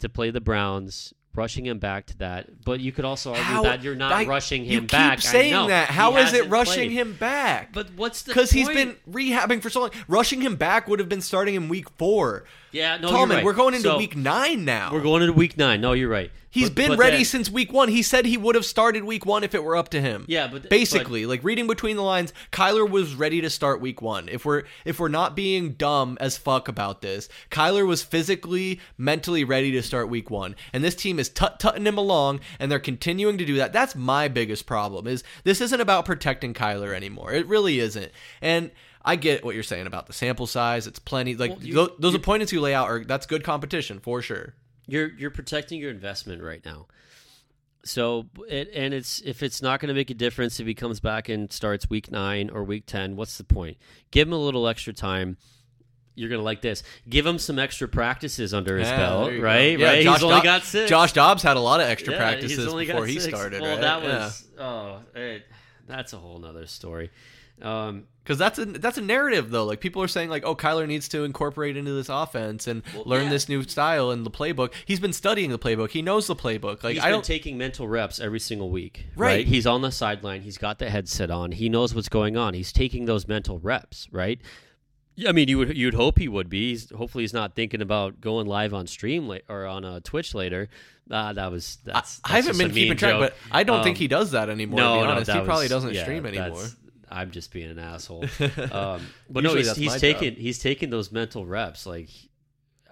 to 0.01 0.09
play 0.09 0.31
the 0.31 0.41
Browns? 0.41 1.13
Rushing 1.37 1.67
him 1.67 1.79
back 1.79 2.07
to 2.07 2.19
that. 2.19 2.65
But 2.65 2.81
you 2.81 2.93
could 2.93 3.05
also 3.05 3.31
argue 3.31 3.45
How- 3.45 3.63
that 3.65 3.83
you're 3.83 3.95
not 3.95 4.13
I- 4.13 4.25
rushing 4.25 4.65
you 4.65 4.79
him 4.79 4.87
back. 4.87 5.19
keep 5.19 5.29
I 5.29 5.33
saying 5.33 5.67
that. 5.69 5.89
How 5.89 6.17
is 6.17 6.33
it 6.33 6.49
rushing 6.49 6.89
played. 6.89 6.93
him 6.93 7.13
back? 7.15 7.73
But 7.73 7.89
what's 7.97 8.23
the 8.23 8.31
Because 8.31 8.51
he's 8.51 8.69
been 8.69 8.97
rehabbing 9.11 9.61
for 9.63 9.71
so 9.71 9.81
long. 9.81 9.91
Rushing 10.09 10.41
him 10.41 10.57
back 10.57 10.89
would 10.89 10.99
have 10.99 11.09
been 11.09 11.21
starting 11.21 11.55
in 11.55 11.69
week 11.69 11.89
four. 11.99 12.45
yeah. 12.73 12.97
No, 12.97 13.11
you're 13.11 13.27
right. 13.27 13.45
we're 13.45 13.53
going 13.53 13.75
into 13.75 13.89
So, 13.89 13.99
week 13.99 14.17
nine 14.17 14.65
now. 14.65 14.91
We're 14.93 15.01
going 15.03 15.23
into 15.23 15.33
week 15.35 15.57
nine. 15.57 15.81
No, 15.81 15.93
you're 15.93 16.09
right. 16.09 16.31
He's 16.57 16.71
But- 16.71 16.75
been 16.77 16.89
but 16.93 16.99
ready 16.99 17.17
then- 17.19 17.25
since 17.27 17.51
week 17.51 17.73
one. 17.73 17.89
He 17.89 18.03
said 18.03 18.25
he 18.25 18.37
would 18.39 18.55
have 18.55 18.65
started 18.65 19.05
week 19.05 19.27
one 19.27 19.45
if 19.45 19.55
it 19.55 19.63
were 19.63 19.77
up 19.77 19.91
to 19.91 20.01
him. 20.01 20.25
Yeah, 20.27 20.47
but- 20.49 20.71
basically, 20.71 21.27
like 21.27 21.45
reading 21.45 21.67
between 21.67 21.97
the 21.97 22.03
lines, 22.03 22.33
Kyler 22.51 22.89
was 22.89 23.15
ready 23.15 23.41
to 23.43 23.51
start 23.51 23.81
week 23.81 24.01
one. 24.01 24.29
If 24.31 24.45
we're 24.45 24.63
if 24.87 24.99
we're 24.99 25.09
not 25.09 25.37
being 25.37 25.73
dumb 25.73 26.17
as 26.21 26.39
fuck 26.39 26.67
about 26.69 27.03
this, 27.03 27.29
Kyler 27.51 27.87
was 27.87 28.03
physically, 28.03 28.81
mentally 28.97 29.45
ready 29.45 29.71
to 29.73 29.83
start 29.83 30.09
week 30.09 30.31
one, 30.31 30.57
and 30.73 30.83
this 30.83 30.95
team 30.95 31.19
is 31.19 31.29
tut 31.29 31.61
tutting 31.61 31.87
him 31.87 31.99
along, 31.99 32.41
and 32.59 32.73
they're 32.73 32.79
continuing 32.79 33.37
to 33.39 33.45
do 33.45 33.57
that. 33.57 33.73
That's 33.75 33.95
my 33.95 34.29
biggest 34.29 34.65
problem. 34.67 35.07
Is 35.07 35.23
this 35.45 35.61
isn't 35.61 35.81
about 35.81 36.07
protecting 36.07 36.55
Kyler 36.55 36.95
anymore? 36.95 37.33
It 37.33 37.47
really 37.47 37.79
isn't, 37.79 38.11
and. 38.41 38.71
I 39.09 39.15
get 39.15 39.45
what 39.45 39.55
you're 39.55 39.63
saying 39.63 39.87
about 39.87 40.09
the 40.09 40.13
sample 40.13 40.49
size. 40.49 40.89
It's 40.89 40.99
plenty. 40.99 41.37
Like 41.37 41.53
Well, 41.53 41.59
you- 41.63 41.75
tho- 41.75 41.95
those 42.01 42.15
you- 42.15 42.19
opponents 42.19 42.53
you 42.53 42.61
lay 42.61 42.75
out 42.75 42.89
are 42.89 43.05
that's 43.05 43.25
good 43.25 43.45
competition 43.45 44.01
for 44.01 44.21
sure. 44.21 44.55
You're 44.87 45.11
you're 45.13 45.31
protecting 45.31 45.81
your 45.81 45.91
investment 45.91 46.43
right 46.43 46.65
now. 46.65 46.87
So 47.85 48.27
it, 48.49 48.71
and 48.75 48.93
it's 48.93 49.21
if 49.21 49.43
it's 49.43 49.63
not 49.63 49.81
going 49.81 49.89
to 49.89 49.95
make 49.95 50.11
a 50.11 50.15
difference 50.15 50.59
if 50.59 50.67
he 50.67 50.75
comes 50.75 50.99
back 51.01 51.29
and 51.29 51.53
starts 51.53 51.89
week 51.89 52.11
nine 52.11 52.51
or 52.51 52.65
week 52.65 52.85
ten, 52.87 53.17
what's 53.17 53.39
the 53.39 53.45
point? 53.45 53.77
Give 54.11 54.27
him 54.29 54.35
a 54.35 54.39
little 54.39 54.67
extra 54.67 54.93
time. 54.93 55.37
You're 56.19 56.31
gonna 56.31 56.43
like 56.43 56.63
this. 56.63 56.83
Give 57.09 57.27
him 57.27 57.39
some 57.39 57.59
extra 57.59 57.87
practices 57.87 58.55
under 58.55 58.79
his 58.79 58.89
Yeah, 58.89 58.97
belt, 58.97 59.31
go. 59.33 59.39
right? 59.39 59.79
Yeah, 59.79 59.87
right. 59.87 60.03
Josh 60.03 60.15
he's 60.15 60.25
only 60.25 60.37
Dob- 60.37 60.45
got 60.45 60.65
six. 60.65 60.89
Josh 60.89 61.13
Dobbs 61.13 61.43
had 61.43 61.59
a 61.59 61.61
lot 61.61 61.81
of 61.81 61.89
extra 61.89 62.15
Yeah, 62.15 62.19
practices 62.21 62.57
he's 62.57 62.67
only 62.67 62.87
got 62.87 62.95
before 62.95 63.07
he 63.07 63.21
started. 63.21 63.61
Well, 63.61 63.73
right? 63.73 63.81
that 63.83 64.03
was 64.03 64.49
oh, 64.59 65.01
it, 65.15 65.43
that's 65.87 66.15
a 66.15 66.17
whole 66.17 66.39
nother 66.39 66.67
story. 66.67 67.11
Um, 67.63 68.05
Because 68.23 68.39
that's 68.39 68.59
a 68.59 68.65
that's 68.67 68.99
a 68.99 69.03
narrative 69.03 69.51
though. 69.51 69.65
Like 69.65 69.81
people 69.81 70.03
are 70.03 70.09
saying 70.09 70.29
like, 70.31 70.45
oh, 70.45 70.55
Kyler 70.57 70.87
needs 70.87 71.09
to 71.11 71.25
incorporate 71.25 71.77
into 71.77 71.93
this 71.93 72.09
offense 72.09 72.67
and 72.67 72.83
Well, 72.95 73.05
learn 73.07 73.25
yeah. 73.25 73.31
this 73.31 73.49
new 73.49 73.63
style 73.63 74.11
in 74.11 74.25
the 74.25 74.31
playbook. 74.31 74.73
He's 74.85 75.01
been 75.01 75.13
studying 75.13 75.51
the 75.51 75.59
playbook. 75.59 75.91
He 75.91 76.03
knows 76.03 76.27
the 76.27 76.37
playbook. 76.37 76.83
Like 76.83 76.95
he's 76.95 77.03
I 77.03 77.07
been 77.07 77.13
don't. 77.13 77.25
taking 77.25 77.57
mental 77.57 77.87
reps 77.89 78.19
every 78.21 78.41
single 78.41 78.69
week. 78.71 79.07
Right. 79.17 79.47
He's 79.47 79.67
on 79.67 79.81
the 79.83 79.93
sideline. 79.93 80.43
He's 80.43 80.59
got 80.59 80.79
the 80.81 80.91
headset 80.91 81.31
on. 81.31 81.53
He 81.53 81.69
knows 81.69 81.95
what's 81.95 82.09
going 82.09 82.37
on. 82.37 82.53
He's 82.55 82.73
taking 82.73 83.05
those 83.07 83.27
mental 83.29 83.59
reps. 83.61 84.09
Right. 84.13 84.41
I 85.27 85.33
mean, 85.33 85.49
you 85.49 85.57
would 85.59 85.75
you'd 85.79 85.95
hope 85.95 86.19
he 86.19 86.29
would 86.29 86.51
be. 86.51 86.71
He's, 86.73 86.91
hopefully, 86.91 87.23
he's 87.25 87.33
not 87.33 87.55
thinking 87.55 87.81
about 87.81 88.21
going 88.21 88.47
live 88.47 88.75
on 88.75 88.87
stream 88.87 89.27
la- 89.29 89.39
or 89.49 89.65
on 89.65 89.83
uh, 89.83 90.01
Twitch 90.05 90.35
later. 90.35 90.69
Uh, 91.11 91.33
that 91.33 91.51
was 91.51 91.79
I, 91.87 91.93
that's. 91.93 92.21
I 92.23 92.29
haven't 92.37 92.49
that's 92.49 92.59
been 92.59 92.71
keeping 92.73 92.99
track, 92.99 93.19
but 93.19 93.35
I 93.51 93.63
don't 93.63 93.83
think 93.83 93.97
Um, 93.97 94.01
he 94.01 94.09
does 94.09 94.33
that 94.33 94.51
anymore. 94.51 94.77
no, 94.79 94.97
to 94.97 95.01
be 95.07 95.11
honest, 95.13 95.27
that 95.29 95.37
he 95.39 95.45
probably 95.47 95.65
was- 95.65 95.71
doesn't 95.71 95.95
yeah, 95.95 96.03
stream 96.03 96.27
anymore. 96.27 96.65
I'm 97.11 97.31
just 97.31 97.53
being 97.53 97.71
an 97.71 97.79
asshole. 97.79 98.25
Um, 98.73 99.07
but 99.31 99.45
no, 99.45 99.55
he's, 99.55 99.75
he's 99.77 100.01
taking 100.01 100.35
job. 100.35 100.39
he's 100.39 100.59
taking 100.59 100.91
those 100.91 101.13
mental 101.13 101.47
reps. 101.47 101.87
Like 101.87 102.09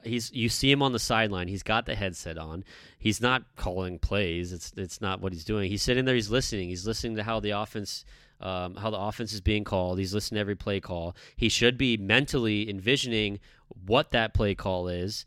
he's 0.02 0.32
you 0.32 0.48
see 0.48 0.70
him 0.70 0.82
on 0.82 0.92
the 0.92 0.98
sideline. 0.98 1.48
He's 1.48 1.62
got 1.62 1.86
the 1.86 1.94
headset 1.94 2.38
on. 2.38 2.64
He's 2.98 3.20
not 3.20 3.42
calling 3.56 3.98
plays. 3.98 4.52
It's 4.52 4.72
it's 4.76 5.00
not 5.00 5.20
what 5.20 5.32
he's 5.32 5.44
doing. 5.44 5.70
He's 5.70 5.82
sitting 5.82 6.04
there. 6.04 6.14
He's 6.14 6.30
listening. 6.30 6.68
He's 6.68 6.86
listening 6.86 7.16
to 7.16 7.22
how 7.22 7.40
the 7.40 7.50
offense. 7.50 8.04
Um, 8.40 8.74
how 8.74 8.90
the 8.90 8.98
offense 8.98 9.32
is 9.32 9.40
being 9.40 9.64
called. 9.64 9.98
He's 9.98 10.12
listening 10.12 10.36
to 10.36 10.40
every 10.40 10.56
play 10.56 10.80
call. 10.80 11.16
He 11.36 11.48
should 11.48 11.78
be 11.78 11.96
mentally 11.96 12.68
envisioning 12.68 13.38
what 13.86 14.10
that 14.10 14.34
play 14.34 14.54
call 14.54 14.88
is, 14.88 15.24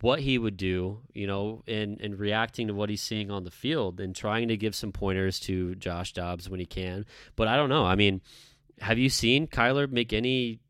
what 0.00 0.20
he 0.20 0.38
would 0.38 0.56
do, 0.56 1.00
you 1.14 1.26
know, 1.26 1.62
and, 1.66 2.00
and 2.00 2.18
reacting 2.18 2.68
to 2.68 2.74
what 2.74 2.90
he's 2.90 3.02
seeing 3.02 3.30
on 3.30 3.44
the 3.44 3.50
field 3.50 4.00
and 4.00 4.14
trying 4.14 4.48
to 4.48 4.56
give 4.56 4.74
some 4.74 4.92
pointers 4.92 5.40
to 5.40 5.74
Josh 5.76 6.12
Dobbs 6.12 6.50
when 6.50 6.60
he 6.60 6.66
can. 6.66 7.06
But 7.34 7.48
I 7.48 7.56
don't 7.56 7.70
know. 7.70 7.86
I 7.86 7.94
mean, 7.94 8.20
have 8.80 8.98
you 8.98 9.08
seen 9.08 9.46
Kyler 9.46 9.90
make 9.90 10.12
any 10.12 10.60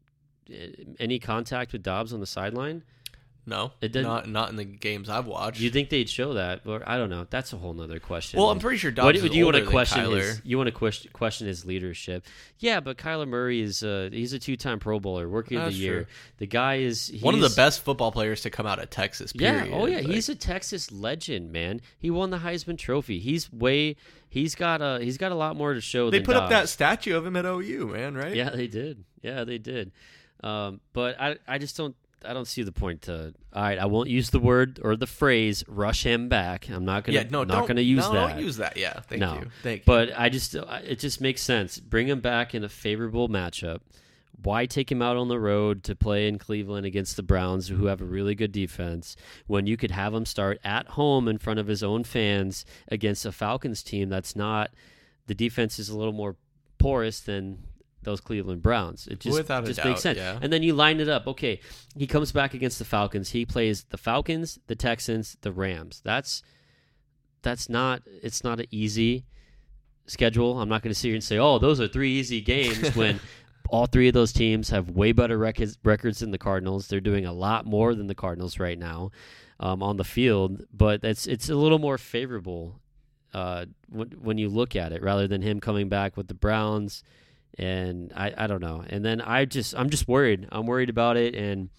eh, 0.52 0.68
any 1.00 1.18
contact 1.18 1.72
with 1.72 1.82
Dobbs 1.82 2.12
on 2.12 2.20
the 2.20 2.26
sideline? 2.26 2.84
No, 3.46 3.72
It 3.80 3.92
didn't- 3.92 4.08
not 4.08 4.28
not 4.28 4.50
in 4.50 4.56
the 4.56 4.64
games 4.64 5.08
I've 5.08 5.26
watched. 5.26 5.60
You 5.60 5.70
think 5.70 5.88
they'd 5.88 6.08
show 6.08 6.34
that? 6.34 6.62
Or 6.66 6.82
I 6.84 6.98
don't 6.98 7.10
know. 7.10 7.26
That's 7.30 7.52
a 7.52 7.56
whole 7.56 7.72
nother 7.74 8.00
question. 8.00 8.38
well, 8.40 8.50
I'm 8.50 8.58
pretty 8.58 8.78
sure 8.78 8.90
Dobbs 8.90 9.22
What, 9.22 9.30
do 9.32 9.38
you 9.38 9.44
want 9.44 9.56
to 9.56 9.64
question 9.66 10.02
Kyler. 10.04 10.16
his? 10.20 10.42
You 10.44 10.56
want 10.56 10.66
to 10.66 10.72
question 10.72 11.10
question 11.12 11.46
his 11.46 11.64
leadership? 11.64 12.24
Yeah, 12.58 12.80
but 12.80 12.96
Kyler 12.98 13.28
Murray 13.28 13.60
is 13.60 13.82
uh, 13.82 14.08
he's 14.12 14.32
a 14.32 14.38
two 14.38 14.56
time 14.56 14.78
Pro 14.80 14.98
Bowler, 14.98 15.28
Rookie 15.28 15.56
of 15.56 15.72
the 15.72 15.78
Year. 15.78 15.94
true. 16.02 16.06
The 16.38 16.46
guy 16.46 16.76
is 16.78 17.16
One 17.20 17.34
of 17.34 17.40
the 17.40 17.54
best 17.54 17.82
football 17.84 18.10
players 18.12 18.40
to 18.42 18.50
come 18.50 18.66
out 18.66 18.78
of 18.82 18.90
Texas. 18.90 19.32
Yeah. 19.34 19.66
Oh 19.72 19.86
yeah. 19.86 19.98
Like, 19.98 20.06
He's 20.08 20.28
a 20.28 20.34
Texas 20.34 20.90
legend, 20.90 21.52
man. 21.52 21.80
He 21.98 22.10
won 22.10 22.30
the 22.30 22.38
Heisman 22.38 22.76
Trophy. 22.78 23.18
He's 23.20 23.52
way. 23.52 23.96
He's 24.28 24.54
got 24.54 24.82
a. 24.82 24.98
He's 25.02 25.18
got 25.18 25.30
a 25.32 25.36
lot 25.36 25.56
more 25.56 25.72
to 25.72 25.80
show. 25.80 26.10
they 26.10 26.20
put 26.20 26.36
up 26.36 26.50
that 26.50 26.68
statue 26.68 27.16
of 27.16 27.24
him 27.24 27.36
at 27.36 27.46
OU, 27.46 27.90
man. 27.92 28.14
Right? 28.16 28.34
Yeah, 28.34 28.50
they 28.50 28.66
did. 28.66 29.04
Yeah, 29.22 29.44
they 29.44 29.58
did. 29.58 29.92
Um, 30.42 30.80
but 30.92 31.20
I, 31.20 31.36
I 31.48 31.58
just 31.58 31.76
don't. 31.76 31.94
I 32.26 32.32
don't 32.32 32.46
see 32.46 32.62
the 32.62 32.72
point 32.72 33.02
to. 33.02 33.34
All 33.52 33.62
right, 33.62 33.78
I 33.78 33.86
won't 33.86 34.08
use 34.08 34.30
the 34.30 34.38
word 34.38 34.80
or 34.82 34.96
the 34.96 35.06
phrase 35.06 35.64
"rush 35.66 36.02
him 36.02 36.28
back." 36.28 36.68
I'm 36.68 36.84
not 36.84 37.04
gonna. 37.04 37.18
Yeah, 37.18 37.24
no, 37.30 37.44
not 37.44 37.66
gonna 37.66 37.80
use 37.80 38.06
no, 38.06 38.12
that. 38.14 38.28
Don't 38.34 38.44
use 38.44 38.56
that. 38.56 38.76
Yeah, 38.76 39.00
thank 39.00 39.20
no, 39.20 39.34
you, 39.34 39.50
thank 39.62 39.80
you. 39.80 39.84
But 39.86 40.10
I 40.16 40.28
just, 40.28 40.54
it 40.54 40.98
just 40.98 41.20
makes 41.20 41.42
sense. 41.42 41.78
Bring 41.78 42.08
him 42.08 42.20
back 42.20 42.54
in 42.54 42.64
a 42.64 42.68
favorable 42.68 43.28
matchup. 43.28 43.80
Why 44.42 44.66
take 44.66 44.92
him 44.92 45.00
out 45.00 45.16
on 45.16 45.28
the 45.28 45.40
road 45.40 45.82
to 45.84 45.96
play 45.96 46.28
in 46.28 46.38
Cleveland 46.38 46.84
against 46.86 47.16
the 47.16 47.22
Browns, 47.22 47.68
who 47.68 47.86
have 47.86 48.02
a 48.02 48.04
really 48.04 48.34
good 48.34 48.52
defense, 48.52 49.16
when 49.46 49.66
you 49.66 49.76
could 49.76 49.90
have 49.90 50.12
him 50.12 50.26
start 50.26 50.60
at 50.62 50.88
home 50.88 51.26
in 51.26 51.38
front 51.38 51.58
of 51.58 51.66
his 51.66 51.82
own 51.82 52.04
fans 52.04 52.64
against 52.88 53.24
a 53.24 53.32
Falcons 53.32 53.82
team 53.82 54.08
that's 54.10 54.36
not. 54.36 54.70
The 55.26 55.34
defense 55.34 55.78
is 55.78 55.88
a 55.88 55.96
little 55.96 56.12
more 56.12 56.36
porous 56.78 57.20
than 57.20 57.64
those 58.06 58.22
Cleveland 58.22 58.62
Browns. 58.62 59.06
It 59.06 59.20
just, 59.20 59.36
Without 59.36 59.66
just 59.66 59.76
doubt, 59.76 59.86
makes 59.86 60.00
sense. 60.00 60.16
yeah. 60.16 60.38
And 60.40 60.50
then 60.50 60.62
you 60.62 60.72
line 60.72 60.98
it 61.00 61.08
up. 61.10 61.26
Okay, 61.26 61.60
he 61.94 62.06
comes 62.06 62.32
back 62.32 62.54
against 62.54 62.78
the 62.78 62.86
Falcons. 62.86 63.30
He 63.30 63.44
plays 63.44 63.84
the 63.90 63.98
Falcons, 63.98 64.58
the 64.66 64.74
Texans, 64.74 65.36
the 65.42 65.52
Rams. 65.52 66.00
That's 66.02 66.42
that's 67.42 67.68
not 67.68 68.00
it's 68.22 68.42
not 68.42 68.60
an 68.60 68.66
easy 68.70 69.26
schedule. 70.06 70.58
I'm 70.58 70.70
not 70.70 70.82
going 70.82 70.94
to 70.94 70.98
sit 70.98 71.08
here 71.08 71.14
and 71.14 71.24
say, 71.24 71.38
"Oh, 71.38 71.58
those 71.58 71.78
are 71.80 71.88
three 71.88 72.12
easy 72.12 72.40
games." 72.40 72.96
when 72.96 73.20
All 73.68 73.86
three 73.86 74.08
of 74.08 74.14
those 74.14 74.32
teams 74.32 74.70
have 74.70 74.90
way 74.90 75.12
better 75.12 75.36
records 75.36 75.78
records 75.82 76.20
than 76.20 76.30
the 76.30 76.38
Cardinals. 76.38 76.88
They're 76.88 77.00
doing 77.00 77.26
a 77.26 77.32
lot 77.32 77.66
more 77.66 77.94
than 77.94 78.06
the 78.06 78.14
Cardinals 78.14 78.58
right 78.58 78.78
now 78.78 79.10
um, 79.58 79.82
on 79.82 79.96
the 79.96 80.04
field, 80.04 80.62
but 80.72 81.02
it's 81.02 81.26
it's 81.26 81.48
a 81.48 81.54
little 81.54 81.78
more 81.78 81.98
favorable 81.98 82.80
uh, 83.34 83.66
when 83.88 84.10
when 84.10 84.38
you 84.38 84.48
look 84.48 84.76
at 84.76 84.92
it 84.92 85.02
rather 85.02 85.26
than 85.26 85.42
him 85.42 85.60
coming 85.60 85.88
back 85.88 86.16
with 86.16 86.28
the 86.28 86.34
Browns. 86.34 87.02
And 87.58 88.12
I, 88.14 88.32
I 88.36 88.46
don't 88.46 88.60
know. 88.60 88.84
And 88.86 89.04
then 89.04 89.20
I 89.20 89.44
just 89.44 89.74
I'm 89.76 89.90
just 89.90 90.06
worried. 90.06 90.46
I'm 90.52 90.66
worried 90.66 90.90
about 90.90 91.16
it 91.16 91.34
and 91.34 91.70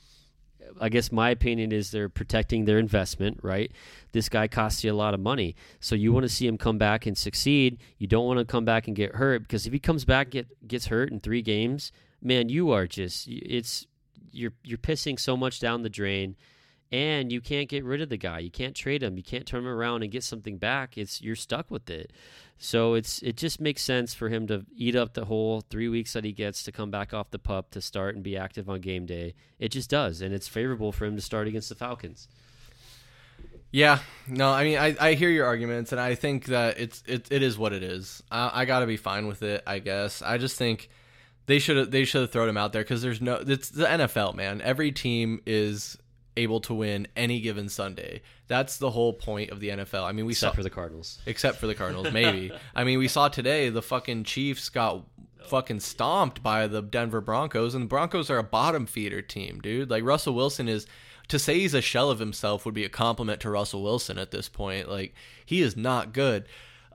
I 0.79 0.89
guess 0.89 1.11
my 1.11 1.29
opinion 1.29 1.71
is 1.71 1.91
they're 1.91 2.09
protecting 2.09 2.65
their 2.65 2.79
investment, 2.79 3.39
right? 3.41 3.71
This 4.11 4.29
guy 4.29 4.47
costs 4.47 4.83
you 4.83 4.91
a 4.91 4.95
lot 4.95 5.13
of 5.13 5.19
money. 5.19 5.55
So 5.79 5.95
you 5.95 6.11
want 6.13 6.23
to 6.23 6.29
see 6.29 6.47
him 6.47 6.57
come 6.57 6.77
back 6.77 7.05
and 7.05 7.17
succeed. 7.17 7.79
You 7.97 8.07
don't 8.07 8.25
want 8.25 8.39
to 8.39 8.45
come 8.45 8.65
back 8.65 8.87
and 8.87 8.95
get 8.95 9.15
hurt 9.15 9.43
because 9.43 9.65
if 9.65 9.73
he 9.73 9.79
comes 9.79 10.05
back 10.05 10.31
get 10.31 10.67
gets 10.67 10.87
hurt 10.87 11.11
in 11.11 11.19
3 11.19 11.41
games, 11.41 11.91
man, 12.21 12.49
you 12.49 12.71
are 12.71 12.87
just 12.87 13.27
it's 13.27 13.87
you're 14.31 14.53
you're 14.63 14.77
pissing 14.77 15.19
so 15.19 15.37
much 15.37 15.59
down 15.59 15.83
the 15.83 15.89
drain 15.89 16.35
and 16.91 17.31
you 17.31 17.41
can't 17.41 17.69
get 17.69 17.83
rid 17.83 18.01
of 18.01 18.09
the 18.09 18.17
guy. 18.17 18.39
You 18.39 18.51
can't 18.51 18.75
trade 18.75 19.03
him. 19.03 19.17
You 19.17 19.23
can't 19.23 19.45
turn 19.45 19.61
him 19.61 19.67
around 19.67 20.03
and 20.03 20.11
get 20.11 20.23
something 20.23 20.57
back. 20.57 20.97
It's 20.97 21.21
you're 21.21 21.35
stuck 21.35 21.69
with 21.69 21.89
it. 21.89 22.11
So 22.57 22.95
it's 22.95 23.21
it 23.21 23.37
just 23.37 23.61
makes 23.61 23.81
sense 23.81 24.13
for 24.13 24.29
him 24.29 24.47
to 24.47 24.65
eat 24.75 24.95
up 24.95 25.13
the 25.13 25.25
whole 25.25 25.61
three 25.61 25.89
weeks 25.89 26.13
that 26.13 26.23
he 26.23 26.31
gets 26.31 26.63
to 26.63 26.71
come 26.71 26.89
back 26.89 27.13
off 27.13 27.29
the 27.29 27.39
pup 27.39 27.71
to 27.71 27.81
start 27.81 28.15
and 28.15 28.23
be 28.23 28.35
active 28.35 28.69
on 28.69 28.81
game 28.81 29.05
day. 29.05 29.35
It 29.59 29.69
just 29.69 29.89
does, 29.89 30.21
and 30.21 30.33
it's 30.33 30.47
favorable 30.47 30.91
for 30.91 31.05
him 31.05 31.15
to 31.15 31.21
start 31.21 31.47
against 31.47 31.69
the 31.69 31.75
Falcons. 31.75 32.27
Yeah, 33.69 33.99
no, 34.27 34.49
I 34.49 34.63
mean, 34.63 34.77
I, 34.77 34.95
I 34.99 35.13
hear 35.13 35.29
your 35.29 35.45
arguments, 35.45 35.91
and 35.91 35.99
I 35.99 36.15
think 36.15 36.45
that 36.45 36.79
it's 36.79 37.03
it, 37.05 37.27
it 37.31 37.43
is 37.43 37.57
what 37.57 37.73
it 37.73 37.83
is. 37.83 38.23
I, 38.31 38.61
I 38.61 38.65
got 38.65 38.79
to 38.79 38.87
be 38.87 38.97
fine 38.97 39.27
with 39.27 39.43
it, 39.43 39.61
I 39.67 39.79
guess. 39.79 40.21
I 40.21 40.37
just 40.37 40.57
think 40.57 40.89
they 41.47 41.59
should 41.59 41.91
they 41.91 42.05
should 42.05 42.21
have 42.21 42.31
thrown 42.31 42.47
him 42.49 42.57
out 42.57 42.73
there 42.73 42.83
because 42.83 43.01
there's 43.01 43.21
no 43.21 43.35
it's 43.35 43.69
the 43.69 43.85
NFL, 43.85 44.35
man. 44.35 44.61
Every 44.61 44.91
team 44.91 45.41
is 45.45 45.97
able 46.37 46.61
to 46.61 46.73
win 46.73 47.07
any 47.15 47.41
given 47.41 47.67
Sunday. 47.67 48.21
That's 48.47 48.77
the 48.77 48.91
whole 48.91 49.13
point 49.13 49.49
of 49.49 49.59
the 49.59 49.69
NFL. 49.69 50.03
I 50.03 50.11
mean, 50.13 50.25
we 50.25 50.31
except 50.31 50.53
saw 50.53 50.55
for 50.55 50.63
the 50.63 50.69
Cardinals. 50.69 51.19
Except 51.25 51.57
for 51.57 51.67
the 51.67 51.75
Cardinals, 51.75 52.11
maybe. 52.13 52.51
I 52.75 52.83
mean, 52.83 52.99
we 52.99 53.07
saw 53.07 53.27
today 53.27 53.69
the 53.69 53.81
fucking 53.81 54.23
Chiefs 54.23 54.69
got 54.69 55.03
fucking 55.47 55.79
stomped 55.79 56.43
by 56.43 56.67
the 56.67 56.81
Denver 56.81 57.21
Broncos, 57.21 57.73
and 57.73 57.83
the 57.83 57.87
Broncos 57.87 58.29
are 58.29 58.37
a 58.37 58.43
bottom 58.43 58.85
feeder 58.85 59.21
team, 59.21 59.59
dude. 59.59 59.89
Like 59.89 60.03
Russell 60.03 60.33
Wilson 60.33 60.67
is 60.67 60.87
to 61.27 61.39
say 61.39 61.59
he's 61.59 61.73
a 61.73 61.81
shell 61.81 62.09
of 62.09 62.19
himself 62.19 62.65
would 62.65 62.73
be 62.73 62.85
a 62.85 62.89
compliment 62.89 63.41
to 63.41 63.49
Russell 63.49 63.83
Wilson 63.83 64.17
at 64.17 64.31
this 64.31 64.47
point. 64.47 64.89
Like 64.89 65.13
he 65.45 65.61
is 65.61 65.75
not 65.75 66.13
good. 66.13 66.47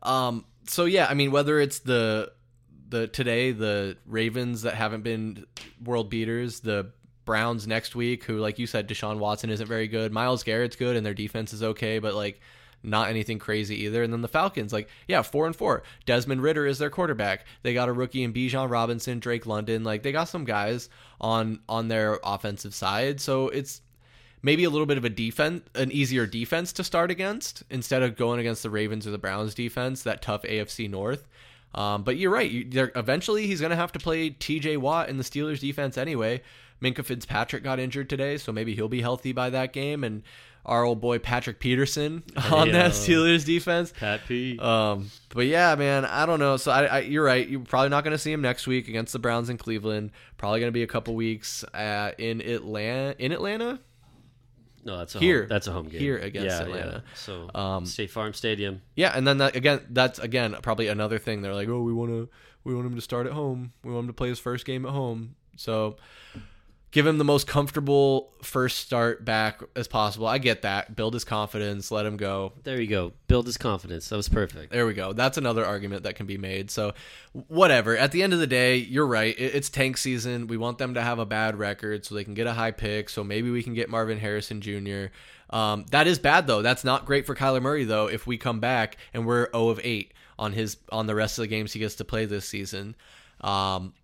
Um, 0.02 0.44
so 0.66 0.84
yeah, 0.84 1.06
I 1.08 1.14
mean, 1.14 1.32
whether 1.32 1.60
it's 1.60 1.80
the 1.80 2.32
the 2.88 3.08
today 3.08 3.52
the 3.52 3.96
Ravens 4.06 4.62
that 4.62 4.74
haven't 4.74 5.02
been 5.02 5.46
world 5.82 6.10
beaters, 6.10 6.60
the 6.60 6.90
Browns 7.24 7.66
next 7.66 7.94
week, 7.94 8.24
who, 8.24 8.38
like 8.38 8.58
you 8.58 8.66
said, 8.66 8.88
Deshaun 8.88 9.18
Watson 9.18 9.50
isn't 9.50 9.66
very 9.66 9.88
good. 9.88 10.12
Myles 10.12 10.42
Garrett's 10.42 10.76
good, 10.76 10.96
and 10.96 11.04
their 11.04 11.14
defense 11.14 11.52
is 11.52 11.62
okay, 11.62 11.98
but 11.98 12.14
like 12.14 12.40
not 12.82 13.08
anything 13.08 13.38
crazy 13.38 13.84
either. 13.84 14.02
And 14.02 14.12
then 14.12 14.22
the 14.22 14.28
Falcons, 14.28 14.72
like, 14.72 14.88
yeah, 15.06 15.22
four 15.22 15.46
and 15.46 15.54
four. 15.54 15.82
Desmond 16.04 16.42
Ridder 16.42 16.66
is 16.66 16.78
their 16.78 16.90
quarterback. 16.90 17.46
They 17.62 17.74
got 17.74 17.88
a 17.88 17.92
rookie 17.92 18.22
in 18.22 18.32
Bijan 18.32 18.70
Robinson, 18.70 19.20
Drake 19.20 19.46
London. 19.46 19.84
Like, 19.84 20.02
they 20.02 20.12
got 20.12 20.28
some 20.28 20.44
guys 20.44 20.88
on 21.20 21.60
on 21.68 21.88
their 21.88 22.18
offensive 22.24 22.74
side. 22.74 23.20
So 23.20 23.48
it's 23.48 23.82
maybe 24.42 24.64
a 24.64 24.70
little 24.70 24.86
bit 24.86 24.98
of 24.98 25.04
a 25.04 25.10
defense, 25.10 25.62
an 25.74 25.92
easier 25.92 26.26
defense 26.26 26.72
to 26.74 26.84
start 26.84 27.10
against 27.10 27.62
instead 27.70 28.02
of 28.02 28.16
going 28.16 28.40
against 28.40 28.62
the 28.62 28.70
Ravens 28.70 29.06
or 29.06 29.10
the 29.10 29.18
Browns 29.18 29.54
defense, 29.54 30.02
that 30.02 30.22
tough 30.22 30.42
AFC 30.42 30.90
North. 30.90 31.28
Um, 31.74 32.02
but 32.02 32.16
you're 32.16 32.30
right. 32.30 32.50
You, 32.50 32.90
eventually, 32.96 33.46
he's 33.46 33.60
going 33.60 33.70
to 33.70 33.76
have 33.76 33.92
to 33.92 33.98
play 33.98 34.30
T.J. 34.30 34.76
Watt 34.76 35.08
in 35.08 35.16
the 35.16 35.24
Steelers 35.24 35.60
defense 35.60 35.96
anyway. 35.96 36.42
Minkah 36.82 37.04
Fitzpatrick 37.04 37.62
got 37.62 37.78
injured 37.78 38.10
today, 38.10 38.36
so 38.36 38.52
maybe 38.52 38.74
he'll 38.74 38.88
be 38.88 39.02
healthy 39.02 39.32
by 39.32 39.50
that 39.50 39.72
game. 39.72 40.02
And 40.04 40.22
our 40.64 40.84
old 40.84 41.00
boy 41.00 41.18
Patrick 41.18 41.58
Peterson 41.58 42.22
on 42.50 42.68
yeah. 42.68 42.72
that 42.72 42.90
Steelers 42.92 43.44
defense. 43.44 43.92
Pat 43.98 44.20
P. 44.26 44.58
Um, 44.58 45.10
but 45.30 45.46
yeah, 45.46 45.74
man, 45.74 46.04
I 46.04 46.26
don't 46.26 46.38
know. 46.38 46.56
So 46.56 46.70
I, 46.70 46.84
I 46.84 46.98
you're 47.00 47.24
right. 47.24 47.48
You're 47.48 47.60
probably 47.60 47.88
not 47.88 48.04
going 48.04 48.12
to 48.12 48.18
see 48.18 48.32
him 48.32 48.42
next 48.42 48.66
week 48.66 48.88
against 48.88 49.12
the 49.12 49.18
Browns 49.18 49.48
in 49.50 49.58
Cleveland. 49.58 50.10
Probably 50.36 50.60
going 50.60 50.68
to 50.68 50.72
be 50.72 50.82
a 50.82 50.88
couple 50.88 51.14
weeks 51.14 51.64
uh, 51.74 52.12
in 52.18 52.40
Atlanta. 52.40 53.14
In 53.18 53.32
Atlanta. 53.32 53.80
No, 54.84 54.98
that's 54.98 55.14
a 55.14 55.20
here. 55.20 55.42
Home, 55.42 55.48
that's 55.48 55.66
a 55.68 55.72
home 55.72 55.88
game 55.88 56.00
here 56.00 56.18
against 56.18 56.48
yeah, 56.48 56.62
Atlanta. 56.62 57.04
Yeah. 57.06 57.14
So 57.14 57.50
um, 57.54 57.86
State 57.86 58.10
Farm 58.10 58.34
Stadium. 58.34 58.82
Yeah, 58.96 59.12
and 59.14 59.26
then 59.26 59.38
that, 59.38 59.54
again, 59.54 59.80
that's 59.90 60.18
again 60.18 60.56
probably 60.60 60.88
another 60.88 61.18
thing. 61.18 61.42
They're 61.42 61.54
like, 61.54 61.68
oh, 61.68 61.82
we 61.82 61.92
want 61.92 62.10
to, 62.10 62.28
we 62.64 62.74
want 62.74 62.86
him 62.86 62.96
to 62.96 63.00
start 63.00 63.26
at 63.26 63.32
home. 63.32 63.72
We 63.84 63.92
want 63.92 64.04
him 64.04 64.08
to 64.08 64.12
play 64.12 64.28
his 64.28 64.40
first 64.40 64.64
game 64.64 64.84
at 64.84 64.90
home. 64.90 65.36
So 65.56 65.96
give 66.92 67.06
him 67.06 67.16
the 67.16 67.24
most 67.24 67.46
comfortable 67.46 68.30
first 68.42 68.78
start 68.78 69.24
back 69.24 69.62
as 69.74 69.88
possible. 69.88 70.26
I 70.26 70.38
get 70.38 70.62
that. 70.62 70.94
Build 70.94 71.14
his 71.14 71.24
confidence, 71.24 71.90
let 71.90 72.04
him 72.06 72.18
go. 72.18 72.52
There 72.62 72.80
you 72.80 72.86
go. 72.86 73.12
Build 73.26 73.46
his 73.46 73.56
confidence. 73.56 74.08
That 74.10 74.16
was 74.16 74.28
perfect. 74.28 74.72
There 74.72 74.86
we 74.86 74.92
go. 74.92 75.14
That's 75.14 75.38
another 75.38 75.64
argument 75.64 76.04
that 76.04 76.14
can 76.14 76.26
be 76.26 76.36
made. 76.36 76.70
So, 76.70 76.92
whatever. 77.32 77.96
At 77.96 78.12
the 78.12 78.22
end 78.22 78.34
of 78.34 78.38
the 78.38 78.46
day, 78.46 78.76
you're 78.76 79.06
right. 79.06 79.34
It's 79.38 79.70
tank 79.70 79.96
season. 79.96 80.46
We 80.46 80.58
want 80.58 80.78
them 80.78 80.94
to 80.94 81.02
have 81.02 81.18
a 81.18 81.26
bad 81.26 81.58
record 81.58 82.04
so 82.04 82.14
they 82.14 82.24
can 82.24 82.34
get 82.34 82.46
a 82.46 82.52
high 82.52 82.72
pick. 82.72 83.08
So 83.08 83.24
maybe 83.24 83.50
we 83.50 83.62
can 83.62 83.74
get 83.74 83.88
Marvin 83.88 84.18
Harrison 84.18 84.60
Jr. 84.60 85.06
Um, 85.48 85.86
that 85.90 86.06
is 86.06 86.18
bad 86.18 86.46
though. 86.46 86.62
That's 86.62 86.84
not 86.84 87.06
great 87.06 87.26
for 87.26 87.34
Kyler 87.34 87.62
Murray 87.62 87.84
though. 87.84 88.06
If 88.06 88.26
we 88.26 88.36
come 88.36 88.60
back 88.60 88.98
and 89.14 89.26
we're 89.26 89.50
0 89.52 89.68
of 89.68 89.80
8 89.82 90.12
on 90.38 90.52
his 90.52 90.76
on 90.90 91.06
the 91.06 91.14
rest 91.14 91.38
of 91.38 91.42
the 91.42 91.48
games 91.48 91.72
he 91.72 91.78
gets 91.78 91.96
to 91.96 92.04
play 92.04 92.26
this 92.26 92.46
season. 92.46 92.94
Um, 93.40 93.94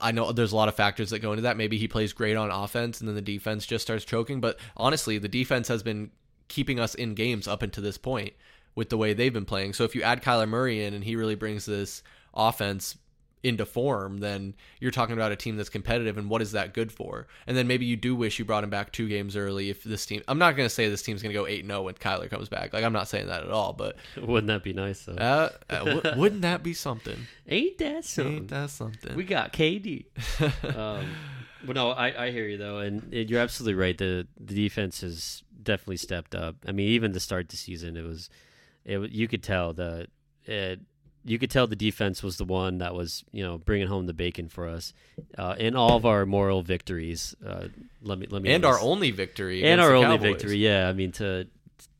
I 0.00 0.12
know 0.12 0.32
there's 0.32 0.52
a 0.52 0.56
lot 0.56 0.68
of 0.68 0.74
factors 0.74 1.10
that 1.10 1.20
go 1.20 1.32
into 1.32 1.42
that. 1.42 1.56
Maybe 1.56 1.78
he 1.78 1.88
plays 1.88 2.12
great 2.12 2.36
on 2.36 2.50
offense 2.50 3.00
and 3.00 3.08
then 3.08 3.14
the 3.14 3.22
defense 3.22 3.66
just 3.66 3.82
starts 3.82 4.04
choking. 4.04 4.40
But 4.40 4.58
honestly, 4.76 5.18
the 5.18 5.28
defense 5.28 5.68
has 5.68 5.82
been 5.82 6.10
keeping 6.48 6.80
us 6.80 6.94
in 6.94 7.14
games 7.14 7.48
up 7.48 7.62
until 7.62 7.82
this 7.82 7.98
point 7.98 8.32
with 8.74 8.90
the 8.90 8.96
way 8.96 9.12
they've 9.12 9.32
been 9.32 9.44
playing. 9.44 9.72
So 9.72 9.84
if 9.84 9.94
you 9.94 10.02
add 10.02 10.22
Kyler 10.22 10.48
Murray 10.48 10.84
in 10.84 10.94
and 10.94 11.04
he 11.04 11.16
really 11.16 11.34
brings 11.34 11.66
this 11.66 12.02
offense 12.32 12.96
into 13.42 13.64
form, 13.64 14.18
then 14.18 14.54
you're 14.80 14.90
talking 14.90 15.14
about 15.14 15.32
a 15.32 15.36
team 15.36 15.56
that's 15.56 15.68
competitive 15.68 16.18
and 16.18 16.28
what 16.28 16.42
is 16.42 16.52
that 16.52 16.74
good 16.74 16.90
for? 16.90 17.26
And 17.46 17.56
then 17.56 17.66
maybe 17.66 17.86
you 17.86 17.96
do 17.96 18.14
wish 18.16 18.38
you 18.38 18.44
brought 18.44 18.64
him 18.64 18.70
back 18.70 18.92
two 18.92 19.08
games 19.08 19.36
early 19.36 19.70
if 19.70 19.84
this 19.84 20.06
team 20.06 20.22
I'm 20.28 20.38
not 20.38 20.56
going 20.56 20.66
to 20.66 20.74
say 20.74 20.88
this 20.88 21.02
team's 21.02 21.22
going 21.22 21.34
to 21.34 21.40
go 21.40 21.44
8-0 21.44 21.84
when 21.84 21.94
Kyler 21.94 22.28
comes 22.28 22.48
back. 22.48 22.72
Like 22.72 22.84
I'm 22.84 22.92
not 22.92 23.08
saying 23.08 23.28
that 23.28 23.42
at 23.42 23.50
all, 23.50 23.72
but 23.72 23.96
wouldn't 24.20 24.48
that 24.48 24.62
be 24.62 24.72
nice 24.72 25.04
though? 25.04 25.14
Uh, 25.14 25.50
uh, 25.70 25.84
w- 25.84 26.16
wouldn't 26.16 26.42
that 26.42 26.62
be 26.62 26.74
something? 26.74 27.18
Ain't 27.48 27.78
that 27.78 28.04
something? 28.04 28.34
Ain't 28.34 28.48
that 28.48 28.70
something? 28.70 29.14
We 29.14 29.24
got 29.24 29.52
KD. 29.52 30.06
um, 30.76 31.06
but 31.64 31.74
no, 31.74 31.90
I, 31.90 32.26
I 32.26 32.30
hear 32.30 32.46
you 32.46 32.58
though, 32.58 32.78
and 32.78 33.12
you're 33.12 33.40
absolutely 33.40 33.74
right. 33.74 33.96
The 33.96 34.26
the 34.38 34.54
defense 34.54 35.00
has 35.00 35.42
definitely 35.62 35.96
stepped 35.96 36.34
up. 36.34 36.56
I 36.66 36.72
mean, 36.72 36.88
even 36.88 37.12
to 37.12 37.20
start 37.20 37.48
the 37.48 37.56
season, 37.56 37.96
it 37.96 38.04
was, 38.04 38.30
it 38.84 39.10
you 39.10 39.28
could 39.28 39.42
tell 39.42 39.72
that 39.74 40.08
it 40.44 40.80
you 41.28 41.38
could 41.38 41.50
tell 41.50 41.66
the 41.66 41.76
defense 41.76 42.22
was 42.22 42.36
the 42.38 42.44
one 42.44 42.78
that 42.78 42.94
was 42.94 43.24
you 43.32 43.44
know 43.44 43.58
bringing 43.58 43.88
home 43.88 44.06
the 44.06 44.14
bacon 44.14 44.48
for 44.48 44.66
us 44.66 44.92
uh, 45.36 45.54
in 45.58 45.76
all 45.76 45.96
of 45.96 46.06
our 46.06 46.26
moral 46.26 46.62
victories. 46.62 47.34
Uh, 47.44 47.68
let 48.02 48.18
me 48.18 48.26
let 48.30 48.42
me 48.42 48.50
and 48.50 48.64
our 48.64 48.80
only 48.80 49.10
victory 49.10 49.64
and 49.64 49.80
our 49.80 49.94
only 49.94 50.18
victory. 50.18 50.56
Yeah, 50.56 50.88
I 50.88 50.92
mean 50.92 51.12
to 51.12 51.46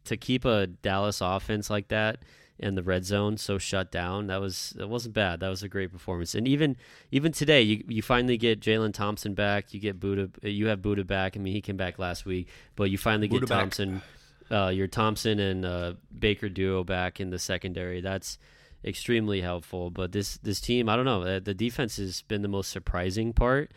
to 0.05 0.17
keep 0.17 0.45
a 0.45 0.67
Dallas 0.67 1.21
offense 1.21 1.69
like 1.69 1.89
that 1.89 2.21
and 2.61 2.77
the 2.77 2.83
red 2.83 3.05
zone 3.05 3.37
so 3.37 3.57
shut 3.57 3.93
down 3.93 4.27
that 4.27 4.41
was 4.41 4.71
that 4.77 4.89
wasn't 4.89 5.15
bad. 5.15 5.41
That 5.41 5.49
was 5.49 5.63
a 5.63 5.69
great 5.69 5.93
performance. 5.93 6.35
And 6.35 6.49
even 6.49 6.77
even 7.11 7.33
today, 7.33 7.63
you 7.63 7.85
you 7.87 8.03
finally 8.03 8.37
get 8.37 8.61
Jalen 8.61 8.95
Thompson 8.95 9.35
back. 9.35 9.73
You 9.73 9.81
get 9.81 10.01
Budda. 10.01 10.31
You 10.43 10.67
have 10.67 10.81
Budda 10.81 11.07
back. 11.07 11.37
I 11.37 11.41
mean, 11.41 11.53
he 11.53 11.61
came 11.61 11.77
back 11.77 11.99
last 11.99 12.27
week, 12.27 12.49
but 12.77 12.91
you 12.91 12.99
finally 12.99 13.29
get 13.29 13.47
Thompson. 13.47 14.03
Uh, 14.51 14.69
your 14.69 14.87
Thompson 14.87 15.39
and 15.39 15.67
uh, 15.67 15.93
Baker 16.19 16.49
duo 16.49 16.83
back 16.83 17.21
in 17.21 17.29
the 17.29 17.39
secondary. 17.39 18.01
That's 18.01 18.39
extremely 18.85 19.41
helpful. 19.41 19.91
But 19.91 20.13
this 20.13 20.39
this 20.39 20.61
team, 20.61 20.89
I 20.89 20.97
don't 20.97 21.05
know, 21.05 21.41
the 21.41 21.55
defense 21.55 21.97
has 21.97 22.23
been 22.23 22.43
the 22.43 22.49
most 22.49 22.71
surprising 22.71 23.33
part. 23.33 23.71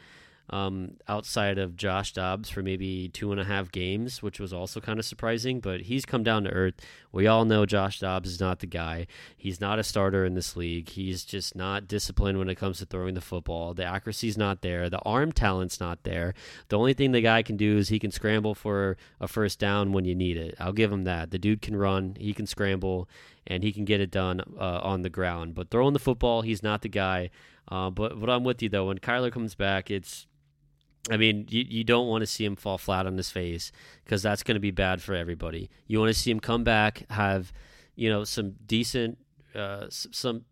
Um, 0.52 0.98
outside 1.08 1.58
of 1.58 1.78
Josh 1.78 2.12
Dobbs 2.12 2.50
for 2.50 2.62
maybe 2.62 3.08
two 3.08 3.32
and 3.32 3.40
a 3.40 3.46
half 3.46 3.72
games, 3.72 4.22
which 4.22 4.38
was 4.38 4.52
also 4.52 4.82
kind 4.82 5.00
of 5.00 5.06
surprising, 5.06 5.62
but 5.62 5.82
he's 5.82 6.06
come 6.06 6.24
down 6.24 6.44
to 6.44 6.50
earth. 6.50 6.74
We 7.14 7.26
all 7.26 7.46
know 7.46 7.66
Josh 7.66 8.00
Dobbs 8.00 8.30
is 8.30 8.42
not 8.42 8.60
the 8.60 8.68
guy. 8.68 9.08
He's 9.38 9.62
not 9.62 9.80
a 9.80 9.84
starter 9.84 10.26
in 10.26 10.34
this 10.34 10.58
league. 10.58 10.90
He's 10.90 11.24
just 11.24 11.56
not 11.56 11.88
disciplined 11.88 12.38
when 12.38 12.50
it 12.50 12.56
comes 12.56 12.80
to 12.80 12.86
throwing 12.86 13.14
the 13.14 13.22
football. 13.22 13.74
The 13.74 13.86
accuracy's 13.86 14.38
not 14.38 14.62
there. 14.62 14.90
The 14.90 15.00
arm 15.00 15.32
talent's 15.32 15.80
not 15.80 16.04
there. 16.04 16.34
The 16.68 16.78
only 16.78 16.94
thing 16.94 17.14
the 17.14 17.22
guy 17.22 17.44
can 17.44 17.56
do 17.56 17.78
is 17.78 17.88
he 17.88 18.00
can 18.00 18.12
scramble 18.12 18.54
for 18.54 18.98
a 19.22 19.30
first 19.30 19.58
down 19.58 19.94
when 19.94 20.04
you 20.04 20.16
need 20.16 20.36
it. 20.36 20.56
I'll 20.60 20.74
give 20.74 20.92
him 20.92 21.06
that. 21.06 21.32
The 21.32 21.40
dude 21.40 21.62
can 21.62 21.78
run, 21.78 22.16
he 22.20 22.34
can 22.34 22.46
scramble, 22.46 23.08
and 23.48 23.64
he 23.64 23.72
can 23.72 23.86
get 23.86 24.02
it 24.02 24.12
done 24.12 24.42
uh, 24.60 24.80
on 24.84 25.02
the 25.02 25.10
ground. 25.10 25.56
But 25.56 25.70
throwing 25.70 25.94
the 25.94 26.00
football, 26.00 26.42
he's 26.42 26.62
not 26.62 26.82
the 26.82 26.90
guy. 26.90 27.30
Uh, 27.68 27.90
but 27.90 28.20
but 28.20 28.30
I'm 28.30 28.44
with 28.44 28.62
you 28.62 28.70
though. 28.70 28.88
When 28.88 29.00
Kyler 29.00 29.32
comes 29.32 29.56
back, 29.56 29.90
it's 29.90 30.28
I 31.10 31.18
mean, 31.18 31.48
you, 31.50 31.66
you 31.68 31.84
don't 31.84 32.08
want 32.08 32.22
to 32.22 32.28
see 32.28 32.46
him 32.46 32.56
fall 32.56 32.78
flat 32.78 33.08
on 33.08 33.18
his 33.18 33.32
face 33.32 33.72
because 34.04 34.22
that's 34.22 34.44
going 34.44 34.56
to 34.56 34.60
be 34.62 34.72
bad 34.72 35.02
for 35.02 35.16
everybody. 35.16 35.70
You 35.88 36.00
want 36.00 36.14
to 36.14 36.20
see 36.20 36.30
him 36.30 36.40
come 36.40 36.64
back, 36.64 37.06
have 37.10 37.52
you 37.96 38.10
know 38.10 38.24
some 38.24 38.54
decent, 38.66 39.18
uh, 39.56 39.88
some 39.90 40.46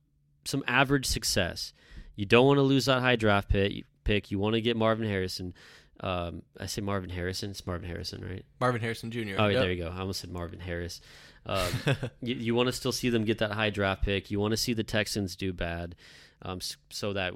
some 0.45 0.63
average 0.67 1.05
success. 1.05 1.73
You 2.15 2.26
don't 2.26 2.47
want 2.47 2.57
to 2.57 2.63
lose 2.63 2.85
that 2.85 3.01
high 3.01 3.15
draft 3.15 3.49
pick 3.49 3.85
pick. 4.03 4.31
You 4.31 4.39
want 4.39 4.55
to 4.55 4.61
get 4.61 4.76
Marvin 4.76 5.07
Harrison. 5.07 5.53
Um, 6.01 6.41
I 6.59 6.65
say 6.65 6.81
Marvin 6.81 7.09
Harrison. 7.09 7.51
It's 7.51 7.67
Marvin 7.67 7.88
Harrison, 7.88 8.26
right? 8.27 8.43
Marvin 8.59 8.81
Harrison 8.81 9.11
Jr. 9.11 9.35
Oh, 9.38 9.47
Yep. 9.49 9.61
there 9.61 9.71
you 9.71 9.84
go. 9.84 9.89
I 9.89 9.99
almost 9.99 10.21
said 10.21 10.31
Marvin 10.31 10.59
Harris. 10.61 11.01
Um, 11.45 11.67
you, 12.21 12.35
you 12.35 12.55
want 12.55 12.67
to 12.67 12.73
still 12.73 12.91
see 12.91 13.09
them 13.09 13.23
get 13.26 13.38
that 13.39 13.51
high 13.51 13.69
draft 13.69 14.03
pick. 14.03 14.31
You 14.31 14.39
want 14.39 14.51
to 14.51 14.57
see 14.57 14.73
the 14.73 14.84
Texans 14.84 15.35
do 15.35 15.53
bad, 15.53 15.95
um, 16.41 16.59
so 16.89 17.13
that 17.13 17.34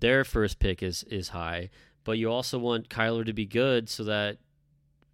their 0.00 0.24
first 0.24 0.58
pick 0.58 0.82
is 0.82 1.04
is 1.04 1.28
high. 1.28 1.70
But 2.06 2.18
you 2.18 2.30
also 2.30 2.58
want 2.58 2.88
Kyler 2.88 3.26
to 3.26 3.32
be 3.34 3.44
good, 3.44 3.90
so 3.90 4.04
that 4.04 4.38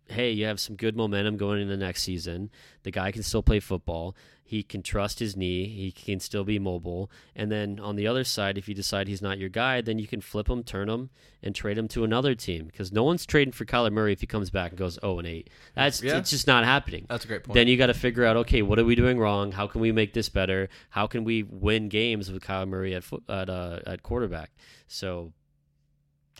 hey, 0.08 0.30
you 0.30 0.44
have 0.44 0.60
some 0.60 0.76
good 0.76 0.94
momentum 0.94 1.36
going 1.38 1.60
into 1.62 1.74
the 1.74 1.82
next 1.82 2.02
season. 2.02 2.50
The 2.82 2.90
guy 2.90 3.12
can 3.12 3.22
still 3.22 3.42
play 3.42 3.60
football. 3.60 4.14
He 4.44 4.62
can 4.62 4.82
trust 4.82 5.20
his 5.20 5.34
knee. 5.34 5.66
He 5.66 5.90
can 5.90 6.20
still 6.20 6.44
be 6.44 6.58
mobile. 6.58 7.10
And 7.34 7.50
then 7.50 7.80
on 7.80 7.96
the 7.96 8.06
other 8.06 8.22
side, 8.22 8.58
if 8.58 8.68
you 8.68 8.74
decide 8.74 9.08
he's 9.08 9.22
not 9.22 9.38
your 9.38 9.48
guy, 9.48 9.80
then 9.80 9.98
you 9.98 10.06
can 10.06 10.20
flip 10.20 10.50
him, 10.50 10.62
turn 10.62 10.90
him, 10.90 11.08
and 11.42 11.54
trade 11.54 11.78
him 11.78 11.88
to 11.88 12.04
another 12.04 12.34
team. 12.34 12.66
Because 12.66 12.92
no 12.92 13.02
one's 13.04 13.24
trading 13.24 13.52
for 13.52 13.64
Kyler 13.64 13.90
Murray 13.90 14.12
if 14.12 14.20
he 14.20 14.26
comes 14.26 14.50
back 14.50 14.72
and 14.72 14.78
goes 14.78 14.98
0 15.00 15.20
and 15.20 15.28
8. 15.28 15.48
That's 15.74 16.02
Yeah. 16.02 16.18
it's 16.18 16.28
just 16.28 16.46
not 16.46 16.64
happening. 16.64 17.06
That's 17.08 17.24
a 17.24 17.28
great 17.28 17.44
point. 17.44 17.54
Then 17.54 17.68
you 17.68 17.78
got 17.78 17.86
to 17.86 17.94
figure 17.94 18.26
out, 18.26 18.36
okay, 18.38 18.60
what 18.60 18.78
are 18.78 18.84
we 18.84 18.94
doing 18.94 19.18
wrong? 19.18 19.52
How 19.52 19.66
can 19.66 19.80
we 19.80 19.92
make 19.92 20.12
this 20.12 20.28
better? 20.28 20.68
How 20.90 21.06
can 21.06 21.24
we 21.24 21.44
win 21.44 21.88
games 21.88 22.30
with 22.30 22.42
Kyler 22.42 22.68
Murray 22.68 22.94
at 22.94 23.04
at 23.30 23.48
uh, 23.48 23.78
at 23.86 24.02
quarterback? 24.02 24.50
So, 24.86 25.32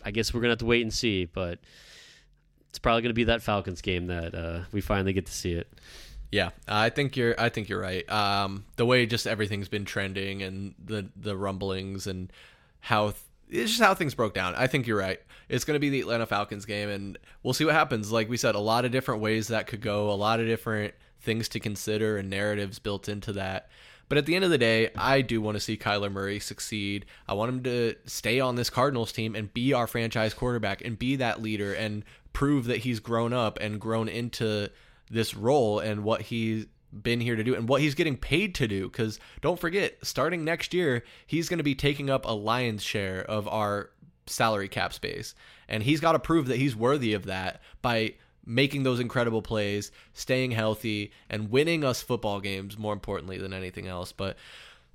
I 0.03 0.11
guess 0.11 0.33
we're 0.33 0.41
gonna 0.41 0.51
have 0.51 0.59
to 0.59 0.65
wait 0.65 0.81
and 0.81 0.93
see, 0.93 1.25
but 1.25 1.59
it's 2.69 2.79
probably 2.79 3.01
gonna 3.01 3.13
be 3.13 3.25
that 3.25 3.41
Falcons 3.41 3.81
game 3.81 4.07
that 4.07 4.35
uh, 4.35 4.61
we 4.71 4.81
finally 4.81 5.13
get 5.13 5.25
to 5.25 5.33
see 5.33 5.53
it. 5.53 5.67
Yeah, 6.31 6.49
I 6.67 6.89
think 6.89 7.15
you're. 7.15 7.39
I 7.39 7.49
think 7.49 7.69
you're 7.69 7.79
right. 7.79 8.09
Um, 8.11 8.65
the 8.75 8.87
way 8.87 9.05
just 9.05 9.27
everything's 9.27 9.69
been 9.69 9.85
trending 9.85 10.41
and 10.41 10.73
the 10.83 11.07
the 11.15 11.37
rumblings 11.37 12.07
and 12.07 12.33
how 12.79 13.11
th- 13.11 13.21
it's 13.49 13.69
just 13.69 13.83
how 13.83 13.93
things 13.93 14.15
broke 14.15 14.33
down. 14.33 14.55
I 14.55 14.65
think 14.65 14.87
you're 14.87 14.97
right. 14.97 15.19
It's 15.47 15.63
going 15.63 15.75
to 15.75 15.79
be 15.79 15.89
the 15.89 16.01
Atlanta 16.01 16.25
Falcons 16.25 16.65
game, 16.65 16.89
and 16.89 17.19
we'll 17.43 17.53
see 17.53 17.65
what 17.65 17.75
happens. 17.75 18.11
Like 18.11 18.29
we 18.29 18.37
said, 18.37 18.55
a 18.55 18.59
lot 18.59 18.83
of 18.83 18.91
different 18.91 19.21
ways 19.21 19.49
that 19.49 19.67
could 19.67 19.81
go, 19.81 20.09
a 20.09 20.13
lot 20.13 20.39
of 20.39 20.47
different 20.47 20.95
things 21.21 21.47
to 21.49 21.59
consider 21.59 22.17
and 22.17 22.31
narratives 22.31 22.79
built 22.79 23.07
into 23.07 23.33
that. 23.33 23.69
But 24.09 24.17
at 24.17 24.25
the 24.25 24.35
end 24.35 24.45
of 24.45 24.51
the 24.51 24.57
day, 24.57 24.89
I 24.95 25.21
do 25.21 25.41
want 25.41 25.55
to 25.55 25.61
see 25.61 25.77
Kyler 25.77 26.11
Murray 26.11 26.39
succeed. 26.39 27.05
I 27.27 27.33
want 27.33 27.49
him 27.49 27.63
to 27.63 27.95
stay 28.05 28.39
on 28.39 28.55
this 28.55 28.69
Cardinals 28.69 29.11
team 29.11 29.35
and 29.35 29.53
be 29.53 29.73
our 29.73 29.87
franchise 29.87 30.33
quarterback 30.33 30.83
and 30.85 30.99
be 30.99 31.15
that 31.15 31.41
leader 31.41 31.73
and 31.73 32.03
prove 32.33 32.65
that 32.65 32.79
he's 32.79 32.99
grown 32.99 33.33
up 33.33 33.57
and 33.61 33.79
grown 33.79 34.09
into 34.09 34.69
this 35.09 35.35
role 35.35 35.79
and 35.79 36.03
what 36.03 36.21
he's 36.23 36.65
been 36.91 37.21
here 37.21 37.35
to 37.35 37.43
do 37.43 37.55
and 37.55 37.67
what 37.67 37.81
he's 37.81 37.95
getting 37.95 38.17
paid 38.17 38.53
to 38.55 38.67
do. 38.67 38.89
Because 38.89 39.19
don't 39.41 39.59
forget, 39.59 39.97
starting 40.03 40.43
next 40.43 40.73
year, 40.73 41.03
he's 41.25 41.49
going 41.49 41.57
to 41.57 41.63
be 41.63 41.75
taking 41.75 42.09
up 42.09 42.25
a 42.25 42.31
lion's 42.31 42.83
share 42.83 43.23
of 43.23 43.47
our 43.47 43.89
salary 44.27 44.67
cap 44.67 44.93
space. 44.93 45.33
And 45.67 45.83
he's 45.83 45.99
got 45.99 46.11
to 46.11 46.19
prove 46.19 46.47
that 46.47 46.57
he's 46.57 46.75
worthy 46.75 47.13
of 47.13 47.25
that 47.25 47.61
by 47.81 48.15
making 48.45 48.83
those 48.83 48.99
incredible 48.99 49.41
plays, 49.41 49.91
staying 50.13 50.51
healthy, 50.51 51.11
and 51.29 51.49
winning 51.49 51.83
us 51.83 52.01
football 52.01 52.39
games 52.39 52.77
more 52.77 52.93
importantly 52.93 53.37
than 53.37 53.53
anything 53.53 53.87
else. 53.87 54.11
But 54.11 54.35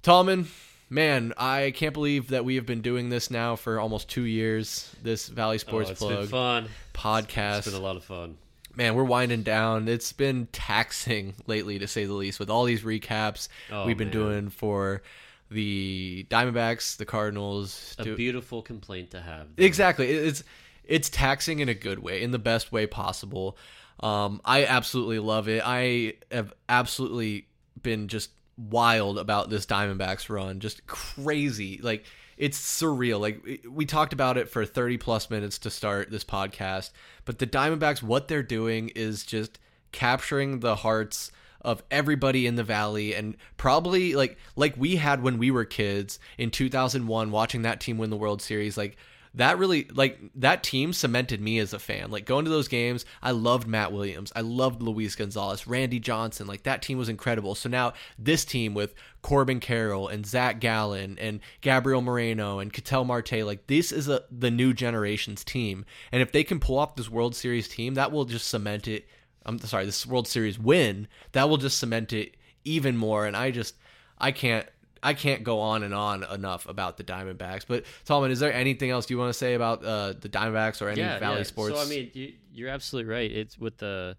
Tallman, 0.03 0.49
man, 0.91 1.33
I 1.37 1.73
can't 1.75 1.95
believe 1.95 2.29
that 2.29 2.45
we 2.45 2.57
have 2.57 2.67
been 2.67 2.83
doing 2.83 3.09
this 3.09 3.31
now 3.31 3.57
for 3.57 3.81
almost 3.81 4.09
two 4.09 4.23
years. 4.25 4.95
This 5.03 5.29
Valley 5.29 5.57
oh, 5.57 5.59
Sports 5.59 5.91
oh, 5.91 5.95
Plug 5.95 6.29
fun. 6.29 6.69
podcast. 6.95 7.59
It's 7.59 7.67
been 7.71 7.81
a 7.81 7.85
lot 7.85 7.97
of 7.97 8.05
fun. 8.05 8.37
man, 8.77 8.95
we're 8.95 9.05
winding 9.05 9.43
down. 9.43 9.89
It's 9.89 10.13
been 10.13 10.47
taxing 10.53 11.35
lately, 11.47 11.79
to 11.79 11.87
say 11.89 12.05
the 12.05 12.13
least, 12.13 12.39
with 12.39 12.51
all 12.51 12.65
these 12.65 12.83
recaps 12.83 13.49
Oh, 13.73 13.87
we've 13.87 13.97
been 13.99 14.09
man. 14.09 14.13
doing 14.17 14.49
for 14.51 15.03
the 15.51 16.27
Diamondbacks, 16.31 16.97
the 16.99 17.07
Cardinals. 17.07 17.97
A 17.99 18.05
do- 18.05 18.17
beautiful 18.17 18.61
complaint 18.63 19.13
to 19.13 19.21
have. 19.21 19.49
exactly, 19.57 20.11
it's 20.11 20.45
it's 20.89 21.09
taxing 21.11 21.61
in 21.61 21.69
a 21.69 21.75
good 21.75 22.01
way, 22.01 22.23
in 22.23 22.33
the 22.33 22.39
best 22.39 22.73
way 22.73 22.87
possible. 22.87 23.57
Um, 24.01 24.41
I 24.45 24.65
absolutely 24.65 25.19
love 25.19 25.49
it. 25.49 25.63
I 25.65 26.15
have 26.33 26.53
absolutely 26.69 27.47
been 27.81 28.09
just 28.09 28.31
wild 28.57 29.19
about 29.19 29.51
this 29.51 29.67
Diamondbacks 29.67 30.29
run, 30.29 30.61
just 30.61 30.87
crazy. 30.87 31.79
Like 31.83 32.05
it's 32.37 32.59
surreal. 32.59 33.21
Like 33.21 33.67
we 33.69 33.85
talked 33.85 34.13
about 34.13 34.39
it 34.39 34.49
for 34.49 34.65
30 34.65 34.99
plus 34.99 35.31
minutes 35.31 35.59
to 35.61 35.71
start 35.71 36.11
this 36.11 36.25
podcast, 36.25 36.91
but 37.25 37.39
the 37.39 37.47
Diamondbacks 37.47 38.03
what 38.03 38.29
they're 38.29 38.43
doing 38.43 38.89
is 38.91 39.25
just 39.25 39.59
capturing 39.93 40.61
the 40.61 40.77
hearts 40.77 41.31
of 41.61 41.83
everybody 41.91 42.47
in 42.47 42.55
the 42.55 42.63
valley 42.63 43.15
and 43.15 43.37
probably 43.57 44.15
like 44.15 44.39
like 44.55 44.77
we 44.77 44.97
had 44.97 45.23
when 45.23 45.39
we 45.39 45.51
were 45.51 45.65
kids 45.65 46.21
in 46.37 46.51
2001 46.51 47.31
watching 47.33 47.63
that 47.63 47.81
team 47.81 47.99
win 47.99 48.11
the 48.11 48.17
World 48.17 48.41
Series 48.41 48.77
like 48.77 48.97
that 49.35 49.59
really 49.59 49.89
like 49.93 50.19
that 50.37 50.63
team 50.63 50.93
cemented 50.93 51.41
me 51.41 51.59
as 51.59 51.73
a 51.73 51.79
fan. 51.79 52.11
Like 52.11 52.25
going 52.25 52.45
to 52.45 52.51
those 52.51 52.69
games, 52.69 53.05
I 53.23 53.33
loved 53.33 53.67
Matt 53.67 53.93
Williams. 53.93 54.33
I 54.35 54.41
loved 54.41 54.83
Luis 54.83 55.15
Gonzalez, 55.15 55.67
Randy 55.67 56.01
Johnson. 56.01 56.47
Like 56.47 56.63
that 56.65 56.83
team 56.83 56.99
was 56.99 57.09
incredible. 57.09 57.55
So 57.55 57.69
now 57.69 57.93
this 58.19 58.45
team 58.45 58.75
with 58.75 58.95
Corbin 59.23 59.61
Carroll 59.61 60.09
and 60.09 60.27
Zach 60.27 60.61
Gallen 60.61 61.19
and 61.19 61.41
Gabriel 61.61 62.03
Moreno 62.03 62.59
and 62.59 62.73
Ketel 62.73 63.05
Marte, 63.05 63.45
like 63.45 63.67
this 63.67 63.93
is 63.93 64.09
a 64.09 64.25
the 64.31 64.51
new 64.51 64.73
generation's 64.73 65.45
team. 65.45 65.85
And 66.13 66.23
if 66.23 66.33
they 66.33 66.45
can 66.45 66.61
pull 66.61 66.79
off 66.79 66.97
this 66.97 67.11
World 67.11 67.35
Series 67.35 67.69
team, 67.69 67.95
that 67.95 68.13
will 68.13 68.25
just 68.25 68.49
cement 68.49 68.89
it. 68.89 69.07
I'm 69.45 69.59
sorry, 69.61 69.87
this 69.87 70.07
World 70.07 70.29
Series 70.29 70.59
win, 70.59 71.09
that 71.33 71.49
will 71.49 71.57
just 71.57 71.79
cement 71.79 72.13
it 72.13 72.37
even 72.65 72.97
more. 72.97 73.27
And 73.27 73.37
I 73.37 73.51
just 73.51 73.77
I 74.19 74.33
can't 74.33 74.67
I 75.03 75.15
can't 75.15 75.45
go 75.45 75.61
on 75.61 75.83
and 75.83 75.95
on 75.95 76.25
enough 76.25 76.69
about 76.69 76.97
the 76.97 77.05
Diamondbacks. 77.05 77.65
But 77.67 77.85
Tallman, 78.05 78.31
is 78.31 78.41
there 78.41 78.53
anything 78.53 78.91
else 78.91 79.09
you 79.11 79.19
want 79.19 79.31
to 79.31 79.39
say 79.39 79.55
about 79.55 79.85
uh, 79.85 80.15
the 80.21 80.29
Diamondbacks 80.29 80.81
or 80.83 80.89
any 80.89 81.01
Valley 81.21 81.45
Sports? 81.45 81.75
So 81.77 81.81
I 81.83 81.87
mean, 81.89 82.11
you, 82.15 82.33
you're 82.53 82.69
absolutely 82.71 83.11
right. 83.13 83.31
It's 83.31 83.59
with 83.59 83.79
the, 83.79 84.17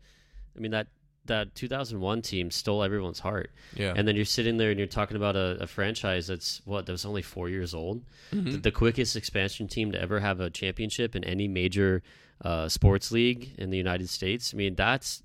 I 0.56 0.60
mean 0.60 0.72
that 0.72 0.88
that 1.26 1.54
2001 1.54 2.22
team 2.24 2.50
stole 2.50 2.82
everyone's 2.82 3.20
heart. 3.20 3.52
yeah, 3.76 3.94
And 3.96 4.08
then 4.08 4.16
you're 4.16 4.26
sitting 4.26 4.58
there 4.58 4.72
and 4.72 4.80
you're 4.80 4.88
talking 4.88 5.16
about 5.16 5.36
a, 5.36 5.58
a 5.62 5.68
franchise 5.68 6.26
that's 6.26 6.60
what 6.66 6.88
that 6.88 6.92
was 6.92 7.06
only 7.06 7.22
four 7.22 7.50
years 7.50 7.76
old, 7.76 8.02
Mm-hmm. 8.34 8.52
the, 8.52 8.58
the 8.58 8.72
quickest 8.72 9.16
expansion 9.16 9.68
team 9.68 9.92
to 9.92 10.02
ever 10.02 10.20
have 10.22 10.40
a 10.40 10.50
championship 10.50 11.16
in 11.16 11.24
any 11.24 11.48
major 11.48 12.02
uh, 12.44 12.68
sports 12.68 13.12
league 13.12 13.54
in 13.60 13.70
the 13.70 13.78
United 13.78 14.10
States. 14.10 14.54
I 14.56 14.58
mean, 14.58 14.74
that's 14.74 15.22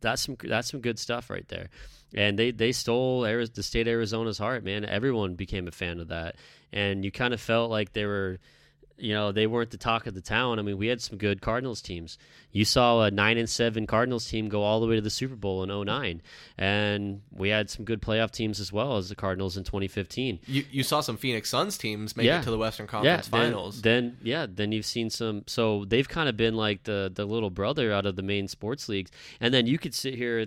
that's 0.00 0.22
some 0.22 0.36
that's 0.44 0.70
some 0.70 0.80
good 0.80 0.98
stuff 1.00 1.30
right 1.30 1.48
there. 1.48 1.68
And 2.14 2.38
they 2.38 2.50
they 2.52 2.72
stole 2.72 3.24
Ari- 3.26 3.48
the 3.54 3.62
state 3.62 3.88
of 3.88 3.92
Arizona's 3.92 4.38
heart, 4.38 4.62
man. 4.64 4.84
Everyone 4.84 5.34
became 5.34 5.66
a 5.68 5.72
fan 5.72 5.98
of 6.00 6.08
that, 6.08 6.36
and 6.72 7.04
you 7.04 7.10
kind 7.10 7.34
of 7.34 7.40
felt 7.40 7.70
like 7.70 7.92
they 7.92 8.04
were 8.06 8.38
you 8.96 9.12
know 9.12 9.32
they 9.32 9.48
weren't 9.48 9.72
the 9.72 9.76
talk 9.76 10.06
of 10.06 10.14
the 10.14 10.20
town. 10.20 10.60
I 10.60 10.62
mean, 10.62 10.78
we 10.78 10.86
had 10.86 11.02
some 11.02 11.18
good 11.18 11.42
Cardinals 11.42 11.82
teams. 11.82 12.16
You 12.52 12.64
saw 12.64 13.02
a 13.02 13.10
nine 13.10 13.36
and 13.38 13.50
seven 13.50 13.88
Cardinals 13.88 14.28
team 14.28 14.48
go 14.48 14.62
all 14.62 14.78
the 14.78 14.86
way 14.86 14.94
to 14.94 15.00
the 15.00 15.10
Super 15.10 15.34
Bowl 15.34 15.64
in 15.64 15.70
09. 15.70 16.22
and 16.56 17.20
we 17.32 17.48
had 17.48 17.68
some 17.68 17.84
good 17.84 18.00
playoff 18.00 18.30
teams 18.30 18.60
as 18.60 18.72
well 18.72 18.96
as 18.96 19.08
the 19.08 19.16
Cardinals 19.16 19.56
in 19.56 19.64
2015. 19.64 20.38
you 20.46 20.64
you 20.70 20.84
saw 20.84 21.00
some 21.00 21.16
Phoenix 21.16 21.50
Suns 21.50 21.76
teams 21.76 22.16
make 22.16 22.26
Yeah. 22.26 22.38
it 22.40 22.44
to 22.44 22.52
the 22.52 22.58
Western 22.58 22.86
Conference 22.86 23.26
then, 23.26 23.40
Finals. 23.40 23.82
Then 23.82 24.18
yeah, 24.22 24.46
then 24.48 24.70
you've 24.70 24.86
seen 24.86 25.10
some. 25.10 25.42
So 25.48 25.84
they've 25.84 26.08
kind 26.08 26.28
of 26.28 26.36
been 26.36 26.54
like 26.54 26.84
the 26.84 27.10
the 27.12 27.24
little 27.24 27.50
brother 27.50 27.92
out 27.92 28.06
of 28.06 28.14
the 28.14 28.22
main 28.22 28.46
sports 28.46 28.88
leagues. 28.88 29.10
And 29.40 29.52
then 29.52 29.66
you 29.66 29.78
could 29.78 29.94
sit 29.94 30.14
here 30.14 30.46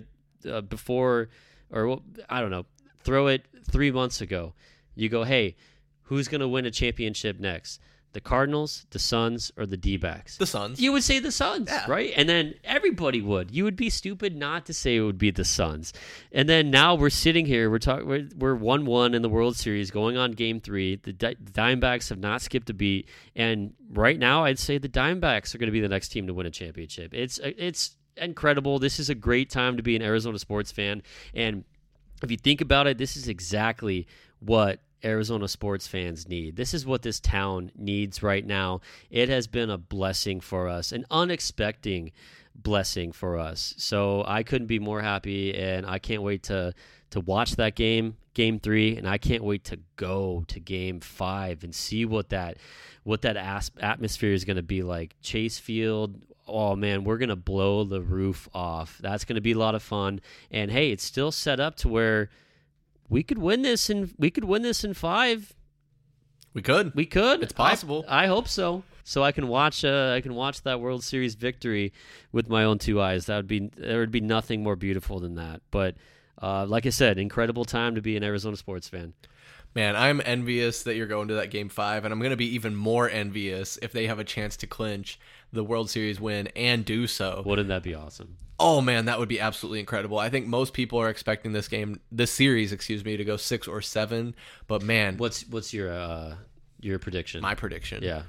uh, 0.50 0.62
before, 0.62 1.28
or 1.70 1.86
well, 1.88 2.02
I 2.28 2.40
don't 2.40 2.50
know, 2.50 2.66
throw 3.00 3.26
it 3.28 3.46
three 3.70 3.90
months 3.90 4.20
ago. 4.20 4.54
You 4.94 5.08
go, 5.08 5.24
hey, 5.24 5.56
who's 6.04 6.28
going 6.28 6.40
to 6.40 6.48
win 6.48 6.66
a 6.66 6.70
championship 6.70 7.38
next? 7.38 7.80
The 8.14 8.20
Cardinals, 8.22 8.86
the 8.90 8.98
Suns, 8.98 9.52
or 9.58 9.66
the 9.66 9.76
D-backs? 9.76 10.38
the 10.38 10.46
Suns. 10.46 10.80
You 10.80 10.92
would 10.92 11.04
say 11.04 11.18
the 11.18 11.30
Suns, 11.30 11.68
Yeah. 11.70 11.84
right? 11.88 12.10
And 12.16 12.26
then 12.26 12.54
everybody 12.64 13.20
would. 13.20 13.50
You 13.50 13.64
would 13.64 13.76
be 13.76 13.90
stupid 13.90 14.34
not 14.34 14.64
to 14.66 14.72
say 14.74 14.96
it 14.96 15.02
would 15.02 15.18
be 15.18 15.30
the 15.30 15.44
Suns. 15.44 15.92
And 16.32 16.48
then 16.48 16.70
now 16.70 16.94
we're 16.94 17.10
sitting 17.10 17.44
here. 17.44 17.70
We're 17.70 17.78
talking. 17.78 18.08
We're, 18.08 18.26
we're 18.34 18.54
one 18.54 18.86
one 18.86 19.12
in 19.14 19.20
the 19.20 19.28
World 19.28 19.56
Series, 19.56 19.90
going 19.90 20.16
on 20.16 20.32
Game 20.32 20.58
Three. 20.58 20.96
The 20.96 21.12
Di- 21.12 21.34
Diamondbacks 21.34 22.08
have 22.08 22.18
not 22.18 22.40
skipped 22.40 22.70
a 22.70 22.74
beat, 22.74 23.08
and 23.36 23.74
right 23.92 24.18
now 24.18 24.42
I'd 24.44 24.58
say 24.58 24.78
the 24.78 24.88
Diamondbacks 24.88 25.54
are 25.54 25.58
going 25.58 25.68
to 25.68 25.72
be 25.72 25.80
the 25.82 25.88
next 25.88 26.08
team 26.08 26.26
to 26.28 26.34
win 26.34 26.46
a 26.46 26.50
championship. 26.50 27.12
It's 27.12 27.38
it's 27.44 27.94
incredible. 28.20 28.78
This 28.78 28.98
is 28.98 29.10
a 29.10 29.14
great 29.14 29.50
time 29.50 29.76
to 29.76 29.82
be 29.82 29.96
an 29.96 30.02
Arizona 30.02 30.38
sports 30.38 30.72
fan, 30.72 31.02
and 31.34 31.64
if 32.22 32.30
you 32.30 32.36
think 32.36 32.60
about 32.60 32.86
it, 32.86 32.98
this 32.98 33.16
is 33.16 33.28
exactly 33.28 34.06
what 34.40 34.80
Arizona 35.04 35.46
sports 35.46 35.86
fans 35.86 36.28
need. 36.28 36.56
This 36.56 36.74
is 36.74 36.84
what 36.84 37.02
this 37.02 37.20
town 37.20 37.70
needs 37.76 38.22
right 38.22 38.44
now. 38.44 38.80
It 39.10 39.28
has 39.28 39.46
been 39.46 39.70
a 39.70 39.78
blessing 39.78 40.40
for 40.40 40.68
us, 40.68 40.92
an 40.92 41.04
unexpected 41.10 42.12
blessing 42.54 43.12
for 43.12 43.38
us. 43.38 43.74
So 43.78 44.24
I 44.26 44.42
couldn't 44.42 44.66
be 44.66 44.78
more 44.78 45.00
happy, 45.00 45.54
and 45.54 45.86
I 45.86 45.98
can't 45.98 46.22
wait 46.22 46.44
to 46.44 46.74
to 47.10 47.20
watch 47.20 47.56
that 47.56 47.74
game, 47.74 48.16
game 48.34 48.58
three, 48.58 48.96
and 48.96 49.08
I 49.08 49.16
can't 49.16 49.42
wait 49.42 49.64
to 49.64 49.78
go 49.96 50.44
to 50.48 50.60
game 50.60 51.00
five 51.00 51.64
and 51.64 51.74
see 51.74 52.04
what 52.04 52.30
that 52.30 52.58
what 53.04 53.22
that 53.22 53.36
atmosphere 53.80 54.32
is 54.32 54.44
going 54.44 54.56
to 54.56 54.62
be 54.62 54.82
like. 54.82 55.14
Chase 55.22 55.58
Field. 55.58 56.20
Oh 56.48 56.76
man, 56.76 57.04
we're 57.04 57.18
gonna 57.18 57.36
blow 57.36 57.84
the 57.84 58.00
roof 58.00 58.48
off. 58.54 58.98
That's 59.00 59.24
gonna 59.24 59.40
be 59.40 59.52
a 59.52 59.58
lot 59.58 59.74
of 59.74 59.82
fun. 59.82 60.20
And 60.50 60.70
hey, 60.70 60.90
it's 60.90 61.04
still 61.04 61.30
set 61.30 61.60
up 61.60 61.76
to 61.76 61.88
where 61.88 62.30
we 63.08 63.22
could 63.22 63.38
win 63.38 63.62
this 63.62 63.90
and 63.90 64.14
we 64.18 64.30
could 64.30 64.44
win 64.44 64.62
this 64.62 64.84
in 64.84 64.94
five. 64.94 65.54
We 66.54 66.62
could. 66.62 66.94
We 66.94 67.06
could. 67.06 67.42
It's 67.42 67.52
possible. 67.52 68.04
I, 68.08 68.24
I 68.24 68.26
hope 68.26 68.48
so. 68.48 68.82
So 69.04 69.22
I 69.22 69.32
can 69.32 69.48
watch. 69.48 69.84
Uh, 69.84 70.12
I 70.16 70.20
can 70.20 70.34
watch 70.34 70.62
that 70.62 70.80
World 70.80 71.02
Series 71.02 71.34
victory 71.34 71.92
with 72.32 72.48
my 72.48 72.64
own 72.64 72.78
two 72.78 73.00
eyes. 73.00 73.26
That 73.26 73.36
would 73.36 73.46
be. 73.46 73.70
There 73.76 74.00
would 74.00 74.10
be 74.10 74.20
nothing 74.20 74.62
more 74.62 74.76
beautiful 74.76 75.20
than 75.20 75.36
that. 75.36 75.62
But 75.70 75.96
uh, 76.42 76.66
like 76.66 76.84
I 76.84 76.90
said, 76.90 77.18
incredible 77.18 77.64
time 77.64 77.94
to 77.94 78.02
be 78.02 78.16
an 78.16 78.22
Arizona 78.22 78.56
sports 78.56 78.88
fan. 78.88 79.14
Man, 79.74 79.96
I'm 79.96 80.20
envious 80.24 80.82
that 80.84 80.96
you're 80.96 81.06
going 81.06 81.28
to 81.28 81.34
that 81.34 81.50
game 81.50 81.68
five, 81.68 82.04
and 82.04 82.12
I'm 82.12 82.18
going 82.20 82.30
to 82.30 82.36
be 82.36 82.54
even 82.54 82.74
more 82.74 83.08
envious 83.08 83.78
if 83.82 83.92
they 83.92 84.06
have 84.06 84.18
a 84.18 84.24
chance 84.24 84.56
to 84.58 84.66
clinch 84.66 85.20
the 85.52 85.64
World 85.64 85.88
Series 85.90 86.20
win 86.20 86.48
and 86.56 86.84
do 86.84 87.06
so. 87.06 87.42
Wouldn't 87.44 87.68
that 87.68 87.82
be 87.82 87.94
awesome? 87.94 88.36
Oh 88.60 88.80
man, 88.80 89.04
that 89.04 89.18
would 89.20 89.28
be 89.28 89.38
absolutely 89.38 89.78
incredible. 89.80 90.18
I 90.18 90.30
think 90.30 90.46
most 90.46 90.72
people 90.74 90.98
are 91.00 91.08
expecting 91.08 91.52
this 91.52 91.68
game, 91.68 92.00
this 92.10 92.30
series, 92.32 92.72
excuse 92.72 93.04
me, 93.04 93.16
to 93.16 93.24
go 93.24 93.36
six 93.36 93.68
or 93.68 93.80
seven. 93.80 94.34
But 94.66 94.82
man, 94.82 95.16
What's 95.16 95.46
what's 95.48 95.72
your 95.72 95.92
uh, 95.92 96.34
your 96.80 96.98
prediction? 96.98 97.40
my 97.40 97.54
prediction? 97.54 98.02
yeah, 98.02 98.22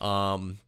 Um, 0.00 0.58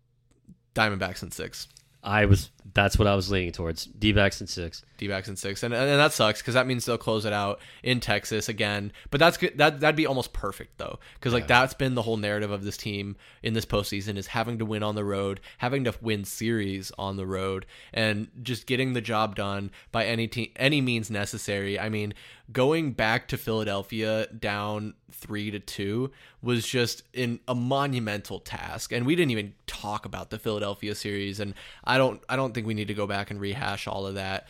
Diamondbacks 0.75 1.23
in 1.23 1.31
six. 1.31 1.69
I 2.03 2.25
was. 2.27 2.51
That's 2.73 2.99
what 2.99 3.07
I 3.07 3.15
was 3.15 3.31
leaning 3.31 3.53
towards. 3.53 3.85
D-backs 3.85 4.41
and 4.41 4.49
six. 4.49 4.83
D-backs 4.97 5.29
in 5.29 5.37
six, 5.37 5.63
and 5.63 5.75
and 5.75 6.01
that 6.01 6.13
sucks 6.15 6.41
because 6.41 6.55
that 6.55 6.67
means 6.67 6.87
they'll 6.87 6.97
close 6.97 7.25
it 7.27 7.33
out 7.33 7.61
in 7.83 8.01
Texas 8.01 8.49
again. 8.49 8.91
But 9.11 9.21
that's 9.21 9.37
good. 9.37 9.59
That 9.59 9.81
that'd 9.81 9.97
be 9.97 10.07
almost 10.07 10.33
perfect 10.33 10.79
though, 10.79 10.99
because 11.15 11.35
like 11.35 11.43
Yeah. 11.43 11.61
that's 11.61 11.75
been 11.75 11.95
the 11.95 12.03
whole 12.03 12.17
narrative 12.17 12.51
of 12.51 12.65
this 12.65 12.77
team 12.79 13.17
in 13.43 13.53
this 13.53 13.67
postseason 13.67 14.17
is 14.17 14.29
having 14.29 14.59
to 14.59 14.65
win 14.65 14.83
on 14.83 14.95
the 14.95 15.05
road, 15.05 15.41
having 15.59 15.85
to 15.85 15.95
win 16.01 16.25
series 16.25 16.91
on 16.97 17.17
the 17.17 17.27
road, 17.27 17.67
and 17.93 18.29
just 18.43 18.67
getting 18.67 18.95
the 18.95 19.01
job 19.03 19.37
done 19.37 19.71
by 19.93 20.07
any 20.07 20.27
team, 20.27 20.51
any 20.57 20.81
means 20.81 21.11
necessary. 21.11 21.79
I 21.79 21.89
mean, 21.91 22.15
going 22.53 22.93
back 22.93 23.29
to 23.29 23.37
Philadelphia 23.37 24.27
down 24.29 24.95
three 25.11 25.51
to 25.51 25.59
two 25.59 26.13
was 26.41 26.67
just 26.67 27.03
in 27.13 27.41
a 27.49 27.55
monumental 27.55 28.39
task, 28.39 28.93
and 28.93 29.05
we 29.07 29.17
didn't 29.17 29.33
even 29.33 29.55
talk 29.67 30.05
about 30.07 30.31
the 30.31 30.39
Philadelphia 30.39 30.95
series, 30.95 31.41
and 31.41 31.53
I 31.83 31.99
don't 31.99 32.23
I 32.29 32.37
don't 32.37 32.54
think 32.55 32.67
we 32.67 32.75
need 32.75 32.89
to 32.89 32.95
go 32.95 33.07
back 33.07 33.31
and 33.31 33.41
rehash 33.41 33.87
all 33.87 34.07
of 34.07 34.15
that 34.15 34.47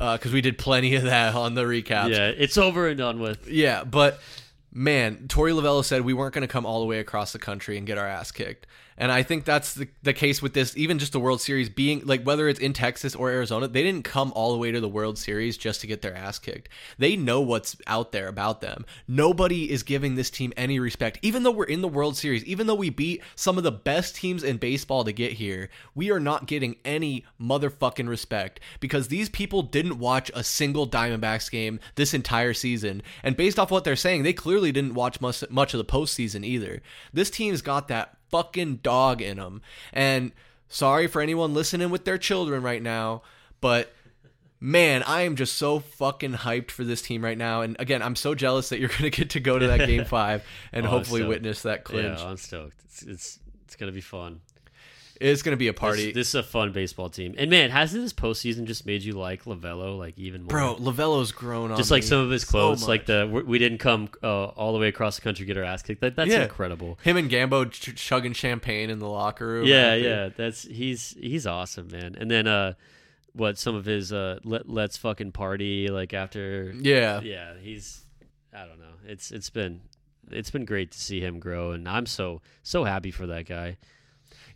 uh, 0.00 0.16
because 0.16 0.32
we 0.32 0.40
did 0.40 0.58
plenty 0.58 0.94
of 0.94 1.02
that 1.02 1.34
on 1.34 1.54
the 1.54 1.62
recaps. 1.62 2.10
Yeah, 2.10 2.28
it's 2.28 2.56
over 2.56 2.88
and 2.88 2.98
done 2.98 3.20
with. 3.20 3.48
Yeah, 3.48 3.84
but 3.84 4.20
man, 4.72 5.26
Torey 5.28 5.52
Lovullo 5.52 5.84
said 5.84 6.02
we 6.02 6.14
weren't 6.14 6.34
going 6.34 6.42
to 6.42 6.48
come 6.48 6.64
all 6.64 6.80
the 6.80 6.86
way 6.86 6.98
across 7.00 7.32
the 7.32 7.38
country 7.38 7.76
and 7.76 7.86
get 7.86 7.98
our 7.98 8.06
ass 8.06 8.30
kicked. 8.30 8.66
And 9.00 9.10
I 9.10 9.22
think 9.22 9.46
that's 9.46 9.72
the, 9.72 9.88
the 10.02 10.12
case 10.12 10.42
with 10.42 10.52
this, 10.52 10.76
even 10.76 10.98
just 10.98 11.12
the 11.12 11.20
World 11.20 11.40
Series 11.40 11.70
being 11.70 12.02
like 12.04 12.22
whether 12.22 12.48
it's 12.50 12.60
in 12.60 12.74
Texas 12.74 13.14
or 13.14 13.30
Arizona, 13.30 13.66
they 13.66 13.82
didn't 13.82 14.04
come 14.04 14.30
all 14.36 14.52
the 14.52 14.58
way 14.58 14.70
to 14.70 14.80
the 14.80 14.90
World 14.90 15.16
Series 15.16 15.56
just 15.56 15.80
to 15.80 15.86
get 15.86 16.02
their 16.02 16.14
ass 16.14 16.38
kicked. 16.38 16.68
They 16.98 17.16
know 17.16 17.40
what's 17.40 17.76
out 17.86 18.12
there 18.12 18.28
about 18.28 18.60
them. 18.60 18.84
Nobody 19.08 19.70
is 19.70 19.82
giving 19.82 20.14
this 20.14 20.28
team 20.28 20.52
any 20.54 20.78
respect. 20.78 21.18
Even 21.22 21.42
though 21.42 21.50
we're 21.50 21.64
in 21.64 21.80
the 21.80 21.88
World 21.88 22.14
Series, 22.14 22.44
even 22.44 22.66
though 22.66 22.74
we 22.74 22.90
beat 22.90 23.22
some 23.36 23.56
of 23.56 23.64
the 23.64 23.72
best 23.72 24.16
teams 24.16 24.44
in 24.44 24.58
baseball 24.58 25.02
to 25.04 25.12
get 25.12 25.32
here, 25.32 25.70
we 25.94 26.10
are 26.10 26.20
not 26.20 26.46
getting 26.46 26.76
any 26.84 27.24
motherfucking 27.40 28.06
respect 28.06 28.60
because 28.80 29.08
these 29.08 29.30
people 29.30 29.62
didn't 29.62 29.98
watch 29.98 30.30
a 30.34 30.44
single 30.44 30.86
Diamondbacks 30.86 31.50
game 31.50 31.80
this 31.94 32.12
entire 32.12 32.52
season. 32.52 33.00
And 33.22 33.34
based 33.34 33.58
off 33.58 33.70
what 33.70 33.84
they're 33.84 33.96
saying, 33.96 34.24
they 34.24 34.34
clearly 34.34 34.72
didn't 34.72 34.92
watch 34.92 35.22
much, 35.22 35.42
much 35.48 35.72
of 35.72 35.78
the 35.78 35.90
postseason 35.90 36.44
either. 36.44 36.82
This 37.14 37.30
team's 37.30 37.62
got 37.62 37.88
that 37.88 38.18
fucking 38.30 38.76
dog 38.76 39.20
in 39.22 39.36
them. 39.38 39.62
And 39.92 40.32
sorry 40.68 41.06
for 41.06 41.20
anyone 41.20 41.54
listening 41.54 41.90
with 41.90 42.04
their 42.04 42.18
children 42.18 42.62
right 42.62 42.82
now, 42.82 43.22
but 43.60 43.92
man, 44.60 45.02
I 45.04 45.22
am 45.22 45.36
just 45.36 45.54
so 45.56 45.78
fucking 45.80 46.32
hyped 46.34 46.70
for 46.70 46.84
this 46.84 47.00
team 47.02 47.24
right 47.24 47.38
now. 47.38 47.62
And 47.62 47.76
again, 47.78 48.02
I'm 48.02 48.16
so 48.16 48.34
jealous 48.34 48.68
that 48.68 48.78
you're 48.78 48.88
going 48.98 49.02
to 49.02 49.10
get 49.10 49.30
to 49.30 49.40
go 49.40 49.58
to 49.58 49.66
that 49.68 49.86
game 49.86 50.04
five 50.06 50.44
and 50.72 50.86
Oh, 50.86 50.90
hopefully 50.90 51.24
witness 51.24 51.62
that 51.62 51.84
clinch. 51.84 52.18
Yeah, 52.18 52.26
I'm 52.26 52.36
stoked. 52.36 52.76
It's 52.84 53.02
it's, 53.02 53.38
it's 53.64 53.76
gonna 53.76 53.92
be 53.92 54.00
fun. 54.00 54.40
It's 55.20 55.42
going 55.42 55.52
to 55.52 55.58
be 55.58 55.68
a 55.68 55.74
party. 55.74 56.06
This, 56.06 56.14
this 56.14 56.28
is 56.28 56.34
a 56.36 56.42
fun 56.42 56.72
baseball 56.72 57.10
team. 57.10 57.34
And 57.36 57.50
man, 57.50 57.68
hasn't 57.70 58.02
this 58.02 58.14
postseason 58.14 58.64
just 58.64 58.86
made 58.86 59.02
you 59.02 59.12
like 59.12 59.44
Lovullo 59.44 59.98
like 59.98 60.18
even 60.18 60.42
more? 60.44 60.48
Bro, 60.48 60.76
Lovullo's 60.76 61.30
grown 61.30 61.70
on 61.70 61.76
just 61.76 61.90
like 61.90 62.02
me 62.02 62.08
some 62.08 62.20
of 62.20 62.30
his 62.30 62.42
so 62.46 62.72
like 62.88 63.04
the 63.04 63.28
we- 63.30 63.42
"We 63.42 63.58
didn't 63.58 63.78
come 63.78 64.08
uh, 64.22 64.44
all 64.46 64.72
the 64.72 64.78
way 64.78 64.88
across 64.88 65.16
the 65.16 65.22
country 65.22 65.44
to 65.44 65.46
get 65.46 65.58
our 65.58 65.64
ass 65.64 65.82
kicked." 65.82 66.00
That, 66.00 66.16
that's 66.16 66.30
Yeah. 66.30 66.44
incredible. 66.44 66.98
him 67.02 67.16
and 67.18 67.30
Gambo 67.30 67.70
ch- 67.70 67.94
chugging 67.96 68.32
champagne 68.32 68.88
in 68.88 68.98
the 68.98 69.08
locker 69.08 69.46
room. 69.46 69.66
Yeah, 69.66 69.94
yeah, 69.94 70.30
that's 70.34 70.62
he's 70.62 71.14
he's 71.20 71.46
awesome, 71.46 71.88
man. 71.88 72.16
And 72.18 72.30
then 72.30 72.46
uh, 72.46 72.72
what 73.34 73.58
some 73.58 73.74
of 73.74 73.84
his 73.84 74.12
uh, 74.14 74.38
let 74.42 74.68
let's 74.70 74.96
fucking 74.96 75.32
party 75.32 75.88
like 75.88 76.14
after 76.14 76.72
Yeah. 76.80 77.20
yeah, 77.20 77.54
he's 77.60 78.04
I 78.54 78.64
don't 78.64 78.78
know. 78.80 78.94
It's 79.06 79.30
it's 79.30 79.50
been 79.50 79.82
it's 80.30 80.50
been 80.50 80.64
great 80.64 80.92
to 80.92 80.98
see 80.98 81.20
him 81.20 81.38
grow, 81.40 81.72
and 81.72 81.86
I'm 81.86 82.06
so 82.06 82.40
so 82.62 82.84
happy 82.84 83.10
for 83.10 83.26
that 83.26 83.44
guy. 83.46 83.76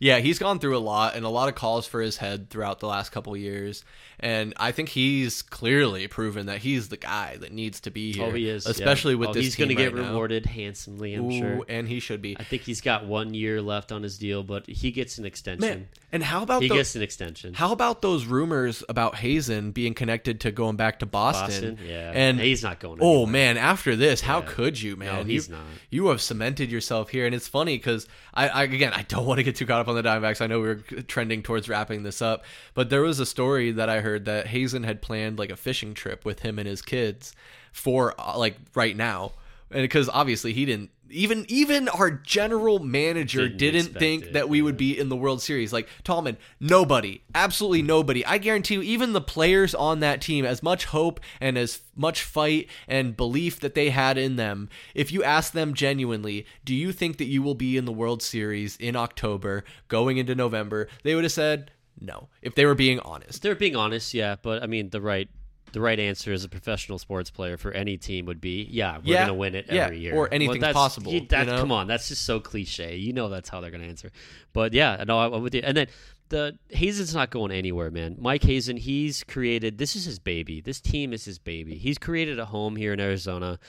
Yeah, 0.05 0.19
he's 0.19 0.37
gone 0.37 0.59
through 0.59 0.77
a 0.77 0.79
lot 0.79 1.15
and 1.15 1.25
a 1.25 1.29
lot 1.29 1.49
of 1.49 1.55
calls 1.55 1.87
for 1.87 1.99
his 1.99 2.17
head 2.17 2.51
throughout 2.51 2.79
the 2.79 2.85
last 2.85 3.11
couple 3.11 3.35
years. 3.35 3.83
And 4.19 4.53
I 4.57 4.71
think 4.71 4.89
he's 4.89 5.41
clearly 5.41 6.07
proven 6.07 6.45
that 6.45 6.59
he's 6.59 6.89
the 6.89 6.95
guy 6.97 7.37
that 7.37 7.51
needs 7.51 7.81
to 7.81 7.91
be 7.91 8.11
oh, 8.13 8.17
here. 8.17 8.25
Oh, 8.27 8.31
he 8.31 8.47
is, 8.47 8.65
yeah. 8.65 8.71
Especially 8.71 9.15
with 9.15 9.29
Oh, 9.29 9.33
this 9.33 9.43
He's 9.45 9.55
team 9.55 9.67
gonna 9.69 9.75
get 9.75 9.93
now. 9.95 10.09
rewarded 10.09 10.45
handsomely, 10.45 11.15
I'm 11.15 11.25
Ooh, 11.25 11.37
sure. 11.37 11.65
and 11.67 11.87
he 11.87 11.99
should 11.99 12.21
be. 12.21 12.37
I 12.39 12.43
think 12.43 12.61
he's 12.61 12.81
got 12.81 13.05
one 13.05 13.33
year 13.33 13.61
left 13.61 13.91
on 13.91 14.03
his 14.03 14.17
deal, 14.17 14.43
but 14.43 14.67
he 14.67 14.91
gets 14.91 15.17
an 15.17 15.25
extension. 15.25 15.59
Man, 15.67 15.87
and 16.11 16.23
how 16.23 16.43
about 16.43 16.61
he 16.61 16.69
gets 16.69 16.95
an 16.95 17.01
extension. 17.01 17.55
how 17.55 17.71
about 17.73 18.01
those 18.01 18.25
rumors 18.25 18.83
about 18.87 19.15
Hazen 19.15 19.71
being 19.71 19.93
connected 19.93 20.39
to 20.41 20.51
going 20.51 20.75
back 20.77 20.99
to 20.99 21.05
Boston? 21.05 21.75
Boston, 21.75 21.79
yeah, 21.89 22.11
And 22.13 22.39
he's 22.39 22.63
not 22.63 22.79
going. 22.79 22.99
To 22.99 23.03
Oh 23.03 23.25
man, 23.25 23.57
after 23.57 23.95
this, 23.97 24.21
how 24.21 24.39
Yeah. 24.39 24.45
could 24.47 24.81
you, 24.81 24.95
man? 24.95 25.13
No, 25.13 25.23
he's 25.23 25.49
you, 25.49 25.55
not. 25.55 25.63
You 25.89 26.07
have 26.07 26.21
cemented 26.21 26.71
yourself 26.71 27.09
here, 27.09 27.25
and 27.25 27.35
it's 27.35 27.47
funny 27.49 27.77
because 27.77 28.07
I, 28.33 28.47
I, 28.47 28.63
again, 28.63 28.93
I 28.93 29.01
don't 29.01 29.25
want 29.25 29.39
to 29.39 29.43
get 29.43 29.55
too 29.57 29.65
caught 29.65 29.81
up 29.81 29.87
on 29.89 29.94
the 29.95 30.03
Diamondbacks. 30.03 30.41
I 30.41 30.47
know 30.47 30.59
we 30.59 30.67
were 30.67 30.75
trending 30.75 31.43
towards 31.43 31.69
wrapping 31.69 32.03
this 32.03 32.21
up, 32.21 32.43
but 32.73 32.89
there 32.89 33.01
was 33.01 33.19
a 33.19 33.25
story 33.25 33.71
that 33.71 33.89
I 33.89 34.01
heard 34.01 34.25
that 34.25 34.47
Hazen 34.47 34.83
had 34.83 35.01
planned 35.01 35.39
like 35.39 35.49
a 35.49 35.55
fishing 35.55 35.93
trip 35.93 36.25
with 36.25 36.39
him 36.39 36.59
and 36.59 36.67
his 36.67 36.81
kids 36.81 37.33
for 37.71 38.13
uh, 38.19 38.37
like 38.37 38.57
right 38.73 38.95
now, 38.95 39.33
and 39.71 39.81
because 39.81 40.09
obviously 40.09 40.53
he 40.53 40.65
didn't. 40.65 40.91
Even 41.09 41.45
even 41.47 41.87
our 41.89 42.11
general 42.11 42.79
manager 42.79 43.47
Didn't 43.47 43.57
didn't, 43.57 43.99
think 43.99 44.23
it, 44.25 44.33
that 44.33 44.49
we 44.49 44.61
would 44.61 44.77
be 44.77 44.97
in 44.97 45.09
the 45.09 45.15
World 45.15 45.41
Series. 45.41 45.71
Like 45.71 45.87
Tallman, 46.03 46.37
nobody, 46.59 47.21
absolutely 47.33 47.81
nobody. 47.81 48.25
I 48.25 48.37
guarantee 48.37 48.75
you, 48.75 48.81
even 48.81 49.13
the 49.13 49.21
players 49.21 49.75
on 49.75 49.99
that 49.99 50.21
team, 50.21 50.45
as 50.45 50.63
much 50.63 50.85
hope 50.85 51.19
and 51.39 51.57
as 51.57 51.81
much 51.95 52.23
fight 52.23 52.69
and 52.87 53.15
belief 53.15 53.59
that 53.59 53.75
they 53.75 53.89
had 53.89 54.17
in 54.17 54.35
them, 54.35 54.69
if 54.93 55.11
you 55.11 55.23
ask 55.23 55.53
them 55.53 55.73
genuinely, 55.73 56.45
do 56.63 56.73
you 56.73 56.91
think 56.91 57.17
that 57.17 57.25
you 57.25 57.41
will 57.41 57.55
be 57.55 57.77
in 57.77 57.85
the 57.85 57.91
World 57.91 58.21
Series 58.21 58.75
in 58.77 58.95
October, 58.95 59.63
going 59.87 60.17
into 60.17 60.35
November? 60.35 60.87
They 61.03 61.15
would 61.15 61.23
have 61.23 61.33
said 61.33 61.71
no 61.99 62.29
if 62.41 62.55
they 62.55 62.65
were 62.65 62.75
being 62.75 62.99
honest. 63.01 63.41
They're 63.41 63.55
being 63.55 63.75
honest, 63.75 64.13
yeah, 64.13 64.35
but 64.41 64.63
I 64.63 64.67
mean 64.67 64.89
the 64.89 65.01
right 65.01 65.29
the 65.75 65.81
right 65.81 65.99
answer 65.99 66.31
as 66.31 66.45
a 66.45 66.49
professional 66.49 66.97
sports 66.97 67.29
player 67.29 67.57
for 67.57 67.71
any 67.73 67.97
team 67.97 68.25
would 68.25 68.39
be, 68.39 68.65
yeah, 68.71 68.97
we're 68.97 69.13
Yeah, 69.13 69.25
gonna 69.27 69.33
win 69.33 69.55
it 69.55 69.65
yeah, 69.69 69.83
every 69.85 69.99
year, 69.99 70.15
or 70.15 70.33
anything's 70.33 70.61
that's- 70.61 70.73
possible, 70.73 71.11
you- 71.11 71.27
you 71.29 71.45
know? 71.45 71.57
Come 71.59 71.71
on, 71.73 71.85
that's 71.85 72.07
just 72.07 72.21
so 72.23 72.39
cliche. 72.39 72.95
You 72.95 73.11
know 73.11 73.27
that's 73.27 73.49
how 73.49 73.59
they're 73.59 73.71
gonna 73.71 73.83
answer. 73.83 74.09
But 74.53 74.73
yeah, 74.73 75.03
no, 75.05 75.19
I'm 75.19 75.43
with 75.43 75.53
you. 75.53 75.61
And 75.65 75.75
then 75.75 75.87
the 76.29 76.57
Hazen's 76.69 77.13
not 77.13 77.29
going 77.29 77.51
anywhere, 77.51 77.91
man. 77.91 78.15
Mike 78.17 78.43
Hazen, 78.43 78.77
he's 78.77 79.23
created. 79.25 79.77
This 79.77 79.97
is 79.97 80.05
his 80.05 80.17
baby. 80.17 80.61
This 80.61 80.79
team 80.79 81.11
is 81.11 81.25
his 81.25 81.39
baby. 81.39 81.75
He's 81.77 81.97
created 81.97 82.39
a 82.39 82.45
home 82.45 82.77
here 82.77 82.93
in 82.93 82.99
Arizona. 83.01 83.59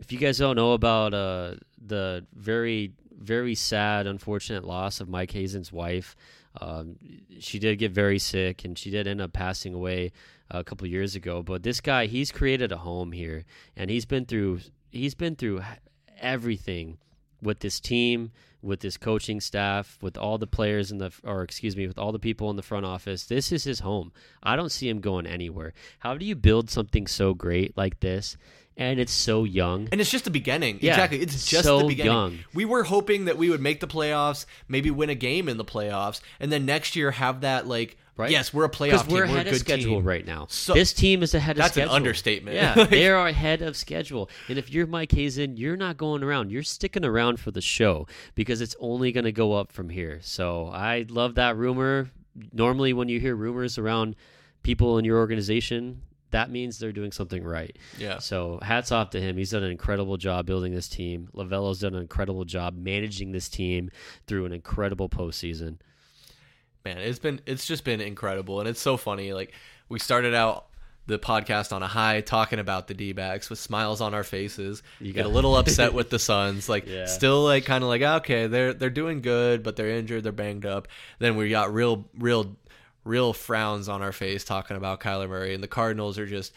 If 0.00 0.10
you 0.12 0.18
guys 0.18 0.38
don't 0.38 0.56
know 0.56 0.72
about 0.72 1.14
uh, 1.14 1.54
the 1.80 2.26
very 2.34 2.92
very 3.18 3.54
sad, 3.54 4.08
unfortunate 4.08 4.64
loss 4.64 5.00
of 5.00 5.08
Mike 5.08 5.30
Hazen's 5.30 5.72
wife. 5.72 6.16
Um, 6.60 6.96
she 7.38 7.58
did 7.60 7.78
get 7.78 7.92
very 7.92 8.18
sick, 8.18 8.64
and 8.64 8.76
she 8.76 8.90
did 8.90 9.06
end 9.06 9.20
up 9.20 9.32
passing 9.32 9.72
away 9.74 10.10
a 10.52 10.64
couple 10.64 10.86
years 10.86 11.16
ago. 11.16 11.42
But 11.42 11.62
this 11.62 11.80
guy, 11.80 12.06
he's 12.06 12.30
created 12.30 12.72
a 12.72 12.78
home 12.78 13.12
here, 13.12 13.44
and 13.76 13.90
he's 13.90 14.04
been 14.04 14.26
through 14.26 14.60
he's 14.90 15.14
been 15.14 15.36
through 15.36 15.62
everything 16.20 16.98
with 17.42 17.60
this 17.60 17.80
team, 17.80 18.30
with 18.60 18.80
this 18.80 18.96
coaching 18.96 19.40
staff, 19.40 19.98
with 20.00 20.16
all 20.16 20.38
the 20.38 20.46
players 20.46 20.92
in 20.92 20.98
the 20.98 21.12
or 21.24 21.42
excuse 21.42 21.76
me, 21.76 21.86
with 21.86 21.98
all 21.98 22.12
the 22.12 22.18
people 22.18 22.50
in 22.50 22.56
the 22.56 22.62
front 22.62 22.86
office. 22.86 23.26
This 23.26 23.50
is 23.50 23.64
his 23.64 23.80
home. 23.80 24.12
I 24.42 24.54
don't 24.54 24.70
see 24.70 24.88
him 24.88 25.00
going 25.00 25.26
anywhere. 25.26 25.72
How 25.98 26.16
do 26.16 26.24
you 26.24 26.36
build 26.36 26.70
something 26.70 27.06
so 27.06 27.34
great 27.34 27.76
like 27.76 28.00
this? 28.00 28.36
And 28.76 28.98
it's 28.98 29.12
so 29.12 29.44
young. 29.44 29.88
And 29.92 30.00
it's 30.00 30.10
just 30.10 30.24
the 30.24 30.30
beginning. 30.30 30.78
Yeah, 30.80 30.92
exactly. 30.92 31.20
It's 31.20 31.46
just 31.46 31.64
so 31.64 31.80
the 31.80 31.88
beginning. 31.88 32.12
young. 32.12 32.38
We 32.54 32.64
were 32.64 32.84
hoping 32.84 33.26
that 33.26 33.36
we 33.36 33.50
would 33.50 33.60
make 33.60 33.80
the 33.80 33.86
playoffs, 33.86 34.46
maybe 34.68 34.90
win 34.90 35.10
a 35.10 35.14
game 35.14 35.48
in 35.48 35.58
the 35.58 35.64
playoffs, 35.64 36.20
and 36.40 36.50
then 36.50 36.64
next 36.64 36.96
year 36.96 37.10
have 37.10 37.42
that 37.42 37.66
like 37.66 37.96
Right? 38.14 38.30
yes, 38.30 38.52
we're 38.52 38.64
a 38.64 38.70
playoff 38.70 39.06
team. 39.06 39.14
we're 39.14 39.20
We're, 39.20 39.24
ahead 39.24 39.46
a 39.46 39.48
of 39.48 39.54
good 39.54 39.60
schedule 39.60 39.96
team. 39.96 40.04
right 40.04 40.26
now. 40.26 40.46
So- 40.50 40.74
this 40.74 40.92
team 40.92 41.22
is 41.22 41.34
ahead 41.34 41.58
of 41.58 41.64
schedule. 41.64 41.80
That's 41.82 41.90
an 41.90 41.96
understatement. 41.96 42.56
Yeah, 42.56 42.84
they 42.90 43.08
are 43.08 43.26
ahead 43.26 43.62
of 43.62 43.74
schedule. 43.74 44.28
And 44.48 44.58
if 44.58 44.70
you're 44.70 44.86
Mike 44.86 45.12
Hazen, 45.12 45.56
you're 45.56 45.78
not 45.78 45.96
going 45.96 46.22
around. 46.22 46.50
You're 46.52 46.62
sticking 46.62 47.06
around 47.06 47.40
for 47.40 47.50
the 47.50 47.62
show 47.62 48.06
because 48.34 48.60
it's 48.60 48.76
only 48.80 49.12
going 49.12 49.24
to 49.24 49.32
go 49.32 49.54
up 49.54 49.72
from 49.72 49.88
here. 49.88 50.18
So 50.22 50.68
I 50.68 51.06
love 51.08 51.36
that 51.36 51.56
rumor. 51.56 52.10
Normally, 52.52 52.92
when 52.92 53.08
you 53.08 53.18
hear 53.18 53.34
rumors 53.34 53.78
around 53.78 54.14
people 54.62 54.98
in 54.98 55.06
your 55.06 55.16
organization, 55.18 56.02
that 56.32 56.50
means 56.50 56.78
they're 56.78 56.92
doing 56.92 57.12
something 57.12 57.44
right. 57.44 57.76
Yeah. 57.98 58.18
So 58.18 58.58
hats 58.62 58.90
off 58.92 59.10
to 59.10 59.20
him. 59.20 59.36
He's 59.36 59.50
done 59.50 59.62
an 59.62 59.70
incredible 59.70 60.16
job 60.16 60.44
building 60.46 60.74
this 60.74 60.88
team. 60.88 61.28
Lovullo's 61.34 61.80
done 61.80 61.94
an 61.94 62.02
incredible 62.02 62.44
job 62.44 62.76
managing 62.76 63.32
this 63.32 63.48
team 63.48 63.90
through 64.26 64.44
an 64.46 64.52
incredible 64.52 65.08
postseason. 65.08 65.76
Man, 66.84 66.98
it's 66.98 67.20
been 67.20 67.40
it's 67.46 67.64
just 67.66 67.84
been 67.84 68.00
incredible, 68.00 68.58
and 68.58 68.68
it's 68.68 68.80
so 68.80 68.96
funny. 68.96 69.32
Like 69.32 69.52
we 69.88 69.98
started 70.00 70.34
out 70.34 70.66
the 71.06 71.18
podcast 71.18 71.72
on 71.72 71.82
a 71.82 71.86
high 71.88 72.20
talking 72.20 72.60
about 72.60 72.86
the 72.86 72.94
D-backs 72.94 73.50
with 73.50 73.58
smiles 73.58 74.00
on 74.00 74.14
our 74.14 74.22
faces. 74.22 74.84
You 75.00 75.12
get 75.12 75.26
a 75.26 75.28
little 75.28 75.56
upset 75.62 75.92
with 75.94 76.10
the 76.10 76.18
Suns, 76.18 76.68
like 76.68 76.86
Yeah. 76.86 77.06
still 77.06 77.42
like 77.42 77.64
kind 77.64 77.82
of 77.84 77.88
like 77.88 78.02
ah, 78.02 78.16
okay, 78.16 78.46
they're 78.46 78.72
they're 78.72 78.90
doing 78.90 79.20
good, 79.20 79.62
but 79.62 79.76
they're 79.76 79.90
injured, 79.90 80.24
they're 80.24 80.32
banged 80.32 80.66
up. 80.66 80.88
Then 81.18 81.36
we 81.36 81.50
got 81.50 81.72
real 81.74 82.04
real 82.18 82.56
real 83.04 83.32
frowns 83.32 83.88
on 83.88 84.02
our 84.02 84.12
face 84.12 84.44
talking 84.44 84.76
about 84.76 85.00
Kyler 85.00 85.28
Murray 85.28 85.54
and 85.54 85.62
the 85.62 85.68
Cardinals 85.68 86.18
are 86.18 86.26
just 86.26 86.52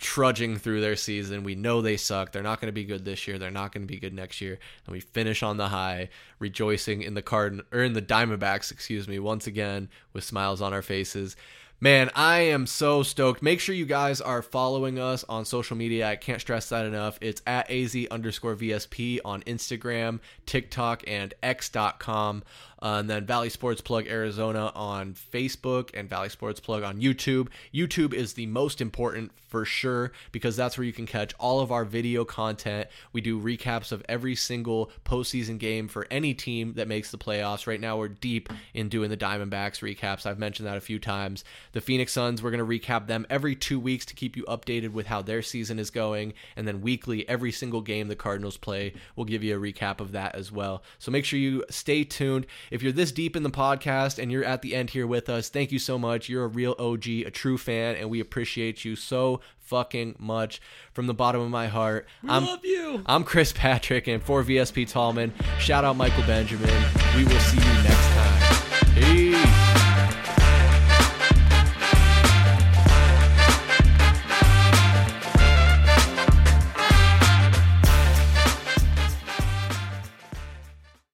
trudging 0.00 0.56
through 0.56 0.80
their 0.80 0.96
season. 0.96 1.44
We 1.44 1.54
know 1.54 1.82
they 1.82 1.96
suck. 1.96 2.32
They're 2.32 2.42
not 2.42 2.60
going 2.60 2.68
to 2.68 2.72
be 2.72 2.84
good 2.84 3.04
this 3.04 3.28
year. 3.28 3.38
They're 3.38 3.50
not 3.50 3.72
going 3.72 3.82
to 3.82 3.92
be 3.92 4.00
good 4.00 4.14
next 4.14 4.40
year. 4.40 4.58
And 4.86 4.92
we 4.92 5.00
finish 5.00 5.42
on 5.42 5.58
the 5.58 5.68
high, 5.68 6.08
rejoicing 6.38 7.02
in 7.02 7.14
the 7.14 7.22
card 7.22 7.60
or 7.70 7.82
in 7.82 7.92
the 7.92 8.02
Diamondbacks, 8.02 8.72
excuse 8.72 9.06
me, 9.06 9.18
once 9.18 9.46
again 9.46 9.88
with 10.12 10.24
smiles 10.24 10.62
on 10.62 10.72
our 10.72 10.82
faces. 10.82 11.36
Man, 11.82 12.10
I 12.14 12.40
am 12.40 12.66
so 12.66 13.02
stoked. 13.02 13.42
Make 13.42 13.58
sure 13.58 13.74
you 13.74 13.86
guys 13.86 14.20
are 14.20 14.42
following 14.42 14.98
us 14.98 15.24
on 15.30 15.46
social 15.46 15.78
media. 15.78 16.10
I 16.10 16.16
can't 16.16 16.40
stress 16.40 16.68
that 16.68 16.84
enough. 16.84 17.16
It's 17.22 17.40
at 17.46 17.70
AZ 17.70 17.96
underscore 18.10 18.54
VSP 18.54 19.20
on 19.24 19.40
Instagram, 19.44 20.20
TikTok, 20.44 21.04
and 21.06 21.32
X.com. 21.42 22.42
Uh, 22.82 22.96
and 23.00 23.10
then 23.10 23.26
Valley 23.26 23.50
Sports 23.50 23.80
Plug 23.80 24.06
Arizona 24.06 24.72
on 24.74 25.14
Facebook 25.14 25.90
and 25.94 26.08
Valley 26.08 26.28
Sports 26.28 26.60
Plug 26.60 26.82
on 26.82 27.00
YouTube. 27.00 27.48
YouTube 27.74 28.14
is 28.14 28.34
the 28.34 28.46
most 28.46 28.80
important 28.80 29.32
for 29.48 29.64
sure 29.64 30.12
because 30.32 30.56
that's 30.56 30.78
where 30.78 30.84
you 30.84 30.92
can 30.92 31.06
catch 31.06 31.34
all 31.38 31.60
of 31.60 31.72
our 31.72 31.84
video 31.84 32.24
content. 32.24 32.88
We 33.12 33.20
do 33.20 33.40
recaps 33.40 33.92
of 33.92 34.02
every 34.08 34.34
single 34.34 34.90
postseason 35.04 35.58
game 35.58 35.88
for 35.88 36.06
any 36.10 36.34
team 36.34 36.74
that 36.74 36.88
makes 36.88 37.10
the 37.10 37.18
playoffs. 37.18 37.66
Right 37.66 37.80
now, 37.80 37.96
we're 37.96 38.08
deep 38.08 38.48
in 38.74 38.88
doing 38.88 39.10
the 39.10 39.16
Diamondbacks 39.16 39.80
recaps. 39.80 40.24
I've 40.24 40.38
mentioned 40.38 40.68
that 40.68 40.76
a 40.76 40.80
few 40.80 40.98
times. 40.98 41.44
The 41.72 41.80
Phoenix 41.80 42.12
Suns, 42.12 42.42
we're 42.42 42.52
going 42.52 42.66
to 42.66 42.80
recap 42.80 43.06
them 43.06 43.26
every 43.28 43.56
two 43.56 43.80
weeks 43.80 44.06
to 44.06 44.14
keep 44.14 44.36
you 44.36 44.44
updated 44.44 44.92
with 44.92 45.06
how 45.06 45.20
their 45.20 45.42
season 45.42 45.78
is 45.78 45.90
going. 45.90 46.32
And 46.56 46.66
then 46.66 46.80
weekly, 46.80 47.28
every 47.28 47.52
single 47.52 47.80
game 47.80 48.08
the 48.08 48.16
Cardinals 48.16 48.56
play, 48.56 48.94
we'll 49.16 49.26
give 49.26 49.42
you 49.42 49.56
a 49.56 49.60
recap 49.60 50.00
of 50.00 50.12
that 50.12 50.34
as 50.34 50.52
well. 50.52 50.82
So 50.98 51.10
make 51.10 51.24
sure 51.24 51.38
you 51.38 51.64
stay 51.68 52.04
tuned. 52.04 52.46
If 52.70 52.84
you're 52.84 52.92
this 52.92 53.10
deep 53.10 53.34
in 53.34 53.42
the 53.42 53.50
podcast 53.50 54.22
and 54.22 54.30
you're 54.30 54.44
at 54.44 54.62
the 54.62 54.76
end 54.76 54.90
here 54.90 55.06
with 55.06 55.28
us, 55.28 55.48
thank 55.48 55.72
you 55.72 55.80
so 55.80 55.98
much. 55.98 56.28
You're 56.28 56.44
a 56.44 56.48
real 56.48 56.76
OG, 56.78 57.06
a 57.08 57.30
true 57.30 57.58
fan, 57.58 57.96
and 57.96 58.08
we 58.08 58.20
appreciate 58.20 58.84
you 58.84 58.94
so 58.94 59.40
fucking 59.58 60.14
much 60.20 60.60
from 60.92 61.08
the 61.08 61.14
bottom 61.14 61.40
of 61.40 61.50
my 61.50 61.66
heart. 61.66 62.06
I'm, 62.28 62.46
love 62.46 62.64
you. 62.64 63.02
I'm 63.06 63.24
Chris 63.24 63.52
Patrick, 63.52 64.06
and 64.06 64.22
for 64.22 64.44
VSP 64.44 64.88
Tallman, 64.88 65.32
shout 65.58 65.84
out 65.84 65.96
Michael 65.96 66.22
Benjamin. 66.22 66.84
We 67.16 67.24
will 67.24 67.40
see 67.40 67.58
you 67.58 67.82
next 67.82 68.08
time. 68.08 68.94
Peace. 68.94 69.59